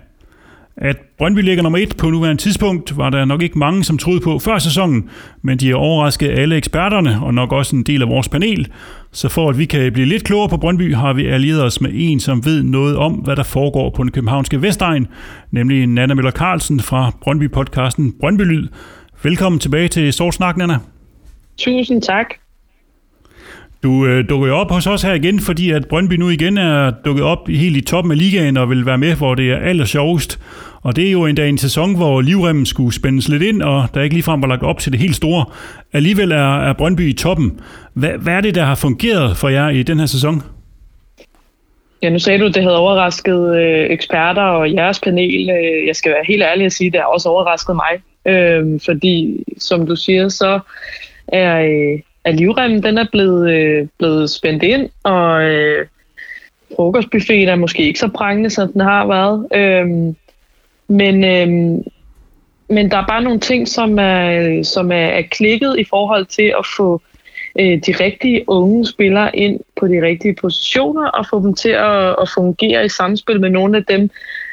At 0.80 0.96
Brøndby 1.18 1.38
ligger 1.38 1.62
nummer 1.62 1.78
et 1.78 1.96
på 1.96 2.10
nuværende 2.10 2.42
tidspunkt, 2.42 2.96
var 2.96 3.10
der 3.10 3.24
nok 3.24 3.42
ikke 3.42 3.58
mange, 3.58 3.84
som 3.84 3.98
troede 3.98 4.20
på 4.20 4.38
før 4.38 4.58
sæsonen, 4.58 5.08
men 5.42 5.58
de 5.58 5.68
har 5.68 5.74
overrasket 5.74 6.38
alle 6.38 6.56
eksperterne 6.56 7.18
og 7.22 7.34
nok 7.34 7.52
også 7.52 7.76
en 7.76 7.82
del 7.82 8.02
af 8.02 8.08
vores 8.08 8.28
panel. 8.28 8.68
Så 9.12 9.28
for 9.28 9.50
at 9.50 9.58
vi 9.58 9.64
kan 9.64 9.92
blive 9.92 10.06
lidt 10.06 10.24
klogere 10.24 10.48
på 10.48 10.56
Brøndby, 10.56 10.94
har 10.94 11.12
vi 11.12 11.26
allieret 11.26 11.62
os 11.62 11.80
med 11.80 11.90
en, 11.94 12.20
som 12.20 12.44
ved 12.44 12.62
noget 12.62 12.96
om, 12.96 13.12
hvad 13.12 13.36
der 13.36 13.42
foregår 13.42 13.90
på 13.90 14.02
den 14.02 14.10
københavnske 14.10 14.62
Vestegn, 14.62 15.06
nemlig 15.50 15.86
Nana 15.86 16.14
Møller 16.14 16.30
Carlsen 16.30 16.80
fra 16.80 17.12
Brøndby-podcasten 17.20 18.20
Brøndby 18.20 18.42
Lyd. 18.42 18.68
Velkommen 19.22 19.58
tilbage 19.58 19.88
til 19.88 20.12
Sortsnak, 20.12 20.56
Nana. 20.56 20.78
Tusind 21.58 22.02
tak. 22.02 22.26
Du 23.82 24.06
øh, 24.06 24.28
dukker 24.28 24.48
jo 24.48 24.56
op 24.56 24.70
hos 24.70 24.86
os 24.86 25.02
her 25.02 25.12
igen, 25.12 25.40
fordi 25.40 25.70
at 25.70 25.88
Brøndby 25.88 26.12
nu 26.12 26.28
igen 26.28 26.58
er 26.58 26.92
dukket 27.04 27.24
op 27.24 27.48
helt 27.48 27.76
i 27.76 27.80
toppen 27.80 28.10
af 28.12 28.18
ligaen 28.18 28.56
og 28.56 28.70
vil 28.70 28.86
være 28.86 28.98
med, 28.98 29.14
hvor 29.16 29.34
det 29.34 29.50
er 29.50 29.56
aller 29.56 29.84
sjovest. 29.84 30.40
Og 30.82 30.96
det 30.96 31.06
er 31.06 31.12
jo 31.12 31.26
endda 31.26 31.48
en 31.48 31.58
sæson, 31.58 31.96
hvor 31.96 32.20
livremmen 32.20 32.66
skulle 32.66 32.94
spændes 32.94 33.28
lidt 33.28 33.42
ind, 33.42 33.62
og 33.62 33.88
der 33.94 34.02
ikke 34.02 34.14
ligefrem 34.14 34.42
var 34.42 34.48
lagt 34.48 34.62
op 34.62 34.78
til 34.78 34.92
det 34.92 35.00
helt 35.00 35.16
store. 35.16 35.44
Alligevel 35.92 36.32
er, 36.32 36.60
er 36.60 36.72
Brøndby 36.72 37.08
i 37.08 37.12
toppen. 37.12 37.60
Hvad, 37.94 38.10
hvad 38.10 38.32
er 38.32 38.40
det, 38.40 38.54
der 38.54 38.64
har 38.64 38.74
fungeret 38.74 39.36
for 39.36 39.48
jer 39.48 39.68
i 39.68 39.82
den 39.82 39.98
her 39.98 40.06
sæson? 40.06 40.42
Ja, 42.02 42.10
nu 42.10 42.18
sagde 42.18 42.38
du, 42.38 42.46
at 42.46 42.54
det 42.54 42.62
havde 42.62 42.78
overrasket 42.78 43.56
øh, 43.56 43.90
eksperter 43.90 44.42
og 44.42 44.74
jeres 44.74 45.00
panel. 45.00 45.50
Øh, 45.50 45.86
jeg 45.86 45.96
skal 45.96 46.12
være 46.12 46.24
helt 46.28 46.42
ærlig 46.42 46.66
at 46.66 46.72
sige, 46.72 46.86
at 46.86 46.92
det 46.92 47.00
har 47.00 47.08
også 47.08 47.28
overrasket 47.28 47.76
mig. 47.76 48.02
Øh, 48.26 48.80
fordi, 48.84 49.44
som 49.58 49.86
du 49.86 49.96
siger, 49.96 50.28
så 50.28 50.60
er, 51.28 51.60
øh, 51.60 52.00
er 52.24 52.32
livremmen 52.32 52.82
den 52.82 52.98
er 52.98 53.06
blevet, 53.12 53.50
øh, 53.50 53.88
blevet 53.98 54.30
spændt 54.30 54.62
ind, 54.62 54.88
og 55.02 55.42
øh, 55.42 55.86
frokostbuffeten 56.76 57.48
er 57.48 57.56
måske 57.56 57.82
ikke 57.82 57.98
så 57.98 58.08
prangende, 58.08 58.50
som 58.50 58.72
den 58.72 58.80
har 58.80 59.06
været. 59.06 59.46
Øh, 59.54 60.14
men, 60.90 61.24
øh, 61.24 61.84
men 62.68 62.90
der 62.90 62.96
er 62.96 63.06
bare 63.06 63.22
nogle 63.22 63.40
ting, 63.40 63.68
som 63.68 63.98
er, 63.98 64.62
som 64.62 64.92
er, 64.92 65.06
er 65.06 65.22
klikket 65.22 65.78
i 65.78 65.84
forhold 65.84 66.26
til 66.26 66.54
at 66.58 66.66
få 66.76 67.02
øh, 67.58 67.80
de 67.86 67.92
rigtige 68.00 68.44
unge 68.48 68.86
spillere 68.86 69.36
ind 69.36 69.60
på 69.80 69.88
de 69.88 70.02
rigtige 70.02 70.34
positioner 70.40 71.06
og 71.06 71.26
få 71.30 71.42
dem 71.42 71.54
til 71.54 71.68
at, 71.68 72.16
at 72.22 72.28
fungere 72.34 72.84
i 72.84 72.88
samspil 72.88 73.40
med 73.40 73.50
nogle 73.50 73.76
af 73.76 73.84
dem, 73.84 74.10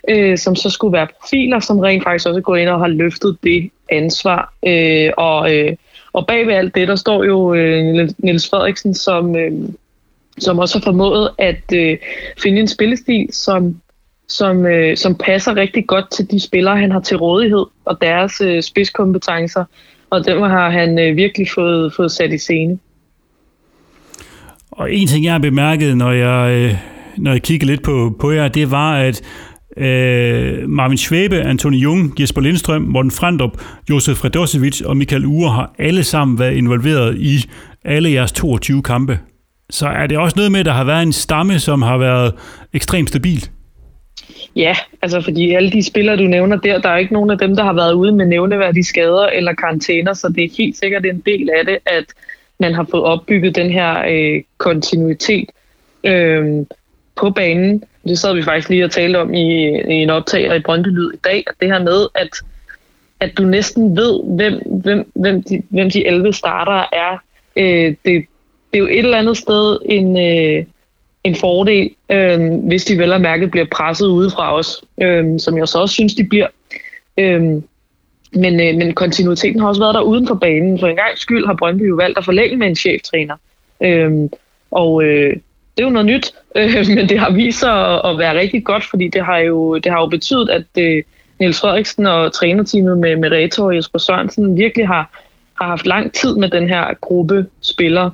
øh, 0.09 0.37
som 0.37 0.55
så 0.55 0.69
skulle 0.69 0.93
være 0.93 1.07
profiler, 1.21 1.59
som 1.59 1.79
rent 1.79 2.03
faktisk 2.03 2.27
også 2.27 2.41
går 2.41 2.55
ind 2.55 2.69
og 2.69 2.79
har 2.79 2.87
løftet 2.87 3.37
det 3.43 3.69
ansvar. 3.91 4.53
Øh, 4.67 5.11
og, 5.17 5.55
øh, 5.55 5.75
og 6.13 6.27
bag 6.27 6.47
ved 6.47 6.53
alt 6.53 6.75
det, 6.75 6.87
der 6.87 6.95
står 6.95 7.23
jo 7.23 7.53
øh, 7.53 8.09
Niels 8.17 8.49
Frederiksen, 8.49 8.93
som, 8.93 9.35
øh, 9.35 9.51
som 10.37 10.59
også 10.59 10.77
har 10.79 10.83
formået 10.83 11.29
at 11.37 11.73
øh, 11.73 11.97
finde 12.43 12.59
en 12.59 12.67
spillestil, 12.67 13.27
som 13.31 13.81
som, 14.29 14.65
øh, 14.65 14.97
som 14.97 15.15
passer 15.15 15.55
rigtig 15.55 15.87
godt 15.87 16.11
til 16.11 16.31
de 16.31 16.39
spillere, 16.39 16.77
han 16.77 16.91
har 16.91 16.99
til 16.99 17.17
rådighed, 17.17 17.65
og 17.85 17.97
deres 18.01 18.41
øh, 18.41 18.63
spidskompetencer, 18.63 19.63
og 20.09 20.25
dem 20.25 20.41
har 20.41 20.69
han 20.69 20.99
øh, 20.99 21.15
virkelig 21.15 21.47
fået, 21.55 21.93
fået 21.93 22.11
sat 22.11 22.33
i 22.33 22.37
scene. 22.37 22.79
Og 24.71 24.93
en 24.93 25.07
ting, 25.07 25.25
jeg 25.25 25.31
har 25.31 25.39
bemærket, 25.39 25.97
når 25.97 26.11
jeg, 26.11 26.51
øh, 26.51 26.75
når 27.17 27.31
jeg 27.31 27.41
kigger 27.41 27.67
lidt 27.67 27.83
på, 27.83 28.15
på 28.19 28.31
jer, 28.31 28.47
det 28.47 28.71
var, 28.71 28.97
at 28.97 29.21
øh, 29.77 30.69
Marvin 30.69 30.97
Schwebe, 30.97 31.41
Antoni 31.41 31.77
Jung, 31.77 32.21
Jesper 32.21 32.41
Lindstrøm, 32.41 32.81
Morten 32.81 33.11
Frandrup, 33.11 33.61
Josef 33.89 34.17
Fredosevic 34.17 34.81
og 34.81 34.97
Michael 34.97 35.25
Ure 35.25 35.51
har 35.51 35.73
alle 35.79 36.03
sammen 36.03 36.39
været 36.39 36.53
involveret 36.53 37.17
i 37.17 37.49
alle 37.85 38.11
jeres 38.11 38.31
22 38.31 38.83
kampe. 38.83 39.19
Så 39.69 39.87
er 39.87 40.07
det 40.07 40.17
også 40.17 40.35
noget 40.35 40.51
med, 40.51 40.59
at 40.59 40.65
der 40.65 40.73
har 40.73 40.83
været 40.83 41.03
en 41.03 41.13
stamme, 41.13 41.59
som 41.59 41.81
har 41.81 41.97
været 41.97 42.33
ekstremt 42.73 43.09
stabilt? 43.09 43.51
Ja, 44.57 44.75
altså 45.01 45.21
fordi 45.21 45.53
alle 45.53 45.71
de 45.71 45.83
spillere, 45.83 46.17
du 46.17 46.23
nævner 46.23 46.57
der, 46.57 46.81
der 46.81 46.89
er 46.89 46.97
ikke 46.97 47.13
nogen 47.13 47.29
af 47.29 47.37
dem, 47.37 47.55
der 47.55 47.63
har 47.63 47.73
været 47.73 47.93
ude 47.93 48.11
med 48.11 48.25
nævneværdige 48.25 48.83
skader 48.83 49.25
eller 49.25 49.53
karantæner, 49.53 50.13
så 50.13 50.29
det 50.29 50.43
er 50.43 50.55
helt 50.57 50.77
sikkert 50.77 51.05
en 51.05 51.19
del 51.19 51.49
af 51.49 51.65
det, 51.65 51.77
at 51.85 52.05
man 52.59 52.73
har 52.73 52.87
fået 52.91 53.03
opbygget 53.03 53.55
den 53.55 53.71
her 53.71 54.03
øh, 54.09 54.43
kontinuitet 54.57 55.49
øh, 56.03 56.65
på 57.15 57.29
banen. 57.29 57.83
Det 58.07 58.19
sad 58.19 58.35
vi 58.35 58.43
faktisk 58.43 58.69
lige 58.69 58.85
og 58.85 58.91
talte 58.91 59.17
om 59.17 59.33
i, 59.33 59.67
i 59.67 59.93
en 59.93 60.09
optager 60.09 60.53
i 60.53 60.59
Brøndby 60.59 60.87
Lyd 60.87 61.13
i 61.13 61.19
dag, 61.23 61.43
at 61.47 61.53
det 61.61 61.67
her 61.67 61.83
med, 61.83 62.07
at, 62.15 62.29
at 63.19 63.37
du 63.37 63.43
næsten 63.43 63.97
ved, 63.97 64.23
hvem, 64.23 64.61
hvem, 64.83 65.11
hvem, 65.15 65.43
de, 65.43 65.63
hvem 65.69 65.89
de 65.89 66.07
11 66.07 66.33
starter 66.33 66.89
er, 66.93 67.23
øh, 67.55 67.95
det, 68.05 68.25
det 68.73 68.73
er 68.73 68.79
jo 68.79 68.87
et 68.87 68.99
eller 68.99 69.17
andet 69.17 69.37
sted 69.37 69.77
en... 69.85 70.17
Øh, 70.17 70.65
en 71.27 71.35
fordel, 71.35 71.89
øh, 72.09 72.53
hvis 72.53 72.85
de 72.85 72.97
vel 72.97 73.13
og 73.13 73.21
mærket 73.21 73.51
bliver 73.51 73.65
presset 73.71 74.07
udefra 74.07 74.55
os, 74.55 74.83
øh, 75.01 75.39
som 75.39 75.57
jeg 75.57 75.67
så 75.67 75.77
også 75.77 75.93
synes, 75.93 76.15
de 76.15 76.23
bliver. 76.23 76.47
Øh, 77.17 77.41
men, 78.33 78.59
øh, 78.59 78.75
men 78.75 78.93
kontinuiteten 78.93 79.59
har 79.59 79.67
også 79.67 79.81
været 79.81 79.95
der 79.95 80.01
uden 80.01 80.27
for 80.27 80.35
banen. 80.35 80.79
For 80.79 80.87
en 80.87 80.95
gang 80.95 81.17
skyld 81.17 81.45
har 81.45 81.53
Brøndby 81.53 81.89
jo 81.89 81.95
valgt 81.95 82.17
at 82.17 82.25
forlænge 82.25 82.57
med 82.57 82.67
en 82.67 82.75
cheftræner. 82.75 83.35
Øh, 83.83 84.11
og 84.71 85.03
øh, 85.03 85.33
det 85.77 85.83
er 85.83 85.87
jo 85.87 85.89
noget 85.89 86.05
nyt, 86.05 86.33
øh, 86.57 86.87
men 86.95 87.09
det 87.09 87.19
har 87.19 87.31
vist 87.31 87.59
sig 87.59 87.93
at, 87.93 88.01
at 88.09 88.17
være 88.17 88.39
rigtig 88.39 88.63
godt, 88.63 88.83
fordi 88.83 89.07
det 89.07 89.25
har 89.25 89.37
jo, 89.37 89.77
det 89.77 89.91
har 89.91 89.99
jo 89.99 90.07
betydet, 90.07 90.49
at 90.49 90.65
øh, 90.79 91.03
Niels 91.39 91.59
Frederiksen 91.59 92.05
og 92.05 92.33
trænerteamet 92.33 92.97
med, 92.97 93.15
med 93.15 93.31
Retor 93.31 93.65
og 93.65 93.75
Jesper 93.75 93.99
Sørensen 93.99 94.57
virkelig 94.57 94.87
har, 94.87 95.23
har 95.61 95.67
haft 95.67 95.85
lang 95.85 96.13
tid 96.13 96.35
med 96.35 96.49
den 96.49 96.69
her 96.69 96.93
gruppe 97.01 97.45
spillere. 97.61 98.11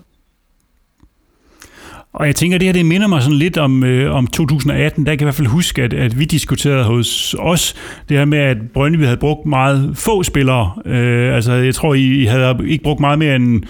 Og 2.14 2.28
jeg 2.28 2.36
tænker, 2.36 2.55
at 2.55 2.61
det 2.61 2.68
her 2.68 2.74
det 2.74 2.86
minder 2.86 3.07
mig 3.07 3.22
sådan 3.22 3.38
lidt 3.38 3.57
om, 3.57 3.84
øh, 3.84 4.16
om 4.16 4.28
2018. 4.28 5.05
Der 5.05 5.11
kan 5.11 5.20
jeg 5.20 5.22
i 5.22 5.26
hvert 5.26 5.36
fald 5.36 5.47
huske, 5.47 5.82
at, 5.84 5.93
at 5.93 6.20
vi 6.20 6.26
diskuterede 6.26 6.84
hos 6.84 7.36
os 7.39 7.76
det 8.09 8.18
her 8.18 8.26
med, 8.26 8.38
at 8.38 8.57
Brøndby 8.74 9.03
havde 9.03 9.18
brugt 9.18 9.45
meget 9.45 9.91
få 9.97 10.24
spillere. 10.24 10.72
Øh, 10.86 11.36
altså, 11.36 11.53
jeg 11.53 11.76
tror, 11.76 11.93
I, 11.93 12.22
I 12.22 12.26
havde 12.26 12.57
ikke 12.68 12.84
brugt 12.84 12.99
meget 12.99 13.20
mere 13.20 13.36
end, 13.36 13.64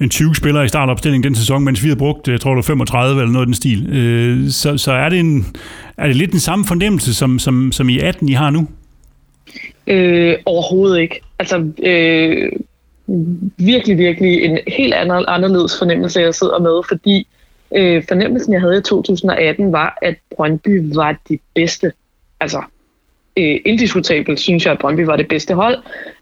end 0.00 0.10
20 0.10 0.34
spillere 0.34 0.64
i 0.64 0.68
startopstillingen 0.68 1.24
den 1.24 1.34
sæson, 1.34 1.64
mens 1.64 1.82
vi 1.82 1.88
havde 1.88 1.98
brugt, 1.98 2.28
jeg 2.28 2.40
tror, 2.40 2.50
det 2.50 2.56
var 2.56 2.62
35 2.62 3.20
eller 3.20 3.32
noget 3.32 3.42
af 3.42 3.46
den 3.46 3.54
stil. 3.54 3.86
Øh, 3.92 4.50
så 4.50 4.78
så 4.78 4.92
er, 4.92 5.08
det 5.08 5.20
en, 5.20 5.46
er 5.96 6.06
det 6.06 6.16
lidt 6.16 6.32
den 6.32 6.40
samme 6.40 6.64
fornemmelse, 6.64 7.14
som, 7.14 7.38
som, 7.38 7.72
som 7.72 7.88
i 7.88 7.98
18, 7.98 8.28
I 8.28 8.32
har 8.32 8.50
nu? 8.50 8.68
Øh, 9.86 10.36
overhovedet 10.46 11.00
ikke. 11.00 11.20
Altså, 11.38 11.72
øh, 11.82 12.52
virkelig, 13.56 13.98
virkelig 13.98 14.44
en 14.44 14.58
helt 14.68 14.94
anderledes 14.94 15.78
fornemmelse, 15.78 16.20
jeg 16.20 16.34
sidder 16.34 16.58
med, 16.58 16.82
fordi 16.88 17.26
Øh, 17.76 18.04
fornemmelsen, 18.08 18.52
jeg 18.52 18.60
havde 18.60 18.78
i 18.78 18.82
2018, 18.82 19.72
var, 19.72 19.98
at 20.02 20.14
Brøndby 20.36 20.94
var 20.94 21.16
de 21.28 21.38
bedste. 21.54 21.92
Altså, 22.40 22.62
øh, 23.36 23.60
indiskutabelt 23.66 24.40
synes 24.40 24.64
jeg, 24.64 24.72
at 24.72 24.78
Brøndby 24.78 25.00
var 25.00 25.16
det 25.16 25.28
bedste 25.28 25.54
hold, 25.54 25.76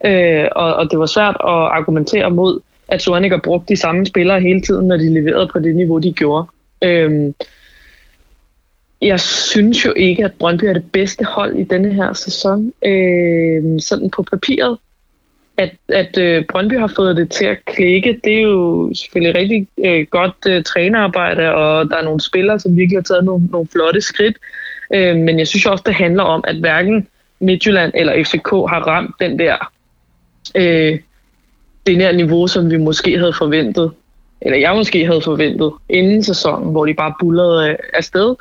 øh, 0.05 0.49
og, 0.57 0.75
og 0.75 0.91
det 0.91 0.99
var 0.99 1.07
svært 1.07 1.37
at 1.41 1.69
argumentere 1.79 2.31
mod, 2.31 2.61
at 2.89 3.03
Sorniger 3.03 3.41
brugte 3.45 3.75
de 3.75 3.81
samme 3.81 4.07
spillere 4.07 4.41
hele 4.41 4.61
tiden, 4.61 4.89
når 4.89 4.97
de 4.97 5.15
leverede 5.15 5.49
på 5.53 5.59
det 5.59 5.77
niveau, 5.77 5.99
de 5.99 6.13
gjorde. 6.13 6.47
Øh, 6.85 7.33
jeg 9.03 9.21
synes 9.21 9.85
jo 9.85 9.93
ikke, 9.93 10.25
at 10.25 10.33
Brøndby 10.39 10.65
er 10.65 10.73
det 10.73 10.93
bedste 10.93 11.25
hold 11.25 11.57
i 11.57 11.65
denne 11.65 11.95
her 11.95 12.13
sæson, 12.13 12.73
øh, 12.85 13.81
sådan 13.81 14.11
på 14.11 14.23
papiret 14.23 14.79
at, 15.59 15.73
at 15.89 16.19
øh, 16.19 16.45
Brøndby 16.51 16.79
har 16.79 16.93
fået 16.97 17.17
det 17.17 17.31
til 17.31 17.45
at 17.45 17.65
klikke, 17.65 18.21
det 18.25 18.37
er 18.37 18.41
jo 18.41 18.93
selvfølgelig 18.95 19.41
rigtig 19.41 19.69
øh, 19.85 20.07
godt 20.11 20.37
øh, 20.49 20.65
trænerarbejde, 20.65 21.55
og 21.55 21.91
der 21.91 21.97
er 21.97 22.05
nogle 22.05 22.21
spillere, 22.21 22.61
som 22.61 22.77
virkelig 22.77 22.99
har 22.99 23.03
taget 23.03 23.25
nogle, 23.25 23.47
nogle 23.47 23.69
flotte 23.73 24.01
skridt. 24.01 24.37
Øh, 24.95 25.17
men 25.17 25.39
jeg 25.39 25.49
synes 25.49 25.67
også, 25.67 25.85
det 25.87 25.95
handler 25.95 26.23
om, 26.23 26.45
at 26.47 26.57
hverken 26.57 27.09
Midtjylland 27.41 27.93
eller 27.95 28.25
FCK 28.25 28.51
har 28.51 28.87
ramt 28.87 29.15
den 29.21 29.39
der, 29.39 29.73
øh, 30.55 30.99
det 31.87 32.01
der 32.01 32.13
niveau, 32.13 32.47
som 32.47 32.71
vi 32.71 32.77
måske 32.77 33.19
havde 33.19 33.33
forventet, 33.33 33.93
eller 34.41 34.59
jeg 34.59 34.77
måske 34.77 35.07
havde 35.07 35.23
forventet 35.23 35.73
inden 35.89 36.23
sæsonen, 36.23 36.71
hvor 36.71 36.87
de 36.87 36.95
bare 36.95 37.15
bullerede 37.21 37.71
øh, 37.71 37.77
afsted. 37.95 38.35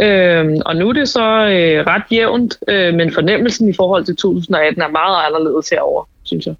Øh, 0.00 0.56
og 0.66 0.76
nu 0.76 0.88
er 0.88 0.92
det 0.92 1.08
så 1.08 1.28
øh, 1.46 1.86
ret 1.86 2.02
jævnt, 2.12 2.58
øh, 2.68 2.94
men 2.94 3.12
fornemmelsen 3.12 3.68
i 3.68 3.72
forhold 3.72 4.04
til 4.04 4.16
2018 4.16 4.82
er 4.82 4.88
meget 4.88 5.26
anderledes 5.26 5.68
herover 5.68 6.04
synes 6.30 6.46
jeg. 6.46 6.54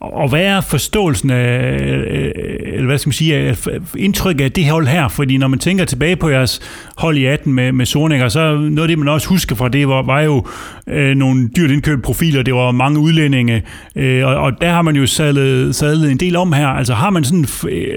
Og 0.00 0.28
hvad 0.28 0.42
er 0.42 0.60
forståelsen 0.60 1.30
af, 1.30 1.76
øh, 1.80 2.30
eller 2.64 2.86
hvad 2.86 2.98
skal 2.98 3.08
man 3.08 3.12
sige, 3.12 3.36
af 3.36 3.66
indtryk 3.96 4.40
af 4.40 4.52
det 4.52 4.68
hold 4.68 4.86
her? 4.86 5.08
Fordi 5.08 5.36
når 5.36 5.48
man 5.48 5.58
tænker 5.58 5.84
tilbage 5.84 6.16
på 6.16 6.28
jeres 6.28 6.60
hold 6.96 7.16
i 7.16 7.24
18 7.24 7.52
med, 7.52 7.72
med 7.72 7.86
Soninger, 7.86 8.28
så 8.28 8.56
noget 8.56 8.80
af 8.80 8.88
det, 8.88 8.98
man 8.98 9.08
også 9.08 9.28
husker 9.28 9.56
fra 9.56 9.68
det, 9.68 9.88
var, 9.88 10.02
var 10.02 10.20
jo 10.20 10.46
øh, 10.86 11.14
nogle 11.14 11.48
dyrt 11.56 11.70
indkøbte 11.70 12.02
profiler, 12.02 12.42
det 12.42 12.54
var 12.54 12.70
mange 12.70 12.98
udlændinge, 12.98 13.62
øh, 13.96 14.26
og, 14.26 14.36
og 14.36 14.52
der 14.60 14.70
har 14.70 14.82
man 14.82 14.96
jo 14.96 15.06
sadlet, 15.06 15.74
sadlet 15.74 16.10
en 16.10 16.16
del 16.16 16.36
om 16.36 16.52
her. 16.52 16.66
Altså 16.66 16.94
har 16.94 17.10
man 17.10 17.24
sådan 17.24 17.46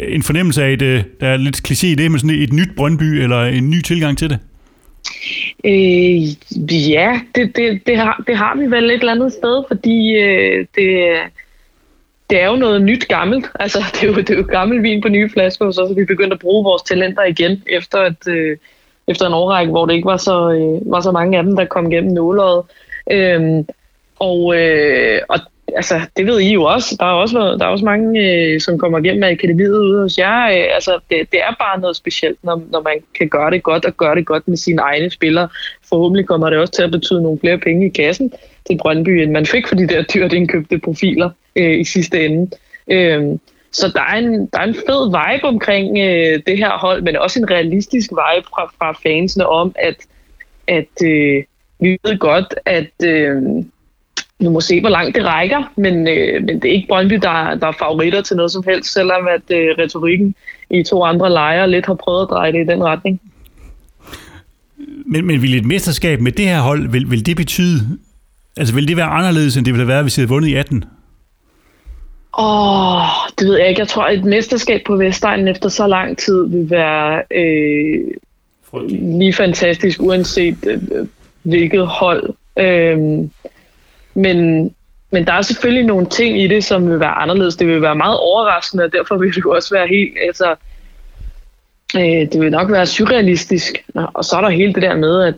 en 0.08 0.24
fornemmelse 0.24 0.64
af, 0.64 0.80
det, 0.80 0.86
øh, 0.86 1.04
der 1.22 1.28
er 1.28 1.38
lidt 1.38 1.62
kliché 1.68 1.88
i 1.88 1.96
det, 1.96 2.12
men 2.12 2.20
sådan 2.20 2.38
et 2.38 2.54
nyt 2.54 2.70
Brøndby, 2.78 3.04
eller 3.04 3.44
en 3.44 3.70
ny 3.70 3.82
tilgang 3.82 4.18
til 4.18 4.30
det? 4.30 4.40
Øh, 5.66 6.92
ja, 6.92 7.22
det, 7.36 7.56
det, 7.56 7.82
det, 7.88 7.98
har, 7.98 8.24
det 8.28 8.38
har 8.38 8.56
vi 8.56 8.72
vel 8.72 8.92
et 8.92 9.00
eller 9.00 9.12
andet 9.12 9.34
sted, 9.34 9.64
fordi 9.68 10.16
øh, 10.16 10.66
det, 10.76 11.18
det 12.30 12.42
er 12.42 12.48
jo 12.48 12.56
noget 12.56 12.82
nyt 12.82 13.08
gammelt. 13.08 13.46
Altså, 13.60 13.80
det 13.94 14.04
er 14.04 14.08
jo, 14.08 14.16
det 14.16 14.30
er 14.30 14.38
jo 14.38 14.48
gammel 14.50 14.84
vin 14.84 15.02
på 15.02 15.10
nye 15.10 15.30
flasker, 15.30 15.72
så 15.72 15.94
vi 15.98 16.06
begyndt 16.06 16.34
at 16.34 16.40
bruge 16.40 16.64
vores 16.64 16.82
talenter 16.82 17.24
igen, 17.24 17.64
efter, 17.68 18.00
at, 18.00 18.28
øh, 18.28 18.58
efter 19.08 19.28
en 19.28 19.34
årrække, 19.34 19.72
hvor 19.72 19.86
det 19.86 19.94
ikke 19.94 20.06
var 20.06 20.18
så, 20.18 20.52
øh, 20.52 20.92
var 20.92 21.02
så 21.02 21.12
mange 21.12 21.38
af 21.38 21.44
dem, 21.44 21.56
der 21.56 21.66
kom 21.66 21.90
gennem 21.90 22.14
nåløjet. 22.14 22.64
Øh, 23.12 23.64
og, 24.20 24.56
øh, 24.58 25.22
og 25.30 25.40
altså, 25.76 26.02
det 26.18 26.26
ved 26.26 26.40
I 26.40 26.54
jo 26.54 26.64
også. 26.64 26.96
Der 27.00 27.06
er 27.06 27.12
også, 27.12 27.38
noget, 27.38 27.60
der 27.60 27.66
er 27.66 27.70
også 27.70 27.86
mange, 27.86 28.22
øh, 28.22 28.62
som 28.62 28.78
kommer 28.78 29.00
igennem 29.00 29.24
af 29.24 29.32
akademiet 29.32 29.78
ude 29.78 30.02
hos 30.02 30.18
jer. 30.18 30.48
Øh, 30.48 30.76
altså, 30.76 31.00
det, 31.10 31.32
det 31.32 31.40
er 31.42 31.56
bare 31.60 31.80
noget 31.80 31.96
specielt, 31.96 32.44
når, 32.44 32.64
når 32.72 32.82
man 32.82 32.98
kan 33.18 33.30
gøre 33.30 33.52
det 33.52 33.64
godt 33.64 33.86
og 33.86 33.98
gøre 33.98 34.16
det 34.16 34.26
godt 34.26 34.48
med 34.48 34.58
sine 34.58 34.82
egne 34.82 35.10
spillere. 35.10 35.50
Forhåbentlig 35.90 36.28
kommer 36.28 36.50
det 36.50 36.60
også 36.60 36.74
til 36.74 36.84
at 36.84 36.92
betyde 36.92 37.22
nogle 37.22 37.40
flere 37.40 37.58
penge 37.58 37.86
i 37.86 37.90
kassen 37.90 38.34
til 38.68 38.78
Brøndby, 38.78 39.10
end 39.10 39.32
man 39.32 39.46
fik 39.46 39.68
for 39.68 39.76
de 39.76 39.88
der 39.88 40.04
dyrt 40.04 40.34
indkøbte 40.34 40.80
profiler 40.80 41.30
øh, 41.56 41.80
i 41.80 41.84
sidste 41.84 42.26
ende. 42.26 42.52
Øh, 42.92 43.24
så 43.72 43.92
der 43.96 44.02
er, 44.02 44.18
en, 44.18 44.46
der 44.46 44.60
er 44.60 44.64
en 44.64 44.76
fed 44.76 45.08
vibe 45.08 45.48
omkring 45.48 45.98
øh, 45.98 46.42
det 46.48 46.58
her 46.58 46.78
hold, 46.78 47.02
men 47.02 47.16
også 47.16 47.40
en 47.40 47.52
realistisk 47.52 48.12
vibe 48.12 48.48
fra, 48.50 48.72
fra 48.80 48.92
fansene 49.04 49.48
om, 49.48 49.76
at, 49.76 49.96
at 50.68 51.04
øh, 51.04 51.44
vi 51.80 51.98
ved 52.04 52.20
godt, 52.20 52.56
at... 52.66 52.92
Øh, 53.06 53.42
vi 54.40 54.48
må 54.48 54.62
se, 54.62 54.82
hvor 54.82 54.90
langt 54.90 55.16
det 55.16 55.26
rækker, 55.26 55.72
men, 55.76 56.08
øh, 56.08 56.44
men 56.44 56.62
det 56.62 56.66
er 56.66 56.74
ikke 56.74 56.88
Brøndby, 56.88 57.14
der, 57.14 57.56
der 57.56 57.68
er 57.68 57.72
favoritter 57.80 58.22
til 58.22 58.36
noget 58.36 58.52
som 58.52 58.64
helst, 58.68 58.94
selvom 58.94 59.28
at 59.28 59.58
øh, 59.58 59.68
retorikken 59.80 60.36
i 60.70 60.84
to 60.84 61.04
andre 61.04 61.30
lejre 61.30 61.70
lidt 61.70 61.86
har 61.86 61.94
prøvet 61.94 62.22
at 62.22 62.30
dreje 62.30 62.52
det 62.52 62.62
i 62.62 62.72
den 62.72 62.84
retning. 62.84 63.22
Men, 65.06 65.28
men 65.28 65.42
vil 65.42 65.58
et 65.58 65.66
mesterskab 65.66 66.22
med 66.22 66.32
det 66.32 66.46
her 66.46 66.62
hold, 66.62 66.90
vil, 66.90 67.12
vil 67.12 67.26
det 67.26 67.38
betyde, 67.38 67.80
altså 68.58 68.76
vil 68.76 68.88
det 68.88 68.98
være 68.98 69.06
anderledes, 69.06 69.58
end 69.58 69.66
det 69.66 69.74
ville 69.74 69.86
have 69.86 69.94
været, 69.94 70.04
hvis 70.04 70.18
I 70.18 70.22
havde 70.22 70.30
vundet 70.30 70.50
i 70.50 70.56
18? 70.56 70.84
Åh, 72.38 72.96
oh, 72.96 73.08
det 73.40 73.48
ved 73.48 73.58
jeg 73.58 73.70
ikke. 73.70 73.80
Jeg 73.80 73.88
tror, 73.88 74.04
at 74.04 74.18
et 74.18 74.26
mesterskab 74.26 74.82
på 74.86 74.96
Vestegnen 74.96 75.48
efter 75.48 75.70
så 75.70 75.88
lang 75.88 76.18
tid 76.18 76.50
vil 76.50 76.70
være 76.70 77.24
øh, 77.32 78.08
lige 79.20 79.34
fantastisk, 79.34 80.02
uanset 80.02 80.58
øh, 80.68 81.08
hvilket 81.44 81.88
hold. 81.88 82.34
Øh, 82.60 82.98
men, 84.16 84.70
men 85.12 85.26
der 85.28 85.34
er 85.34 85.42
selvfølgelig 85.42 85.86
nogle 85.86 86.06
ting 86.06 86.42
i 86.42 86.48
det, 86.48 86.64
som 86.64 86.90
vil 86.90 87.00
være 87.00 87.18
anderledes. 87.18 87.56
Det 87.56 87.68
vil 87.68 87.82
være 87.82 87.96
meget 87.96 88.20
overraskende, 88.20 88.84
og 88.84 88.94
derfor 88.94 89.18
vil 89.18 89.36
det 89.36 89.46
jo 89.46 89.52
også 89.52 89.76
være 89.76 89.88
helt... 89.88 90.18
Altså, 90.28 90.56
øh, 91.96 92.32
det 92.32 92.42
vil 92.42 92.52
nok 92.52 92.72
være 92.72 92.86
surrealistisk. 92.86 93.84
Og 93.94 94.26
så 94.26 94.36
er 94.36 94.42
der 94.42 94.50
hele 94.50 94.74
det 94.74 94.82
der 94.82 94.96
med, 94.96 95.24
at, 95.24 95.36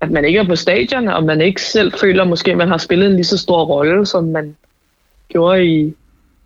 at 0.00 0.10
man 0.10 0.24
ikke 0.24 0.38
er 0.38 0.44
på 0.44 0.56
stadion, 0.56 1.08
og 1.08 1.24
man 1.24 1.40
ikke 1.40 1.62
selv 1.62 1.92
føler 2.00 2.24
måske, 2.24 2.50
at 2.50 2.56
man 2.56 2.68
har 2.68 2.78
spillet 2.78 3.06
en 3.06 3.14
lige 3.14 3.24
så 3.24 3.38
stor 3.38 3.64
rolle, 3.64 4.06
som 4.06 4.24
man 4.24 4.56
gjorde 5.28 5.66
i, 5.66 5.94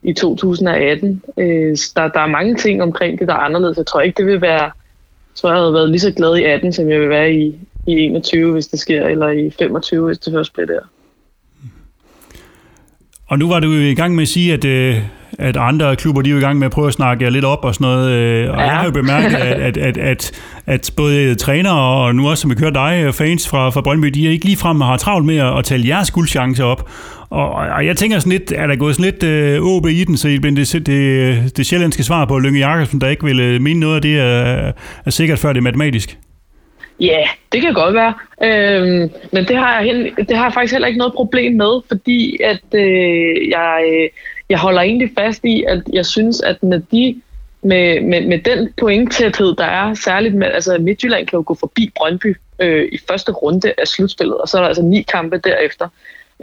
i 0.02 0.12
2018. 0.12 1.22
Øh, 1.36 1.76
der, 1.96 2.08
der 2.08 2.20
er 2.20 2.26
mange 2.26 2.56
ting 2.56 2.82
omkring 2.82 3.18
det, 3.18 3.28
der 3.28 3.34
er 3.34 3.38
anderledes. 3.38 3.78
Jeg 3.78 3.86
tror 3.86 4.00
ikke, 4.00 4.16
det 4.16 4.26
vil 4.26 4.40
være... 4.40 4.62
Jeg 4.62 5.40
tror, 5.40 5.50
jeg 5.50 5.58
havde 5.58 5.74
været 5.74 5.90
lige 5.90 6.00
så 6.00 6.12
glad 6.12 6.36
i 6.36 6.44
18, 6.44 6.72
som 6.72 6.90
jeg 6.90 7.00
vil 7.00 7.08
være 7.08 7.32
i, 7.32 7.58
i 7.86 7.92
21, 7.92 8.52
hvis 8.52 8.66
det 8.66 8.80
sker, 8.80 9.06
eller 9.06 9.28
i 9.28 9.50
25, 9.50 10.06
hvis 10.06 10.18
det 10.18 10.32
først 10.32 10.52
bliver 10.52 10.66
der. 10.66 10.80
Og 13.28 13.38
nu 13.38 13.48
var 13.48 13.60
du 13.60 13.72
i 13.72 13.94
gang 13.94 14.14
med 14.14 14.22
at 14.22 14.28
sige, 14.28 14.52
at, 14.52 14.64
øh, 14.64 14.96
at 15.38 15.56
andre 15.56 15.96
klubber 15.96 16.22
de 16.22 16.30
er 16.30 16.36
i 16.36 16.40
gang 16.40 16.58
med 16.58 16.66
at 16.66 16.72
prøve 16.72 16.86
at 16.86 16.92
snakke 16.92 17.24
jer 17.24 17.30
lidt 17.30 17.44
op 17.44 17.64
og 17.64 17.74
sådan 17.74 17.84
noget. 17.84 18.10
Øh, 18.10 18.50
og 18.50 18.56
ja. 18.56 18.64
jeg 18.64 18.76
har 18.76 18.84
jo 18.84 18.90
bemærket, 18.90 19.36
at, 19.36 19.60
at, 19.60 19.76
at, 19.76 19.96
at, 19.96 20.32
at 20.66 20.90
både 20.96 21.34
træner 21.34 21.70
og 21.70 22.14
nu 22.14 22.28
også, 22.28 22.40
som 22.40 22.50
vi 22.50 22.54
kører 22.54 22.70
dig, 22.70 23.14
fans 23.14 23.48
fra, 23.48 23.70
fra 23.70 23.80
Brøndby, 23.80 24.08
de 24.08 24.26
er 24.26 24.30
ikke 24.30 24.44
ligefrem 24.44 24.80
har 24.80 24.96
travlt 24.96 25.26
med 25.26 25.36
at, 25.36 25.58
at 25.58 25.64
tale 25.64 25.88
jeres 25.88 26.10
guldchance 26.10 26.64
op. 26.64 26.90
Og, 27.30 27.50
og 27.50 27.86
jeg 27.86 27.96
tænker 27.96 28.18
sådan 28.18 28.32
lidt, 28.32 28.52
er 28.56 28.66
der 28.66 28.76
gået 28.76 28.94
sådan 28.94 29.12
lidt 29.12 29.22
øh, 29.22 29.62
OB 29.62 29.86
i 29.86 30.04
den, 30.04 30.16
så 30.16 30.28
det, 30.28 30.42
det, 30.42 30.86
det, 30.86 31.56
det 31.56 31.66
sjællandske 31.66 32.02
svar 32.02 32.24
på 32.24 32.38
Lønge 32.38 32.58
Jakobsen, 32.58 33.00
der 33.00 33.08
ikke 33.08 33.24
vil 33.24 33.40
øh, 33.40 33.60
mene 33.60 33.80
noget 33.80 33.94
af 33.94 34.02
det, 34.02 34.18
er, 34.18 34.72
er 35.04 35.10
sikkert 35.10 35.38
før 35.38 35.52
det 35.52 35.58
er 35.58 35.62
matematisk? 35.62 36.18
Ja, 37.00 37.06
yeah, 37.06 37.28
det 37.52 37.60
kan 37.60 37.74
godt 37.74 37.94
være. 37.94 38.14
Øhm, 38.42 39.10
men 39.32 39.44
det 39.44 39.56
har, 39.56 39.80
jeg, 39.80 40.12
det 40.28 40.36
har 40.36 40.44
jeg 40.44 40.54
faktisk 40.54 40.72
heller 40.72 40.88
ikke 40.88 40.98
noget 40.98 41.14
problem 41.14 41.52
med, 41.52 41.80
fordi 41.88 42.42
at 42.42 42.64
øh, 42.74 43.48
jeg, 43.48 43.84
øh, 43.92 44.08
jeg 44.48 44.58
holder 44.58 44.82
egentlig 44.82 45.10
fast 45.18 45.44
i, 45.44 45.64
at 45.68 45.82
jeg 45.92 46.06
synes, 46.06 46.40
at 46.40 46.62
med 46.62 46.82
de 46.92 47.20
med, 47.62 48.00
med, 48.00 48.26
med 48.26 48.38
den 48.38 48.72
pointtæthed, 48.80 49.56
der 49.56 49.64
er, 49.64 49.94
særligt 49.94 50.34
med, 50.34 50.46
altså 50.46 50.78
Midtjylland 50.80 51.26
kan 51.26 51.36
jo 51.36 51.44
gå 51.46 51.54
forbi 51.54 51.90
Brøndby 51.96 52.36
øh, 52.58 52.88
i 52.92 52.98
første 53.08 53.32
runde 53.32 53.72
af 53.78 53.88
slutspillet, 53.88 54.38
og 54.38 54.48
så 54.48 54.56
er 54.56 54.60
der 54.60 54.68
altså 54.68 54.82
ni 54.82 55.02
kampe 55.02 55.38
derefter. 55.44 55.88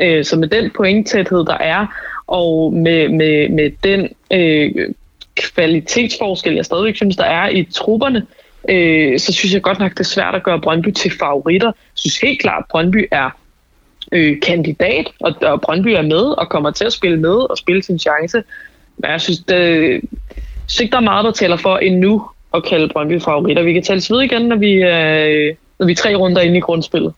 Øh, 0.01 0.25
så 0.25 0.35
med 0.35 0.47
den 0.47 0.71
pointtæthed, 0.75 1.45
der 1.45 1.57
er, 1.57 1.87
og 2.27 2.73
med, 2.73 3.09
med, 3.09 3.49
med 3.49 3.71
den 3.83 4.09
øh, 4.31 4.93
kvalitetsforskel, 5.35 6.55
jeg 6.55 6.65
stadigvæk 6.65 6.95
synes, 6.95 7.15
der 7.15 7.25
er 7.25 7.49
i 7.49 7.63
trupperne, 7.63 8.19
øh, 8.19 8.44
øh, 8.69 9.19
så 9.19 9.33
synes 9.33 9.53
jeg 9.53 9.61
godt 9.61 9.79
nok, 9.79 9.91
det 9.91 9.99
er 9.99 10.03
svært 10.03 10.35
at 10.35 10.43
gøre 10.43 10.61
Brøndby 10.61 10.91
til 10.91 11.11
favoritter. 11.19 11.67
Jeg 11.67 11.73
synes 11.93 12.17
helt 12.17 12.41
klart, 12.41 12.63
at 12.63 12.69
Brøndby 12.69 13.07
er 13.11 13.29
øh, 14.11 14.39
kandidat, 14.41 15.11
og, 15.19 15.35
og 15.41 15.61
Brøndby 15.61 15.87
er 15.87 16.01
med 16.01 16.37
og 16.37 16.49
kommer 16.49 16.71
til 16.71 16.85
at 16.85 16.93
spille 16.93 17.19
med 17.19 17.49
og 17.49 17.57
spille 17.57 17.83
sin 17.83 17.99
chance. 17.99 18.43
Men 18.97 19.11
jeg 19.11 19.21
synes, 19.21 19.39
det, 19.39 20.01
synes 20.67 20.79
ikke, 20.81 20.91
der 20.91 20.97
er 20.97 21.01
meget, 21.01 21.25
der 21.25 21.31
tæller 21.31 21.57
for 21.57 21.77
endnu 21.77 22.29
at 22.53 22.63
kalde 22.63 22.89
Brøndby 22.93 23.21
favoritter. 23.21 23.63
Vi 23.63 23.73
kan 23.73 23.83
tale 23.83 24.01
ved 24.09 24.21
igen, 24.21 24.41
når 24.41 24.55
vi, 24.55 24.73
øh, 24.73 25.55
når 25.79 25.85
vi 25.85 25.91
er 25.91 25.95
tre 25.95 26.15
runder 26.15 26.41
inde 26.41 26.57
i 26.57 26.61
grundspillet. 26.61 27.13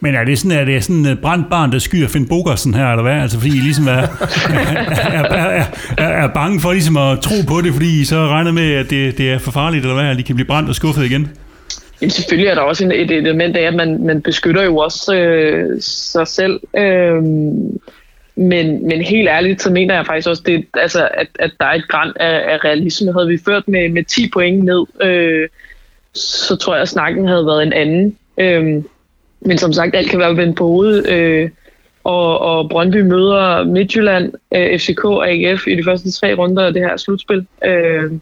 Men 0.00 0.14
er 0.14 0.24
det 0.24 0.38
sådan, 0.38 0.58
er 0.58 0.64
det 0.64 0.84
sådan 0.84 1.06
øh, 1.06 1.12
et 1.12 1.18
brændt 1.18 1.50
barn, 1.50 1.72
der 1.72 1.78
skyer 1.78 2.08
Finn 2.08 2.28
Bogersen 2.28 2.74
her, 2.74 2.86
eller 2.86 3.02
hvad? 3.02 3.12
Altså 3.12 3.38
fordi 3.38 3.56
I 3.56 3.60
ligesom 3.60 3.88
er, 3.88 3.92
er, 3.92 5.24
er, 5.24 5.64
er, 5.98 6.08
er 6.08 6.28
bange 6.28 6.60
for 6.60 6.72
ligesom 6.72 6.96
at 6.96 7.20
tro 7.20 7.34
på 7.48 7.60
det, 7.60 7.72
fordi 7.72 8.00
I 8.00 8.04
så 8.04 8.16
regner 8.16 8.52
med, 8.52 8.72
at 8.72 8.90
det, 8.90 9.18
det 9.18 9.30
er 9.30 9.38
for 9.38 9.50
farligt, 9.50 9.84
eller 9.84 9.94
hvad? 9.94 10.10
At 10.10 10.18
I 10.18 10.22
kan 10.22 10.34
blive 10.34 10.46
brændt 10.46 10.68
og 10.68 10.74
skuffet 10.74 11.04
igen? 11.04 11.28
Jamen, 12.00 12.10
selvfølgelig 12.10 12.50
er 12.50 12.54
der 12.54 12.62
også 12.62 12.84
et, 12.84 13.00
et 13.00 13.10
element 13.10 13.56
af, 13.56 13.62
at 13.62 13.74
man, 13.74 14.06
man 14.06 14.22
beskytter 14.22 14.62
jo 14.62 14.76
også 14.76 15.14
øh, 15.14 15.76
sig 15.80 16.26
selv. 16.28 16.60
Øh, 16.76 17.22
men, 18.36 18.88
men 18.88 19.02
helt 19.02 19.28
ærligt, 19.28 19.62
så 19.62 19.70
mener 19.70 19.94
jeg 19.94 20.06
faktisk 20.06 20.28
også, 20.28 20.42
det, 20.46 20.66
altså, 20.74 21.08
at, 21.14 21.26
at 21.38 21.50
der 21.60 21.66
er 21.66 21.74
et 21.74 21.88
græn 21.88 22.12
af, 22.20 22.52
af 22.52 22.64
realisme. 22.64 23.12
Havde 23.12 23.28
vi 23.28 23.38
ført 23.44 23.68
med, 23.68 23.88
med 23.88 24.04
10 24.04 24.30
point 24.32 24.64
ned, 24.64 24.86
øh, 25.02 25.48
så 26.14 26.56
tror 26.56 26.74
jeg, 26.74 26.82
at 26.82 26.88
snakken 26.88 27.28
havde 27.28 27.46
været 27.46 27.62
en 27.62 27.72
anden. 27.72 28.16
Øh, 28.38 28.82
men 29.40 29.58
som 29.58 29.72
sagt, 29.72 29.96
alt 29.96 30.10
kan 30.10 30.18
være 30.18 30.36
vendt 30.36 30.56
på 30.56 30.66
hovedet. 30.66 31.08
Øh, 31.08 31.50
og, 32.04 32.40
og 32.40 32.68
Brøndby 32.68 33.00
møder 33.00 33.64
Midtjylland, 33.64 34.32
øh, 34.54 34.78
FCK 34.78 35.04
og 35.04 35.30
AGF 35.30 35.66
i 35.66 35.76
de 35.76 35.84
første 35.84 36.10
tre 36.10 36.34
runder 36.34 36.66
af 36.66 36.72
det 36.72 36.82
her 36.82 36.96
slutspil. 36.96 37.46
Øh, 37.64 38.12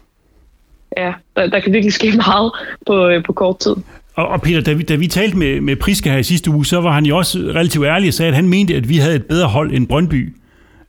ja, 0.97 1.13
der, 1.35 1.47
der 1.47 1.59
kan 1.59 1.73
virkelig 1.73 1.93
ske 1.93 2.11
meget 2.27 2.51
på, 2.87 3.07
øh, 3.07 3.23
på 3.23 3.33
kort 3.33 3.59
tid. 3.59 3.75
Og, 4.15 4.27
og 4.27 4.41
Peter, 4.41 4.61
da 4.61 4.73
vi, 4.73 4.83
da 4.83 4.95
vi 4.95 5.07
talte 5.07 5.37
med, 5.37 5.61
med 5.61 5.75
Priske 5.75 6.09
her 6.09 6.17
i 6.17 6.23
sidste 6.23 6.51
uge, 6.51 6.65
så 6.65 6.81
var 6.81 6.91
han 6.91 7.05
jo 7.05 7.17
også 7.17 7.37
relativt 7.37 7.85
ærlig 7.85 8.07
og 8.07 8.13
sagde, 8.13 8.29
at 8.29 8.35
han 8.35 8.49
mente, 8.49 8.75
at 8.75 8.89
vi 8.89 8.97
havde 8.97 9.15
et 9.15 9.25
bedre 9.25 9.47
hold 9.47 9.73
end 9.73 9.87
Brøndby. 9.87 10.35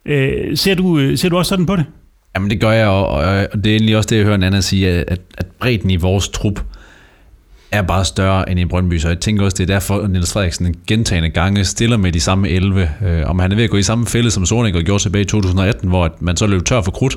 Øh, 0.07 0.57
ser, 0.57 0.75
du, 0.75 0.99
øh, 0.99 1.19
ser 1.19 1.29
du 1.29 1.37
også 1.37 1.49
sådan 1.49 1.67
på 1.67 1.77
det? 1.77 1.85
Jamen 2.35 2.51
det 2.51 2.61
gør 2.61 2.71
jeg, 2.71 2.89
og, 2.89 3.09
og 3.09 3.65
det 3.65 3.67
er 3.67 3.77
egentlig 3.77 3.97
også 3.97 4.07
det, 4.11 4.17
jeg 4.17 4.25
hører 4.25 4.35
en 4.35 4.43
anden 4.43 4.63
sige, 4.63 4.91
at, 4.91 5.21
at 5.39 5.47
bredden 5.61 5.91
i 5.91 5.97
vores 5.97 6.29
trup 6.29 6.61
er 7.71 7.83
bare 7.83 8.05
større 8.05 8.51
end 8.51 8.61
i 8.61 8.65
Brøndby, 8.65 8.99
så 8.99 9.09
jeg 9.09 9.21
tænker 9.21 9.45
også, 9.45 9.55
det 9.55 9.71
er 9.71 9.75
derfor, 9.75 10.01
at 10.01 10.11
Niels 10.11 10.33
Frederiksen 10.33 10.75
gentagende 10.87 11.31
gange 11.31 11.65
stiller 11.65 11.97
med 11.97 12.13
de 12.13 12.21
samme 12.21 12.49
11. 12.49 12.91
Øh, 13.03 13.31
om 13.31 13.39
han 13.39 13.53
er 13.53 13.57
ved 13.57 13.65
at 13.65 13.71
gå 13.71 13.77
i 13.77 13.83
samme 13.83 14.07
fælde, 14.07 14.31
som 14.31 14.47
Sorninger 14.47 14.83
gjorde 14.83 15.03
tilbage 15.03 15.23
i 15.23 15.27
2018, 15.27 15.89
hvor 15.89 16.17
man 16.21 16.37
så 16.37 16.47
løb 16.47 16.65
tør 16.65 16.83
for 16.83 16.91
krudt 16.91 17.17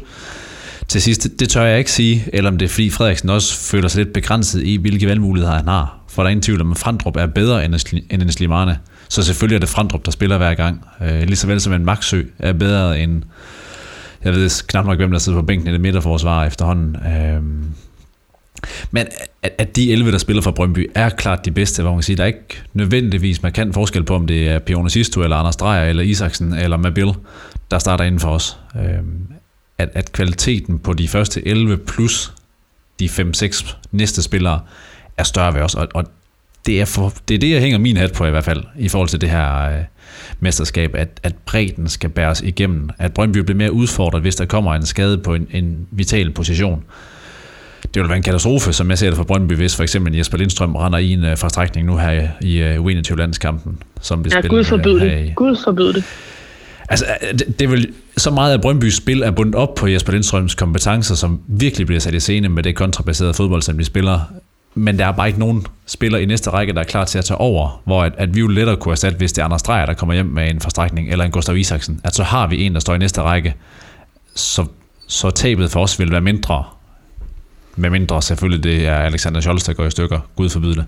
til 0.88 1.02
sidst, 1.02 1.28
det 1.40 1.50
tør 1.50 1.64
jeg 1.64 1.80
ikke 1.80 1.92
sige, 1.92 2.30
eller 2.34 2.52
om 2.52 2.58
det 2.58 2.66
er 2.66 2.70
fordi 2.70 2.90
Frederiksen 2.90 3.30
også 3.30 3.58
føler 3.58 3.88
sig 3.88 4.04
lidt 4.04 4.14
begrænset 4.14 4.64
i, 4.64 4.76
hvilke 4.76 5.08
valgmuligheder 5.08 5.56
han 5.56 5.68
har. 5.68 6.00
For 6.10 6.22
der 6.22 6.28
er 6.28 6.32
ingen 6.32 6.42
tvivl 6.42 6.62
om, 6.62 6.72
at 6.72 6.78
Frandrup 6.78 7.16
er 7.16 7.26
bedre 7.26 7.66
end 7.66 7.76
en 8.22 8.32
Slimane. 8.32 8.80
Så 9.10 9.24
selvfølgelig 9.24 9.56
er 9.56 9.60
det 9.60 9.70
Frandrup, 9.70 10.06
der 10.06 10.12
spiller 10.12 10.38
hver 10.38 10.54
gang. 10.54 10.86
Øh, 11.02 11.22
lige 11.22 11.36
så 11.36 11.48
vel 11.48 11.62
som 11.62 11.74
en 11.74 11.86
Maxø 11.86 12.22
er 12.40 12.54
bedre 12.54 13.00
end, 13.00 13.24
jeg 14.24 14.34
ved 14.34 14.68
knap 14.68 14.86
nok, 14.86 14.98
hvem 14.98 15.12
der 15.12 15.20
sidder 15.20 15.40
på 15.40 15.46
bænken 15.46 15.68
i 15.68 15.72
det 15.72 15.82
midterforsvar 15.82 16.46
efterhånden. 16.46 16.96
Øh, 16.96 17.42
men 18.92 19.08
at, 19.44 19.52
at 19.58 19.76
de 19.76 19.92
11, 19.92 20.12
der 20.12 20.18
spiller 20.18 20.42
for 20.42 20.52
Brøndby, 20.52 20.92
er 20.96 21.10
klart 21.10 21.46
de 21.46 21.52
bedste, 21.52 21.82
hvor 21.82 21.92
man 21.92 21.98
kan 21.98 22.04
sige, 22.04 22.16
der 22.16 22.24
er 22.24 22.28
ikke 22.28 22.62
nødvendigvis 22.74 23.42
kan 23.54 23.74
forskel 23.74 24.04
på, 24.04 24.16
om 24.16 24.28
det 24.28 24.50
er 24.50 24.60
Pione 24.60 24.90
Sisto, 24.90 25.24
eller 25.24 25.38
Anders 25.38 25.56
Dreyer, 25.56 25.84
eller 25.84 26.04
Isaksen, 26.04 26.54
eller 26.54 26.78
Mabil, 26.78 27.14
der 27.72 27.80
starter 27.80 28.04
inden 28.04 28.20
for 28.20 28.30
os. 28.30 28.58
Øhm, 28.76 29.28
at, 29.78 29.90
at 29.94 30.12
kvaliteten 30.12 30.80
på 30.80 30.94
de 30.94 31.08
første 31.08 31.48
11 31.48 31.78
plus 31.78 32.34
de 33.00 33.06
5-6 33.06 33.76
næste 33.92 34.24
spillere 34.24 34.60
er 35.18 35.24
større 35.24 35.54
ved 35.54 35.62
os, 35.62 35.76
og, 35.76 35.88
og 35.94 36.06
det, 36.66 36.82
er 36.82 36.86
for, 36.86 37.14
det 37.28 37.36
er 37.36 37.40
det, 37.40 37.50
jeg 37.52 37.62
hænger 37.62 37.78
min 37.78 37.98
hat 37.98 38.14
på 38.14 38.26
i 38.26 38.30
hvert 38.30 38.44
fald, 38.44 38.64
i 38.80 38.90
forhold 38.90 39.10
til 39.10 39.22
det 39.22 39.30
her 39.30 39.62
øh, 39.62 39.84
mesterskab, 40.40 40.96
at, 40.96 41.20
at 41.24 41.36
bredden 41.46 41.90
skal 41.90 42.10
bæres 42.10 42.42
igennem, 42.42 42.90
at 42.98 43.14
Brøndby 43.14 43.38
bliver 43.38 43.58
mere 43.58 43.72
udfordret, 43.72 44.22
hvis 44.22 44.36
der 44.36 44.46
kommer 44.46 44.76
en 44.76 44.86
skade 44.86 45.18
på 45.18 45.34
en, 45.34 45.48
en 45.52 45.88
vital 45.92 46.32
position. 46.32 46.84
Det 47.94 48.02
vil 48.02 48.10
være 48.10 48.18
en 48.18 48.24
katastrofe, 48.24 48.74
som 48.74 48.90
jeg 48.90 48.98
ser 48.98 49.08
det 49.08 49.18
for 49.18 49.24
Brøndby, 49.24 49.54
hvis 49.54 49.76
for 49.76 49.84
eksempel 49.84 50.16
Jesper 50.16 50.38
Lindstrøm 50.38 50.76
render 50.76 51.00
i 51.00 51.12
en 51.12 51.24
uh, 51.24 51.38
forstrækning 51.38 51.88
nu 51.88 51.98
her 51.98 52.28
i 52.42 52.78
uh, 52.78 52.86
U21-landskampen, 52.86 53.84
som 54.02 54.24
bliver 54.24 54.38
ja, 54.38 54.42
spillet 54.42 54.58
Gud 54.58 54.64
forbyde 54.64 55.00
det. 55.00 55.36
Gud 55.36 55.58
forbyde 55.64 55.94
det. 55.94 56.04
Altså, 56.90 57.06
det, 57.32 57.60
det 57.60 57.66
er 57.66 57.70
vel 57.70 57.94
så 58.18 58.32
meget 58.32 58.54
af 58.54 58.62
Brøndbys 58.62 58.96
spil 58.96 59.22
er 59.22 59.32
bundet 59.32 59.56
op 59.56 59.76
på 59.76 59.88
Jesper 59.88 60.12
Lindstrøms 60.12 60.56
kompetencer, 60.56 61.16
som 61.16 61.40
virkelig 61.48 61.88
bliver 61.88 62.00
sat 62.00 62.14
i 62.14 62.20
scene 62.20 62.50
med 62.50 62.64
det 62.64 62.76
kontrabaserede 62.76 63.34
fodbold, 63.34 63.62
som 63.62 63.78
de 63.78 63.84
spiller. 63.84 64.20
Men 64.76 65.00
der 65.00 65.06
er 65.06 65.12
bare 65.12 65.28
ikke 65.28 65.40
nogen 65.40 65.66
spiller 65.86 66.20
i 66.20 66.26
næste 66.26 66.50
række, 66.50 66.74
der 66.74 66.80
er 66.80 66.84
klar 66.84 67.06
til 67.06 67.18
at 67.18 67.26
tage 67.26 67.38
over, 67.38 67.82
hvor 67.86 68.04
at, 68.04 68.14
at 68.18 68.36
vi 68.36 68.40
jo 68.40 68.48
lettere 68.48 68.78
kunne 68.78 68.92
erstatte, 68.92 69.18
hvis 69.18 69.34
det 69.34 69.42
er 69.42 69.46
Anders 69.46 69.64
Dreyer, 69.64 69.86
der 69.86 69.94
kommer 69.94 70.14
hjem 70.14 70.26
med 70.26 70.50
en 70.50 70.60
forstrækning, 70.60 71.12
eller 71.12 71.26
en 71.26 71.32
Gustav 71.32 71.58
Isaksen, 71.58 72.02
at 72.04 72.16
så 72.16 72.24
har 72.24 72.48
vi 72.48 72.64
en, 72.64 72.74
der 72.74 72.80
står 72.80 72.96
i 72.96 72.98
næste 72.98 73.22
række, 73.22 73.56
så, 74.36 74.66
så 75.08 75.30
tabet 75.30 75.72
for 75.72 75.84
os 75.84 76.00
vil 76.00 76.12
være 76.12 76.22
mindre, 76.22 76.64
med 77.76 77.90
mindre 77.90 78.22
selvfølgelig 78.22 78.64
det 78.64 78.88
er 78.88 78.96
Alexander 78.96 79.42
Scholz, 79.42 79.66
der 79.66 79.74
går 79.74 79.86
i 79.86 79.92
stykker. 79.92 80.20
Gud 80.36 80.50
forbyde 80.50 80.76
det. 80.76 80.86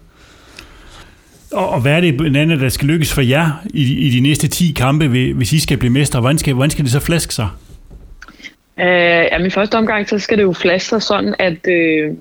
Og, 1.54 1.70
og 1.70 1.82
hvad 1.82 1.92
er 1.92 2.02
det 2.02 2.36
andet, 2.36 2.60
der 2.60 2.70
skal 2.70 2.88
lykkes 2.88 3.14
for 3.14 3.22
jer 3.22 3.64
i, 3.74 4.08
i 4.08 4.10
de 4.10 4.20
næste 4.20 4.48
10 4.48 4.74
kampe, 4.78 5.08
hvis 5.08 5.54
I 5.54 5.60
skal 5.60 5.78
blive 5.78 5.94
mestre? 5.94 6.20
Hvordan 6.20 6.38
skal, 6.38 6.54
hvordan 6.54 6.70
skal 6.70 6.84
det 6.84 6.92
så 6.92 7.00
flaske 7.00 7.34
sig? 7.34 7.48
Uh, 8.78 8.84
ja, 8.84 9.46
i 9.46 9.50
første 9.50 9.76
omgang, 9.76 10.10
så 10.10 10.20
skal 10.20 10.38
det 10.38 10.44
jo 10.44 10.54
flaske 10.54 10.90
sig 10.90 11.02
sådan, 11.02 11.36
at, 11.40 11.58
uh, 11.68 12.18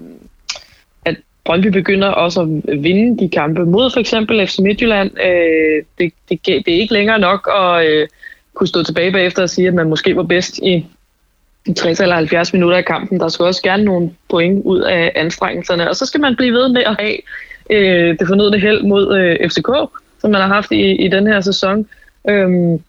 at 1.04 1.16
Brøndby 1.44 1.66
begynder 1.66 2.08
også 2.08 2.40
at 2.68 2.82
vinde 2.82 3.24
de 3.24 3.28
kampe 3.28 3.64
mod 3.64 3.90
for 3.92 4.00
eksempel 4.00 4.46
FC 4.46 4.58
Midtjylland. 4.58 5.10
Uh, 5.10 5.84
det, 5.98 6.12
det, 6.28 6.46
det 6.46 6.74
er 6.74 6.80
ikke 6.80 6.94
længere 6.94 7.18
nok 7.18 7.50
at 7.56 7.86
uh, 7.86 8.08
kunne 8.54 8.68
stå 8.68 8.82
tilbage 8.82 9.12
bagefter 9.12 9.42
og 9.42 9.50
sige, 9.50 9.68
at 9.68 9.74
man 9.74 9.88
måske 9.88 10.16
var 10.16 10.22
bedst 10.22 10.58
i 10.58 10.86
60 11.76 12.00
eller 12.00 12.16
70 12.16 12.52
minutter 12.52 12.76
af 12.76 12.84
kampen. 12.84 13.20
Der 13.20 13.28
skal 13.28 13.44
også 13.44 13.62
gerne 13.62 13.84
nogle 13.84 14.10
point 14.30 14.64
ud 14.64 14.80
af 14.80 15.12
anstrengelserne, 15.14 15.88
og 15.88 15.96
så 15.96 16.06
skal 16.06 16.20
man 16.20 16.36
blive 16.36 16.52
ved 16.52 16.68
med 16.68 16.82
at 16.82 16.96
have 16.98 17.16
øh, 17.70 18.18
det 18.18 18.28
fornødne 18.28 18.58
held 18.58 18.82
mod 18.82 19.18
øh, 19.18 19.50
FCK, 19.50 19.68
som 20.20 20.30
man 20.30 20.40
har 20.40 20.48
haft 20.48 20.72
i, 20.72 21.04
i 21.04 21.08
den 21.08 21.26
her 21.26 21.40
sæson. 21.40 21.86
Øhm, 22.28 22.82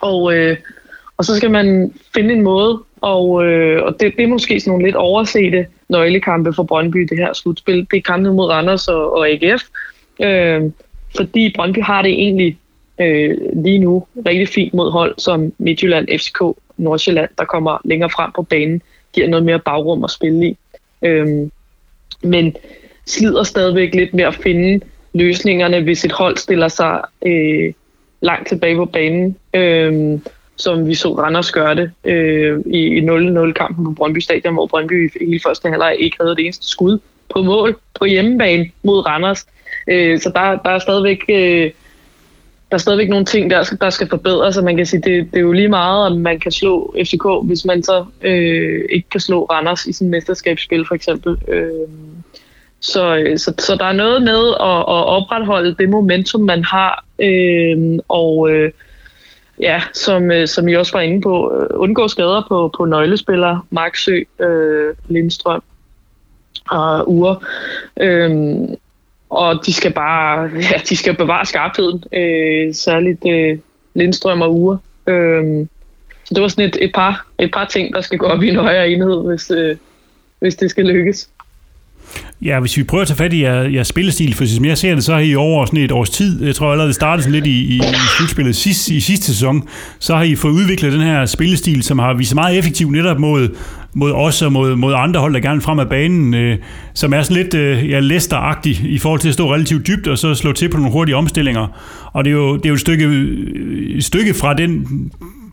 og, 0.00 0.34
øh, 0.34 0.56
og 1.16 1.24
så 1.24 1.36
skal 1.36 1.50
man 1.50 1.92
finde 2.14 2.34
en 2.34 2.42
måde, 2.42 2.82
og, 3.00 3.44
øh, 3.44 3.82
og 3.82 4.00
det, 4.00 4.16
det 4.16 4.24
er 4.24 4.28
måske 4.28 4.60
sådan 4.60 4.70
nogle 4.70 4.86
lidt 4.86 4.96
oversete 4.96 5.66
nøglekampe 5.88 6.52
for 6.52 6.62
Brøndby, 6.62 7.00
det 7.00 7.18
her 7.18 7.32
slutspil. 7.32 7.86
Det 7.90 7.96
er 7.96 8.02
kampen 8.02 8.36
mod 8.36 8.50
Randers 8.50 8.88
og, 8.88 9.16
og 9.16 9.28
AGF, 9.28 9.62
øh, 10.20 10.62
fordi 11.16 11.52
Brøndby 11.56 11.82
har 11.82 12.02
det 12.02 12.12
egentlig 12.12 12.58
øh, 13.02 13.38
lige 13.64 13.78
nu 13.78 14.06
rigtig 14.26 14.48
fint 14.48 14.74
mod 14.74 14.90
hold 14.90 15.14
som 15.18 15.52
Midtjylland, 15.58 16.08
FCK, 16.18 16.40
Nordsjælland, 16.76 17.30
der 17.38 17.44
kommer 17.44 17.78
længere 17.84 18.10
frem 18.10 18.30
på 18.36 18.42
banen, 18.42 18.82
giver 19.12 19.28
noget 19.28 19.46
mere 19.46 19.58
bagrum 19.58 20.04
at 20.04 20.10
spille 20.10 20.46
i. 20.46 20.56
Øh, 21.02 21.26
men 22.22 22.56
slider 23.06 23.42
stadigvæk 23.42 23.94
lidt 23.94 24.14
med 24.14 24.24
at 24.24 24.34
finde 24.34 24.84
løsningerne, 25.14 25.80
hvis 25.80 26.04
et 26.04 26.12
hold 26.12 26.36
stiller 26.36 26.68
sig 26.68 27.00
øh, 27.26 27.72
langt 28.20 28.48
tilbage 28.48 28.76
på 28.76 28.84
banen, 28.84 29.36
øh, 29.54 30.18
som 30.56 30.86
vi 30.86 30.94
så 30.94 31.08
Randers 31.08 31.52
gøre 31.52 31.74
det 31.74 31.90
øh, 32.04 32.60
i 32.66 33.00
0-0-kampen 33.00 33.84
på 33.84 33.90
Brøndby 33.90 34.18
Stadion, 34.18 34.54
hvor 34.54 34.66
Brøndby 34.66 35.12
i 35.20 35.26
hele 35.26 35.40
første 35.40 35.68
halvleg 35.68 35.96
ikke 35.98 36.16
havde 36.20 36.36
det 36.36 36.44
eneste 36.44 36.68
skud 36.68 36.98
på 37.34 37.42
mål 37.42 37.78
på 37.98 38.04
hjemmebane 38.04 38.70
mod 38.82 39.06
Randers. 39.06 39.46
Øh, 39.88 40.20
så 40.20 40.30
der, 40.34 40.56
der 40.56 40.70
er 40.70 40.78
stadigvæk... 40.78 41.24
Øh, 41.28 41.70
der 42.72 42.76
er 42.76 42.80
stadigvæk 42.80 43.08
nogle 43.08 43.24
ting, 43.24 43.50
der, 43.50 43.76
der 43.80 43.90
skal 43.90 44.08
forbedres, 44.08 44.56
og 44.56 44.64
man 44.64 44.76
kan 44.76 44.86
sige, 44.86 45.00
det, 45.00 45.30
det 45.30 45.36
er 45.36 45.40
jo 45.40 45.52
lige 45.52 45.68
meget, 45.68 46.06
om 46.06 46.20
man 46.20 46.40
kan 46.40 46.52
slå 46.52 46.94
FCK, 47.04 47.26
hvis 47.44 47.64
man 47.64 47.82
så 47.82 48.04
øh, 48.22 48.84
ikke 48.90 49.08
kan 49.08 49.20
slå 49.20 49.44
Randers 49.44 49.86
i 49.86 49.92
sin 49.92 50.08
mesterskabsspil, 50.08 50.86
for 50.86 50.94
eksempel. 50.94 51.38
Øh, 51.48 51.88
så, 52.80 53.16
øh, 53.16 53.38
så, 53.38 53.54
så 53.58 53.76
der 53.76 53.84
er 53.84 53.92
noget 53.92 54.22
med 54.22 54.48
at, 54.48 54.78
at 54.78 55.04
opretholde 55.16 55.74
det 55.78 55.88
momentum, 55.88 56.40
man 56.40 56.64
har, 56.64 57.04
øh, 57.18 57.98
og 58.08 58.50
øh, 58.50 58.72
ja, 59.60 59.82
som, 59.92 60.30
øh, 60.30 60.48
som 60.48 60.68
I 60.68 60.74
også 60.74 60.92
var 60.92 61.00
inde 61.00 61.20
på, 61.20 61.54
øh, 61.56 61.66
undgå 61.72 62.08
skader 62.08 62.46
på, 62.48 62.70
på 62.76 62.84
nøglespillere, 62.84 63.62
Marksø, 63.70 64.20
øh, 64.40 64.94
Lindstrøm 65.08 65.62
og 66.70 67.12
Ure. 67.12 67.36
Øh, 68.00 68.30
og 69.32 69.66
de 69.66 69.72
skal 69.72 69.92
bare 69.92 70.50
ja, 70.72 70.80
de 70.88 70.96
skal 70.96 71.16
bevare 71.16 71.46
skarpheden, 71.46 72.04
øh, 72.12 72.74
særligt 72.74 73.26
øh, 73.28 73.58
Lindstrøm 73.94 74.40
og 74.40 74.54
Ure. 74.54 74.78
Øh, 75.06 75.66
så 76.24 76.34
det 76.34 76.42
var 76.42 76.48
sådan 76.48 76.68
et, 76.68 76.76
et, 76.80 76.92
par, 76.94 77.26
et 77.38 77.50
par 77.52 77.64
ting, 77.64 77.94
der 77.94 78.00
skal 78.00 78.18
gå 78.18 78.26
op 78.26 78.42
i 78.42 78.48
en 78.48 78.56
højere 78.56 78.90
enhed, 78.90 79.26
hvis, 79.26 79.50
øh, 79.50 79.76
hvis 80.38 80.56
det 80.56 80.70
skal 80.70 80.84
lykkes. 80.84 81.28
Ja, 82.44 82.60
hvis 82.60 82.76
vi 82.76 82.82
prøver 82.82 83.02
at 83.02 83.08
tage 83.08 83.16
fat 83.16 83.32
i 83.32 83.42
jeres, 83.42 83.74
jeres 83.74 83.86
spillestil, 83.86 84.34
for 84.34 84.44
som 84.44 84.64
jeg 84.64 84.78
ser 84.78 84.94
det, 84.94 85.04
så 85.04 85.12
har 85.12 85.20
I 85.20 85.34
over 85.34 85.66
sådan 85.66 85.80
et 85.80 85.92
års 85.92 86.10
tid, 86.10 86.44
jeg 86.44 86.54
tror 86.54 86.70
allerede 86.70 86.88
det 86.88 86.94
startede 86.94 87.22
sådan 87.22 87.32
lidt 87.32 87.46
i, 87.46 87.60
i, 87.60 87.76
i 87.76 88.08
slutspillet 88.16 88.56
sidst, 88.56 88.90
i 88.90 89.00
sidste 89.00 89.26
sæson, 89.26 89.68
så 89.98 90.16
har 90.16 90.22
I 90.22 90.34
fået 90.34 90.52
udviklet 90.52 90.92
den 90.92 91.00
her 91.00 91.26
spillestil, 91.26 91.82
som 91.82 91.98
har 91.98 92.14
vist 92.14 92.28
sig 92.28 92.34
meget 92.36 92.58
effektiv 92.58 92.90
netop 92.90 93.18
mod, 93.18 93.48
mod 93.94 94.12
os 94.12 94.42
og 94.42 94.52
mod, 94.52 94.76
mod 94.76 94.94
andre 94.96 95.20
hold, 95.20 95.34
der 95.34 95.40
gerne 95.40 95.60
frem 95.60 95.78
af 95.78 95.88
banen, 95.88 96.34
øh, 96.34 96.58
som 96.94 97.12
er 97.12 97.22
sådan 97.22 97.36
lidt 97.36 97.54
øh, 97.54 97.90
ja, 97.90 98.00
leicester 98.00 98.68
i 98.84 98.98
forhold 98.98 99.20
til 99.20 99.28
at 99.28 99.34
stå 99.34 99.54
relativt 99.54 99.86
dybt 99.86 100.08
og 100.08 100.18
så 100.18 100.34
slå 100.34 100.52
til 100.52 100.68
på 100.68 100.76
nogle 100.76 100.92
hurtige 100.92 101.16
omstillinger. 101.16 101.66
Og 102.12 102.24
det 102.24 102.30
er 102.30 102.34
jo, 102.34 102.56
det 102.56 102.64
er 102.64 102.68
jo 102.68 102.74
et, 102.74 102.80
stykke, 102.80 103.04
øh, 103.04 103.96
et 103.96 104.04
stykke 104.04 104.34
fra 104.34 104.54
den 104.54 104.86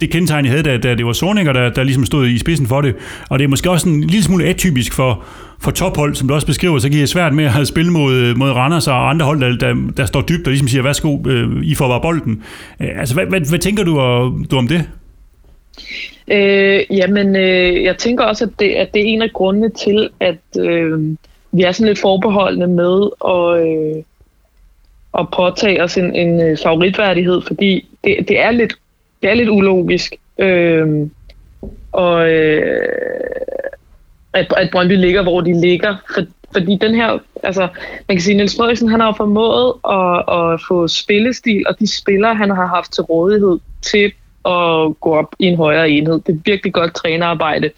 det 0.01 0.09
kendetegn, 0.09 0.45
jeg 0.45 0.51
havde, 0.51 0.63
da, 0.63 0.77
da 0.77 0.95
det 0.95 1.05
var 1.05 1.13
Sorninger, 1.13 1.53
der, 1.53 1.69
der 1.69 1.83
ligesom 1.83 2.05
stod 2.05 2.27
i 2.27 2.37
spidsen 2.37 2.67
for 2.67 2.81
det. 2.81 2.95
Og 3.29 3.39
det 3.39 3.45
er 3.45 3.49
måske 3.49 3.71
også 3.71 3.89
en 3.89 4.01
lille 4.01 4.23
smule 4.23 4.45
atypisk 4.45 4.93
for, 4.93 5.23
for 5.61 5.71
tophold, 5.71 6.15
som 6.15 6.27
du 6.27 6.33
også 6.33 6.47
beskriver, 6.47 6.79
så 6.79 6.89
giver 6.89 7.01
det 7.01 7.09
svært 7.09 7.33
med 7.33 7.45
at 7.59 7.67
spille 7.67 7.91
mod, 7.91 8.35
mod 8.35 8.51
Randers 8.51 8.87
og 8.87 9.09
andre 9.09 9.25
hold, 9.25 9.41
der, 9.41 9.67
der, 9.67 9.91
der 9.97 10.05
står 10.05 10.21
dybt 10.21 10.47
og 10.47 10.51
ligesom 10.51 10.67
siger, 10.67 10.83
værsgo, 10.83 11.17
øh, 11.27 11.63
I 11.63 11.75
får 11.75 11.87
bare 11.87 12.01
bolden. 12.01 12.43
Øh, 12.79 12.99
altså, 12.99 13.15
hvad, 13.15 13.25
hvad, 13.25 13.49
hvad 13.49 13.59
tænker 13.59 13.83
du, 13.83 13.91
du 14.51 14.57
om 14.57 14.67
det? 14.67 14.89
Øh, 16.31 16.81
jamen, 16.97 17.35
øh, 17.35 17.83
jeg 17.83 17.97
tænker 17.97 18.23
også, 18.23 18.45
at 18.45 18.51
det, 18.59 18.69
at 18.69 18.93
det 18.93 19.01
er 19.01 19.05
en 19.05 19.21
af 19.21 19.31
grundene 19.33 19.69
til, 19.69 20.09
at 20.19 20.59
øh, 20.59 21.15
vi 21.51 21.63
er 21.63 21.71
sådan 21.71 21.87
lidt 21.87 21.99
forbeholdende 21.99 22.67
med 22.67 23.09
at, 23.25 23.67
øh, 23.67 24.03
at 25.19 25.27
påtage 25.35 25.83
os 25.83 25.97
en, 25.97 26.15
en 26.15 26.41
øh, 26.41 26.57
favoritværdighed, 26.63 27.41
fordi 27.47 27.87
det, 28.03 28.15
det 28.27 28.39
er 28.39 28.51
lidt 28.51 28.73
det 29.21 29.29
er 29.29 29.33
lidt 29.33 29.49
ulogisk. 29.49 30.15
Øh, 30.39 31.07
og 31.91 32.29
øh, 32.29 32.87
at, 34.33 34.53
at 34.57 34.69
Brøndby 34.71 34.97
ligger, 34.97 35.23
hvor 35.23 35.41
de 35.41 35.61
ligger. 35.61 35.95
For, 36.13 36.21
fordi 36.53 36.77
den 36.81 36.95
her, 36.95 37.19
altså, 37.43 37.67
man 38.07 38.17
kan 38.17 38.21
sige, 38.21 38.37
Niels 38.37 38.57
Frederiksen, 38.57 38.89
han 38.89 38.99
har 38.99 39.07
jo 39.07 39.13
formået 39.17 39.73
at, 39.89 40.35
at 40.37 40.61
få 40.67 40.87
spillestil, 40.87 41.63
og 41.67 41.79
de 41.79 41.97
spillere, 41.97 42.35
han 42.35 42.49
har 42.49 42.65
haft 42.65 42.93
til 42.93 43.03
rådighed 43.03 43.59
til 43.81 44.11
at 44.45 44.99
gå 44.99 45.15
op 45.15 45.35
i 45.39 45.45
en 45.45 45.57
højere 45.57 45.89
enhed. 45.89 46.19
Det 46.27 46.35
er 46.35 46.39
virkelig 46.45 46.73
godt 46.73 46.95
trænerarbejde. 46.95 47.69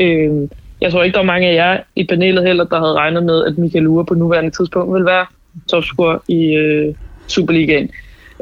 Øh, 0.00 0.48
jeg 0.80 0.92
tror 0.92 1.02
ikke, 1.02 1.14
der 1.14 1.20
er 1.20 1.26
mange 1.26 1.48
af 1.48 1.54
jer 1.54 1.80
i 1.96 2.04
panelet 2.04 2.46
heller, 2.46 2.64
der 2.64 2.78
havde 2.78 2.92
regnet 2.92 3.24
med, 3.24 3.44
at 3.44 3.58
Michael 3.58 3.86
Ure 3.86 4.04
på 4.04 4.14
nuværende 4.14 4.50
tidspunkt 4.50 4.94
vil 4.94 5.04
være 5.04 5.26
topscorer 5.70 6.18
i 6.28 6.54
øh, 6.54 6.94
Superligaen. 7.26 7.90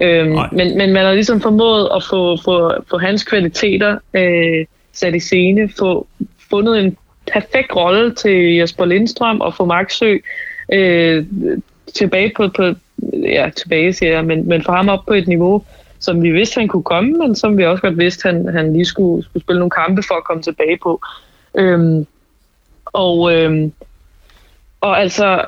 Øhm, 0.03 0.39
men, 0.53 0.79
men 0.79 0.93
man 0.93 1.05
har 1.05 1.13
ligesom 1.13 1.41
formået 1.41 1.89
at 1.97 2.03
få, 2.11 2.37
få, 2.45 2.73
få 2.91 2.99
hans 2.99 3.25
kvaliteter 3.25 3.99
øh, 4.15 4.67
sat 4.93 5.15
i 5.15 5.21
scene, 5.21 5.71
få 5.79 6.07
fundet 6.51 6.79
en 6.79 6.97
perfekt 7.33 7.77
rolle 7.77 8.15
til 8.15 8.55
Jesper 8.57 8.85
Lindstrøm 8.85 9.41
og 9.41 9.55
få 9.55 9.65
Maxø 9.65 10.17
øh, 10.73 11.27
tilbage 11.95 12.33
på, 12.37 12.49
på 12.49 12.75
ja, 13.13 13.51
tilbage 13.57 13.93
siger 13.93 14.13
jeg, 14.13 14.25
men, 14.25 14.49
men 14.49 14.63
få 14.63 14.73
ham 14.73 14.89
op 14.89 15.07
på 15.07 15.15
et 15.15 15.29
niveau, 15.29 15.65
som 15.99 16.23
vi 16.23 16.31
vidste, 16.31 16.59
han 16.59 16.69
kunne 16.69 16.83
komme, 16.83 17.13
men 17.13 17.35
som 17.35 17.59
vi 17.59 17.65
også 17.65 17.83
godt 17.83 17.99
vidste, 17.99 18.29
han, 18.29 18.49
han 18.49 18.73
lige 18.73 18.85
skulle, 18.85 19.25
skulle 19.25 19.43
spille 19.43 19.59
nogle 19.59 19.71
kampe 19.71 20.03
for 20.03 20.15
at 20.15 20.25
komme 20.25 20.43
tilbage 20.43 20.79
på. 20.83 21.01
Øhm, 21.55 22.07
og, 22.87 23.35
øhm, 23.35 23.73
og 24.81 25.01
altså, 25.01 25.45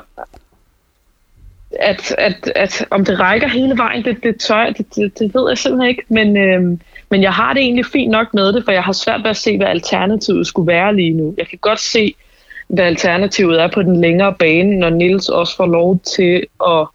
at, 1.79 2.15
at, 2.17 2.51
at 2.55 2.85
om 2.91 3.05
det 3.05 3.19
rækker 3.19 3.47
hele 3.47 3.77
vejen, 3.77 4.05
det, 4.05 4.23
det, 4.23 4.39
tør, 4.39 4.65
det, 4.65 4.95
det, 4.95 5.19
det 5.19 5.35
ved 5.35 5.49
jeg 5.49 5.57
simpelthen 5.57 5.89
ikke, 5.89 6.03
men, 6.07 6.37
øhm, 6.37 6.81
men 7.09 7.21
jeg 7.21 7.33
har 7.33 7.53
det 7.53 7.61
egentlig 7.61 7.85
fint 7.85 8.11
nok 8.11 8.33
med 8.33 8.53
det, 8.53 8.63
for 8.65 8.71
jeg 8.71 8.83
har 8.83 8.93
svært 8.93 9.23
ved 9.23 9.29
at 9.29 9.37
se, 9.37 9.57
hvad 9.57 9.67
alternativet 9.67 10.47
skulle 10.47 10.67
være 10.67 10.95
lige 10.95 11.13
nu. 11.13 11.33
Jeg 11.37 11.47
kan 11.47 11.57
godt 11.61 11.79
se, 11.79 12.15
hvad 12.67 12.85
alternativet 12.85 13.61
er 13.61 13.67
på 13.67 13.81
den 13.81 14.01
længere 14.01 14.33
bane, 14.39 14.77
når 14.77 14.89
Nils 14.89 15.29
også 15.29 15.55
får 15.55 15.65
lov 15.65 15.99
til 15.99 16.45
at 16.67 16.87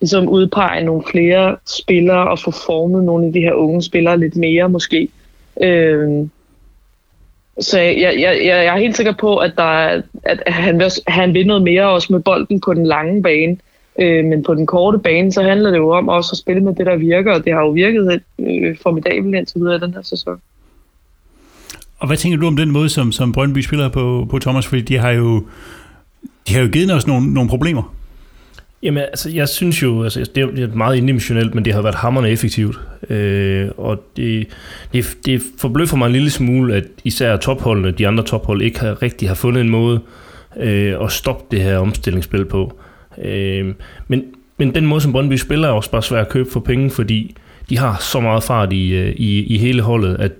ligesom 0.00 0.28
udpege 0.28 0.84
nogle 0.84 1.02
flere 1.10 1.56
spillere 1.80 2.30
og 2.30 2.38
få 2.38 2.50
formet 2.50 3.04
nogle 3.04 3.26
af 3.26 3.32
de 3.32 3.40
her 3.40 3.52
unge 3.52 3.82
spillere 3.82 4.18
lidt 4.18 4.36
mere 4.36 4.68
måske. 4.68 5.08
Øhm, 5.62 6.30
så 7.60 7.78
jeg, 7.78 7.96
jeg, 8.02 8.20
jeg, 8.20 8.46
jeg 8.46 8.66
er 8.66 8.78
helt 8.78 8.96
sikker 8.96 9.12
på, 9.12 9.36
at, 9.36 9.52
der 9.56 9.78
er, 9.78 10.02
at 10.22 10.42
han, 10.46 10.78
vil, 10.78 10.90
han 11.06 11.34
vil 11.34 11.46
noget 11.46 11.62
mere 11.62 11.88
også 11.88 12.12
med 12.12 12.20
bolden 12.20 12.60
på 12.60 12.74
den 12.74 12.86
lange 12.86 13.22
bane. 13.22 13.56
Øh, 13.98 14.24
men 14.24 14.42
på 14.42 14.54
den 14.54 14.66
korte 14.66 14.98
bane, 14.98 15.32
så 15.32 15.42
handler 15.42 15.70
det 15.70 15.78
jo 15.78 15.90
om 15.90 16.08
også 16.08 16.30
at 16.32 16.38
spille 16.38 16.62
med 16.62 16.74
det, 16.74 16.86
der 16.86 16.96
virker, 16.96 17.32
og 17.32 17.44
det 17.44 17.52
har 17.52 17.60
jo 17.60 17.70
virket 17.70 18.22
øh, 18.40 18.76
formidabelt 18.82 19.34
indtil 19.34 19.60
videre 19.60 19.76
i 19.76 19.80
den 19.80 19.94
her 19.94 20.02
sæson. 20.02 20.40
Og 21.98 22.06
hvad 22.06 22.16
tænker 22.16 22.38
du 22.38 22.46
om 22.46 22.56
den 22.56 22.70
måde, 22.70 22.88
som, 22.88 23.12
som 23.12 23.32
Brøndby 23.32 23.58
spiller 23.58 23.88
på, 23.88 24.26
på 24.30 24.38
Thomas? 24.38 24.66
Fordi 24.66 24.82
de 24.82 24.98
har 24.98 25.10
jo, 25.10 25.44
de 26.48 26.54
har 26.54 26.62
jo 26.62 26.68
givet 26.68 26.92
os 26.92 27.06
nogle, 27.06 27.34
nogle 27.34 27.50
problemer. 27.50 27.94
Jamen, 28.82 29.02
altså, 29.02 29.30
jeg 29.30 29.48
synes 29.48 29.82
jo, 29.82 30.02
altså, 30.02 30.30
det 30.34 30.58
er 30.58 30.76
meget 30.76 30.96
indimensionelt, 30.96 31.54
men 31.54 31.64
det 31.64 31.74
har 31.74 31.82
været 31.82 31.94
hammerende 31.94 32.30
effektivt. 32.30 32.80
Øh, 33.10 33.68
og 33.76 34.02
det, 34.16 34.46
det, 34.92 35.16
det 35.26 35.42
forbløffer 35.58 35.96
mig 35.96 36.06
en 36.06 36.12
lille 36.12 36.30
smule, 36.30 36.74
at 36.74 36.84
især 37.04 37.36
topholdene, 37.36 37.90
de 37.90 38.08
andre 38.08 38.24
tophold, 38.24 38.62
ikke 38.62 38.80
har, 38.80 39.02
rigtig 39.02 39.28
har 39.28 39.34
fundet 39.34 39.60
en 39.60 39.68
måde 39.68 40.00
øh, 40.56 40.94
at 41.04 41.12
stoppe 41.12 41.44
det 41.56 41.64
her 41.64 41.78
omstillingsspil 41.78 42.44
på. 42.44 42.78
Øh, 43.22 43.74
men, 44.08 44.24
men 44.58 44.74
den 44.74 44.86
måde, 44.86 45.00
som 45.00 45.12
Brøndby 45.12 45.36
spiller, 45.36 45.68
er 45.68 45.72
også 45.72 45.90
bare 45.90 46.02
svært 46.02 46.26
at 46.26 46.32
købe 46.32 46.50
for 46.50 46.60
penge, 46.60 46.90
fordi 46.90 47.36
de 47.70 47.78
har 47.78 47.96
så 48.00 48.20
meget 48.20 48.42
fart 48.42 48.72
i, 48.72 48.94
øh, 48.94 49.14
i, 49.16 49.54
i 49.54 49.58
hele 49.58 49.82
holdet, 49.82 50.16
at 50.20 50.32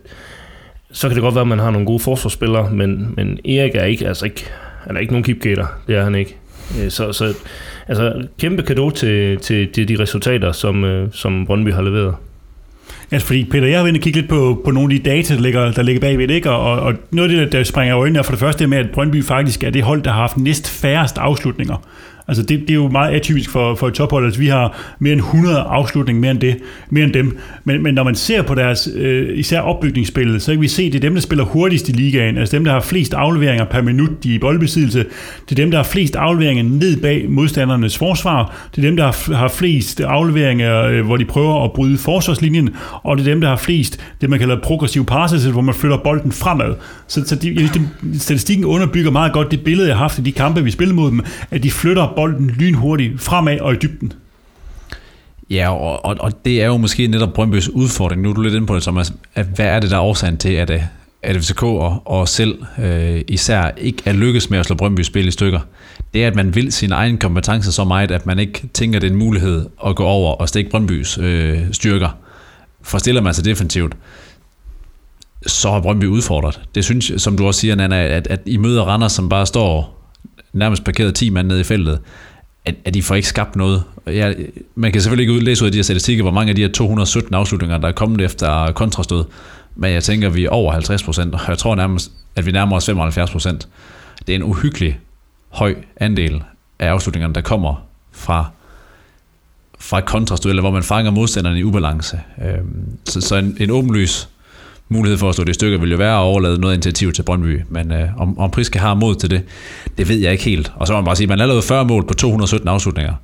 så 0.92 1.08
kan 1.08 1.14
det 1.14 1.22
godt 1.22 1.34
være, 1.34 1.42
at 1.42 1.48
man 1.48 1.58
har 1.58 1.70
nogle 1.70 1.86
gode 1.86 1.98
forsvarsspillere, 1.98 2.70
men, 2.70 3.14
men 3.16 3.38
Erik 3.44 3.74
er 3.74 3.84
ikke, 3.84 4.08
altså 4.08 4.24
ikke, 4.24 4.46
han 4.86 4.96
er 4.96 5.00
ikke 5.00 5.12
nogen 5.12 5.24
keepgater, 5.24 5.66
det 5.86 5.96
er 5.96 6.04
han 6.04 6.14
ikke. 6.14 6.36
Øh, 6.80 6.90
så, 6.90 7.12
så 7.12 7.34
altså, 7.88 8.26
kæmpe 8.38 8.62
kado 8.62 8.90
til, 8.90 9.38
til, 9.38 9.72
til 9.72 9.88
de 9.88 10.02
resultater, 10.02 10.52
som, 10.52 10.84
øh, 10.84 11.08
som 11.12 11.46
Brøndby 11.46 11.72
har 11.72 11.82
leveret. 11.82 12.14
Altså 13.10 13.26
fordi, 13.26 13.44
Peter, 13.44 13.66
jeg 13.66 13.78
har 13.78 13.84
været 13.84 14.00
kigge 14.00 14.20
lidt 14.20 14.30
på, 14.30 14.62
på 14.64 14.70
nogle 14.70 14.94
af 14.94 15.00
de 15.00 15.10
data, 15.10 15.34
der 15.34 15.40
ligger, 15.40 15.72
der 15.72 15.82
ligger 15.82 16.00
bagved, 16.00 16.30
ikke? 16.30 16.50
Og, 16.50 16.80
og 16.80 16.94
noget 17.10 17.30
af 17.30 17.36
det, 17.36 17.52
der 17.52 17.62
springer 17.62 17.98
øjnene, 17.98 18.18
er 18.18 18.22
for 18.22 18.32
det 18.32 18.40
første 18.40 18.66
med, 18.66 18.78
at 18.78 18.90
Brøndby 18.90 19.24
faktisk 19.24 19.64
er 19.64 19.70
det 19.70 19.82
hold, 19.82 20.02
der 20.02 20.10
har 20.10 20.20
haft 20.20 20.36
næst 20.36 20.70
færrest 20.70 21.18
afslutninger. 21.18 21.76
Altså 22.28 22.42
det, 22.42 22.60
det 22.60 22.70
er 22.70 22.74
jo 22.74 22.88
meget 22.88 23.14
atypisk 23.14 23.50
for, 23.50 23.74
for 23.74 23.88
et 23.88 23.94
tophold. 23.94 24.24
Altså 24.24 24.40
vi 24.40 24.46
har 24.46 24.94
mere 24.98 25.12
end 25.12 25.20
100 25.20 25.58
afslutninger 25.58 26.20
mere 26.20 26.30
end, 26.30 26.40
det, 26.40 26.56
mere 26.90 27.04
end 27.04 27.12
dem. 27.12 27.38
Men, 27.64 27.82
men 27.82 27.94
når 27.94 28.02
man 28.02 28.14
ser 28.14 28.42
på 28.42 28.54
deres 28.54 28.88
øh, 28.94 29.38
især 29.38 29.60
opbygningsspil, 29.60 30.40
så 30.40 30.52
kan 30.52 30.60
vi 30.60 30.68
se, 30.68 30.82
at 30.82 30.92
det 30.92 30.98
er 30.98 31.00
dem, 31.00 31.14
der 31.14 31.20
spiller 31.20 31.44
hurtigst 31.44 31.88
i 31.88 31.92
ligaen. 31.92 32.38
Altså 32.38 32.56
dem, 32.56 32.64
der 32.64 32.72
har 32.72 32.80
flest 32.80 33.14
afleveringer 33.14 33.64
per 33.64 33.82
minut 33.82 34.24
i 34.24 34.38
boldbesiddelse. 34.38 35.04
Det 35.48 35.58
er 35.58 35.62
dem, 35.62 35.70
der 35.70 35.78
har 35.78 35.84
flest 35.84 36.16
afleveringer 36.16 36.64
ned 36.64 37.00
bag 37.00 37.26
modstandernes 37.28 37.98
forsvar. 37.98 38.68
Det 38.76 38.84
er 38.84 38.88
dem, 38.88 38.96
der 38.96 39.04
har, 39.04 39.34
har 39.34 39.48
flest 39.48 40.00
afleveringer, 40.00 40.82
øh, 40.82 41.06
hvor 41.06 41.16
de 41.16 41.24
prøver 41.24 41.64
at 41.64 41.72
bryde 41.72 41.98
forsvarslinjen. 41.98 42.70
Og 43.02 43.16
det 43.16 43.26
er 43.26 43.30
dem, 43.30 43.40
der 43.40 43.48
har 43.48 43.56
flest 43.56 44.00
det, 44.20 44.30
man 44.30 44.38
kalder 44.38 44.60
progressive 44.62 45.04
passes, 45.04 45.44
hvor 45.44 45.60
man 45.60 45.74
flytter 45.74 45.96
bolden 45.96 46.32
fremad. 46.32 46.74
Så, 47.08 47.24
så 47.26 47.36
de, 47.36 47.54
de, 47.54 48.18
statistikken 48.18 48.64
underbygger 48.64 49.10
meget 49.10 49.32
godt 49.32 49.50
det 49.50 49.64
billede, 49.64 49.88
jeg 49.88 49.96
har 49.96 50.04
haft 50.04 50.18
i 50.18 50.22
de 50.22 50.32
kampe, 50.32 50.64
vi 50.64 50.70
spillede 50.70 50.96
mod 50.96 51.10
dem, 51.10 51.20
at 51.50 51.62
de 51.62 51.70
flytter 51.70 52.13
bolden 52.16 52.50
lynhurtigt 52.50 53.20
fremad 53.20 53.60
og 53.60 53.74
i 53.74 53.76
dybden. 53.76 54.12
Ja, 55.50 55.70
og, 55.70 56.04
og, 56.04 56.16
og 56.20 56.44
det 56.44 56.62
er 56.62 56.66
jo 56.66 56.76
måske 56.76 57.06
netop 57.06 57.32
Brøndbys 57.32 57.68
udfordring. 57.68 58.22
Nu 58.22 58.30
er 58.30 58.34
du 58.34 58.42
lidt 58.42 58.54
inde 58.54 58.66
på 58.66 58.74
det, 58.74 58.82
Thomas. 58.82 59.12
At 59.34 59.46
hvad 59.46 59.66
er 59.66 59.80
det, 59.80 59.90
der 59.90 59.96
er 59.96 60.00
årsagen 60.00 60.36
til, 60.36 60.52
at, 60.52 60.70
øh, 60.70 60.82
at 61.22 61.36
FCK 61.36 61.62
og, 61.62 62.02
og 62.04 62.28
selv 62.28 62.62
øh, 62.78 63.20
især 63.28 63.70
ikke 63.76 64.02
er 64.04 64.12
lykkes 64.12 64.50
med 64.50 64.58
at 64.58 64.66
slå 64.66 64.76
Brøndby 64.76 65.00
spil 65.00 65.28
i 65.28 65.30
stykker? 65.30 65.60
Det 66.14 66.24
er, 66.24 66.26
at 66.26 66.34
man 66.34 66.54
vil 66.54 66.72
sin 66.72 66.92
egen 66.92 67.18
kompetence 67.18 67.72
så 67.72 67.84
meget, 67.84 68.10
at 68.10 68.26
man 68.26 68.38
ikke 68.38 68.68
tænker, 68.74 68.98
det 68.98 69.06
er 69.06 69.12
en 69.12 69.18
mulighed 69.18 69.66
at 69.86 69.96
gå 69.96 70.04
over 70.04 70.34
og 70.34 70.48
stikke 70.48 70.70
Brøndbys 70.70 71.18
øh, 71.18 71.58
styrker. 71.72 72.08
Forstiller 72.82 73.20
man 73.20 73.34
sig 73.34 73.44
defensivt, 73.44 73.96
så 75.46 75.70
har 75.70 75.80
Brøndby 75.80 76.04
udfordret. 76.04 76.60
Det 76.74 76.84
synes 76.84 77.12
som 77.16 77.36
du 77.36 77.46
også 77.46 77.60
siger, 77.60 77.74
Nana, 77.74 78.06
at, 78.06 78.26
at 78.26 78.40
I 78.46 78.56
møder 78.56 78.82
Randers, 78.82 79.12
som 79.12 79.28
bare 79.28 79.46
står 79.46 79.93
nærmest 80.54 80.84
parkeret 80.84 81.14
10 81.14 81.30
mand 81.30 81.48
nede 81.48 81.60
i 81.60 81.64
feltet, 81.64 81.98
at, 82.64 82.74
at 82.84 82.94
de 82.94 83.02
får 83.02 83.14
ikke 83.14 83.28
skabt 83.28 83.56
noget. 83.56 83.82
Jeg, 84.06 84.36
man 84.74 84.92
kan 84.92 85.00
selvfølgelig 85.00 85.22
ikke 85.22 85.32
udlæse 85.32 85.64
ud 85.64 85.66
af 85.66 85.72
de 85.72 85.78
her 85.78 85.82
statistikker, 85.82 86.22
hvor 86.22 86.32
mange 86.32 86.50
af 86.50 86.56
de 86.56 86.62
her 86.62 86.68
217 86.68 87.34
afslutninger, 87.34 87.78
der 87.78 87.88
er 87.88 87.92
kommet 87.92 88.20
efter 88.20 88.72
kontrastød, 88.72 89.24
men 89.76 89.92
jeg 89.92 90.04
tænker, 90.04 90.28
at 90.28 90.34
vi 90.34 90.44
er 90.44 90.50
over 90.50 90.72
50 90.72 91.02
procent, 91.02 91.34
og 91.34 91.40
jeg 91.48 91.58
tror 91.58 91.74
nærmest, 91.74 92.12
at 92.36 92.46
vi 92.46 92.52
nærmer 92.52 92.76
os 92.76 92.86
75 92.86 93.30
procent. 93.30 93.68
Det 94.26 94.32
er 94.32 94.36
en 94.36 94.42
uhyggelig 94.42 94.98
høj 95.48 95.74
andel 95.96 96.42
af 96.78 96.88
afslutningerne, 96.88 97.34
der 97.34 97.40
kommer 97.40 97.86
fra 98.12 98.50
fra 99.78 100.00
kontrastød, 100.00 100.50
eller 100.50 100.62
hvor 100.62 100.70
man 100.70 100.82
fanger 100.82 101.10
modstanderne 101.10 101.58
i 101.58 101.64
ubalance. 101.64 102.20
Øhm, 102.44 102.98
så, 103.04 103.20
så 103.20 103.36
en, 103.36 103.56
en 103.60 103.70
åbenlys 103.70 104.28
mulighed 104.88 105.18
for 105.18 105.28
at 105.28 105.34
stå 105.34 105.44
det 105.44 105.54
stykke 105.54 105.80
ville 105.80 105.80
vil 105.80 105.90
jo 105.90 106.04
være 106.04 106.16
at 106.16 106.22
overlade 106.22 106.60
noget 106.60 106.74
initiativ 106.74 107.12
til 107.12 107.22
Brøndby, 107.22 107.62
men 107.68 107.92
øh, 107.92 108.08
om, 108.16 108.38
om 108.38 108.50
Priske 108.50 108.78
har 108.78 108.94
mod 108.94 109.14
til 109.14 109.30
det, 109.30 109.42
det 109.98 110.08
ved 110.08 110.16
jeg 110.16 110.32
ikke 110.32 110.44
helt. 110.44 110.72
Og 110.76 110.86
så 110.86 110.92
må 110.92 110.98
man 110.98 111.04
bare 111.04 111.16
sige, 111.16 111.24
at 111.24 111.28
man 111.28 111.38
har 111.38 111.46
lavet 111.46 111.64
40 111.64 111.84
mål 111.84 112.06
på 112.06 112.14
217 112.14 112.68
afslutninger. 112.68 113.14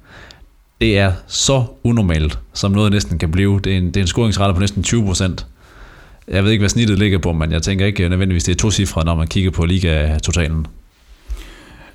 Det 0.81 0.99
er 0.99 1.13
så 1.27 1.65
unormalt, 1.85 2.39
som 2.55 2.73
noget 2.73 2.93
næsten 2.93 3.19
kan 3.19 3.31
blive. 3.31 3.61
Det 3.65 3.73
er 3.73 3.77
en, 3.77 3.87
det 3.87 3.97
er 3.97 4.01
en 4.01 4.07
scoringsrate 4.07 4.55
på 4.55 4.61
næsten 4.61 4.83
20 4.83 5.05
procent. 5.05 5.47
Jeg 6.29 6.45
ved 6.45 6.51
ikke, 6.51 6.63
hvad 6.63 6.69
snittet 6.69 6.99
ligger 6.99 7.19
på, 7.19 7.33
men 7.33 7.53
jeg 7.53 7.63
tænker 7.63 7.87
ikke 7.87 8.09
nødvendigvis, 8.09 8.45
det 8.45 8.53
er 8.53 8.57
to 8.57 8.71
cifre, 8.71 9.05
når 9.05 9.15
man 9.15 9.27
kigger 9.27 9.51
på 9.51 9.65
liga-totalen. 9.65 10.67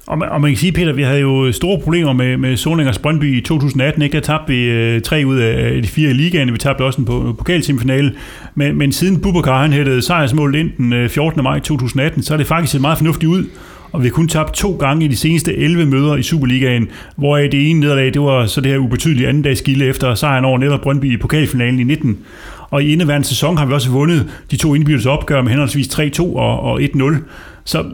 Og 0.07 0.18
man, 0.18 0.30
og 0.30 0.41
man 0.41 0.52
kan 0.52 0.57
sige, 0.57 0.72
Peter, 0.72 0.94
vi 0.94 1.03
havde 1.03 1.19
jo 1.19 1.52
store 1.52 1.80
problemer 1.84 2.14
med, 2.14 2.38
med 2.38 2.57
Solingers 2.57 2.99
Brøndby 2.99 3.38
i 3.38 3.41
2018. 3.41 4.02
Ikke? 4.02 4.14
Der 4.14 4.22
tabte 4.22 4.53
vi 4.53 4.64
øh, 4.64 5.02
tre 5.02 5.23
ud 5.26 5.38
af 5.38 5.82
de 5.82 5.88
fire 5.88 6.10
i 6.10 6.14
ligaen. 6.14 6.53
Vi 6.53 6.57
tabte 6.57 6.82
også 6.82 7.02
en 7.02 7.06
på, 7.06 7.36
pokalsemifinale. 7.38 8.15
Men, 8.56 8.77
men 8.77 8.91
siden 8.91 9.22
Bubakar 9.22 9.61
han 9.61 9.73
hættede 9.73 10.02
sejrsmålet 10.02 10.60
ind 10.60 10.72
den 10.77 10.94
øh, 10.94 11.10
14. 11.10 11.44
Maj 11.44 11.60
2018, 11.60 12.23
så 12.23 12.34
er 12.34 12.38
det 12.38 12.48
faktisk 12.48 12.72
set 12.72 12.82
meget 12.82 12.98
fornuftigt 12.98 13.30
ud. 13.30 13.45
Og 13.91 14.03
vi 14.03 14.07
har 14.07 14.11
kun 14.11 14.27
tabt 14.27 14.53
to 14.53 14.72
gange 14.72 15.06
i 15.06 15.07
de 15.07 15.15
seneste 15.15 15.57
11 15.57 15.86
møder 15.86 16.15
i 16.15 16.23
Superligaen, 16.23 16.88
hvor 17.15 17.38
det 17.38 17.69
ene 17.69 17.80
nederlag, 17.80 18.14
det 18.14 18.22
var 18.22 18.45
så 18.45 18.61
det 18.61 18.72
her 18.72 18.77
ubetydelige 18.77 19.27
anden 19.27 19.44
dags 19.44 19.61
gilde 19.61 19.86
efter 19.86 20.15
sejren 20.15 20.45
over 20.45 20.57
netop 20.57 20.82
Brøndby 20.82 21.14
i 21.14 21.18
pokalfinalen 21.18 21.80
i 21.80 21.84
19. 21.84 22.18
Og 22.69 22.84
i 22.84 22.94
indeværende 22.94 23.27
sæson 23.27 23.57
har 23.57 23.65
vi 23.65 23.73
også 23.73 23.90
vundet 23.90 24.30
de 24.52 24.57
to 24.57 24.76
indbyrdes 24.76 25.06
opgør 25.06 25.41
med 25.41 25.49
henholdsvis 25.49 25.88
3-2 25.88 26.22
og, 26.22 26.60
og 26.60 26.82
1-0. 26.82 27.15
Så 27.65 27.86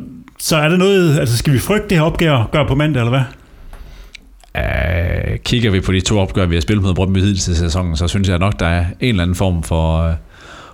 så 0.42 0.56
er 0.56 0.70
det 0.70 0.80
noget, 0.80 1.20
altså 1.20 1.38
skal 1.38 1.54
vi 1.54 1.60
frygte 1.60 1.90
det 1.90 1.98
her 1.98 2.06
opgør 2.06 2.50
gør 2.52 2.68
på 2.68 2.76
mandag, 2.76 3.02
eller 3.02 3.10
hvad? 3.10 3.24
Uh, 4.56 5.38
kigger 5.44 5.72
vi 5.72 5.80
på 5.80 5.92
de 5.92 6.02
to 6.02 6.20
opgør, 6.20 6.46
vi 6.46 6.56
har 6.56 6.62
spillet 6.62 6.84
mod 6.84 6.94
Brøndby 6.94 7.20
til 7.20 7.56
sæsonen, 7.56 7.98
så 7.98 8.08
synes 8.08 8.30
jeg 8.30 8.40
nok, 8.40 8.60
der 8.60 8.68
er 8.68 8.86
en 9.00 9.10
eller 9.10 9.24
anden 9.24 9.36
form 9.36 9.64
for, 9.64 10.08
uh, 10.08 10.14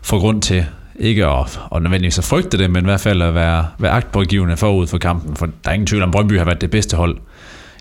for 0.02 0.19
grund 0.19 0.41
til 0.41 0.65
ikke 0.99 1.26
at, 1.26 1.60
at 1.76 1.81
nødvendigvis 1.81 2.18
at 2.18 2.23
frygte 2.23 2.57
det, 2.57 2.72
men 2.72 2.84
i 2.84 2.85
hvert 2.85 2.99
fald 2.99 3.22
at 3.22 3.35
være, 3.35 3.68
være 3.80 3.91
agtpågivende 3.91 4.57
forud 4.57 4.88
for 4.88 4.98
kampen, 4.98 5.35
for 5.35 5.45
der 5.45 5.69
er 5.69 5.73
ingen 5.73 5.88
tvivl 5.88 6.03
om, 6.03 6.11
Brøndby 6.11 6.38
har 6.38 6.45
været 6.45 6.61
det 6.61 6.72
bedste 6.72 6.98
hold 6.98 7.18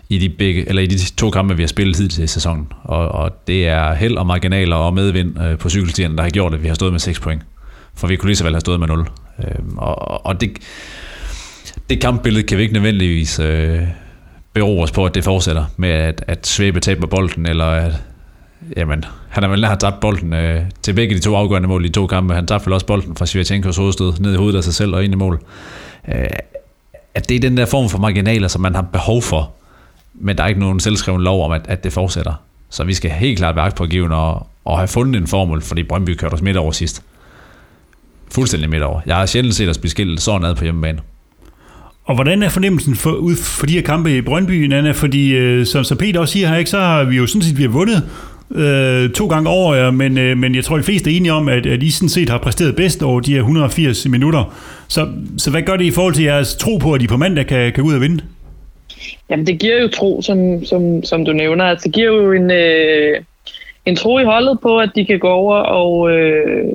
i 0.09 0.17
de, 0.17 0.29
begge, 0.29 0.69
eller 0.69 0.81
i 0.81 0.85
de 0.85 1.15
to 1.15 1.29
kampe, 1.29 1.55
vi 1.55 1.63
har 1.63 1.67
spillet 1.67 1.97
hidtil 1.97 2.23
i 2.23 2.27
sæsonen. 2.27 2.67
Og, 2.83 3.09
og 3.09 3.47
det 3.47 3.67
er 3.67 3.93
held 3.93 4.17
og 4.17 4.27
marginaler 4.27 4.75
og 4.75 4.93
medvind 4.93 5.41
øh, 5.41 5.57
på 5.57 5.69
cykelstierne, 5.69 6.17
der 6.17 6.23
har 6.23 6.29
gjort, 6.29 6.53
at 6.53 6.63
vi 6.63 6.67
har 6.67 6.75
stået 6.75 6.91
med 6.91 6.99
6 6.99 7.19
point. 7.19 7.41
For 7.95 8.07
vi 8.07 8.15
kunne 8.15 8.27
lige 8.27 8.35
så 8.35 8.43
vel 8.43 8.53
have 8.53 8.59
stået 8.59 8.79
med 8.79 8.87
0. 8.87 8.99
Øh, 8.99 9.45
og, 9.77 10.25
og 10.25 10.41
det, 10.41 10.57
det 11.89 12.01
kampbillede 12.01 12.47
kan 12.47 12.57
vi 12.57 12.63
ikke 12.63 12.73
nødvendigvis 12.73 13.39
øh, 13.39 13.81
bero 14.53 14.81
os 14.81 14.91
på, 14.91 15.05
at 15.05 15.15
det 15.15 15.23
fortsætter 15.23 15.65
med, 15.77 15.89
at, 15.89 16.23
at 16.27 16.47
Svæbe 16.47 16.79
taber 16.79 17.07
bolden, 17.07 17.45
eller 17.45 17.65
at 17.65 17.91
jamen, 18.77 19.05
han 19.29 19.43
har 19.43 19.49
vel 19.49 19.61
nær 19.61 19.75
tabt 19.75 19.99
bolden 19.99 20.33
øh, 20.33 20.61
til 20.81 20.93
begge 20.93 21.15
de 21.15 21.19
to 21.19 21.35
afgørende 21.35 21.67
mål 21.67 21.85
i 21.85 21.89
to 21.89 22.07
kampe. 22.07 22.33
Han 22.33 22.47
tabte 22.47 22.65
vel 22.65 22.73
også 22.73 22.85
bolden 22.85 23.15
fra 23.15 23.25
Svirtjenkos 23.25 23.77
hovedstød 23.77 24.13
ned 24.19 24.33
i 24.33 24.37
hovedet 24.37 24.57
af 24.57 24.63
sig 24.63 24.73
selv 24.73 24.95
og 24.95 25.03
ind 25.03 25.13
i 25.13 25.17
mål. 25.17 25.41
Øh, 26.07 26.27
at 27.13 27.29
det 27.29 27.35
er 27.35 27.39
den 27.39 27.57
der 27.57 27.65
form 27.65 27.89
for 27.89 27.97
marginaler, 27.97 28.47
som 28.47 28.61
man 28.61 28.75
har 28.75 28.81
behov 28.81 29.21
for, 29.21 29.51
men 30.13 30.37
der 30.37 30.43
er 30.43 30.47
ikke 30.47 30.59
nogen 30.59 30.79
selvskreven 30.79 31.21
lov 31.21 31.45
om, 31.45 31.51
at, 31.51 31.61
at 31.67 31.83
det 31.83 31.93
fortsætter. 31.93 32.33
Så 32.69 32.83
vi 32.83 32.93
skal 32.93 33.11
helt 33.11 33.37
klart 33.37 33.55
være 33.55 33.71
på 33.71 33.87
og, 34.15 34.47
og 34.65 34.77
have 34.77 34.87
fundet 34.87 35.21
en 35.21 35.27
formel, 35.27 35.61
fordi 35.61 35.83
Brøndby 35.83 36.15
kørte 36.15 36.33
os 36.33 36.41
midt 36.41 36.57
over 36.57 36.71
sidst. 36.71 37.03
Fuldstændig 38.31 38.69
midt 38.69 38.83
over. 38.83 39.01
Jeg 39.05 39.15
har 39.15 39.25
sjældent 39.25 39.55
set 39.55 39.69
os 39.69 39.77
blive 39.77 39.91
skilt 39.91 40.21
sådan 40.21 40.41
ned 40.41 40.55
på 40.55 40.63
hjemmebane. 40.63 40.99
Og 42.07 42.15
hvordan 42.15 42.43
er 42.43 42.49
fornemmelsen 42.49 42.95
for, 42.95 43.11
ud 43.11 43.35
for 43.35 43.65
de 43.65 43.73
her 43.73 43.81
kampe 43.81 44.17
i 44.17 44.21
Brøndby, 44.21 44.65
Nana? 44.65 44.91
Fordi 44.91 45.35
øh, 45.35 45.65
som, 45.65 45.83
som 45.83 45.97
Peter 45.97 46.19
også 46.19 46.31
siger 46.31 46.47
her, 46.47 46.57
ikke, 46.57 46.69
så 46.69 46.79
har 46.79 47.03
vi 47.03 47.15
jo 47.15 47.27
sådan 47.27 47.41
set 47.41 47.57
vi 47.57 47.63
har 47.63 47.69
vundet 47.69 48.03
øh, 48.55 49.09
to 49.09 49.27
gange 49.27 49.49
over 49.49 49.75
jer, 49.75 49.91
men, 49.91 50.17
øh, 50.17 50.37
men 50.37 50.55
jeg 50.55 50.63
tror, 50.63 50.77
de 50.77 50.83
fleste 50.83 51.11
er 51.11 51.17
enige 51.17 51.33
om, 51.33 51.49
at, 51.49 51.65
at 51.65 51.83
I 51.83 51.91
sådan 51.91 52.09
set 52.09 52.29
har 52.29 52.37
præsteret 52.37 52.75
bedst 52.75 53.03
over 53.03 53.19
de 53.19 53.31
her 53.33 53.39
180 53.39 54.07
minutter. 54.07 54.55
Så, 54.87 55.07
så 55.37 55.51
hvad 55.51 55.61
gør 55.61 55.77
det 55.77 55.85
i 55.85 55.91
forhold 55.91 56.13
til 56.13 56.23
jeres 56.23 56.55
tro 56.55 56.77
på, 56.77 56.93
at 56.93 57.01
I 57.01 57.07
på 57.07 57.17
mandag 57.17 57.47
kan, 57.47 57.73
kan 57.73 57.83
ud 57.83 57.93
og 57.93 58.01
vinde? 58.01 58.23
Jamen, 59.29 59.47
det 59.47 59.59
giver 59.59 59.81
jo 59.81 59.87
tro, 59.87 60.21
som, 60.21 60.65
som, 60.65 61.03
som 61.03 61.25
du 61.25 61.33
nævner. 61.33 61.65
Altså, 61.65 61.83
det 61.83 61.93
giver 61.93 62.11
jo 62.11 62.31
en, 62.31 62.51
øh, 62.51 63.21
en 63.87 63.95
tro 63.95 64.19
i 64.19 64.23
holdet 64.23 64.59
på, 64.61 64.77
at 64.77 64.89
de 64.95 65.05
kan 65.05 65.19
gå 65.19 65.29
over 65.29 65.55
og, 65.55 66.11
øh, 66.11 66.65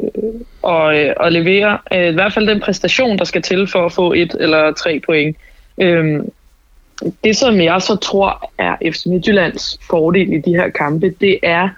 og, 0.62 0.98
øh, 0.98 1.14
og 1.16 1.32
levere 1.32 1.78
øh, 1.92 2.08
i 2.08 2.12
hvert 2.12 2.32
fald 2.32 2.46
den 2.46 2.60
præstation, 2.60 3.18
der 3.18 3.24
skal 3.24 3.42
til 3.42 3.68
for 3.72 3.86
at 3.86 3.92
få 3.92 4.12
et 4.12 4.36
eller 4.40 4.72
tre 4.72 5.00
point. 5.06 5.36
Øh, 5.78 6.20
det, 7.24 7.36
som 7.36 7.60
jeg 7.60 7.82
så 7.82 7.96
tror 7.96 8.50
er 8.58 8.76
FC 8.92 9.06
Midtjyllands 9.06 9.78
fordel 9.90 10.32
i 10.32 10.38
de 10.38 10.50
her 10.50 10.68
kampe, 10.68 11.14
det 11.20 11.38
er, 11.42 11.68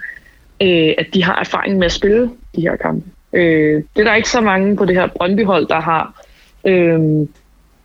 øh, 0.60 0.94
at 0.98 1.06
de 1.14 1.24
har 1.24 1.40
erfaring 1.40 1.78
med 1.78 1.86
at 1.86 1.92
spille 1.92 2.30
de 2.56 2.60
her 2.60 2.76
kampe. 2.76 3.06
Øh, 3.32 3.82
det 3.96 4.00
er 4.00 4.04
der 4.04 4.14
ikke 4.14 4.30
så 4.30 4.40
mange 4.40 4.76
på 4.76 4.84
det 4.84 4.96
her 4.96 5.06
Brøndby-hold, 5.06 5.66
der 5.66 5.80
har. 5.80 6.24
Øh, 6.64 7.00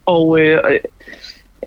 og 0.06 0.40
øh, 0.40 0.80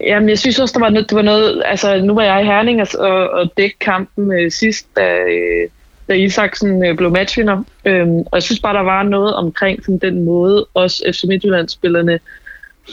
jamen, 0.03 0.29
jeg 0.29 0.39
synes 0.39 0.59
også, 0.59 0.73
der 0.73 0.85
var 0.85 0.91
noget, 0.91 1.11
det 1.11 1.16
var 1.16 1.23
noget, 1.23 1.62
altså 1.65 2.01
nu 2.01 2.15
var 2.15 2.23
jeg 2.23 2.43
i 2.43 2.47
Herning 2.47 2.81
altså, 2.81 2.99
og, 2.99 3.11
og, 3.11 3.31
og 3.31 3.51
dæk 3.57 3.77
kampen 3.81 4.33
øh, 4.33 4.51
sidst, 4.51 4.87
da, 4.97 5.16
øh, 5.16 5.69
da 6.09 6.15
Isaksen 6.15 6.85
øh, 6.85 6.97
blev 6.97 7.11
matchvinder. 7.11 7.62
Øhm, 7.85 8.19
og 8.19 8.35
jeg 8.35 8.43
synes 8.43 8.61
bare, 8.61 8.77
der 8.77 8.83
var 8.83 9.03
noget 9.03 9.35
omkring 9.35 9.85
sådan 9.85 9.99
den 9.99 10.24
måde, 10.24 10.66
også 10.74 11.05
FC 11.12 11.24
Midtjylland-spillerne 11.29 12.19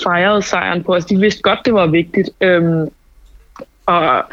fejrede 0.03 0.41
sejren 0.41 0.83
på. 0.83 0.93
Altså, 0.93 1.07
de 1.09 1.19
vidste 1.19 1.41
godt, 1.41 1.59
det 1.65 1.73
var 1.73 1.87
vigtigt. 1.87 2.29
Øhm, 2.41 2.89
og, 3.85 4.23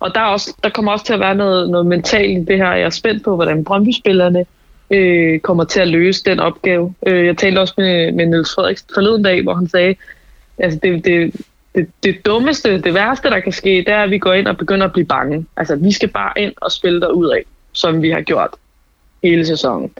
og 0.00 0.14
der, 0.14 0.20
er 0.20 0.24
også, 0.24 0.56
der 0.62 0.68
kommer 0.68 0.92
også 0.92 1.04
til 1.04 1.12
at 1.12 1.20
være 1.20 1.34
noget, 1.34 1.70
noget 1.70 1.86
mentalt 1.86 2.38
i 2.38 2.44
det 2.44 2.56
her. 2.56 2.72
Jeg 2.72 2.86
er 2.86 2.90
spændt 2.90 3.24
på, 3.24 3.34
hvordan 3.34 3.64
Brøndby-spillerne 3.64 4.44
øh, 4.90 5.40
kommer 5.40 5.64
til 5.64 5.80
at 5.80 5.88
løse 5.88 6.24
den 6.24 6.40
opgave. 6.40 6.94
Øh, 7.06 7.26
jeg 7.26 7.36
talte 7.36 7.58
også 7.58 7.74
med, 7.76 8.12
med 8.12 8.26
Niels 8.26 8.54
Frederiksen 8.54 8.88
forleden 8.94 9.22
dag, 9.22 9.42
hvor 9.42 9.54
han 9.54 9.68
sagde, 9.68 9.94
altså 10.58 10.78
det, 10.82 11.04
det, 11.04 11.34
det, 11.74 11.88
det 12.02 12.26
dummeste, 12.26 12.80
det 12.80 12.94
værste, 12.94 13.30
der 13.30 13.40
kan 13.40 13.52
ske, 13.52 13.70
det 13.70 13.88
er, 13.88 14.02
at 14.02 14.10
vi 14.10 14.18
går 14.18 14.32
ind 14.32 14.46
og 14.46 14.56
begynder 14.56 14.86
at 14.86 14.92
blive 14.92 15.06
bange. 15.06 15.46
Altså, 15.56 15.76
vi 15.76 15.92
skal 15.92 16.08
bare 16.08 16.32
ind 16.36 16.52
og 16.56 16.72
spille 16.72 17.00
derud 17.00 17.28
af, 17.28 17.42
som 17.72 18.02
vi 18.02 18.10
har 18.10 18.20
gjort 18.20 18.50
hele 19.22 19.46
sæsonen. 19.46 19.90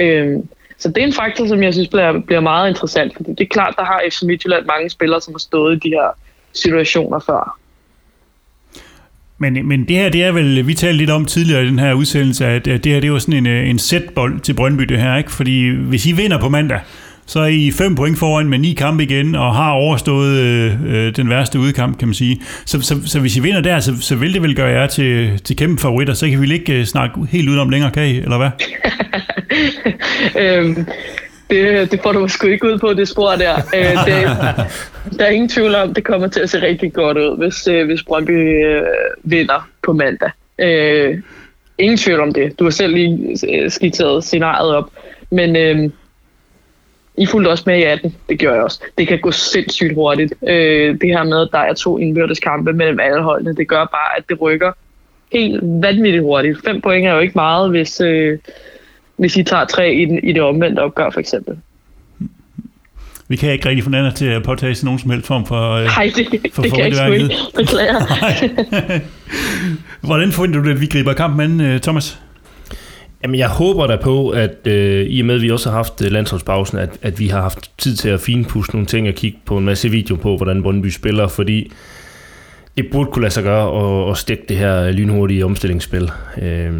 Øhm, 0.00 0.48
så 0.78 0.88
det 0.88 0.98
er 0.98 1.06
en 1.06 1.12
faktor, 1.12 1.46
som 1.46 1.62
jeg 1.62 1.72
synes 1.72 1.88
bliver, 1.88 2.20
bliver 2.20 2.40
meget 2.40 2.68
interessant, 2.68 3.16
fordi 3.16 3.30
det 3.30 3.40
er 3.40 3.48
klart, 3.48 3.74
der 3.76 3.84
har 3.84 4.02
FC 4.10 4.22
Midtjylland 4.22 4.66
mange 4.66 4.90
spillere, 4.90 5.20
som 5.20 5.34
har 5.34 5.38
stået 5.38 5.76
i 5.76 5.88
de 5.88 5.94
her 5.94 6.08
situationer 6.52 7.18
før. 7.18 7.58
Men, 9.38 9.68
men 9.68 9.88
det 9.88 9.96
her, 9.96 10.08
det 10.08 10.24
er 10.24 10.32
vel, 10.32 10.66
vi 10.66 10.74
talte 10.74 10.98
lidt 10.98 11.10
om 11.10 11.24
tidligere 11.24 11.62
i 11.64 11.66
den 11.66 11.78
her 11.78 11.94
udsendelse, 11.94 12.46
at 12.46 12.64
det 12.64 12.86
her, 12.86 13.00
det 13.00 13.12
var 13.12 13.18
sådan 13.18 13.34
en, 13.34 13.46
øh, 13.46 13.70
en 13.70 13.78
sætbold 13.78 14.40
til 14.40 14.54
Brøndby, 14.54 14.82
det 14.82 14.98
her, 14.98 15.16
ikke? 15.16 15.30
Fordi 15.30 15.70
hvis 15.70 16.06
I 16.06 16.12
vinder 16.12 16.40
på 16.40 16.48
mandag, 16.48 16.80
så 17.28 17.40
er 17.40 17.46
I 17.46 17.70
fem 17.70 17.94
point 17.94 18.18
foran 18.18 18.48
med 18.48 18.58
ni 18.58 18.72
kampe 18.72 19.02
igen, 19.02 19.34
og 19.34 19.54
har 19.54 19.72
overstået 19.72 20.36
øh, 20.36 20.72
øh, 20.86 21.16
den 21.16 21.30
værste 21.30 21.58
udkamp, 21.58 21.98
kan 21.98 22.08
man 22.08 22.14
sige. 22.14 22.40
Så, 22.66 22.80
så, 22.80 22.94
så 23.06 23.20
hvis 23.20 23.36
I 23.36 23.40
vinder 23.40 23.60
der, 23.60 23.80
så, 23.80 23.92
så 24.00 24.16
vil 24.16 24.34
det 24.34 24.42
vel 24.42 24.56
gøre 24.56 24.70
jer 24.70 24.86
til, 24.86 25.40
til 25.44 25.56
kæmpe 25.56 25.82
favoritter, 25.82 26.14
så 26.14 26.28
kan 26.28 26.42
vi 26.42 26.52
ikke 26.52 26.86
snakke 26.86 27.26
helt 27.30 27.48
udenom 27.48 27.70
længere, 27.70 27.90
kan 27.90 28.06
I, 28.06 28.18
eller 28.18 28.38
hvad? 28.38 28.50
øhm, 30.42 30.86
det, 31.50 31.92
det 31.92 32.00
får 32.02 32.12
du 32.12 32.28
sgu 32.28 32.46
ikke 32.46 32.66
ud 32.66 32.78
på, 32.78 32.92
det 32.94 33.08
spor 33.08 33.30
der. 33.30 33.56
Øh, 33.56 34.04
det, 34.06 34.36
der 35.18 35.24
er 35.24 35.30
ingen 35.30 35.48
tvivl 35.48 35.74
om, 35.74 35.94
det 35.94 36.04
kommer 36.04 36.28
til 36.28 36.40
at 36.40 36.50
se 36.50 36.62
rigtig 36.62 36.92
godt 36.92 37.18
ud, 37.18 37.38
hvis, 37.38 37.68
øh, 37.68 37.86
hvis 37.86 38.02
Brøndby 38.02 38.66
øh, 38.66 38.82
vinder 39.22 39.68
på 39.82 39.92
mandag. 39.92 40.30
Øh, 40.58 41.18
ingen 41.78 41.98
tvivl 41.98 42.20
om 42.20 42.32
det. 42.32 42.58
Du 42.58 42.64
har 42.64 42.70
selv 42.70 42.94
lige 42.94 43.36
øh, 43.48 43.70
skitseret 43.70 44.24
scenariet 44.24 44.74
op. 44.74 44.90
Men 45.30 45.56
øh, 45.56 45.90
I 47.18 47.26
fulgte 47.26 47.48
også 47.48 47.64
med 47.66 47.78
i 47.78 47.82
18. 47.82 48.14
Det 48.28 48.38
gør 48.38 48.54
jeg 48.54 48.62
også. 48.62 48.80
Det 48.98 49.08
kan 49.08 49.20
gå 49.20 49.30
sindssygt 49.30 49.94
hurtigt. 49.94 50.34
Øh, 50.48 51.00
det 51.00 51.08
her 51.08 51.24
med, 51.24 51.40
at 51.40 51.48
der 51.52 51.58
er 51.58 51.74
to 51.74 51.98
indbyrdes 51.98 52.40
kampe 52.40 52.72
mellem 52.72 53.00
alle 53.00 53.22
holdene, 53.22 53.56
det 53.56 53.68
gør 53.68 53.84
bare, 53.84 54.18
at 54.18 54.24
det 54.28 54.40
rykker 54.40 54.72
helt 55.32 55.60
vanvittigt 55.62 56.22
hurtigt. 56.22 56.58
Fem 56.64 56.80
point 56.80 57.06
er 57.06 57.12
jo 57.12 57.18
ikke 57.18 57.34
meget, 57.34 57.70
hvis... 57.70 58.00
Øh, 58.00 58.38
hvis 59.18 59.36
I 59.36 59.42
tager 59.42 59.64
tre 59.64 59.94
i, 59.94 60.04
den, 60.04 60.20
i 60.22 60.32
det 60.32 60.42
omvendte 60.42 60.80
opgør, 60.80 61.10
for 61.10 61.20
eksempel. 61.20 61.56
Vi 63.28 63.36
kan 63.36 63.52
ikke 63.52 63.68
rigtig 63.68 63.90
Nana 63.90 64.10
til 64.10 64.26
at 64.26 64.42
påtage 64.42 64.74
sig 64.74 64.84
nogen 64.84 64.98
som 64.98 65.10
helst 65.10 65.26
form 65.26 65.46
for 65.46 65.72
øh, 65.72 65.84
Nej, 65.84 66.12
det, 66.16 66.52
for 66.52 66.62
det 66.62 66.72
kan 66.72 66.92
jeg 66.92 67.12
ikke 67.12 67.22
ikke. 67.22 67.34
Beklager. 67.56 68.00
Hvordan 70.06 70.32
forventer 70.32 70.62
du, 70.62 70.70
at 70.70 70.80
vi 70.80 70.86
griber 70.86 71.12
kampen 71.12 71.40
an, 71.40 71.60
øh, 71.60 71.80
Thomas? 71.80 72.18
Jamen, 73.22 73.38
jeg 73.38 73.48
håber 73.48 73.86
da 73.86 73.96
på, 73.96 74.28
at 74.28 74.66
øh, 74.66 75.06
i 75.06 75.20
og 75.20 75.26
med, 75.26 75.34
at 75.34 75.42
vi 75.42 75.50
også 75.50 75.70
har 75.70 75.76
haft 75.76 76.02
øh, 76.04 76.10
landsholdspausen, 76.10 76.78
at, 76.78 76.98
at 77.02 77.18
vi 77.18 77.28
har 77.28 77.40
haft 77.40 77.70
tid 77.78 77.96
til 77.96 78.08
at 78.08 78.20
finpudse 78.20 78.72
nogle 78.72 78.86
ting 78.86 79.08
og 79.08 79.14
kigge 79.14 79.38
på 79.44 79.58
en 79.58 79.64
masse 79.64 79.88
video 79.88 80.16
på, 80.16 80.36
hvordan 80.36 80.62
Brøndby 80.62 80.90
spiller, 80.90 81.28
fordi 81.28 81.72
det 82.76 82.86
burde 82.92 83.10
kunne 83.10 83.22
lade 83.22 83.34
sig 83.34 83.42
gøre 83.42 84.04
at, 84.06 84.10
at 84.10 84.16
stikke 84.16 84.44
det 84.48 84.56
her 84.56 84.82
øh, 84.82 84.90
lynhurtige 84.90 85.44
omstillingsspil. 85.44 86.10
Øh, 86.42 86.72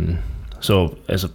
så 0.61 0.95
altså, 1.09 1.29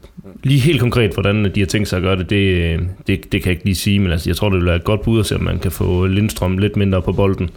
lige 0.43 0.59
helt 0.59 0.79
konkret, 0.79 1.13
hvordan 1.13 1.51
de 1.55 1.59
har 1.59 1.67
tænkt 1.67 1.87
sig 1.87 1.97
at 1.97 2.03
gøre 2.03 2.15
det, 2.15 2.29
det, 2.29 2.35
øh, 2.35 2.79
det, 3.07 3.31
det 3.31 3.41
kan 3.41 3.45
jeg 3.45 3.51
ikke 3.51 3.65
lige 3.65 3.75
sige, 3.75 3.99
men 3.99 4.11
altså, 4.11 4.29
jeg 4.29 4.37
tror, 4.37 4.49
det 4.49 4.57
vil 4.57 4.65
være 4.65 4.75
et 4.75 4.83
godt 4.83 5.01
bud 5.01 5.19
at 5.19 5.25
se, 5.25 5.35
om 5.35 5.41
man 5.41 5.59
kan 5.59 5.71
få 5.71 6.05
Lindstrøm 6.05 6.57
lidt 6.57 6.75
mindre 6.75 7.01
på 7.01 7.11
bolden, 7.11 7.49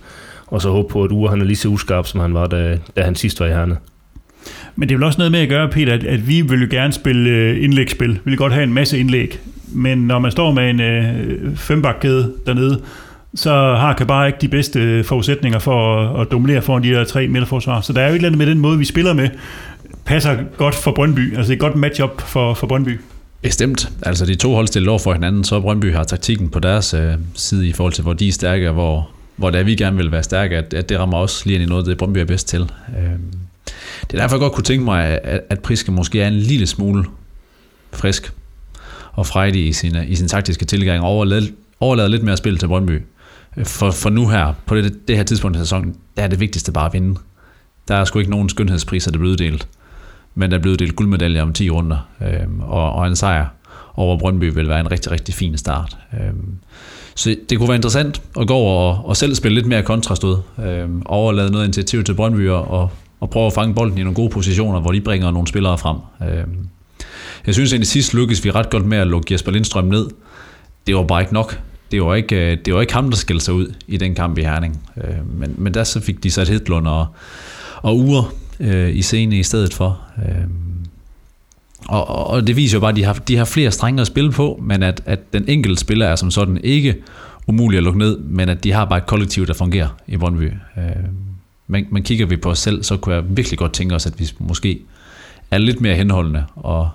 og 0.46 0.62
så 0.62 0.70
håbe 0.70 0.88
på, 0.88 1.04
at 1.04 1.10
Ure 1.10 1.30
han 1.30 1.40
er 1.40 1.44
lige 1.44 1.56
så 1.56 1.68
uskarp, 1.68 2.06
som 2.06 2.20
han 2.20 2.34
var, 2.34 2.46
da, 2.46 2.78
da 2.96 3.02
han 3.02 3.14
sidst 3.14 3.40
var 3.40 3.46
i 3.46 3.50
herne. 3.50 3.76
Men 4.76 4.88
det 4.88 4.94
er 4.94 4.98
vel 4.98 5.04
også 5.04 5.18
noget 5.18 5.32
med 5.32 5.40
at 5.40 5.48
gøre, 5.48 5.68
Peter, 5.68 5.94
at, 5.94 6.04
at 6.04 6.28
vi 6.28 6.40
vil 6.40 6.60
jo 6.60 6.68
gerne 6.70 6.92
spille 6.92 7.30
øh, 7.30 7.64
indlægsspil. 7.64 8.12
Vi 8.12 8.20
vil 8.30 8.36
godt 8.36 8.52
have 8.52 8.64
en 8.64 8.72
masse 8.72 8.98
indlæg. 8.98 9.38
Men 9.72 9.98
når 9.98 10.18
man 10.18 10.30
står 10.30 10.52
med 10.52 10.70
en 10.70 10.80
øh, 10.80 11.56
fembakkæde 11.56 12.32
dernede, 12.46 12.80
så 13.34 13.50
har 13.50 13.94
kan 13.94 14.06
bare 14.06 14.26
ikke 14.26 14.38
de 14.40 14.48
bedste 14.48 14.80
øh, 14.80 15.04
forudsætninger 15.04 15.58
for 15.58 15.96
at, 15.96 16.20
at 16.20 16.32
dominere 16.32 16.62
foran 16.62 16.82
de 16.82 16.90
der 16.90 17.04
tre 17.04 17.28
midterforsvar. 17.28 17.80
Så 17.80 17.92
der 17.92 18.00
er 18.00 18.06
jo 18.06 18.12
et 18.12 18.16
eller 18.16 18.28
andet 18.28 18.38
med 18.38 18.46
den 18.46 18.58
måde, 18.58 18.78
vi 18.78 18.84
spiller 18.84 19.12
med, 19.12 19.28
passer 20.04 20.36
godt 20.56 20.74
for 20.74 20.92
Brøndby. 20.92 21.36
Altså 21.36 21.52
et 21.52 21.58
godt 21.58 21.76
matchup 21.76 22.20
for, 22.20 22.54
for 22.54 22.66
Brøndby. 22.66 23.00
Bestemt. 23.42 23.90
Altså 24.02 24.26
de 24.26 24.34
to 24.34 24.54
hold 24.54 24.66
stiller 24.66 24.90
over 24.90 24.98
for 24.98 25.12
hinanden, 25.12 25.44
så 25.44 25.60
Brøndby 25.60 25.92
har 25.92 26.04
taktikken 26.04 26.48
på 26.48 26.58
deres 26.58 26.94
øh, 26.94 27.12
side 27.34 27.68
i 27.68 27.72
forhold 27.72 27.92
til, 27.92 28.02
hvor 28.02 28.12
de 28.12 28.28
er 28.28 28.32
stærke, 28.32 28.68
og 28.68 28.74
hvor, 28.74 29.08
hvor 29.36 29.50
der 29.50 29.62
vi 29.62 29.74
gerne 29.74 29.96
vil 29.96 30.12
være 30.12 30.22
stærke, 30.22 30.56
at, 30.56 30.74
at 30.74 30.88
det 30.88 30.98
rammer 30.98 31.18
også 31.18 31.42
lige 31.46 31.54
ind 31.54 31.64
i 31.64 31.66
noget, 31.66 31.86
det 31.86 31.98
Brøndby 31.98 32.18
er 32.18 32.24
bedst 32.24 32.48
til. 32.48 32.60
Øh, 32.88 33.10
det 34.10 34.16
er 34.16 34.22
derfor, 34.22 34.36
jeg 34.36 34.40
godt 34.40 34.52
kunne 34.52 34.64
tænke 34.64 34.84
mig, 34.84 35.04
at, 35.04 35.40
at 35.50 35.60
Priske 35.60 35.92
måske 35.92 36.22
er 36.22 36.28
en 36.28 36.34
lille 36.34 36.66
smule 36.66 37.04
frisk 37.92 38.32
og 39.12 39.26
frejdig 39.26 39.66
i 39.66 39.72
sin, 39.72 39.96
i 40.08 40.16
sin 40.16 40.28
taktiske 40.28 40.64
tilgang, 40.64 41.02
og 41.02 41.08
overlade, 41.08 41.52
overlade 41.80 42.08
lidt 42.08 42.22
mere 42.22 42.36
spil 42.36 42.58
til 42.58 42.66
Brøndby. 42.66 43.02
For, 43.64 43.90
for 43.90 44.10
nu 44.10 44.28
her, 44.28 44.54
på 44.66 44.76
det, 44.76 45.08
det 45.08 45.16
her 45.16 45.24
tidspunkt 45.24 45.56
i 45.56 45.60
sæsonen, 45.60 45.96
der 46.16 46.22
er 46.22 46.28
det 46.28 46.40
vigtigste 46.40 46.72
bare 46.72 46.86
at 46.86 46.92
vinde. 46.92 47.20
Der 47.88 47.94
er 47.94 48.04
sgu 48.04 48.18
ikke 48.18 48.30
nogen 48.30 48.48
skønhedspriser, 48.48 49.10
der 49.10 49.18
bliver 49.18 49.32
uddelt 49.32 49.68
men 50.36 50.50
der 50.50 50.56
er 50.56 50.60
blevet 50.60 50.78
delt 50.78 50.96
guldmedaljer 50.96 51.42
om 51.42 51.52
10 51.52 51.70
runder, 51.70 52.08
øh, 52.20 52.60
og, 52.60 52.92
og 52.92 53.06
en 53.06 53.16
sejr 53.16 53.46
over 53.94 54.18
Brøndby 54.18 54.44
vil 54.54 54.68
være 54.68 54.80
en 54.80 54.90
rigtig, 54.90 55.12
rigtig 55.12 55.34
fin 55.34 55.58
start. 55.58 55.96
Øh, 56.12 56.32
så 57.14 57.36
det 57.50 57.58
kunne 57.58 57.68
være 57.68 57.76
interessant 57.76 58.22
at 58.40 58.46
gå 58.46 58.54
over 58.54 58.94
og, 58.94 59.08
og 59.08 59.16
selv 59.16 59.34
spille 59.34 59.54
lidt 59.54 59.66
mere 59.66 59.82
kontrastød, 59.82 60.36
øh, 60.64 60.88
overlade 61.04 61.50
noget 61.50 61.64
initiativ 61.64 62.04
til 62.04 62.14
Brøndby 62.14 62.48
og, 62.48 62.90
og 63.26 63.30
prøve 63.30 63.46
at 63.46 63.52
fange 63.52 63.74
bolden 63.74 63.98
i 63.98 64.02
nogle 64.02 64.14
gode 64.14 64.30
positioner, 64.30 64.80
hvor 64.80 64.92
de 64.92 65.00
bringer 65.00 65.30
nogle 65.30 65.48
spillere 65.48 65.78
frem. 65.78 65.96
Øhm, 66.22 66.68
jeg 67.46 67.54
synes 67.54 67.72
egentlig 67.72 67.88
sidst 67.88 68.14
lykkedes 68.14 68.44
vi 68.44 68.50
ret 68.50 68.70
godt 68.70 68.86
med 68.86 68.98
at 68.98 69.06
lukke 69.06 69.32
Jesper 69.34 69.52
Lindstrøm 69.52 69.84
ned. 69.84 70.08
Det 70.86 70.96
var 70.96 71.02
bare 71.02 71.20
ikke 71.20 71.34
nok. 71.34 71.60
Det 71.90 72.02
var 72.02 72.14
ikke, 72.14 72.52
øh, 72.52 72.58
det 72.64 72.74
var 72.74 72.80
ikke 72.80 72.94
ham, 72.94 73.10
der 73.10 73.16
skældte 73.16 73.44
sig 73.44 73.54
ud 73.54 73.74
i 73.86 73.96
den 73.96 74.14
kamp 74.14 74.38
i 74.38 74.42
Herning. 74.42 74.82
Øhm, 75.04 75.26
men, 75.34 75.54
men 75.58 75.74
der 75.74 75.84
så 75.84 76.00
fik 76.00 76.22
de 76.22 76.30
sat 76.30 76.48
Hedlund 76.48 76.86
og, 76.86 77.06
og 77.82 77.98
Ure 77.98 78.24
øh, 78.60 78.96
i 78.96 79.02
scene 79.02 79.38
i 79.38 79.42
stedet 79.42 79.74
for. 79.74 80.00
Øh, 80.18 80.44
og, 81.88 82.26
og 82.26 82.46
det 82.46 82.56
viser 82.56 82.76
jo 82.76 82.80
bare, 82.80 82.90
at 82.90 82.96
de 82.96 83.04
har, 83.04 83.12
de 83.12 83.36
har 83.36 83.44
flere 83.44 83.70
strenge 83.70 84.00
at 84.00 84.06
spille 84.06 84.32
på, 84.32 84.60
men 84.62 84.82
at, 84.82 85.02
at 85.06 85.32
den 85.32 85.44
enkelte 85.48 85.80
spiller 85.80 86.06
er 86.06 86.16
som 86.16 86.30
sådan 86.30 86.60
ikke 86.64 86.94
umulig 87.46 87.76
at 87.76 87.82
lukke 87.82 87.98
ned, 87.98 88.18
men 88.18 88.48
at 88.48 88.64
de 88.64 88.72
har 88.72 88.84
bare 88.84 88.98
et 88.98 89.06
kollektiv, 89.06 89.46
der 89.46 89.54
fungerer 89.54 89.88
i 90.06 90.16
Brøndby. 90.16 90.52
Øhm, 90.78 91.25
men, 91.66 91.86
men 91.90 92.02
kigger 92.02 92.26
vi 92.26 92.36
på 92.36 92.50
os 92.50 92.58
selv, 92.58 92.82
så 92.82 92.96
kunne 92.96 93.14
jeg 93.14 93.36
virkelig 93.36 93.58
godt 93.58 93.72
tænke 93.72 93.94
os, 93.94 94.06
at 94.06 94.20
vi 94.20 94.30
måske 94.38 94.80
er 95.50 95.58
lidt 95.58 95.80
mere 95.80 95.94
henholdende, 95.94 96.44
og 96.56 96.90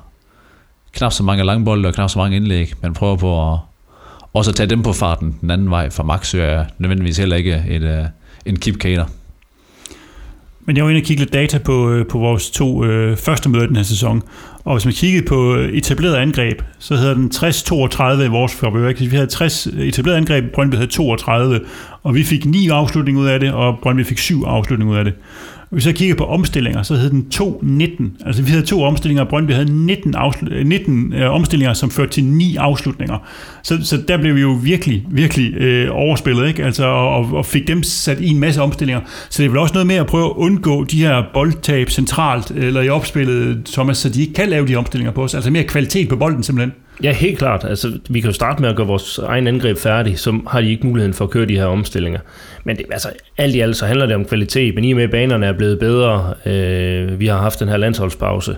knap 0.94 1.14
så 1.14 1.24
mange 1.24 1.44
langbolde 1.44 1.88
og 1.88 1.94
knap 1.94 2.10
så 2.10 2.20
mange 2.20 2.36
indlæg, 2.36 2.74
men 2.82 2.94
prøver 2.94 3.16
på 3.16 3.52
at 3.52 3.60
også 4.34 4.52
at 4.52 4.56
tage 4.56 4.70
dem 4.70 4.84
på 4.84 4.94
farten 4.94 5.38
den 5.42 5.52
anden 5.52 5.70
vej, 5.70 5.90
for 5.90 6.04
Max 6.04 6.34
er 6.34 6.66
nødvendigvis 6.78 7.18
heller 7.18 7.36
ikke 7.36 7.64
et, 7.70 7.82
øh, 7.82 8.06
en 8.46 8.56
keep-cater. 8.56 9.06
Men 10.66 10.78
jeg 10.78 10.84
var 10.84 10.90
inde 10.90 11.00
og 11.00 11.06
kigge 11.06 11.22
lidt 11.22 11.34
data 11.34 11.58
på, 11.58 11.90
øh, 11.90 12.08
på 12.08 12.18
vores 12.18 12.52
to 12.52 12.84
øh, 12.84 13.18
første 13.18 13.50
møder 13.50 13.66
den 13.66 13.76
her 13.76 13.84
sæson. 13.84 14.24
Og 14.64 14.76
hvis 14.76 14.86
man 14.86 14.94
kiggede 14.94 15.26
på 15.26 15.54
etablerede 15.54 15.78
etableret 15.78 16.16
angreb, 16.16 16.62
så 16.80 16.96
hedder 16.96 17.14
den 17.14 17.32
60-32 17.36 18.24
i 18.24 18.28
vores 18.28 18.56
favør. 18.56 18.94
Vi 19.00 19.16
havde 19.16 19.28
60 19.28 19.68
øh, 19.68 19.88
etableret 19.88 20.18
angreb, 20.18 20.52
Brøndby 20.54 20.76
havde 20.76 20.88
32, 20.88 21.60
og 22.04 22.16
vi 22.16 22.24
fik 22.24 22.46
9 22.46 22.70
afslutninger 22.70 23.22
ud 23.22 23.28
af 23.28 23.40
det, 23.40 23.54
og 23.54 23.80
Brøndby 23.82 24.06
fik 24.06 24.18
7 24.18 24.44
afslutninger 24.44 24.94
ud 24.94 24.98
af 24.98 25.06
det. 25.06 25.14
Hvis 25.72 25.86
jeg 25.86 25.96
kigger 25.96 26.16
på 26.16 26.26
omstillinger, 26.26 26.84
så 26.84 26.96
hed 26.96 27.10
den 27.10 27.28
2-19. 27.34 28.26
Altså 28.26 28.42
vi 28.42 28.50
havde 28.50 28.66
to 28.66 28.84
omstillinger, 28.84 29.24
og 29.24 29.30
Brøndby 29.30 29.52
havde 29.52 29.86
19, 29.86 30.16
afslu- 30.16 30.64
19 30.64 31.14
øh, 31.14 31.32
omstillinger, 31.32 31.74
som 31.74 31.92
førte 31.92 32.12
til 32.12 32.24
ni 32.24 32.56
afslutninger. 32.56 33.18
Så, 33.64 33.78
så 33.84 33.98
der 34.08 34.18
blev 34.18 34.36
vi 34.36 34.42
jo 34.42 34.60
virkelig, 34.64 35.06
virkelig 35.12 35.54
øh, 35.54 35.88
overspillet, 35.92 36.48
ikke? 36.48 36.64
Altså, 36.64 36.86
og, 36.86 37.34
og 37.34 37.46
fik 37.46 37.68
dem 37.68 37.84
sat 37.84 38.20
i 38.22 38.28
en 38.30 38.40
masse 38.40 38.62
omstillinger. 38.62 39.02
Så 39.30 39.44
det 39.44 39.46
er 39.46 39.50
vel 39.50 39.60
også 39.60 39.74
noget 39.74 39.88
med 39.88 39.96
at 39.96 40.06
prøve 40.08 40.26
at 40.26 40.34
undgå 40.36 40.84
de 40.84 41.02
her 41.02 41.24
boldtab 41.34 41.90
centralt 41.90 42.52
øh, 42.56 42.68
eller 42.68 42.82
i 42.82 42.90
opspillet, 42.90 43.66
Thomas, 43.66 43.98
så 43.98 44.10
de 44.10 44.22
ikke 44.22 44.34
kan 44.34 44.50
lave 44.50 44.68
de 44.68 44.76
omstillinger 44.76 45.12
på 45.12 45.24
os. 45.24 45.36
Altså 45.36 45.52
mere 45.52 45.64
kvalitet 45.64 46.10
på 46.10 46.16
bolden 46.16 46.44
simpelthen. 46.44 46.74
Ja, 47.04 47.12
helt 47.12 47.38
klart. 47.38 47.64
Altså, 47.64 48.00
vi 48.10 48.20
kan 48.20 48.30
jo 48.30 48.34
starte 48.34 48.62
med 48.62 48.70
at 48.70 48.76
gøre 48.76 48.88
vores 48.88 49.18
egen 49.18 49.48
angreb 49.48 49.78
færdig, 49.78 50.20
så 50.20 50.40
har 50.48 50.62
de 50.62 50.70
ikke 50.70 50.88
muligheden 50.88 51.14
for 51.14 51.26
at 51.26 51.32
køre 51.32 51.46
de 51.46 51.58
her 51.58 51.66
omstillinger. 51.66 52.20
Men 52.64 52.78
det, 52.78 52.86
altså, 52.92 53.10
alt 53.38 53.56
i 53.56 53.60
alt 53.60 53.78
så 53.78 53.86
handler 53.86 54.06
det 54.06 54.16
om 54.16 54.26
kvalitet, 54.26 54.76
men 54.76 54.84
i 54.84 54.92
og 54.92 54.96
med, 54.96 55.04
at 55.04 55.12
banerne 55.12 55.46
er 55.46 55.54
blevet 55.54 55.80
bedre, 55.80 56.34
øh, 56.46 57.20
vi 57.20 57.28
har 57.28 57.38
haft 57.38 57.60
den 57.60 57.70
her 57.70 57.78
landsholdspause, 57.78 58.58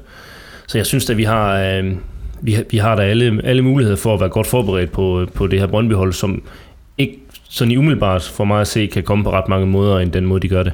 så 0.67 0.77
jeg 0.77 0.85
synes 0.85 1.09
at 1.09 1.17
vi 1.17 1.23
har, 1.23 1.59
øh, 1.59 1.91
vi, 2.41 2.57
vi 2.71 2.77
har 2.77 2.95
da 2.95 3.01
alle, 3.01 3.41
alle 3.43 3.61
muligheder 3.61 3.97
for 3.97 4.13
at 4.13 4.19
være 4.19 4.29
godt 4.29 4.47
forberedt 4.47 4.91
på, 4.91 5.27
på 5.33 5.47
det 5.47 5.59
her 5.59 5.67
Brøndbyhold, 5.67 6.13
som 6.13 6.43
ikke 6.97 7.19
sådan 7.49 7.71
i 7.71 7.77
umiddelbart 7.77 8.23
for 8.23 8.43
mig 8.43 8.61
at 8.61 8.67
se, 8.67 8.87
kan 8.87 9.03
komme 9.03 9.23
på 9.23 9.31
ret 9.31 9.49
mange 9.49 9.67
måder, 9.67 9.99
end 9.99 10.11
den 10.11 10.25
måde, 10.25 10.41
de 10.41 10.49
gør 10.49 10.63
det. 10.63 10.73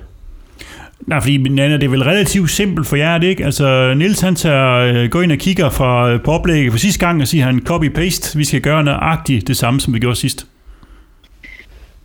Nej, 1.07 1.21
fordi 1.21 1.38
Nana, 1.38 1.73
det 1.73 1.84
er 1.84 1.89
vel 1.89 2.03
relativt 2.03 2.49
simpelt 2.49 2.88
for 2.88 2.95
jer, 2.95 3.17
det 3.17 3.27
ikke? 3.27 3.45
Altså, 3.45 3.93
Nils 3.93 4.21
han 4.21 4.35
tager, 4.35 4.77
øh, 4.77 5.09
går 5.09 5.21
ind 5.21 5.31
og 5.31 5.38
kigger 5.38 5.69
fra, 5.69 6.11
øh, 6.11 6.21
på 6.21 6.31
oplægget 6.31 6.71
for 6.71 6.80
sidste 6.80 7.05
gang 7.05 7.21
og 7.21 7.27
siger, 7.27 7.45
han 7.45 7.61
copy-paste, 7.69 8.38
vi 8.38 8.43
skal 8.43 8.61
gøre 8.61 8.84
nøjagtigt 8.84 9.47
det 9.47 9.57
samme, 9.57 9.80
som 9.80 9.93
vi 9.93 9.99
gjorde 9.99 10.15
sidst. 10.15 10.47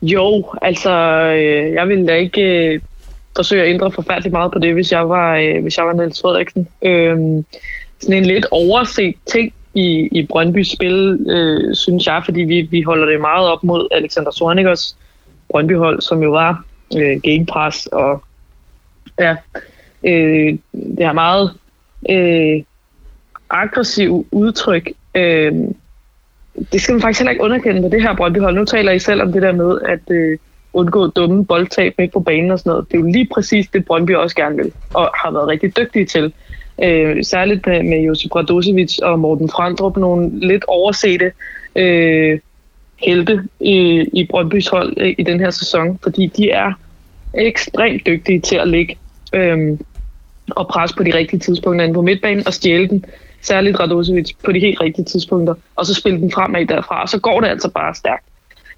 Jo, 0.03 0.45
altså, 0.63 0.91
øh, 1.37 1.73
jeg 1.73 1.89
ville 1.89 2.07
da 2.07 2.15
ikke 2.15 2.43
øh, 2.43 2.81
forsøge 3.37 3.63
at 3.63 3.75
ændre 3.75 3.91
forfærdeligt 3.91 4.33
meget 4.33 4.53
på 4.53 4.59
det, 4.59 4.75
hvis 4.75 4.93
jeg 4.93 5.09
var, 5.09 5.37
øh, 5.37 5.63
hvis 5.63 5.79
jeg 5.79 5.87
var 5.87 5.93
Niels 5.93 6.21
Frederiksen. 6.21 6.69
Øh, 6.83 7.17
sådan 8.01 8.17
en 8.17 8.27
lidt 8.27 8.47
overset 8.51 9.15
ting 9.27 9.53
i, 9.75 10.09
i 10.13 10.27
Brøndbys 10.27 10.73
spil, 10.73 11.27
øh, 11.31 11.75
synes 11.75 12.07
jeg, 12.07 12.23
fordi 12.25 12.41
vi, 12.41 12.61
vi 12.61 12.83
holder 12.83 13.07
det 13.07 13.21
meget 13.21 13.49
op 13.49 13.65
mod 13.65 13.89
Alexander 13.91 14.31
Sornikers 14.31 14.97
Brøndbyhold, 15.51 16.01
som 16.01 16.23
jo 16.23 16.31
var 16.31 16.65
øh, 16.97 17.21
gegenpres 17.23 17.87
og 17.87 18.23
ja, 19.21 19.37
øh, 20.05 20.59
det 20.73 21.07
har 21.07 21.13
meget 21.13 21.51
øh, 22.11 22.63
aggressiv 23.51 24.27
udtryk. 24.31 24.91
Øh, 25.15 25.53
det 26.73 26.81
skal 26.81 26.93
man 26.93 27.03
faktisk 27.03 27.21
heller 27.21 27.31
ikke 27.31 27.45
underkende 27.45 27.83
på 27.83 27.89
det 27.89 28.03
her 28.03 28.17
Brøndbyhold. 28.17 28.55
Nu 28.55 28.65
taler 28.65 28.93
I 28.93 28.99
selv 28.99 29.23
om 29.23 29.33
det 29.33 29.43
der 29.43 29.53
med 29.53 29.81
at 29.81 30.11
øh, 30.11 30.39
undgå 30.73 31.07
dumme 31.07 31.47
boldtab 31.47 31.95
midt 31.99 32.13
på 32.13 32.21
banen 32.21 32.51
og 32.51 32.59
sådan 32.59 32.71
noget. 32.71 32.89
Det 32.89 32.97
er 32.97 33.01
jo 33.01 33.07
lige 33.07 33.29
præcis 33.35 33.69
det, 33.69 33.85
Brøndby 33.85 34.15
også 34.15 34.37
gerne 34.37 34.57
vil, 34.57 34.73
og 34.95 35.11
har 35.15 35.31
været 35.31 35.49
rigtig 35.49 35.77
dygtige 35.77 36.07
til. 36.07 36.33
Øh, 36.83 37.25
særligt 37.25 37.67
med, 37.67 37.83
med 37.83 38.01
Josip 38.01 38.35
Radosevic 38.35 38.99
og 39.03 39.19
Morten 39.19 39.49
Frandrup, 39.49 39.97
nogle 39.97 40.47
lidt 40.47 40.65
oversete 40.69 41.33
øh, 41.77 42.39
helte 42.97 43.43
i, 43.61 44.07
i 44.13 44.27
Brøndbys 44.31 44.69
hold 44.69 44.95
øh, 44.97 45.15
i 45.19 45.23
den 45.23 45.41
her 45.41 45.51
sæson, 45.51 45.99
fordi 46.03 46.27
de 46.27 46.51
er 46.51 46.73
ekstremt 47.37 48.07
dygtige 48.07 48.41
til 48.41 48.57
at 48.57 48.69
ligge 48.69 48.97
øhm, 49.35 49.79
og 50.51 50.69
presse 50.69 50.97
på 50.97 51.03
de 51.03 51.15
rigtige 51.15 51.41
tidspunkter 51.41 51.85
inde 51.85 51.95
på 51.95 52.03
midtbanen 52.03 52.47
og 52.47 52.55
stjæle 52.55 52.89
den, 52.89 53.05
særligt 53.43 53.81
Radosevic, 53.81 54.31
på 54.45 54.53
de 54.53 54.61
helt 54.61 54.81
rigtige 54.81 55.05
tidspunkter, 55.05 55.55
og 55.77 55.87
så 55.87 55.95
spille 55.95 56.21
den 56.21 56.33
fremad 56.33 56.67
derfra, 56.67 57.03
og 57.03 57.09
så 57.09 57.21
går 57.21 57.41
det 57.41 57.49
altså 57.49 57.71
bare 57.71 57.95
stærkt. 57.95 58.25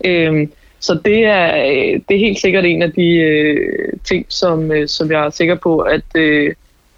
Øhm, 0.04 0.52
så 0.80 1.00
det 1.04 1.24
er, 1.24 1.56
øh, 1.56 2.00
det 2.08 2.14
er 2.14 2.18
helt 2.18 2.40
sikkert 2.40 2.64
en 2.64 2.82
af 2.82 2.92
de 2.92 3.16
øh, 3.16 3.92
ting, 4.04 4.26
som, 4.28 4.72
øh, 4.72 4.88
som 4.88 5.10
jeg 5.10 5.26
er 5.26 5.30
sikker 5.30 5.54
på, 5.54 5.78
at, 5.78 6.04
øh, 6.14 6.54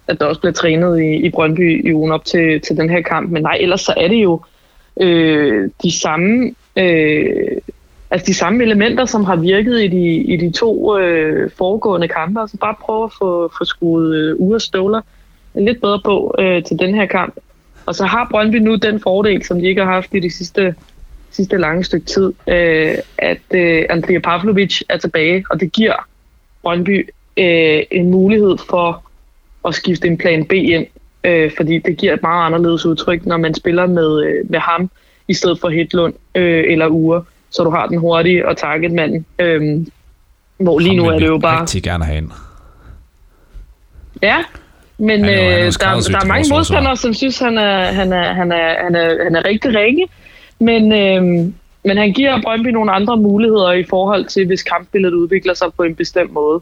at 0.07 0.19
der 0.19 0.25
også 0.25 0.41
bliver 0.41 0.53
trænet 0.53 1.01
i, 1.01 1.15
i 1.15 1.29
Brøndby 1.29 1.87
i 1.87 1.93
ugen 1.93 2.11
op 2.11 2.25
til, 2.25 2.61
til 2.61 2.77
den 2.77 2.89
her 2.89 3.01
kamp. 3.01 3.31
Men 3.31 3.41
nej, 3.41 3.57
ellers 3.59 3.81
så 3.81 3.93
er 3.97 4.07
det 4.07 4.23
jo 4.23 4.41
øh, 5.01 5.69
de 5.83 5.99
samme 5.99 6.55
øh, 6.75 7.57
altså 8.11 8.25
de 8.27 8.33
samme 8.33 8.63
elementer, 8.63 9.05
som 9.05 9.23
har 9.25 9.35
virket 9.35 9.81
i 9.81 9.87
de, 9.87 10.15
i 10.15 10.37
de 10.37 10.51
to 10.51 10.97
øh, 10.97 11.51
foregående 11.57 12.07
kampe. 12.07 12.41
Altså 12.41 12.57
bare 12.57 12.75
prøve 12.81 13.03
at 13.03 13.11
få, 13.19 13.51
få 13.57 13.65
skruet 13.65 14.15
øh, 14.15 14.35
uger 14.39 14.57
Støvler 14.57 15.01
lidt 15.55 15.81
bedre 15.81 16.01
på 16.05 16.35
øh, 16.39 16.63
til 16.63 16.79
den 16.79 16.95
her 16.95 17.05
kamp. 17.05 17.35
Og 17.85 17.95
så 17.95 18.05
har 18.05 18.27
Brøndby 18.31 18.55
nu 18.55 18.75
den 18.75 18.99
fordel, 18.99 19.45
som 19.45 19.59
de 19.59 19.67
ikke 19.67 19.83
har 19.83 19.91
haft 19.91 20.13
i 20.13 20.19
de 20.19 20.29
sidste, 20.29 20.75
sidste 21.31 21.57
lange 21.57 21.83
stykke 21.83 22.05
tid, 22.05 22.33
øh, 22.47 22.95
at 23.17 23.41
øh, 23.53 23.85
Andrea 23.89 24.19
Pavlovic 24.19 24.81
er 24.89 24.97
tilbage, 24.97 25.45
og 25.49 25.59
det 25.59 25.71
giver 25.71 26.07
Brøndby 26.61 27.09
øh, 27.37 27.83
en 27.91 28.11
mulighed 28.11 28.57
for 28.69 29.03
at 29.67 29.75
skifte 29.75 30.07
en 30.07 30.17
plan 30.17 30.45
B 30.45 30.53
ind, 30.53 30.85
øh, 31.23 31.51
fordi 31.57 31.79
det 31.79 31.97
giver 31.97 32.13
et 32.13 32.21
meget 32.21 32.45
anderledes 32.45 32.85
udtryk, 32.85 33.25
når 33.25 33.37
man 33.37 33.53
spiller 33.53 33.87
med, 33.87 34.25
øh, 34.25 34.51
med 34.51 34.59
ham, 34.59 34.89
i 35.27 35.33
stedet 35.33 35.59
for 35.59 35.69
Hedlund 35.69 36.13
øh, 36.35 36.63
eller 36.67 36.87
Ure, 36.87 37.23
så 37.51 37.63
du 37.63 37.69
har 37.69 37.85
den 37.87 37.97
hurtige 37.97 38.47
og 38.47 38.57
targetmand. 38.57 39.23
Øh, 39.39 39.85
hvor 40.57 40.79
lige 40.79 40.95
nu 40.97 41.05
er 41.05 41.19
det 41.19 41.27
jo 41.27 41.37
bare... 41.37 41.61
rigtig 41.61 41.83
gerne 41.83 42.05
have 42.05 42.17
ind. 42.17 42.31
Ja, 44.21 44.37
men 44.97 45.23
Han 45.23 45.33
er 45.33 45.43
jo- 45.43 45.49
han 45.49 45.59
er 45.59 45.65
øh, 45.65 45.71
der, 45.73 46.09
der 46.11 46.19
er 46.23 46.27
mange 46.27 46.49
modstandere, 46.53 46.97
som 46.97 47.13
synes, 47.13 47.39
han 47.39 47.57
er, 47.57 47.81
han 47.81 48.13
er, 48.13 48.33
han 48.33 48.51
er, 48.51 48.83
han 48.83 48.95
er, 48.95 49.23
han 49.23 49.35
er 49.35 49.45
rigtig 49.45 49.75
ringe. 49.75 50.07
Men, 50.59 50.91
øh, 50.91 51.23
men 51.83 51.97
han 51.97 52.13
giver 52.13 52.41
Brøndby 52.41 52.67
nogle 52.67 52.91
andre 52.91 53.17
muligheder 53.17 53.71
i 53.71 53.83
forhold 53.89 54.25
til, 54.25 54.47
hvis 54.47 54.63
kampbilledet 54.63 55.13
udvikler 55.13 55.53
sig 55.53 55.67
på 55.77 55.83
en 55.83 55.95
bestemt 55.95 56.33
måde. 56.33 56.61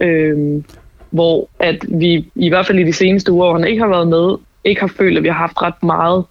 Øh, 0.00 0.62
hvor 1.10 1.48
at 1.60 1.84
vi, 1.88 2.30
i 2.34 2.48
hvert 2.48 2.66
fald 2.66 2.78
i 2.78 2.84
de 2.84 2.92
seneste 2.92 3.32
uger, 3.32 3.46
hvor 3.46 3.58
han 3.58 3.68
ikke 3.68 3.82
har 3.82 3.88
været 3.88 4.08
med, 4.08 4.36
ikke 4.64 4.80
har 4.80 4.88
følt, 4.98 5.16
at 5.16 5.22
vi 5.22 5.28
har 5.28 5.34
haft 5.34 5.62
ret 5.62 5.82
meget 5.82 6.24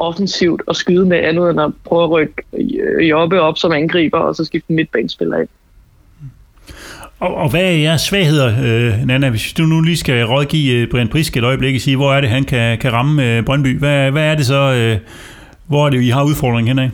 offensivt 0.00 0.62
at 0.68 0.76
skyde 0.76 1.06
med 1.06 1.18
andet 1.18 1.50
end 1.50 1.60
at 1.60 1.70
prøve 1.84 2.04
at 2.04 2.10
rykke 2.10 2.34
øh, 2.52 3.08
Jobbe 3.08 3.40
op 3.40 3.58
som 3.58 3.72
angriber, 3.72 4.18
og 4.18 4.36
så 4.36 4.44
skifte 4.44 4.72
midtbanespiller 4.72 5.38
ind. 5.38 5.48
Og, 7.20 7.34
og 7.34 7.50
hvad 7.50 7.62
er 7.62 7.70
jeres 7.70 8.00
svagheder, 8.00 8.48
øh, 8.48 9.06
Nana, 9.06 9.30
hvis 9.30 9.52
du 9.52 9.62
nu 9.62 9.80
lige 9.80 9.96
skal 9.96 10.24
rådgive 10.24 10.72
øh, 10.72 10.88
Brian 10.90 11.08
Prisk 11.08 11.36
et 11.36 11.44
øjeblik 11.44 11.74
og 11.74 11.80
sige, 11.80 11.96
hvor 11.96 12.14
er 12.14 12.20
det, 12.20 12.30
han 12.30 12.44
kan, 12.44 12.78
kan 12.78 12.92
ramme 12.92 13.36
øh, 13.36 13.44
Brøndby? 13.44 13.78
Hvad, 13.78 14.10
hvad 14.10 14.24
er 14.24 14.34
det 14.34 14.46
så, 14.46 14.72
øh, 14.72 14.98
hvor 15.66 15.86
er 15.86 15.90
det, 15.90 16.02
I 16.02 16.08
har 16.08 16.24
udfordringen 16.24 16.78
henad? 16.78 16.90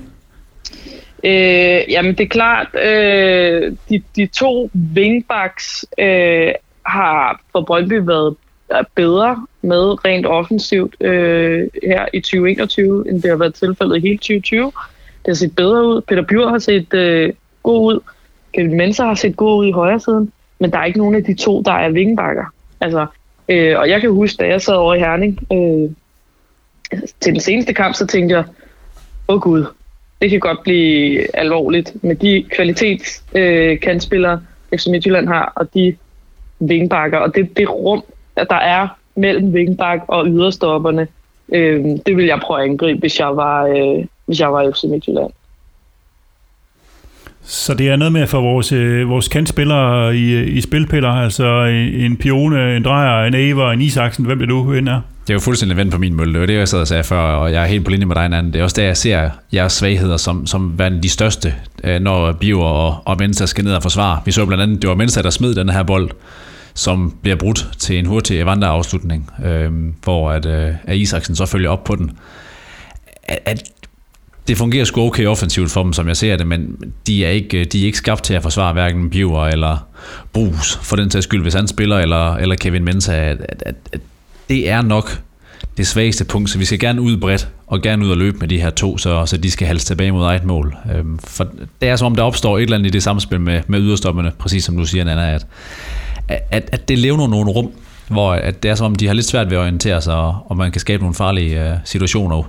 Øh, 1.25 1.93
jamen 1.93 2.15
det 2.15 2.25
er 2.25 2.29
klart, 2.29 2.67
øh, 2.75 3.73
de, 3.89 4.03
de 4.17 4.27
to 4.27 4.71
wingbacks 4.97 5.87
øh, 5.99 6.53
har 6.87 7.41
for 7.53 7.61
Brøndby 7.61 7.93
været 7.93 8.37
bedre 8.95 9.47
med 9.63 10.05
rent 10.05 10.27
offensivt 10.27 10.97
øh, 11.01 11.69
her 11.83 12.07
i 12.13 12.21
2021, 12.21 13.09
end 13.09 13.23
det 13.23 13.31
har 13.31 13.37
været 13.37 13.55
tilfældet 13.55 13.97
i 13.97 14.01
hele 14.01 14.19
2020. 14.19 14.65
Det 14.65 14.73
har 15.27 15.35
set 15.35 15.57
bedre 15.57 15.87
ud. 15.87 16.01
Peter 16.01 16.23
Bjur 16.23 16.49
har 16.49 16.59
set 16.59 16.95
øh, 16.95 17.33
god 17.63 17.95
ud. 17.95 18.01
Kevin 18.55 18.77
Mensah 18.77 19.07
har 19.07 19.15
set 19.15 19.37
god 19.37 19.59
ud 19.59 19.67
i 19.67 19.73
højre 19.73 20.01
siden. 20.01 20.33
Men 20.59 20.71
der 20.71 20.79
er 20.79 20.85
ikke 20.85 20.99
nogen 20.99 21.15
af 21.15 21.25
de 21.25 21.35
to, 21.35 21.63
der 21.63 21.73
er 21.73 21.89
vingbakker. 21.89 22.45
Altså, 22.81 23.07
øh, 23.49 23.79
og 23.79 23.89
jeg 23.89 24.01
kan 24.01 24.11
huske, 24.11 24.37
da 24.43 24.49
jeg 24.49 24.63
sad 24.63 24.75
over 24.75 24.95
i 24.95 24.99
Herning 24.99 25.39
øh, 25.53 25.91
til 27.21 27.33
den 27.33 27.41
seneste 27.41 27.73
kamp, 27.73 27.95
så 27.95 28.07
tænkte 28.07 28.37
jeg, 28.37 28.45
åh 29.29 29.37
oh, 29.37 29.41
gud, 29.41 29.65
det 30.23 30.31
kan 30.31 30.41
godt 30.41 30.63
blive 30.63 31.37
alvorligt 31.37 32.05
med 32.05 32.17
de 32.17 32.45
kvalitets 32.51 33.25
øh, 33.35 33.81
kantspillere, 33.81 34.43
FC 34.77 34.87
Midtjylland 34.87 35.29
har, 35.29 35.53
og 35.57 35.75
de 35.75 35.97
vingbakker, 36.59 37.19
og 37.19 37.35
det, 37.35 37.57
det 37.57 37.71
rum, 37.71 38.05
at 38.37 38.47
der 38.51 38.57
er 38.57 38.89
mellem 39.17 39.55
vingbak 39.55 40.01
og 40.09 40.27
yderstopperne, 40.27 41.07
øh, 41.53 41.85
det 42.07 42.17
vil 42.17 42.25
jeg 42.25 42.41
prøve 42.43 42.63
at 42.63 42.69
angribe, 42.69 43.01
hvis 43.01 43.21
jeg 43.21 43.37
var, 43.37 43.65
øh, 43.65 44.05
hvis 44.27 44.41
jeg 44.41 44.53
var 44.53 44.73
FC 44.75 44.85
Midtjylland. 44.85 45.31
Så 47.43 47.75
det 47.75 47.89
er 47.89 47.97
noget 47.97 48.13
med 48.13 48.21
at 48.21 48.29
få 48.29 48.41
vores, 48.41 48.73
øh, 48.73 49.09
vores 49.09 49.29
kantspillere 49.29 50.17
i, 50.17 50.43
i 50.45 50.61
spilpiller, 50.61 51.11
altså 51.11 51.65
en 51.95 52.17
Pione, 52.17 52.77
en 52.77 52.85
Drejer, 52.85 53.27
en 53.27 53.35
Aver, 53.35 53.71
en 53.71 53.81
Isaksen, 53.81 54.25
hvem 54.25 54.39
det 54.39 54.49
nu 54.49 54.73
end 54.73 54.89
er. 54.89 55.01
Det 55.27 55.31
er 55.31 55.35
jo 55.35 55.41
fuldstændig 55.41 55.77
vendt 55.77 55.93
på 55.93 55.99
min 55.99 56.15
mølle. 56.15 56.33
Det 56.33 56.41
var 56.41 56.47
det, 56.47 56.55
jeg 56.55 56.69
sad 56.69 56.81
og 56.81 56.87
sagde 56.87 57.05
før, 57.05 57.21
og 57.21 57.53
jeg 57.53 57.63
er 57.63 57.67
helt 57.67 57.85
på 57.85 57.91
linje 57.91 58.07
med 58.07 58.15
dig, 58.15 58.29
Nanden. 58.29 58.53
Det 58.53 58.59
er 58.59 58.63
også 58.65 58.81
der, 58.81 58.87
jeg 58.87 58.97
ser 58.97 59.31
jeres 59.55 59.73
svagheder 59.73 60.17
som, 60.17 60.47
som 60.47 60.79
værende 60.79 61.03
de 61.03 61.09
største, 61.09 61.55
øh, 61.85 62.01
når 62.01 62.33
Biver 62.33 62.65
og, 62.65 63.03
og 63.05 63.17
Mensa 63.19 63.47
skal 63.47 63.65
ned 63.65 63.75
og 63.75 63.83
forsvare. 63.83 64.21
Vi 64.25 64.33
så 64.33 64.47
blandt 64.47 64.63
andet, 64.63 64.83
det 64.83 64.89
var 64.89 64.97
Mensa, 64.97 65.23
der 65.23 65.31
smed 65.31 65.55
den 65.55 65.69
her 65.69 65.83
bold, 65.83 66.11
som 66.77 67.15
bliver 67.23 67.37
brudt 67.37 67.69
til 67.79 67.99
en 67.99 68.07
hurtig 68.07 68.41
Evander-afslutning, 68.41 69.31
øh, 69.45 69.73
hvor 70.05 70.31
at, 70.31 70.47
øh, 70.47 70.75
at 70.85 70.97
Isaksen 70.97 71.37
så 71.37 71.47
følger 71.47 71.71
op 71.71 71.85
på 71.85 71.97
den. 71.97 72.19
At, 73.23 73.39
at 73.45 73.63
det 74.49 74.59
fungerer 74.59 74.85
sgu 74.85 75.01
okay 75.01 75.27
offensivt 75.27 75.71
for 75.71 75.83
dem, 75.83 75.93
som 75.93 76.09
jeg 76.09 76.17
ser 76.17 76.37
det, 76.37 76.47
men 76.47 76.77
de 77.07 77.25
er 77.25 77.31
ikke, 77.31 77.65
de 77.65 77.83
er 77.83 77.87
ikke 77.87 77.99
skabt 77.99 78.25
til 78.25 78.35
at 78.35 78.43
forsvare 78.43 78.73
hverken 78.73 79.11
Biver 79.11 79.47
eller 79.47 79.87
Brugs, 80.33 80.77
for 80.83 80.97
den 80.97 81.11
sags 81.11 81.25
skyld, 81.25 81.43
hvis 81.43 81.55
han 81.55 81.69
spiller, 81.69 81.99
eller, 81.99 82.35
eller 82.35 82.57
Kevin 82.57 82.85
Mensa, 82.85 83.13
at, 83.13 83.41
at, 83.49 83.63
at, 83.67 83.75
at 83.93 84.01
det 84.49 84.71
er 84.71 84.83
nok 84.83 85.21
det 85.77 85.87
svageste 85.87 86.25
punkt, 86.25 86.51
så 86.51 86.59
vi 86.59 86.65
skal 86.65 86.79
gerne 86.79 87.01
ud 87.01 87.17
bredt, 87.17 87.49
og 87.67 87.83
gerne 87.83 88.05
ud 88.05 88.11
og 88.11 88.17
løbe 88.17 88.39
med 88.39 88.49
de 88.49 88.61
her 88.61 88.71
to, 88.71 88.99
så, 88.99 89.27
så 89.27 89.37
de 89.37 89.51
skal 89.51 89.67
halse 89.67 89.87
tilbage 89.87 90.13
mod 90.13 90.25
eget 90.25 90.45
mål. 90.45 90.77
Øhm, 90.95 91.19
for 91.19 91.49
det 91.81 91.89
er 91.89 91.97
som 91.97 92.07
om, 92.07 92.17
der 92.17 92.23
opstår 92.23 92.59
et 92.59 92.63
eller 92.63 92.77
andet 92.77 92.89
i 92.89 92.93
det 92.93 93.03
samspil 93.03 93.41
med, 93.41 93.63
med 93.67 93.81
yderstopperne, 93.81 94.33
præcis 94.39 94.65
som 94.65 94.77
du 94.77 94.85
siger, 94.85 95.05
Nana, 95.05 95.35
at, 95.35 95.47
at, 96.29 96.69
at 96.73 96.89
det 96.89 96.99
lever 96.99 97.29
nogle 97.29 97.51
rum, 97.51 97.73
hvor 98.09 98.33
at 98.33 98.63
det 98.63 98.71
er 98.71 98.75
som 98.75 98.87
om, 98.87 98.95
de 98.95 99.07
har 99.07 99.15
lidt 99.15 99.27
svært 99.27 99.51
ved 99.51 99.57
at 99.57 99.61
orientere 99.61 100.03
sig, 100.03 100.15
og, 100.15 100.57
man 100.57 100.73
kan 100.73 100.81
skabe 100.81 101.03
nogle 101.03 101.15
farlige 101.15 101.71
øh, 101.71 101.77
situationer 101.85 102.43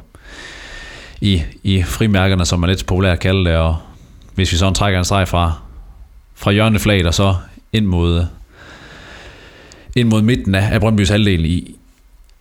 i, 1.22 1.42
i 1.64 1.84
frimærkerne, 1.84 2.46
som 2.46 2.60
man 2.60 2.70
lidt 2.70 2.86
populært 2.86 3.14
at 3.14 3.20
kalde 3.20 3.50
det, 3.50 3.58
og 3.58 3.76
hvis 4.36 4.52
vi 4.52 4.58
så 4.58 4.72
trækker 4.72 5.00
en 5.00 5.06
streg 5.06 5.28
fra, 5.28 5.54
fra 6.36 6.52
hjørneflaget 6.52 7.08
og 7.08 7.14
så 7.14 7.36
ind 7.74 7.86
mod, 7.86 8.20
øh, 8.20 8.26
ind 9.96 10.08
mod 10.08 10.22
midten 10.22 10.56
af, 10.56 10.74
af 10.74 10.80
Brøndbys 10.80 11.10
halvdel 11.10 11.46
i, 11.46 11.76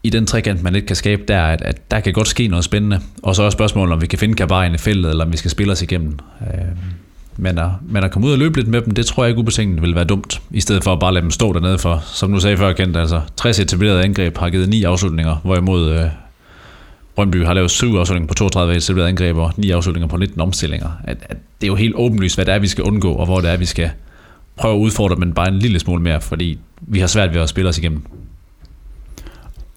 i 0.03 0.11
den 0.11 0.27
trekant, 0.27 0.63
man 0.63 0.73
lidt 0.73 0.87
kan 0.87 0.97
skabe 0.97 1.23
der, 1.29 1.43
at, 1.43 1.63
at 1.63 1.91
der 1.91 2.01
kan 2.01 2.13
godt 2.13 2.29
ske 2.29 2.49
noget 2.49 2.65
spændende. 2.65 3.01
Og 3.23 3.37
så 3.37 3.43
er 3.43 3.51
spørgsmålet, 3.51 3.93
om 3.93 4.01
vi 4.01 4.07
kan 4.07 4.19
finde 4.19 4.35
Kabajen 4.35 4.75
i 4.75 4.79
feltet, 4.79 5.11
eller 5.11 5.25
om 5.25 5.33
vi 5.33 5.37
skal 5.37 5.51
spille 5.51 5.73
os 5.73 5.83
igennem. 5.83 6.19
Øh, 6.41 6.77
men, 7.37 7.59
at, 7.59 7.69
men 7.89 8.05
at 8.05 8.11
komme 8.11 8.29
ud 8.29 8.33
og 8.33 8.39
løbe 8.39 8.57
lidt 8.57 8.69
med 8.69 8.83
dem, 8.83 8.95
det 8.95 9.07
tror 9.07 9.25
jeg 9.25 9.29
ikke 9.29 9.41
ubetinget 9.41 9.83
vil 9.83 9.95
være 9.95 10.05
dumt, 10.05 10.43
i 10.51 10.61
stedet 10.61 10.85
for 10.85 10.93
at 10.93 11.01
bare 11.01 11.15
lade 11.15 11.23
dem 11.23 11.31
stå 11.31 11.53
dernede 11.53 11.79
for, 11.79 12.03
som 12.05 12.33
du 12.33 12.41
sagde 12.41 12.57
før, 12.57 12.73
Kent, 12.73 12.97
altså 12.97 13.21
60 13.37 13.61
etablerede 13.61 14.05
angreb 14.05 14.39
har 14.39 14.51
givet 14.51 14.69
ni 14.69 14.85
afslutninger, 14.85 15.37
hvorimod 15.45 15.91
øh, 15.91 16.07
Brøndby 17.15 17.45
har 17.45 17.55
lavet 17.55 17.71
syv 17.71 17.95
afslutninger 17.95 18.29
på 18.29 18.35
32 18.35 18.77
etablerede 18.77 19.09
angreb 19.09 19.37
og 19.37 19.53
ni 19.57 19.71
afslutninger 19.71 20.09
på 20.09 20.17
19 20.17 20.41
omstillinger. 20.41 20.89
At, 21.05 21.17
at 21.23 21.37
det 21.61 21.67
er 21.67 21.69
jo 21.69 21.75
helt 21.75 21.95
åbenlyst, 21.97 22.37
hvad 22.37 22.45
det 22.47 22.55
er, 22.55 22.59
vi 22.59 22.69
skal 22.69 22.85
undgå, 22.85 23.13
og 23.13 23.27
hvor 23.27 23.41
det 23.41 23.51
er, 23.51 23.57
vi 23.57 23.65
skal 23.65 23.91
prøve 24.57 24.75
at 24.75 24.79
udfordre, 24.79 25.17
men 25.17 25.35
bare 25.35 25.49
en 25.49 25.59
lille 25.59 25.79
smule 25.79 26.03
mere, 26.03 26.21
fordi 26.21 26.59
vi 26.81 27.01
har 27.01 27.07
svært 27.07 27.35
ved 27.35 27.41
at 27.41 27.49
spille 27.49 27.69
os 27.69 27.79
igennem. 27.79 28.03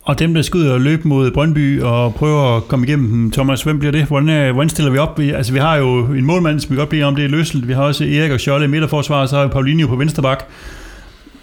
Og 0.02 0.20
dem, 0.20 0.34
der 0.34 0.42
skal 0.42 0.58
ud 0.58 0.66
og 0.66 0.82
løbe 0.82 1.08
mod 1.08 1.32
Brøndby 1.32 1.82
og 1.82 2.16
prøve 2.16 2.56
at 2.56 2.68
komme 2.68 2.88
igennem 2.88 3.10
dem, 3.10 3.32
Thomas, 3.32 3.64
hvem 3.64 3.80
bliver 3.80 3.92
det? 3.92 4.06
Hvordan, 4.06 4.30
øh, 4.30 4.54
hvordan 4.54 4.70
stiller 4.70 4.92
vi 4.92 4.98
op? 4.98 5.20
Vi, 5.20 5.32
altså, 5.32 5.54
vi 5.54 5.60
har 5.60 5.76
jo 5.76 6.06
en 6.06 6.26
målmand, 6.26 6.60
som 6.60 6.72
vi 6.72 6.76
godt 6.76 6.90
bliver 6.90 7.06
om, 7.06 7.16
det 7.16 7.26
er 7.26 7.30
Løssel. 7.30 7.68
Vi 7.68 7.74
har 7.74 7.84
også 7.84 8.04
Erik 8.04 8.32
og 8.32 8.40
Scholle 8.40 8.66
i 8.66 8.70
midterforsvar, 8.70 9.26
så 9.26 9.36
har 9.36 9.44
vi 9.44 9.52
Paulinho 9.52 9.88
på 9.88 9.96
venstre 9.96 10.24
bak. 10.24 10.44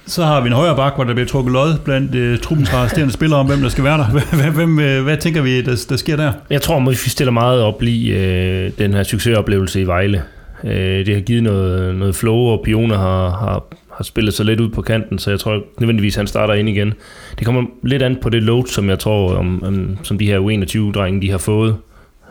Så 0.06 0.24
har 0.24 0.40
vi 0.40 0.46
en 0.46 0.52
højre 0.52 0.76
bak, 0.76 0.94
hvor 0.94 1.04
der 1.04 1.14
bliver 1.14 1.26
trukket 1.26 1.52
lod 1.52 1.78
blandt 1.84 2.14
øh, 2.14 2.32
uh, 2.32 2.38
truppens 2.38 2.74
resterende 2.74 3.12
spillere 3.12 3.40
om, 3.40 3.46
hvem 3.46 3.60
der 3.60 3.68
skal 3.68 3.84
være 3.84 3.98
der. 3.98 4.50
Hvem, 4.50 4.78
øh, 4.78 5.04
hvad 5.04 5.16
tænker 5.16 5.42
vi, 5.42 5.62
der, 5.62 5.86
der 5.88 5.96
sker 5.96 6.16
der? 6.16 6.32
Jeg 6.50 6.62
tror, 6.62 6.80
at 6.80 6.88
vi 6.88 6.94
stiller 6.94 7.32
meget 7.32 7.62
op 7.62 7.82
lige 7.82 8.14
øh, 8.14 8.70
den 8.78 8.94
her 8.94 9.02
succesoplevelse 9.02 9.80
i 9.80 9.86
Vejle. 9.86 10.22
Øh, 10.64 11.06
det 11.06 11.14
har 11.14 11.20
givet 11.20 11.42
noget, 11.42 11.94
noget 11.94 12.14
flow, 12.14 12.36
og 12.36 12.62
pioner 12.64 12.98
har, 12.98 13.30
har 13.30 13.64
har 13.96 14.04
spillet 14.04 14.34
sig 14.34 14.46
lidt 14.46 14.60
ud 14.60 14.68
på 14.68 14.82
kanten, 14.82 15.18
så 15.18 15.30
jeg 15.30 15.40
tror 15.40 15.62
nødvendigvis, 15.80 16.14
han 16.14 16.26
starter 16.26 16.54
ind 16.54 16.68
igen. 16.68 16.94
Det 17.38 17.46
kommer 17.46 17.62
lidt 17.82 18.02
an 18.02 18.16
på 18.22 18.28
det 18.28 18.42
load, 18.42 18.66
som 18.66 18.88
jeg 18.88 18.98
tror, 18.98 19.34
om, 19.34 19.62
om, 19.64 19.98
som 20.02 20.18
de 20.18 20.26
her 20.26 20.38
U21-drenge, 20.38 21.22
de 21.22 21.30
har 21.30 21.38
fået. 21.38 21.76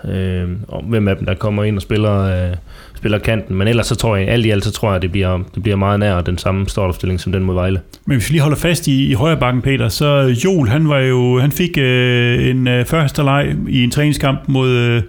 Øh, 0.07 0.49
og 0.67 0.83
hvem 0.83 1.07
af 1.07 1.15
dem, 1.15 1.25
der 1.25 1.33
kommer 1.33 1.63
ind 1.63 1.75
og 1.75 1.81
spiller, 1.81 2.21
øh, 2.21 2.55
spiller 2.95 3.17
kanten. 3.17 3.55
Men 3.55 3.67
ellers 3.67 3.87
så 3.87 3.95
tror 3.95 4.15
jeg, 4.15 4.27
alt 4.27 4.45
i 4.45 4.49
alt, 4.49 4.63
så 4.63 4.71
tror 4.71 4.91
jeg, 4.91 5.01
det 5.01 5.11
bliver, 5.11 5.39
det 5.55 5.63
bliver 5.63 5.75
meget 5.75 5.99
nær 5.99 6.21
den 6.21 6.37
samme 6.37 6.69
startopstilling 6.69 7.19
som 7.19 7.31
den 7.31 7.43
mod 7.43 7.55
Vejle. 7.55 7.79
Men 8.05 8.17
hvis 8.17 8.29
vi 8.29 8.33
lige 8.33 8.41
holder 8.41 8.57
fast 8.57 8.87
i, 8.87 9.07
i 9.11 9.13
højre 9.13 9.37
bakken, 9.37 9.61
Peter, 9.61 9.89
så 9.89 10.35
Joel, 10.45 10.69
han 10.69 10.89
var 10.89 10.99
jo, 10.99 11.39
han 11.39 11.51
fik 11.51 11.77
øh, 11.77 12.49
en 12.49 12.67
øh, 12.67 12.85
første 12.85 13.23
leg 13.23 13.55
i 13.69 13.83
en 13.83 13.91
træningskamp 13.91 14.39
mod, 14.47 14.69
øh, 14.69 15.01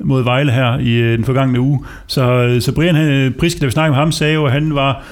mod 0.00 0.24
Vejle 0.24 0.52
her 0.52 0.78
i 0.78 0.94
øh, 0.94 1.16
den 1.16 1.24
forgangne 1.24 1.60
uge. 1.60 1.84
Så, 2.06 2.32
øh, 2.32 2.60
så 2.60 2.74
Brian 2.74 2.94
han, 2.94 3.08
øh, 3.08 3.30
Priske, 3.30 3.60
da 3.60 3.66
vi 3.66 3.72
snakkede 3.72 3.90
med 3.90 3.98
ham, 3.98 4.12
sagde 4.12 4.34
jo, 4.34 4.46
at 4.46 4.52
han 4.52 4.74
var 4.74 5.04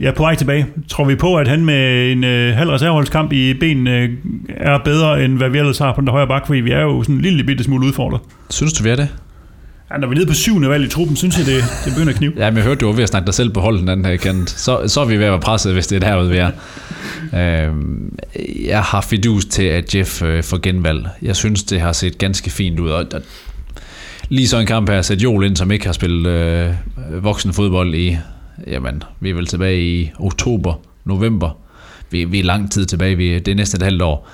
Ja, 0.00 0.10
på 0.10 0.22
vej 0.22 0.34
tilbage. 0.34 0.66
Tror 0.88 1.04
vi 1.04 1.14
på, 1.14 1.36
at 1.36 1.48
han 1.48 1.64
med 1.64 2.12
en 2.12 2.24
øh, 2.24 2.56
halv 2.56 2.70
reserveholdskamp 2.70 3.32
i 3.32 3.54
benene 3.54 3.90
øh, 3.90 4.10
er 4.48 4.78
bedre, 4.84 5.24
end 5.24 5.36
hvad 5.36 5.48
vi 5.48 5.58
ellers 5.58 5.78
har 5.78 5.92
på 5.94 6.00
den 6.00 6.08
højre 6.08 6.26
bak, 6.26 6.46
fordi 6.46 6.60
vi 6.60 6.70
er 6.70 6.80
jo 6.80 7.02
sådan 7.02 7.14
en 7.14 7.20
lille 7.20 7.44
bitte 7.44 7.64
smule 7.64 7.86
udfordret. 7.86 8.20
Synes 8.50 8.72
du, 8.72 8.82
vi 8.82 8.90
er 8.90 8.96
det? 8.96 9.08
Ja, 9.90 9.96
når 9.98 10.08
vi 10.08 10.12
er 10.14 10.16
nede 10.16 10.26
på 10.26 10.34
syvende 10.34 10.68
valg 10.68 10.84
i 10.84 10.88
truppen, 10.88 11.16
synes 11.16 11.38
jeg, 11.38 11.46
det, 11.46 11.64
det 11.84 11.92
begynder 11.94 12.12
at 12.12 12.18
knive. 12.18 12.32
ja, 12.36 12.50
men 12.50 12.56
jeg 12.56 12.64
hørte, 12.64 12.80
du 12.80 12.86
var 12.86 12.92
ved 12.92 13.02
at 13.02 13.08
snakke 13.08 13.26
dig 13.26 13.34
selv 13.34 13.50
på 13.50 13.60
holden 13.60 13.88
den 13.88 14.04
her 14.04 14.16
kant. 14.16 14.50
Så, 14.50 14.88
så 14.88 15.00
er 15.00 15.04
vi 15.04 15.16
ved 15.16 15.24
at 15.24 15.30
være 15.30 15.40
presset, 15.40 15.72
hvis 15.72 15.86
det 15.86 16.04
er 16.04 16.10
derude, 16.10 16.30
vi 16.30 16.36
er. 16.36 16.50
øhm, 17.68 18.18
jeg 18.64 18.82
har 18.82 19.00
fidus 19.00 19.44
til, 19.44 19.62
at 19.62 19.94
Jeff 19.94 20.22
øh, 20.22 20.42
får 20.42 20.58
genvalg. 20.58 21.06
Jeg 21.22 21.36
synes, 21.36 21.62
det 21.62 21.80
har 21.80 21.92
set 21.92 22.18
ganske 22.18 22.50
fint 22.50 22.80
ud. 22.80 22.90
Og, 22.90 23.06
og 23.14 23.22
lige 24.28 24.48
så 24.48 24.58
en 24.58 24.66
kamp 24.66 24.90
her, 24.90 25.02
sæt 25.02 25.22
Joel 25.22 25.46
ind, 25.46 25.56
som 25.56 25.70
ikke 25.70 25.86
har 25.86 25.92
spillet 25.92 26.30
øh, 26.30 27.24
voksen 27.24 27.52
fodbold 27.52 27.94
i 27.94 28.16
jamen, 28.66 29.02
vi 29.20 29.30
er 29.30 29.34
vel 29.34 29.46
tilbage 29.46 29.82
i 29.82 30.10
oktober, 30.18 30.74
november. 31.04 31.58
Vi, 32.10 32.24
vi 32.24 32.38
er 32.38 32.44
lang 32.44 32.70
tid 32.72 32.86
tilbage, 32.86 33.16
vi, 33.16 33.38
det 33.38 33.48
er 33.48 33.54
næsten 33.54 33.80
et 33.80 33.82
halvt 33.82 34.02
år. 34.02 34.28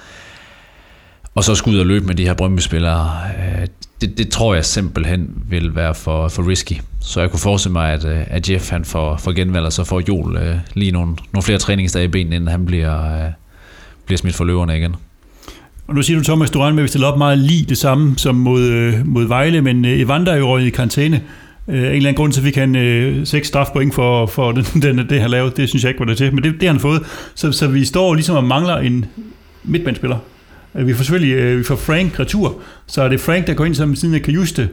Og 1.35 1.45
så 1.45 1.55
skulle 1.55 1.75
ud 1.75 1.81
og 1.81 1.87
løbe 1.87 2.07
med 2.07 2.15
de 2.15 2.25
her 2.25 2.35
Brøndby-spillere, 2.35 3.11
øh, 3.39 3.67
det, 4.01 4.19
det 4.19 4.29
tror 4.29 4.55
jeg 4.55 4.65
simpelthen 4.65 5.31
vil 5.49 5.75
være 5.75 5.95
for, 5.95 6.29
for 6.29 6.49
risky. 6.49 6.73
Så 7.01 7.21
jeg 7.21 7.31
kunne 7.31 7.41
forestille 7.41 7.73
mig, 7.73 7.93
at, 7.93 8.05
øh, 8.05 8.21
at 8.27 8.51
Jeff 8.51 8.71
han 8.71 8.85
får, 8.85 9.17
får 9.17 9.33
genvalg, 9.33 9.67
og 9.67 9.73
så 9.73 9.85
får 9.85 10.03
Joel 10.09 10.37
øh, 10.37 10.57
lige 10.75 10.93
nogle, 10.93 11.17
nogle 11.33 11.43
flere 11.43 11.59
træningsdage 11.59 12.05
i 12.05 12.09
benene, 12.09 12.37
inden 12.37 12.49
han 12.49 12.67
bliver, 12.67 13.25
øh, 13.25 13.33
bliver 14.07 14.19
smidt 14.19 14.35
for 14.35 14.45
løverne 14.45 14.79
igen. 14.79 14.97
Og 15.89 15.95
nu 15.95 16.03
siger 16.03 16.19
du, 16.19 16.25
Thomas, 16.25 16.51
du 16.51 16.59
regner 16.59 16.75
med, 16.75 16.83
at 16.83 16.85
vi 16.85 16.89
stiller 16.89 17.09
op 17.09 17.19
meget 17.19 17.39
lige 17.39 17.65
det 17.65 17.79
samme 17.79 18.19
som 18.19 18.35
mod, 18.35 18.63
øh, 18.63 19.07
mod 19.07 19.25
Vejle, 19.25 19.61
men 19.63 19.85
Evander 19.85 20.33
er 20.33 20.37
jo 20.37 20.49
røget 20.49 20.67
i 20.67 20.71
karantæne. 20.71 21.23
Øh, 21.69 21.79
en 21.79 21.85
eller 21.85 21.97
anden 21.97 22.15
grund, 22.15 22.33
så 22.33 22.43
fik 22.43 22.57
han 22.57 22.77
øh, 22.77 23.27
seks 23.27 23.49
strafpoint 23.49 23.95
for, 23.95 24.27
for 24.27 24.53
den, 24.73 24.83
den, 24.83 25.09
det, 25.09 25.21
han 25.21 25.31
lavede. 25.31 25.53
Det 25.57 25.69
synes 25.69 25.85
jeg 25.85 25.91
ikke 25.91 26.01
var 26.01 26.07
det 26.07 26.17
til, 26.17 26.35
men 26.35 26.45
det, 26.45 26.53
det 26.53 26.63
har 26.63 26.73
han 26.73 26.81
fået. 26.81 27.03
Så, 27.35 27.53
så 27.53 27.69
vi 27.69 27.85
står 27.85 28.15
ligesom 28.15 28.37
og 28.37 28.45
mangler 28.45 28.77
en 28.77 29.05
midtbandspiller. 29.65 30.19
Øh, 30.75 30.87
vi 30.87 30.95
får 30.95 31.05
selvfølgelig 31.05 31.35
øh, 31.35 31.59
vi 31.59 31.65
får 31.65 31.77
Frank 31.77 32.21
retur, 32.21 32.61
så 32.87 33.03
er 33.03 33.09
det 33.09 33.21
Frank, 33.21 33.47
der 33.47 33.55
går 33.55 33.65
ind 33.65 33.75
som 33.75 33.95
siden 33.95 34.15
af 34.15 34.23
Kajuste. 34.23 34.69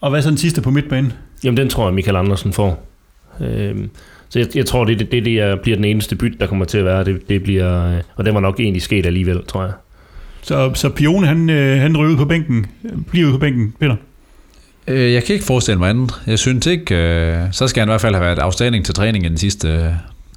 Og 0.00 0.10
hvad 0.10 0.20
er 0.20 0.22
så 0.22 0.30
den 0.30 0.38
sidste 0.38 0.62
på 0.62 0.70
midtbanen? 0.70 1.12
Jamen, 1.44 1.56
den 1.56 1.68
tror 1.68 1.86
jeg, 1.86 1.94
Michael 1.94 2.16
Andersen 2.16 2.52
får. 2.52 2.88
Øh, 3.40 3.76
så 4.28 4.38
jeg, 4.38 4.48
jeg 4.54 4.66
tror, 4.66 4.84
det, 4.84 4.98
det, 4.98 5.12
det, 5.12 5.24
det 5.24 5.60
bliver 5.60 5.76
den 5.76 5.84
eneste 5.84 6.16
byt, 6.16 6.40
der 6.40 6.46
kommer 6.46 6.64
til 6.64 6.78
at 6.78 6.84
være. 6.84 7.04
Det, 7.04 7.28
det 7.28 7.42
bliver, 7.42 7.94
øh, 7.94 8.00
og 8.16 8.24
det 8.24 8.34
var 8.34 8.40
nok 8.40 8.60
egentlig 8.60 8.82
sket 8.82 9.06
alligevel, 9.06 9.44
tror 9.46 9.62
jeg. 9.62 9.72
Så, 10.42 10.74
så 10.74 10.88
Pione, 10.88 11.26
han, 11.26 11.48
han 11.78 11.96
ryger 11.96 12.12
ud 12.12 12.16
på 12.16 12.24
bænken, 12.24 12.66
bliver 13.10 13.26
ud 13.26 13.32
på 13.32 13.38
bænken, 13.38 13.74
Peter? 13.80 13.96
Øh, 14.88 15.12
jeg 15.12 15.24
kan 15.24 15.32
ikke 15.32 15.46
forestille 15.46 15.78
mig 15.78 15.90
andet. 15.90 16.20
Jeg 16.26 16.38
synes 16.38 16.66
ikke, 16.66 16.94
øh, 16.94 17.38
så 17.52 17.68
skal 17.68 17.80
han 17.80 17.88
i 17.88 17.90
hvert 17.90 18.00
fald 18.00 18.14
have 18.14 18.26
været 18.26 18.38
afstanding 18.38 18.84
til 18.84 18.94
træning 18.94 19.24
i 19.24 19.28
den 19.28 19.38
sidste 19.38 19.68
øh, 19.68 19.92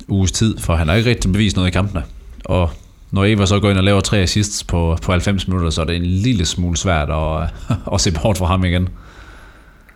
uges 0.08 0.32
tid, 0.32 0.58
for 0.58 0.76
han 0.76 0.88
har 0.88 0.96
ikke 0.96 1.10
rigtig 1.10 1.32
bevist 1.32 1.56
noget 1.56 1.70
i 1.70 1.72
kampene. 1.72 2.04
Og 2.46 2.70
når 3.12 3.26
Eva 3.26 3.46
så 3.46 3.60
går 3.60 3.70
ind 3.70 3.78
og 3.78 3.84
laver 3.84 4.02
tre 4.02 4.18
assists 4.18 4.64
på, 4.64 4.98
på 5.02 5.12
90 5.12 5.48
minutter, 5.48 5.70
så 5.70 5.82
er 5.82 5.86
det 5.86 5.96
en 5.96 6.06
lille 6.06 6.46
smule 6.46 6.78
svært 6.78 7.10
at, 7.10 7.50
at 7.94 8.02
se 8.02 8.12
bort 8.12 8.38
fra 8.38 8.46
ham 8.46 8.66
igen. 8.66 8.90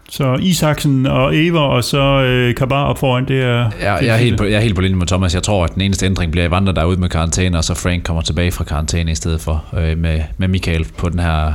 Så 0.10 0.36
Isaksen 0.36 1.06
og 1.06 1.38
Eva 1.38 1.60
og 1.60 1.84
så 1.84 2.02
øh, 2.02 2.56
Kabar 2.56 2.84
op 2.84 2.98
foran, 2.98 3.28
det 3.28 3.42
er... 3.42 3.72
Ja, 3.80 3.94
jeg, 3.94 4.08
er 4.08 4.18
helt 4.18 4.38
på, 4.38 4.44
jeg 4.44 4.54
er 4.56 4.60
helt 4.60 4.76
på 4.76 4.82
linje 4.82 4.96
med 4.96 5.08
Thomas. 5.08 5.34
Jeg 5.34 5.44
tror, 5.44 5.64
at 5.64 5.74
den 5.74 5.82
eneste 5.82 6.06
ændring 6.06 6.32
bliver 6.32 6.48
Evander, 6.48 6.72
der 6.72 6.82
er 6.82 6.86
ude 6.86 7.00
med 7.00 7.10
karantæne, 7.10 7.58
og 7.58 7.64
så 7.64 7.74
Frank 7.74 8.04
kommer 8.04 8.22
tilbage 8.22 8.52
fra 8.52 8.64
karantæne 8.64 9.12
i 9.12 9.16
stedet 9.16 9.42
for 9.42 9.66
øh, 9.78 9.98
med, 9.98 10.22
med 10.38 10.48
Michael 10.48 10.88
på 10.98 11.10
den 11.10 11.20
her 11.20 11.54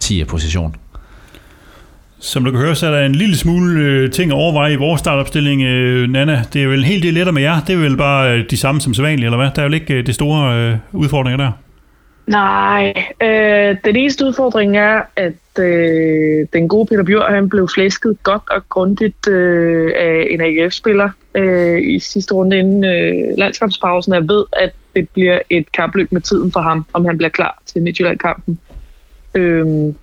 10. 0.00 0.24
Som 2.26 2.44
du 2.44 2.50
kan 2.50 2.60
høre, 2.60 2.74
så 2.74 2.86
er 2.86 2.90
der 2.90 3.06
en 3.06 3.14
lille 3.14 3.36
smule 3.36 3.80
øh, 3.80 4.10
ting 4.10 4.30
at 4.30 4.36
overveje 4.36 4.72
i 4.72 4.76
vores 4.76 4.98
startopstilling, 4.98 5.62
øh, 5.62 6.08
Nana. 6.08 6.42
Det 6.52 6.62
er 6.62 6.68
vel 6.68 6.78
en 6.78 6.84
hel 6.84 7.02
del 7.02 7.14
lettere 7.14 7.32
med 7.32 7.42
jer. 7.42 7.60
Det 7.66 7.74
er 7.74 7.78
vel 7.78 7.96
bare 7.96 8.32
øh, 8.32 8.50
de 8.50 8.56
samme 8.56 8.80
som 8.80 8.94
sædvanligt, 8.94 9.24
eller 9.24 9.36
hvad? 9.36 9.50
Der 9.56 9.62
er 9.62 9.68
jo 9.68 9.74
ikke 9.74 9.94
øh, 9.94 10.06
det 10.06 10.14
store 10.14 10.56
øh, 10.56 10.76
udfordringer 10.92 11.36
der. 11.36 11.52
Nej, 12.26 13.04
øh, 13.22 13.76
den 13.84 13.96
eneste 13.96 14.24
udfordring 14.24 14.76
er, 14.76 15.02
at 15.16 15.64
øh, 15.64 16.46
den 16.52 16.68
gode 16.68 16.86
Peter 16.86 17.02
Bjør, 17.02 17.34
han 17.34 17.48
blev 17.48 17.68
flæsket 17.74 18.16
godt 18.22 18.42
og 18.50 18.68
grundigt 18.68 19.28
øh, 19.28 19.92
af 19.96 20.26
en 20.30 20.40
AGF-spiller 20.40 21.10
øh, 21.34 21.82
i 21.82 21.98
sidste 21.98 22.34
runde 22.34 22.58
inden 22.58 22.84
øh, 22.84 23.38
landskampspausen. 23.38 24.14
Jeg 24.14 24.28
ved, 24.28 24.44
at 24.52 24.70
det 24.96 25.08
bliver 25.08 25.38
et 25.50 25.72
kapløb 25.72 26.12
med 26.12 26.20
tiden 26.20 26.52
for 26.52 26.60
ham, 26.60 26.86
om 26.92 27.04
han 27.04 27.16
bliver 27.16 27.30
klar 27.30 27.62
til 27.66 27.82
Midtjylland-kampen. 27.82 28.58
Øh, 29.34 29.94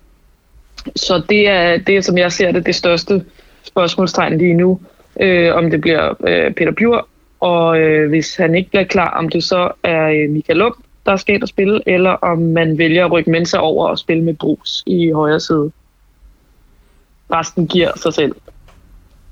så 0.96 1.22
det 1.28 1.48
er, 1.48 1.78
det 1.78 1.96
er, 1.96 2.00
som 2.00 2.18
jeg 2.18 2.32
ser 2.32 2.52
det, 2.52 2.66
det 2.66 2.74
største 2.74 3.24
spørgsmålstegn 3.62 4.38
lige 4.38 4.54
nu, 4.54 4.80
øh, 5.20 5.54
om 5.54 5.70
det 5.70 5.80
bliver 5.80 6.14
øh, 6.28 6.54
Peter 6.54 6.72
Bjur, 6.72 7.08
og 7.40 7.80
øh, 7.80 8.08
hvis 8.08 8.36
han 8.36 8.54
ikke 8.54 8.70
bliver 8.70 8.84
klar, 8.84 9.10
om 9.10 9.28
det 9.28 9.44
så 9.44 9.72
er 9.82 10.08
øh, 10.08 10.30
Michael 10.30 10.58
Lund, 10.58 10.74
der 11.06 11.16
skal 11.16 11.34
ind 11.34 11.42
og 11.42 11.48
spille, 11.48 11.80
eller 11.86 12.10
om 12.10 12.38
man 12.38 12.78
vælger 12.78 13.04
at 13.04 13.12
rykke 13.12 13.30
Mensa 13.30 13.58
over 13.58 13.88
og 13.88 13.98
spille 13.98 14.24
med 14.24 14.34
Brugs 14.34 14.82
i 14.86 15.10
højre 15.10 15.40
side. 15.40 15.70
Resten 17.32 17.66
giver 17.66 17.90
sig 17.96 18.14
selv. 18.14 18.32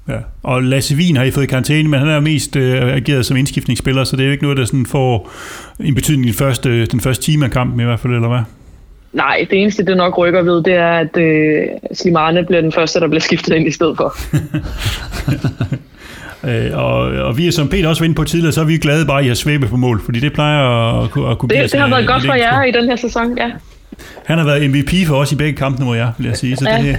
Ja. 0.09 0.19
Og 0.43 0.63
Lasse 0.63 0.97
Wien 0.97 1.17
har 1.17 1.25
I 1.25 1.31
fået 1.31 1.45
i 1.45 1.47
karantæne, 1.47 1.89
men 1.89 1.99
han 1.99 2.09
er 2.09 2.21
mest 2.21 2.57
øh, 2.57 2.95
ageret 2.95 3.27
som 3.27 3.37
indskiftningsspiller, 3.37 4.05
så 4.05 4.17
det 4.17 4.23
er 4.23 4.27
jo 4.27 4.33
ikke 4.33 4.45
noget, 4.45 4.59
der 4.59 4.65
sådan 4.65 4.87
får 4.87 5.31
en 5.81 5.95
betydning 5.95 6.25
i 6.25 6.29
den 6.29 6.39
første, 6.39 6.87
den 6.87 7.01
første 7.01 7.25
time 7.25 7.45
af 7.45 7.51
kampen 7.51 7.81
i 7.81 7.85
hvert 7.85 8.01
fald, 8.01 8.15
eller 8.15 8.29
hvad? 8.29 8.41
Nej, 9.13 9.47
det 9.51 9.63
eneste, 9.63 9.85
det 9.85 9.97
nok 9.97 10.19
rykker 10.19 10.43
ved, 10.43 10.63
det 10.63 10.75
er, 10.75 10.93
at 10.93 11.17
øh, 11.17 11.67
Slimane 11.93 12.45
bliver 12.45 12.61
den 12.61 12.73
første, 12.73 13.01
der 13.01 13.09
bliver 13.09 13.21
skiftet 13.21 13.55
ind 13.55 13.69
i 13.69 13.71
stedet 13.71 13.97
for. 13.97 14.17
øh, 16.49 16.79
og, 16.79 16.99
og 17.01 17.39
vi 17.39 17.47
er 17.47 17.53
som 17.53 17.69
Peter 17.69 17.89
også 17.89 18.03
var 18.03 18.05
inde 18.05 18.15
på 18.15 18.25
tidligere, 18.25 18.53
så 18.53 18.61
er 18.61 18.65
vi 18.65 18.77
glade 18.77 19.07
bare, 19.07 19.19
at 19.19 19.25
I 19.25 19.29
har 19.29 19.35
svæbe 19.35 19.67
på 19.67 19.77
mål, 19.77 20.01
fordi 20.05 20.21
det 20.21 20.33
plejer 20.33 20.69
at, 20.69 21.05
at, 21.05 21.31
at 21.31 21.39
kunne 21.39 21.49
det, 21.49 21.73
Det 21.73 21.81
har 21.81 21.89
været 21.89 22.07
godt 22.07 22.27
for 22.27 22.35
jer 22.35 22.63
i 22.63 22.71
den 22.71 22.85
her 22.85 22.97
sæson, 22.97 23.39
ja. 23.39 23.51
Han 24.25 24.39
har 24.39 24.45
været 24.45 24.71
MVP 24.71 25.07
for 25.07 25.17
os 25.17 25.33
i 25.33 25.37
begge 25.37 25.57
kampene 25.57 25.87
mod 25.87 25.97
jer, 25.97 26.13
vil 26.19 26.27
jeg 26.27 26.37
sige. 26.37 26.57
Så 26.57 26.69
ja. 26.71 26.83
det... 26.83 26.99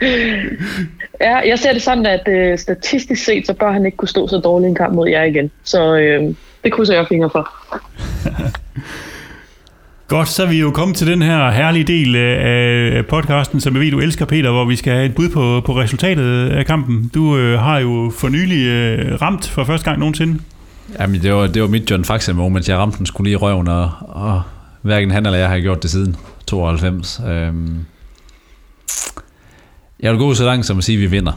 ja, 1.26 1.36
jeg 1.36 1.58
ser 1.58 1.72
det 1.72 1.82
sådan, 1.82 2.06
at 2.06 2.28
øh, 2.28 2.58
statistisk 2.58 3.24
set, 3.24 3.46
så 3.46 3.54
bør 3.54 3.72
han 3.72 3.86
ikke 3.86 3.96
kunne 3.96 4.08
stå 4.08 4.28
så 4.28 4.36
dårligt 4.36 4.68
en 4.68 4.74
kamp 4.74 4.94
mod 4.94 5.08
jer 5.08 5.22
igen. 5.22 5.50
Så 5.64 5.96
øh, 5.96 6.34
det 6.64 6.72
krydser 6.72 6.94
jeg 6.94 7.06
fingre 7.08 7.30
for. 7.30 7.50
Godt, 10.08 10.28
så 10.28 10.42
er 10.42 10.46
vi 10.46 10.60
jo 10.60 10.70
kommet 10.70 10.96
til 10.96 11.06
den 11.06 11.22
her 11.22 11.50
herlige 11.50 11.84
del 11.84 12.16
øh, 12.16 12.96
af 12.96 13.06
podcasten, 13.06 13.60
som 13.60 13.74
jeg 13.74 13.82
ved, 13.82 13.90
du 13.90 14.00
elsker, 14.00 14.24
Peter, 14.24 14.50
hvor 14.50 14.64
vi 14.64 14.76
skal 14.76 14.92
have 14.92 15.06
et 15.06 15.14
bud 15.14 15.28
på, 15.28 15.62
på 15.66 15.76
resultatet 15.80 16.50
af 16.50 16.66
kampen. 16.66 17.10
Du 17.14 17.36
øh, 17.36 17.58
har 17.58 17.78
jo 17.78 18.12
for 18.18 18.28
nylig 18.28 18.66
øh, 18.66 19.22
ramt 19.22 19.48
for 19.48 19.64
første 19.64 19.84
gang 19.84 19.98
nogensinde. 19.98 20.40
Jamen, 21.00 21.22
det 21.22 21.34
var, 21.34 21.46
det 21.46 21.62
var 21.62 21.68
mit 21.68 21.90
John 21.90 22.04
Faxe 22.04 22.32
moment. 22.32 22.68
Jeg 22.68 22.78
ramte 22.78 22.98
den 22.98 23.06
skulle 23.06 23.24
lige 23.24 23.32
i 23.32 23.36
røven, 23.36 23.68
og, 23.68 23.90
og 24.00 24.42
Hverken 24.84 25.10
han 25.10 25.26
eller 25.26 25.38
jeg 25.38 25.48
har 25.48 25.60
gjort 25.60 25.82
det 25.82 25.90
siden 25.90 26.16
92. 26.46 27.20
Øhm, 27.26 27.84
jeg 30.00 30.12
vil 30.12 30.18
gå 30.18 30.34
så 30.34 30.44
langt 30.44 30.66
som 30.66 30.78
at 30.78 30.84
sige, 30.84 30.96
at 30.96 31.02
vi 31.02 31.06
vinder. 31.06 31.32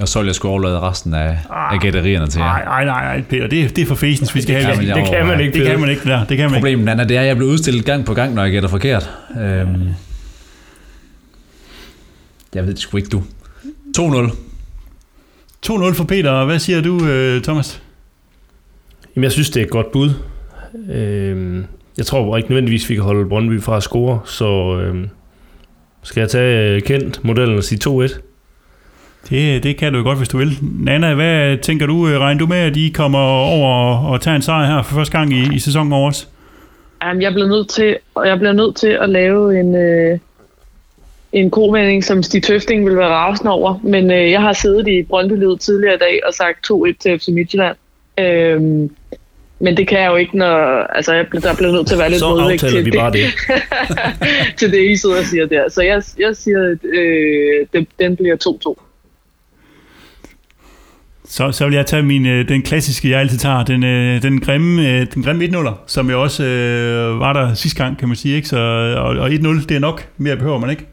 Og 0.00 0.08
så 0.08 0.18
vil 0.18 0.26
jeg 0.26 0.34
skulle 0.34 0.50
overlade 0.52 0.80
resten 0.80 1.14
af, 1.14 1.38
af 1.50 1.80
gætterierne 1.80 2.26
til 2.26 2.38
jer. 2.38 2.44
Nej, 2.44 2.64
nej, 2.64 2.84
nej, 2.84 3.22
Peter, 3.28 3.46
det, 3.46 3.76
det 3.76 3.82
er 3.82 3.86
for 3.86 3.94
fæsens, 3.94 4.34
vi 4.34 4.42
skal 4.42 4.54
have. 4.54 4.68
Ja, 4.70 4.76
men 4.76 4.86
jeg 4.88 4.96
Det 4.96 5.06
kan 5.10 5.26
man 5.26 5.40
ikke, 5.40 5.52
det 5.52 5.62
kan 5.62 5.66
Peter. 5.66 5.78
man 5.78 5.90
ikke, 5.90 6.00
det 6.00 6.08
der. 6.08 6.24
Det 6.24 6.36
kan 6.36 6.44
man 6.50 6.54
ikke. 6.54 6.60
Problemet 6.60 6.88
Anna, 6.88 7.04
det 7.04 7.16
er, 7.16 7.20
at 7.20 7.26
jeg 7.26 7.36
bliver 7.36 7.50
udstillet 7.52 7.84
gang 7.84 8.04
på 8.04 8.14
gang, 8.14 8.34
når 8.34 8.42
jeg 8.42 8.52
gætter 8.52 8.68
forkert. 8.68 9.10
Øhm, 9.40 9.88
jeg 12.54 12.62
ved 12.66 12.70
det 12.74 12.78
sgu 12.78 12.96
ikke, 12.96 13.08
du. 13.08 13.22
2-0. 13.98 14.02
2-0 15.66 15.94
for 15.94 16.04
Peter, 16.04 16.44
hvad 16.44 16.58
siger 16.58 16.80
du, 16.80 17.06
øh, 17.06 17.42
Thomas? 17.42 17.82
Jamen, 19.16 19.24
jeg 19.24 19.32
synes, 19.32 19.50
det 19.50 19.60
er 19.60 19.64
et 19.64 19.70
godt 19.70 19.92
bud. 19.92 20.10
Øhm, 20.92 21.64
jeg 21.98 22.06
tror 22.06 22.36
ikke 22.36 22.48
nødvendigvis, 22.48 22.88
vi 22.90 22.94
kan 22.94 23.04
holde 23.04 23.28
Brøndby 23.28 23.62
fra 23.62 23.76
at 23.76 23.82
score, 23.82 24.20
så 24.24 24.78
øhm, 24.80 25.08
skal 26.02 26.20
jeg 26.20 26.30
tage 26.30 26.74
øh, 26.76 26.82
kendt 26.82 27.24
modellen 27.24 27.56
og 27.58 27.64
sige 27.64 27.78
2-1. 27.88 28.20
Det, 29.30 29.62
det 29.62 29.76
kan 29.76 29.92
du 29.92 29.98
jo 29.98 30.04
godt, 30.04 30.18
hvis 30.18 30.28
du 30.28 30.38
vil. 30.38 30.58
Nana, 30.80 31.14
hvad 31.14 31.56
tænker 31.58 31.86
du? 31.86 32.08
øh, 32.08 32.20
Regner 32.20 32.38
du 32.38 32.46
med, 32.46 32.56
at 32.56 32.74
de 32.74 32.90
kommer 32.94 33.18
over 33.18 33.96
og, 33.98 34.20
tager 34.20 34.34
en 34.36 34.42
sejr 34.42 34.66
her 34.66 34.82
for 34.82 34.94
første 34.94 35.18
gang 35.18 35.32
i, 35.32 35.54
i 35.54 35.58
sæsonen 35.58 35.92
over 35.92 36.08
os? 36.08 36.28
Jamen, 37.04 37.22
jeg 37.22 37.32
bliver 37.32 37.48
nødt 37.48 37.68
til, 37.68 37.96
og 38.14 38.28
jeg 38.28 38.38
bliver 38.38 38.52
nødt 38.52 38.76
til 38.76 38.98
at 39.00 39.08
lave 39.08 39.60
en, 39.60 39.74
øh, 39.76 40.18
en 41.32 41.50
kovending, 41.50 42.04
som 42.04 42.22
Stig 42.22 42.42
Tøfting 42.42 42.86
vil 42.86 42.96
være 42.96 43.08
rasende 43.08 43.50
over. 43.52 43.80
Men 43.82 44.10
øh, 44.10 44.30
jeg 44.30 44.40
har 44.40 44.52
siddet 44.52 44.88
i 44.88 45.02
brøndby 45.02 45.34
tidligere 45.60 45.94
i 45.94 45.98
dag 45.98 46.20
og 46.26 46.34
sagt 46.34 46.70
2-1 46.72 46.92
til 47.00 47.18
FC 47.18 47.28
Midtjylland. 47.28 47.76
Øhm, 48.20 48.90
men 49.58 49.76
det 49.76 49.88
kan 49.88 50.00
jeg 50.00 50.10
jo 50.10 50.16
ikke, 50.16 50.38
når... 50.38 50.56
Altså, 50.96 51.14
jeg, 51.14 51.26
bliver- 51.30 51.40
der 51.42 51.54
bliver 51.56 51.72
nødt 51.72 51.86
til 51.86 51.94
at 51.94 51.98
være 51.98 52.10
lidt 52.10 52.20
Så 52.20 52.28
modvægt 52.28 52.60
til 52.60 52.84
vi 52.84 52.90
det, 52.90 52.98
bare 52.98 53.12
det. 53.12 53.24
til 54.58 54.72
det, 54.72 54.90
I 54.90 54.96
sidder 54.96 55.18
og 55.18 55.24
siger 55.24 55.46
der. 55.46 55.68
Så 55.70 55.82
jeg, 55.82 56.02
jeg 56.18 56.36
siger, 56.36 56.58
at 56.72 56.78
øh, 56.98 57.66
det, 57.72 57.86
den 57.98 58.16
bliver 58.16 58.36
2-2. 58.78 58.82
Så, 61.24 61.52
så 61.52 61.64
vil 61.64 61.74
jeg 61.74 61.86
tage 61.86 62.02
min, 62.02 62.26
øh, 62.26 62.48
den 62.48 62.62
klassiske, 62.62 63.10
jeg 63.10 63.20
altid 63.20 63.38
tager, 63.38 63.64
den, 63.64 63.84
øh, 63.84 64.22
den 64.22 64.40
grimme, 64.40 64.88
øh, 64.88 65.06
den 65.14 65.22
grimme 65.22 65.44
1-0'er, 65.44 65.74
som 65.86 66.10
jo 66.10 66.22
også 66.22 66.44
øh, 66.44 67.20
var 67.20 67.32
der 67.32 67.54
sidste 67.54 67.84
gang, 67.84 67.98
kan 67.98 68.08
man 68.08 68.16
sige. 68.16 68.36
Ikke? 68.36 68.48
Så, 68.48 68.56
og, 68.96 69.16
og 69.16 69.30
1-0, 69.30 69.66
det 69.66 69.70
er 69.70 69.78
nok. 69.78 70.08
Mere 70.16 70.36
behøver 70.36 70.58
man 70.58 70.70
ikke. 70.70 70.86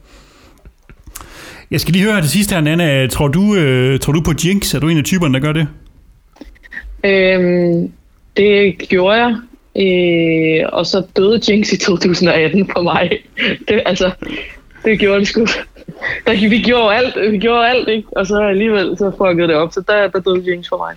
Jeg 1.72 1.82
skal 1.82 1.94
lige 1.94 2.06
høre 2.06 2.22
det 2.22 2.30
sidste 2.30 2.56
her, 2.56 2.62
Nana. 2.62 3.08
Tror 3.08 3.28
du, 3.28 3.56
øh, 3.56 4.00
tror 4.00 4.14
du 4.14 4.22
på 4.22 4.34
Jinx? 4.46 4.74
Er 4.74 4.80
du 4.80 4.88
en 4.88 4.98
af 4.98 5.04
typerne, 5.04 5.34
der 5.34 5.40
gør 5.40 5.54
det? 5.54 5.68
Øhm, 7.04 7.92
det 8.38 8.78
gjorde 8.90 9.18
jeg. 9.18 9.36
Øh, 9.76 10.70
og 10.74 10.86
så 10.86 11.04
døde 11.18 11.42
Jinx 11.50 11.74
i 11.74 11.78
2018 11.78 12.70
for 12.74 12.82
mig. 12.82 13.12
Det, 13.68 13.82
altså, 13.86 14.12
det 14.86 15.00
gjorde 15.00 15.20
det 15.20 15.28
sgu. 15.28 15.46
Der, 16.28 16.50
vi 16.50 16.62
gjorde 16.62 16.96
alt, 16.96 17.32
vi 17.32 17.38
gjorde 17.38 17.70
alt, 17.70 17.88
ikke? 17.88 18.08
Og 18.12 18.28
så 18.28 18.42
alligevel 18.42 18.96
så 18.98 19.12
fuckede 19.18 19.48
det 19.48 19.56
op, 19.56 19.74
så 19.74 19.84
der, 19.88 20.08
der 20.08 20.20
døde 20.20 20.52
Jinx 20.52 20.70
for 20.70 20.78
mig. 20.78 20.96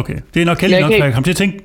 Okay, 0.00 0.14
det 0.34 0.42
er 0.42 0.46
nok 0.46 0.60
heldigt 0.60 0.80
Jeg 0.80 0.88
nok, 0.88 0.98
for 0.98 1.04
jeg 1.04 1.14
kom 1.14 1.24
til 1.24 1.30
at 1.30 1.36
tænke, 1.36 1.60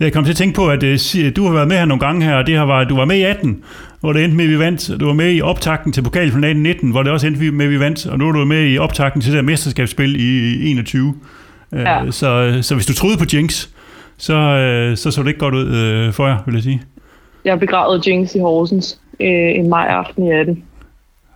jeg 0.00 0.12
kom 0.12 0.24
til 0.24 0.32
at 0.32 0.36
tænke 0.36 0.54
på, 0.54 0.68
at 0.68 0.82
uh, 0.82 1.36
du 1.36 1.46
har 1.46 1.52
været 1.52 1.68
med 1.68 1.76
her 1.76 1.84
nogle 1.84 2.00
gange 2.00 2.24
her, 2.24 2.34
og 2.34 2.46
det 2.46 2.56
har 2.56 2.66
været, 2.66 2.88
du 2.88 2.96
var 2.96 3.04
med 3.04 3.16
i 3.16 3.22
18, 3.22 3.64
hvor 4.00 4.12
det 4.12 4.24
endte 4.24 4.36
med, 4.36 4.44
at 4.44 4.50
vi 4.50 4.58
vandt. 4.58 5.00
Du 5.00 5.06
var 5.06 5.12
med 5.12 5.34
i 5.34 5.40
optakten 5.40 5.92
til 5.92 6.02
pokalfinalen 6.02 6.62
19, 6.62 6.90
hvor 6.90 7.02
det 7.02 7.12
også 7.12 7.26
endte 7.26 7.50
med, 7.50 7.64
at 7.64 7.70
vi 7.70 7.80
vandt, 7.80 8.06
og 8.06 8.18
nu 8.18 8.28
er 8.28 8.32
du 8.32 8.44
med 8.44 8.72
i 8.72 8.78
optakten 8.78 9.22
til 9.22 9.32
det 9.32 9.36
der 9.36 9.42
mesterskabsspil 9.42 10.16
i 10.20 10.70
21. 10.70 11.06
Uh, 11.06 11.14
Ja. 11.78 12.10
så, 12.10 12.58
så 12.62 12.74
hvis 12.74 12.86
du 12.86 12.94
troede 12.94 13.16
på 13.16 13.24
Jinx, 13.32 13.68
så, 14.16 14.32
uh, 14.32 14.96
så 14.96 15.10
så 15.10 15.22
det 15.22 15.28
ikke 15.28 15.40
godt 15.40 15.54
ud 15.54 15.66
uh, 15.66 16.14
for 16.14 16.26
jer, 16.26 16.38
vil 16.46 16.54
jeg 16.54 16.62
sige. 16.62 16.82
Jeg 17.44 17.60
begravede 17.60 18.02
Jinx 18.06 18.34
i 18.34 18.38
Horsens 18.38 18.98
øh, 19.20 19.58
en 19.58 19.68
maj 19.68 19.86
aften 19.86 20.26
i 20.26 20.32
18. 20.32 20.64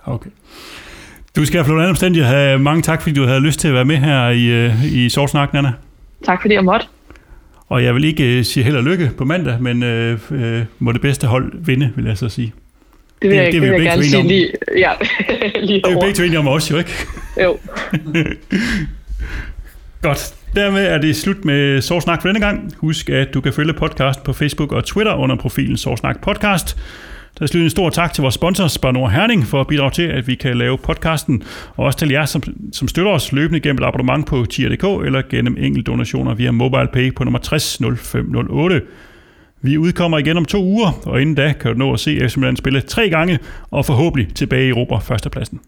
Okay. 0.07 0.31
Du 1.37 1.45
skal 1.45 1.63
have 1.65 1.75
under 1.77 1.89
omstændighed 1.89 2.31
have 2.31 2.59
mange 2.59 2.83
tak, 2.83 3.03
fordi 3.03 3.15
du 3.15 3.27
havde 3.27 3.41
lyst 3.41 3.61
til 3.61 3.69
at 3.69 3.75
være 3.75 3.85
med 3.85 3.97
her 3.97 4.29
i, 4.29 4.67
uh, 4.67 4.85
i 4.93 5.09
Sovsnak, 5.09 5.53
Nana. 5.55 5.73
Tak 6.25 6.41
fordi 6.41 6.55
jeg 6.55 6.65
måtte. 6.65 6.87
Og 7.69 7.85
jeg 7.85 7.95
vil 7.95 8.05
ikke 8.05 8.39
uh, 8.39 8.45
sige 8.45 8.65
held 8.65 8.77
og 8.77 8.85
lykke 8.85 9.11
på 9.19 9.25
mandag, 9.25 9.63
men 9.63 9.83
uh, 9.83 10.19
uh, 10.31 10.61
må 10.79 10.93
det 10.93 11.01
bedste 11.01 11.27
hold 11.27 11.53
vinde, 11.67 11.93
vil 11.97 12.05
jeg 12.05 12.19
så 12.19 12.29
sige. 12.29 12.53
Det 13.23 13.31
vil 13.31 13.39
Det- 13.39 13.45
jeg, 13.45 13.53
det 13.53 13.53
det, 13.53 13.63
vi 13.63 13.67
vil 13.75 13.83
jeg 13.83 13.91
gerne 13.93 14.05
sige 14.05 14.19
enige 14.21 14.39
lige, 14.39 14.53
ja, 14.79 14.91
lige 15.67 15.75
Det 15.83 15.87
er 15.87 15.89
over. 15.97 16.01
begge 16.01 16.15
to 16.15 16.23
enige 16.23 16.39
om 16.39 16.49
også, 16.49 16.75
jo 16.75 16.79
ikke? 16.79 16.91
Jo. 17.45 17.59
Godt. 20.03 20.35
Dermed 20.57 20.87
er 20.87 20.99
det 20.99 21.17
slut 21.17 21.45
med 21.45 21.81
Sorsnak 21.81 22.23
for 22.23 22.29
denne 22.29 22.41
gang. 22.41 22.73
Husk, 22.77 23.11
at 23.11 23.35
du 23.35 23.41
kan 23.41 23.53
følge 23.53 23.73
podcast 23.73 24.25
på 24.25 24.33
Facebook 24.33 24.73
og 24.73 24.85
Twitter 24.85 25.15
under 25.15 25.37
profilen 25.37 25.77
Sorsnak 25.77 26.21
Podcast. 26.23 26.77
Der 27.39 27.47
skal 27.47 27.61
en 27.61 27.71
stor 27.71 27.91
tak 27.91 28.13
til 28.13 28.23
vores 28.23 28.35
sponsor, 28.35 28.67
Spar 28.67 28.93
Nord 28.93 29.11
Herning, 29.11 29.47
for 29.47 29.61
at 29.61 29.67
bidrage 29.67 29.91
til, 29.91 30.03
at 30.03 30.27
vi 30.27 30.35
kan 30.35 30.59
lave 30.59 30.79
podcasten. 30.79 31.43
Og 31.75 31.85
også 31.85 31.99
til 31.99 32.11
jer, 32.11 32.25
som, 32.25 32.43
som 32.73 32.89
støtter 32.89 33.13
os 33.13 33.33
løbende 33.33 33.61
gennem 33.61 33.83
et 33.83 33.87
abonnement 33.87 34.27
på 34.27 34.45
tier.dk 34.45 35.07
eller 35.07 35.23
gennem 35.31 35.57
enkelte 35.59 35.91
donationer 35.91 36.35
via 36.35 36.51
MobilePay 36.51 37.15
på 37.15 37.25
nummer 37.25 37.39
600508. 37.39 38.83
Vi 39.63 39.79
udkommer 39.79 40.19
igen 40.19 40.37
om 40.37 40.45
to 40.45 40.65
uger, 40.65 41.01
og 41.07 41.21
inden 41.21 41.35
da 41.35 41.53
kan 41.61 41.73
du 41.73 41.79
nå 41.79 41.93
at 41.93 42.01
se 42.01 42.17
FC 42.17 42.21
Midtjylland 42.23 42.57
spille 42.57 42.81
tre 42.81 43.11
gange, 43.11 43.39
og 43.71 43.87
forhåbentlig 43.87 44.35
tilbage 44.35 44.67
i 44.67 44.69
Europa 44.69 44.95
førstepladsen. 44.95 45.61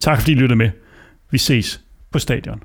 Tak 0.00 0.18
fordi 0.18 0.32
I 0.32 0.34
lyttede 0.34 0.58
med. 0.58 0.70
Vi 1.30 1.38
ses 1.38 1.80
på 2.12 2.18
stadion. 2.18 2.62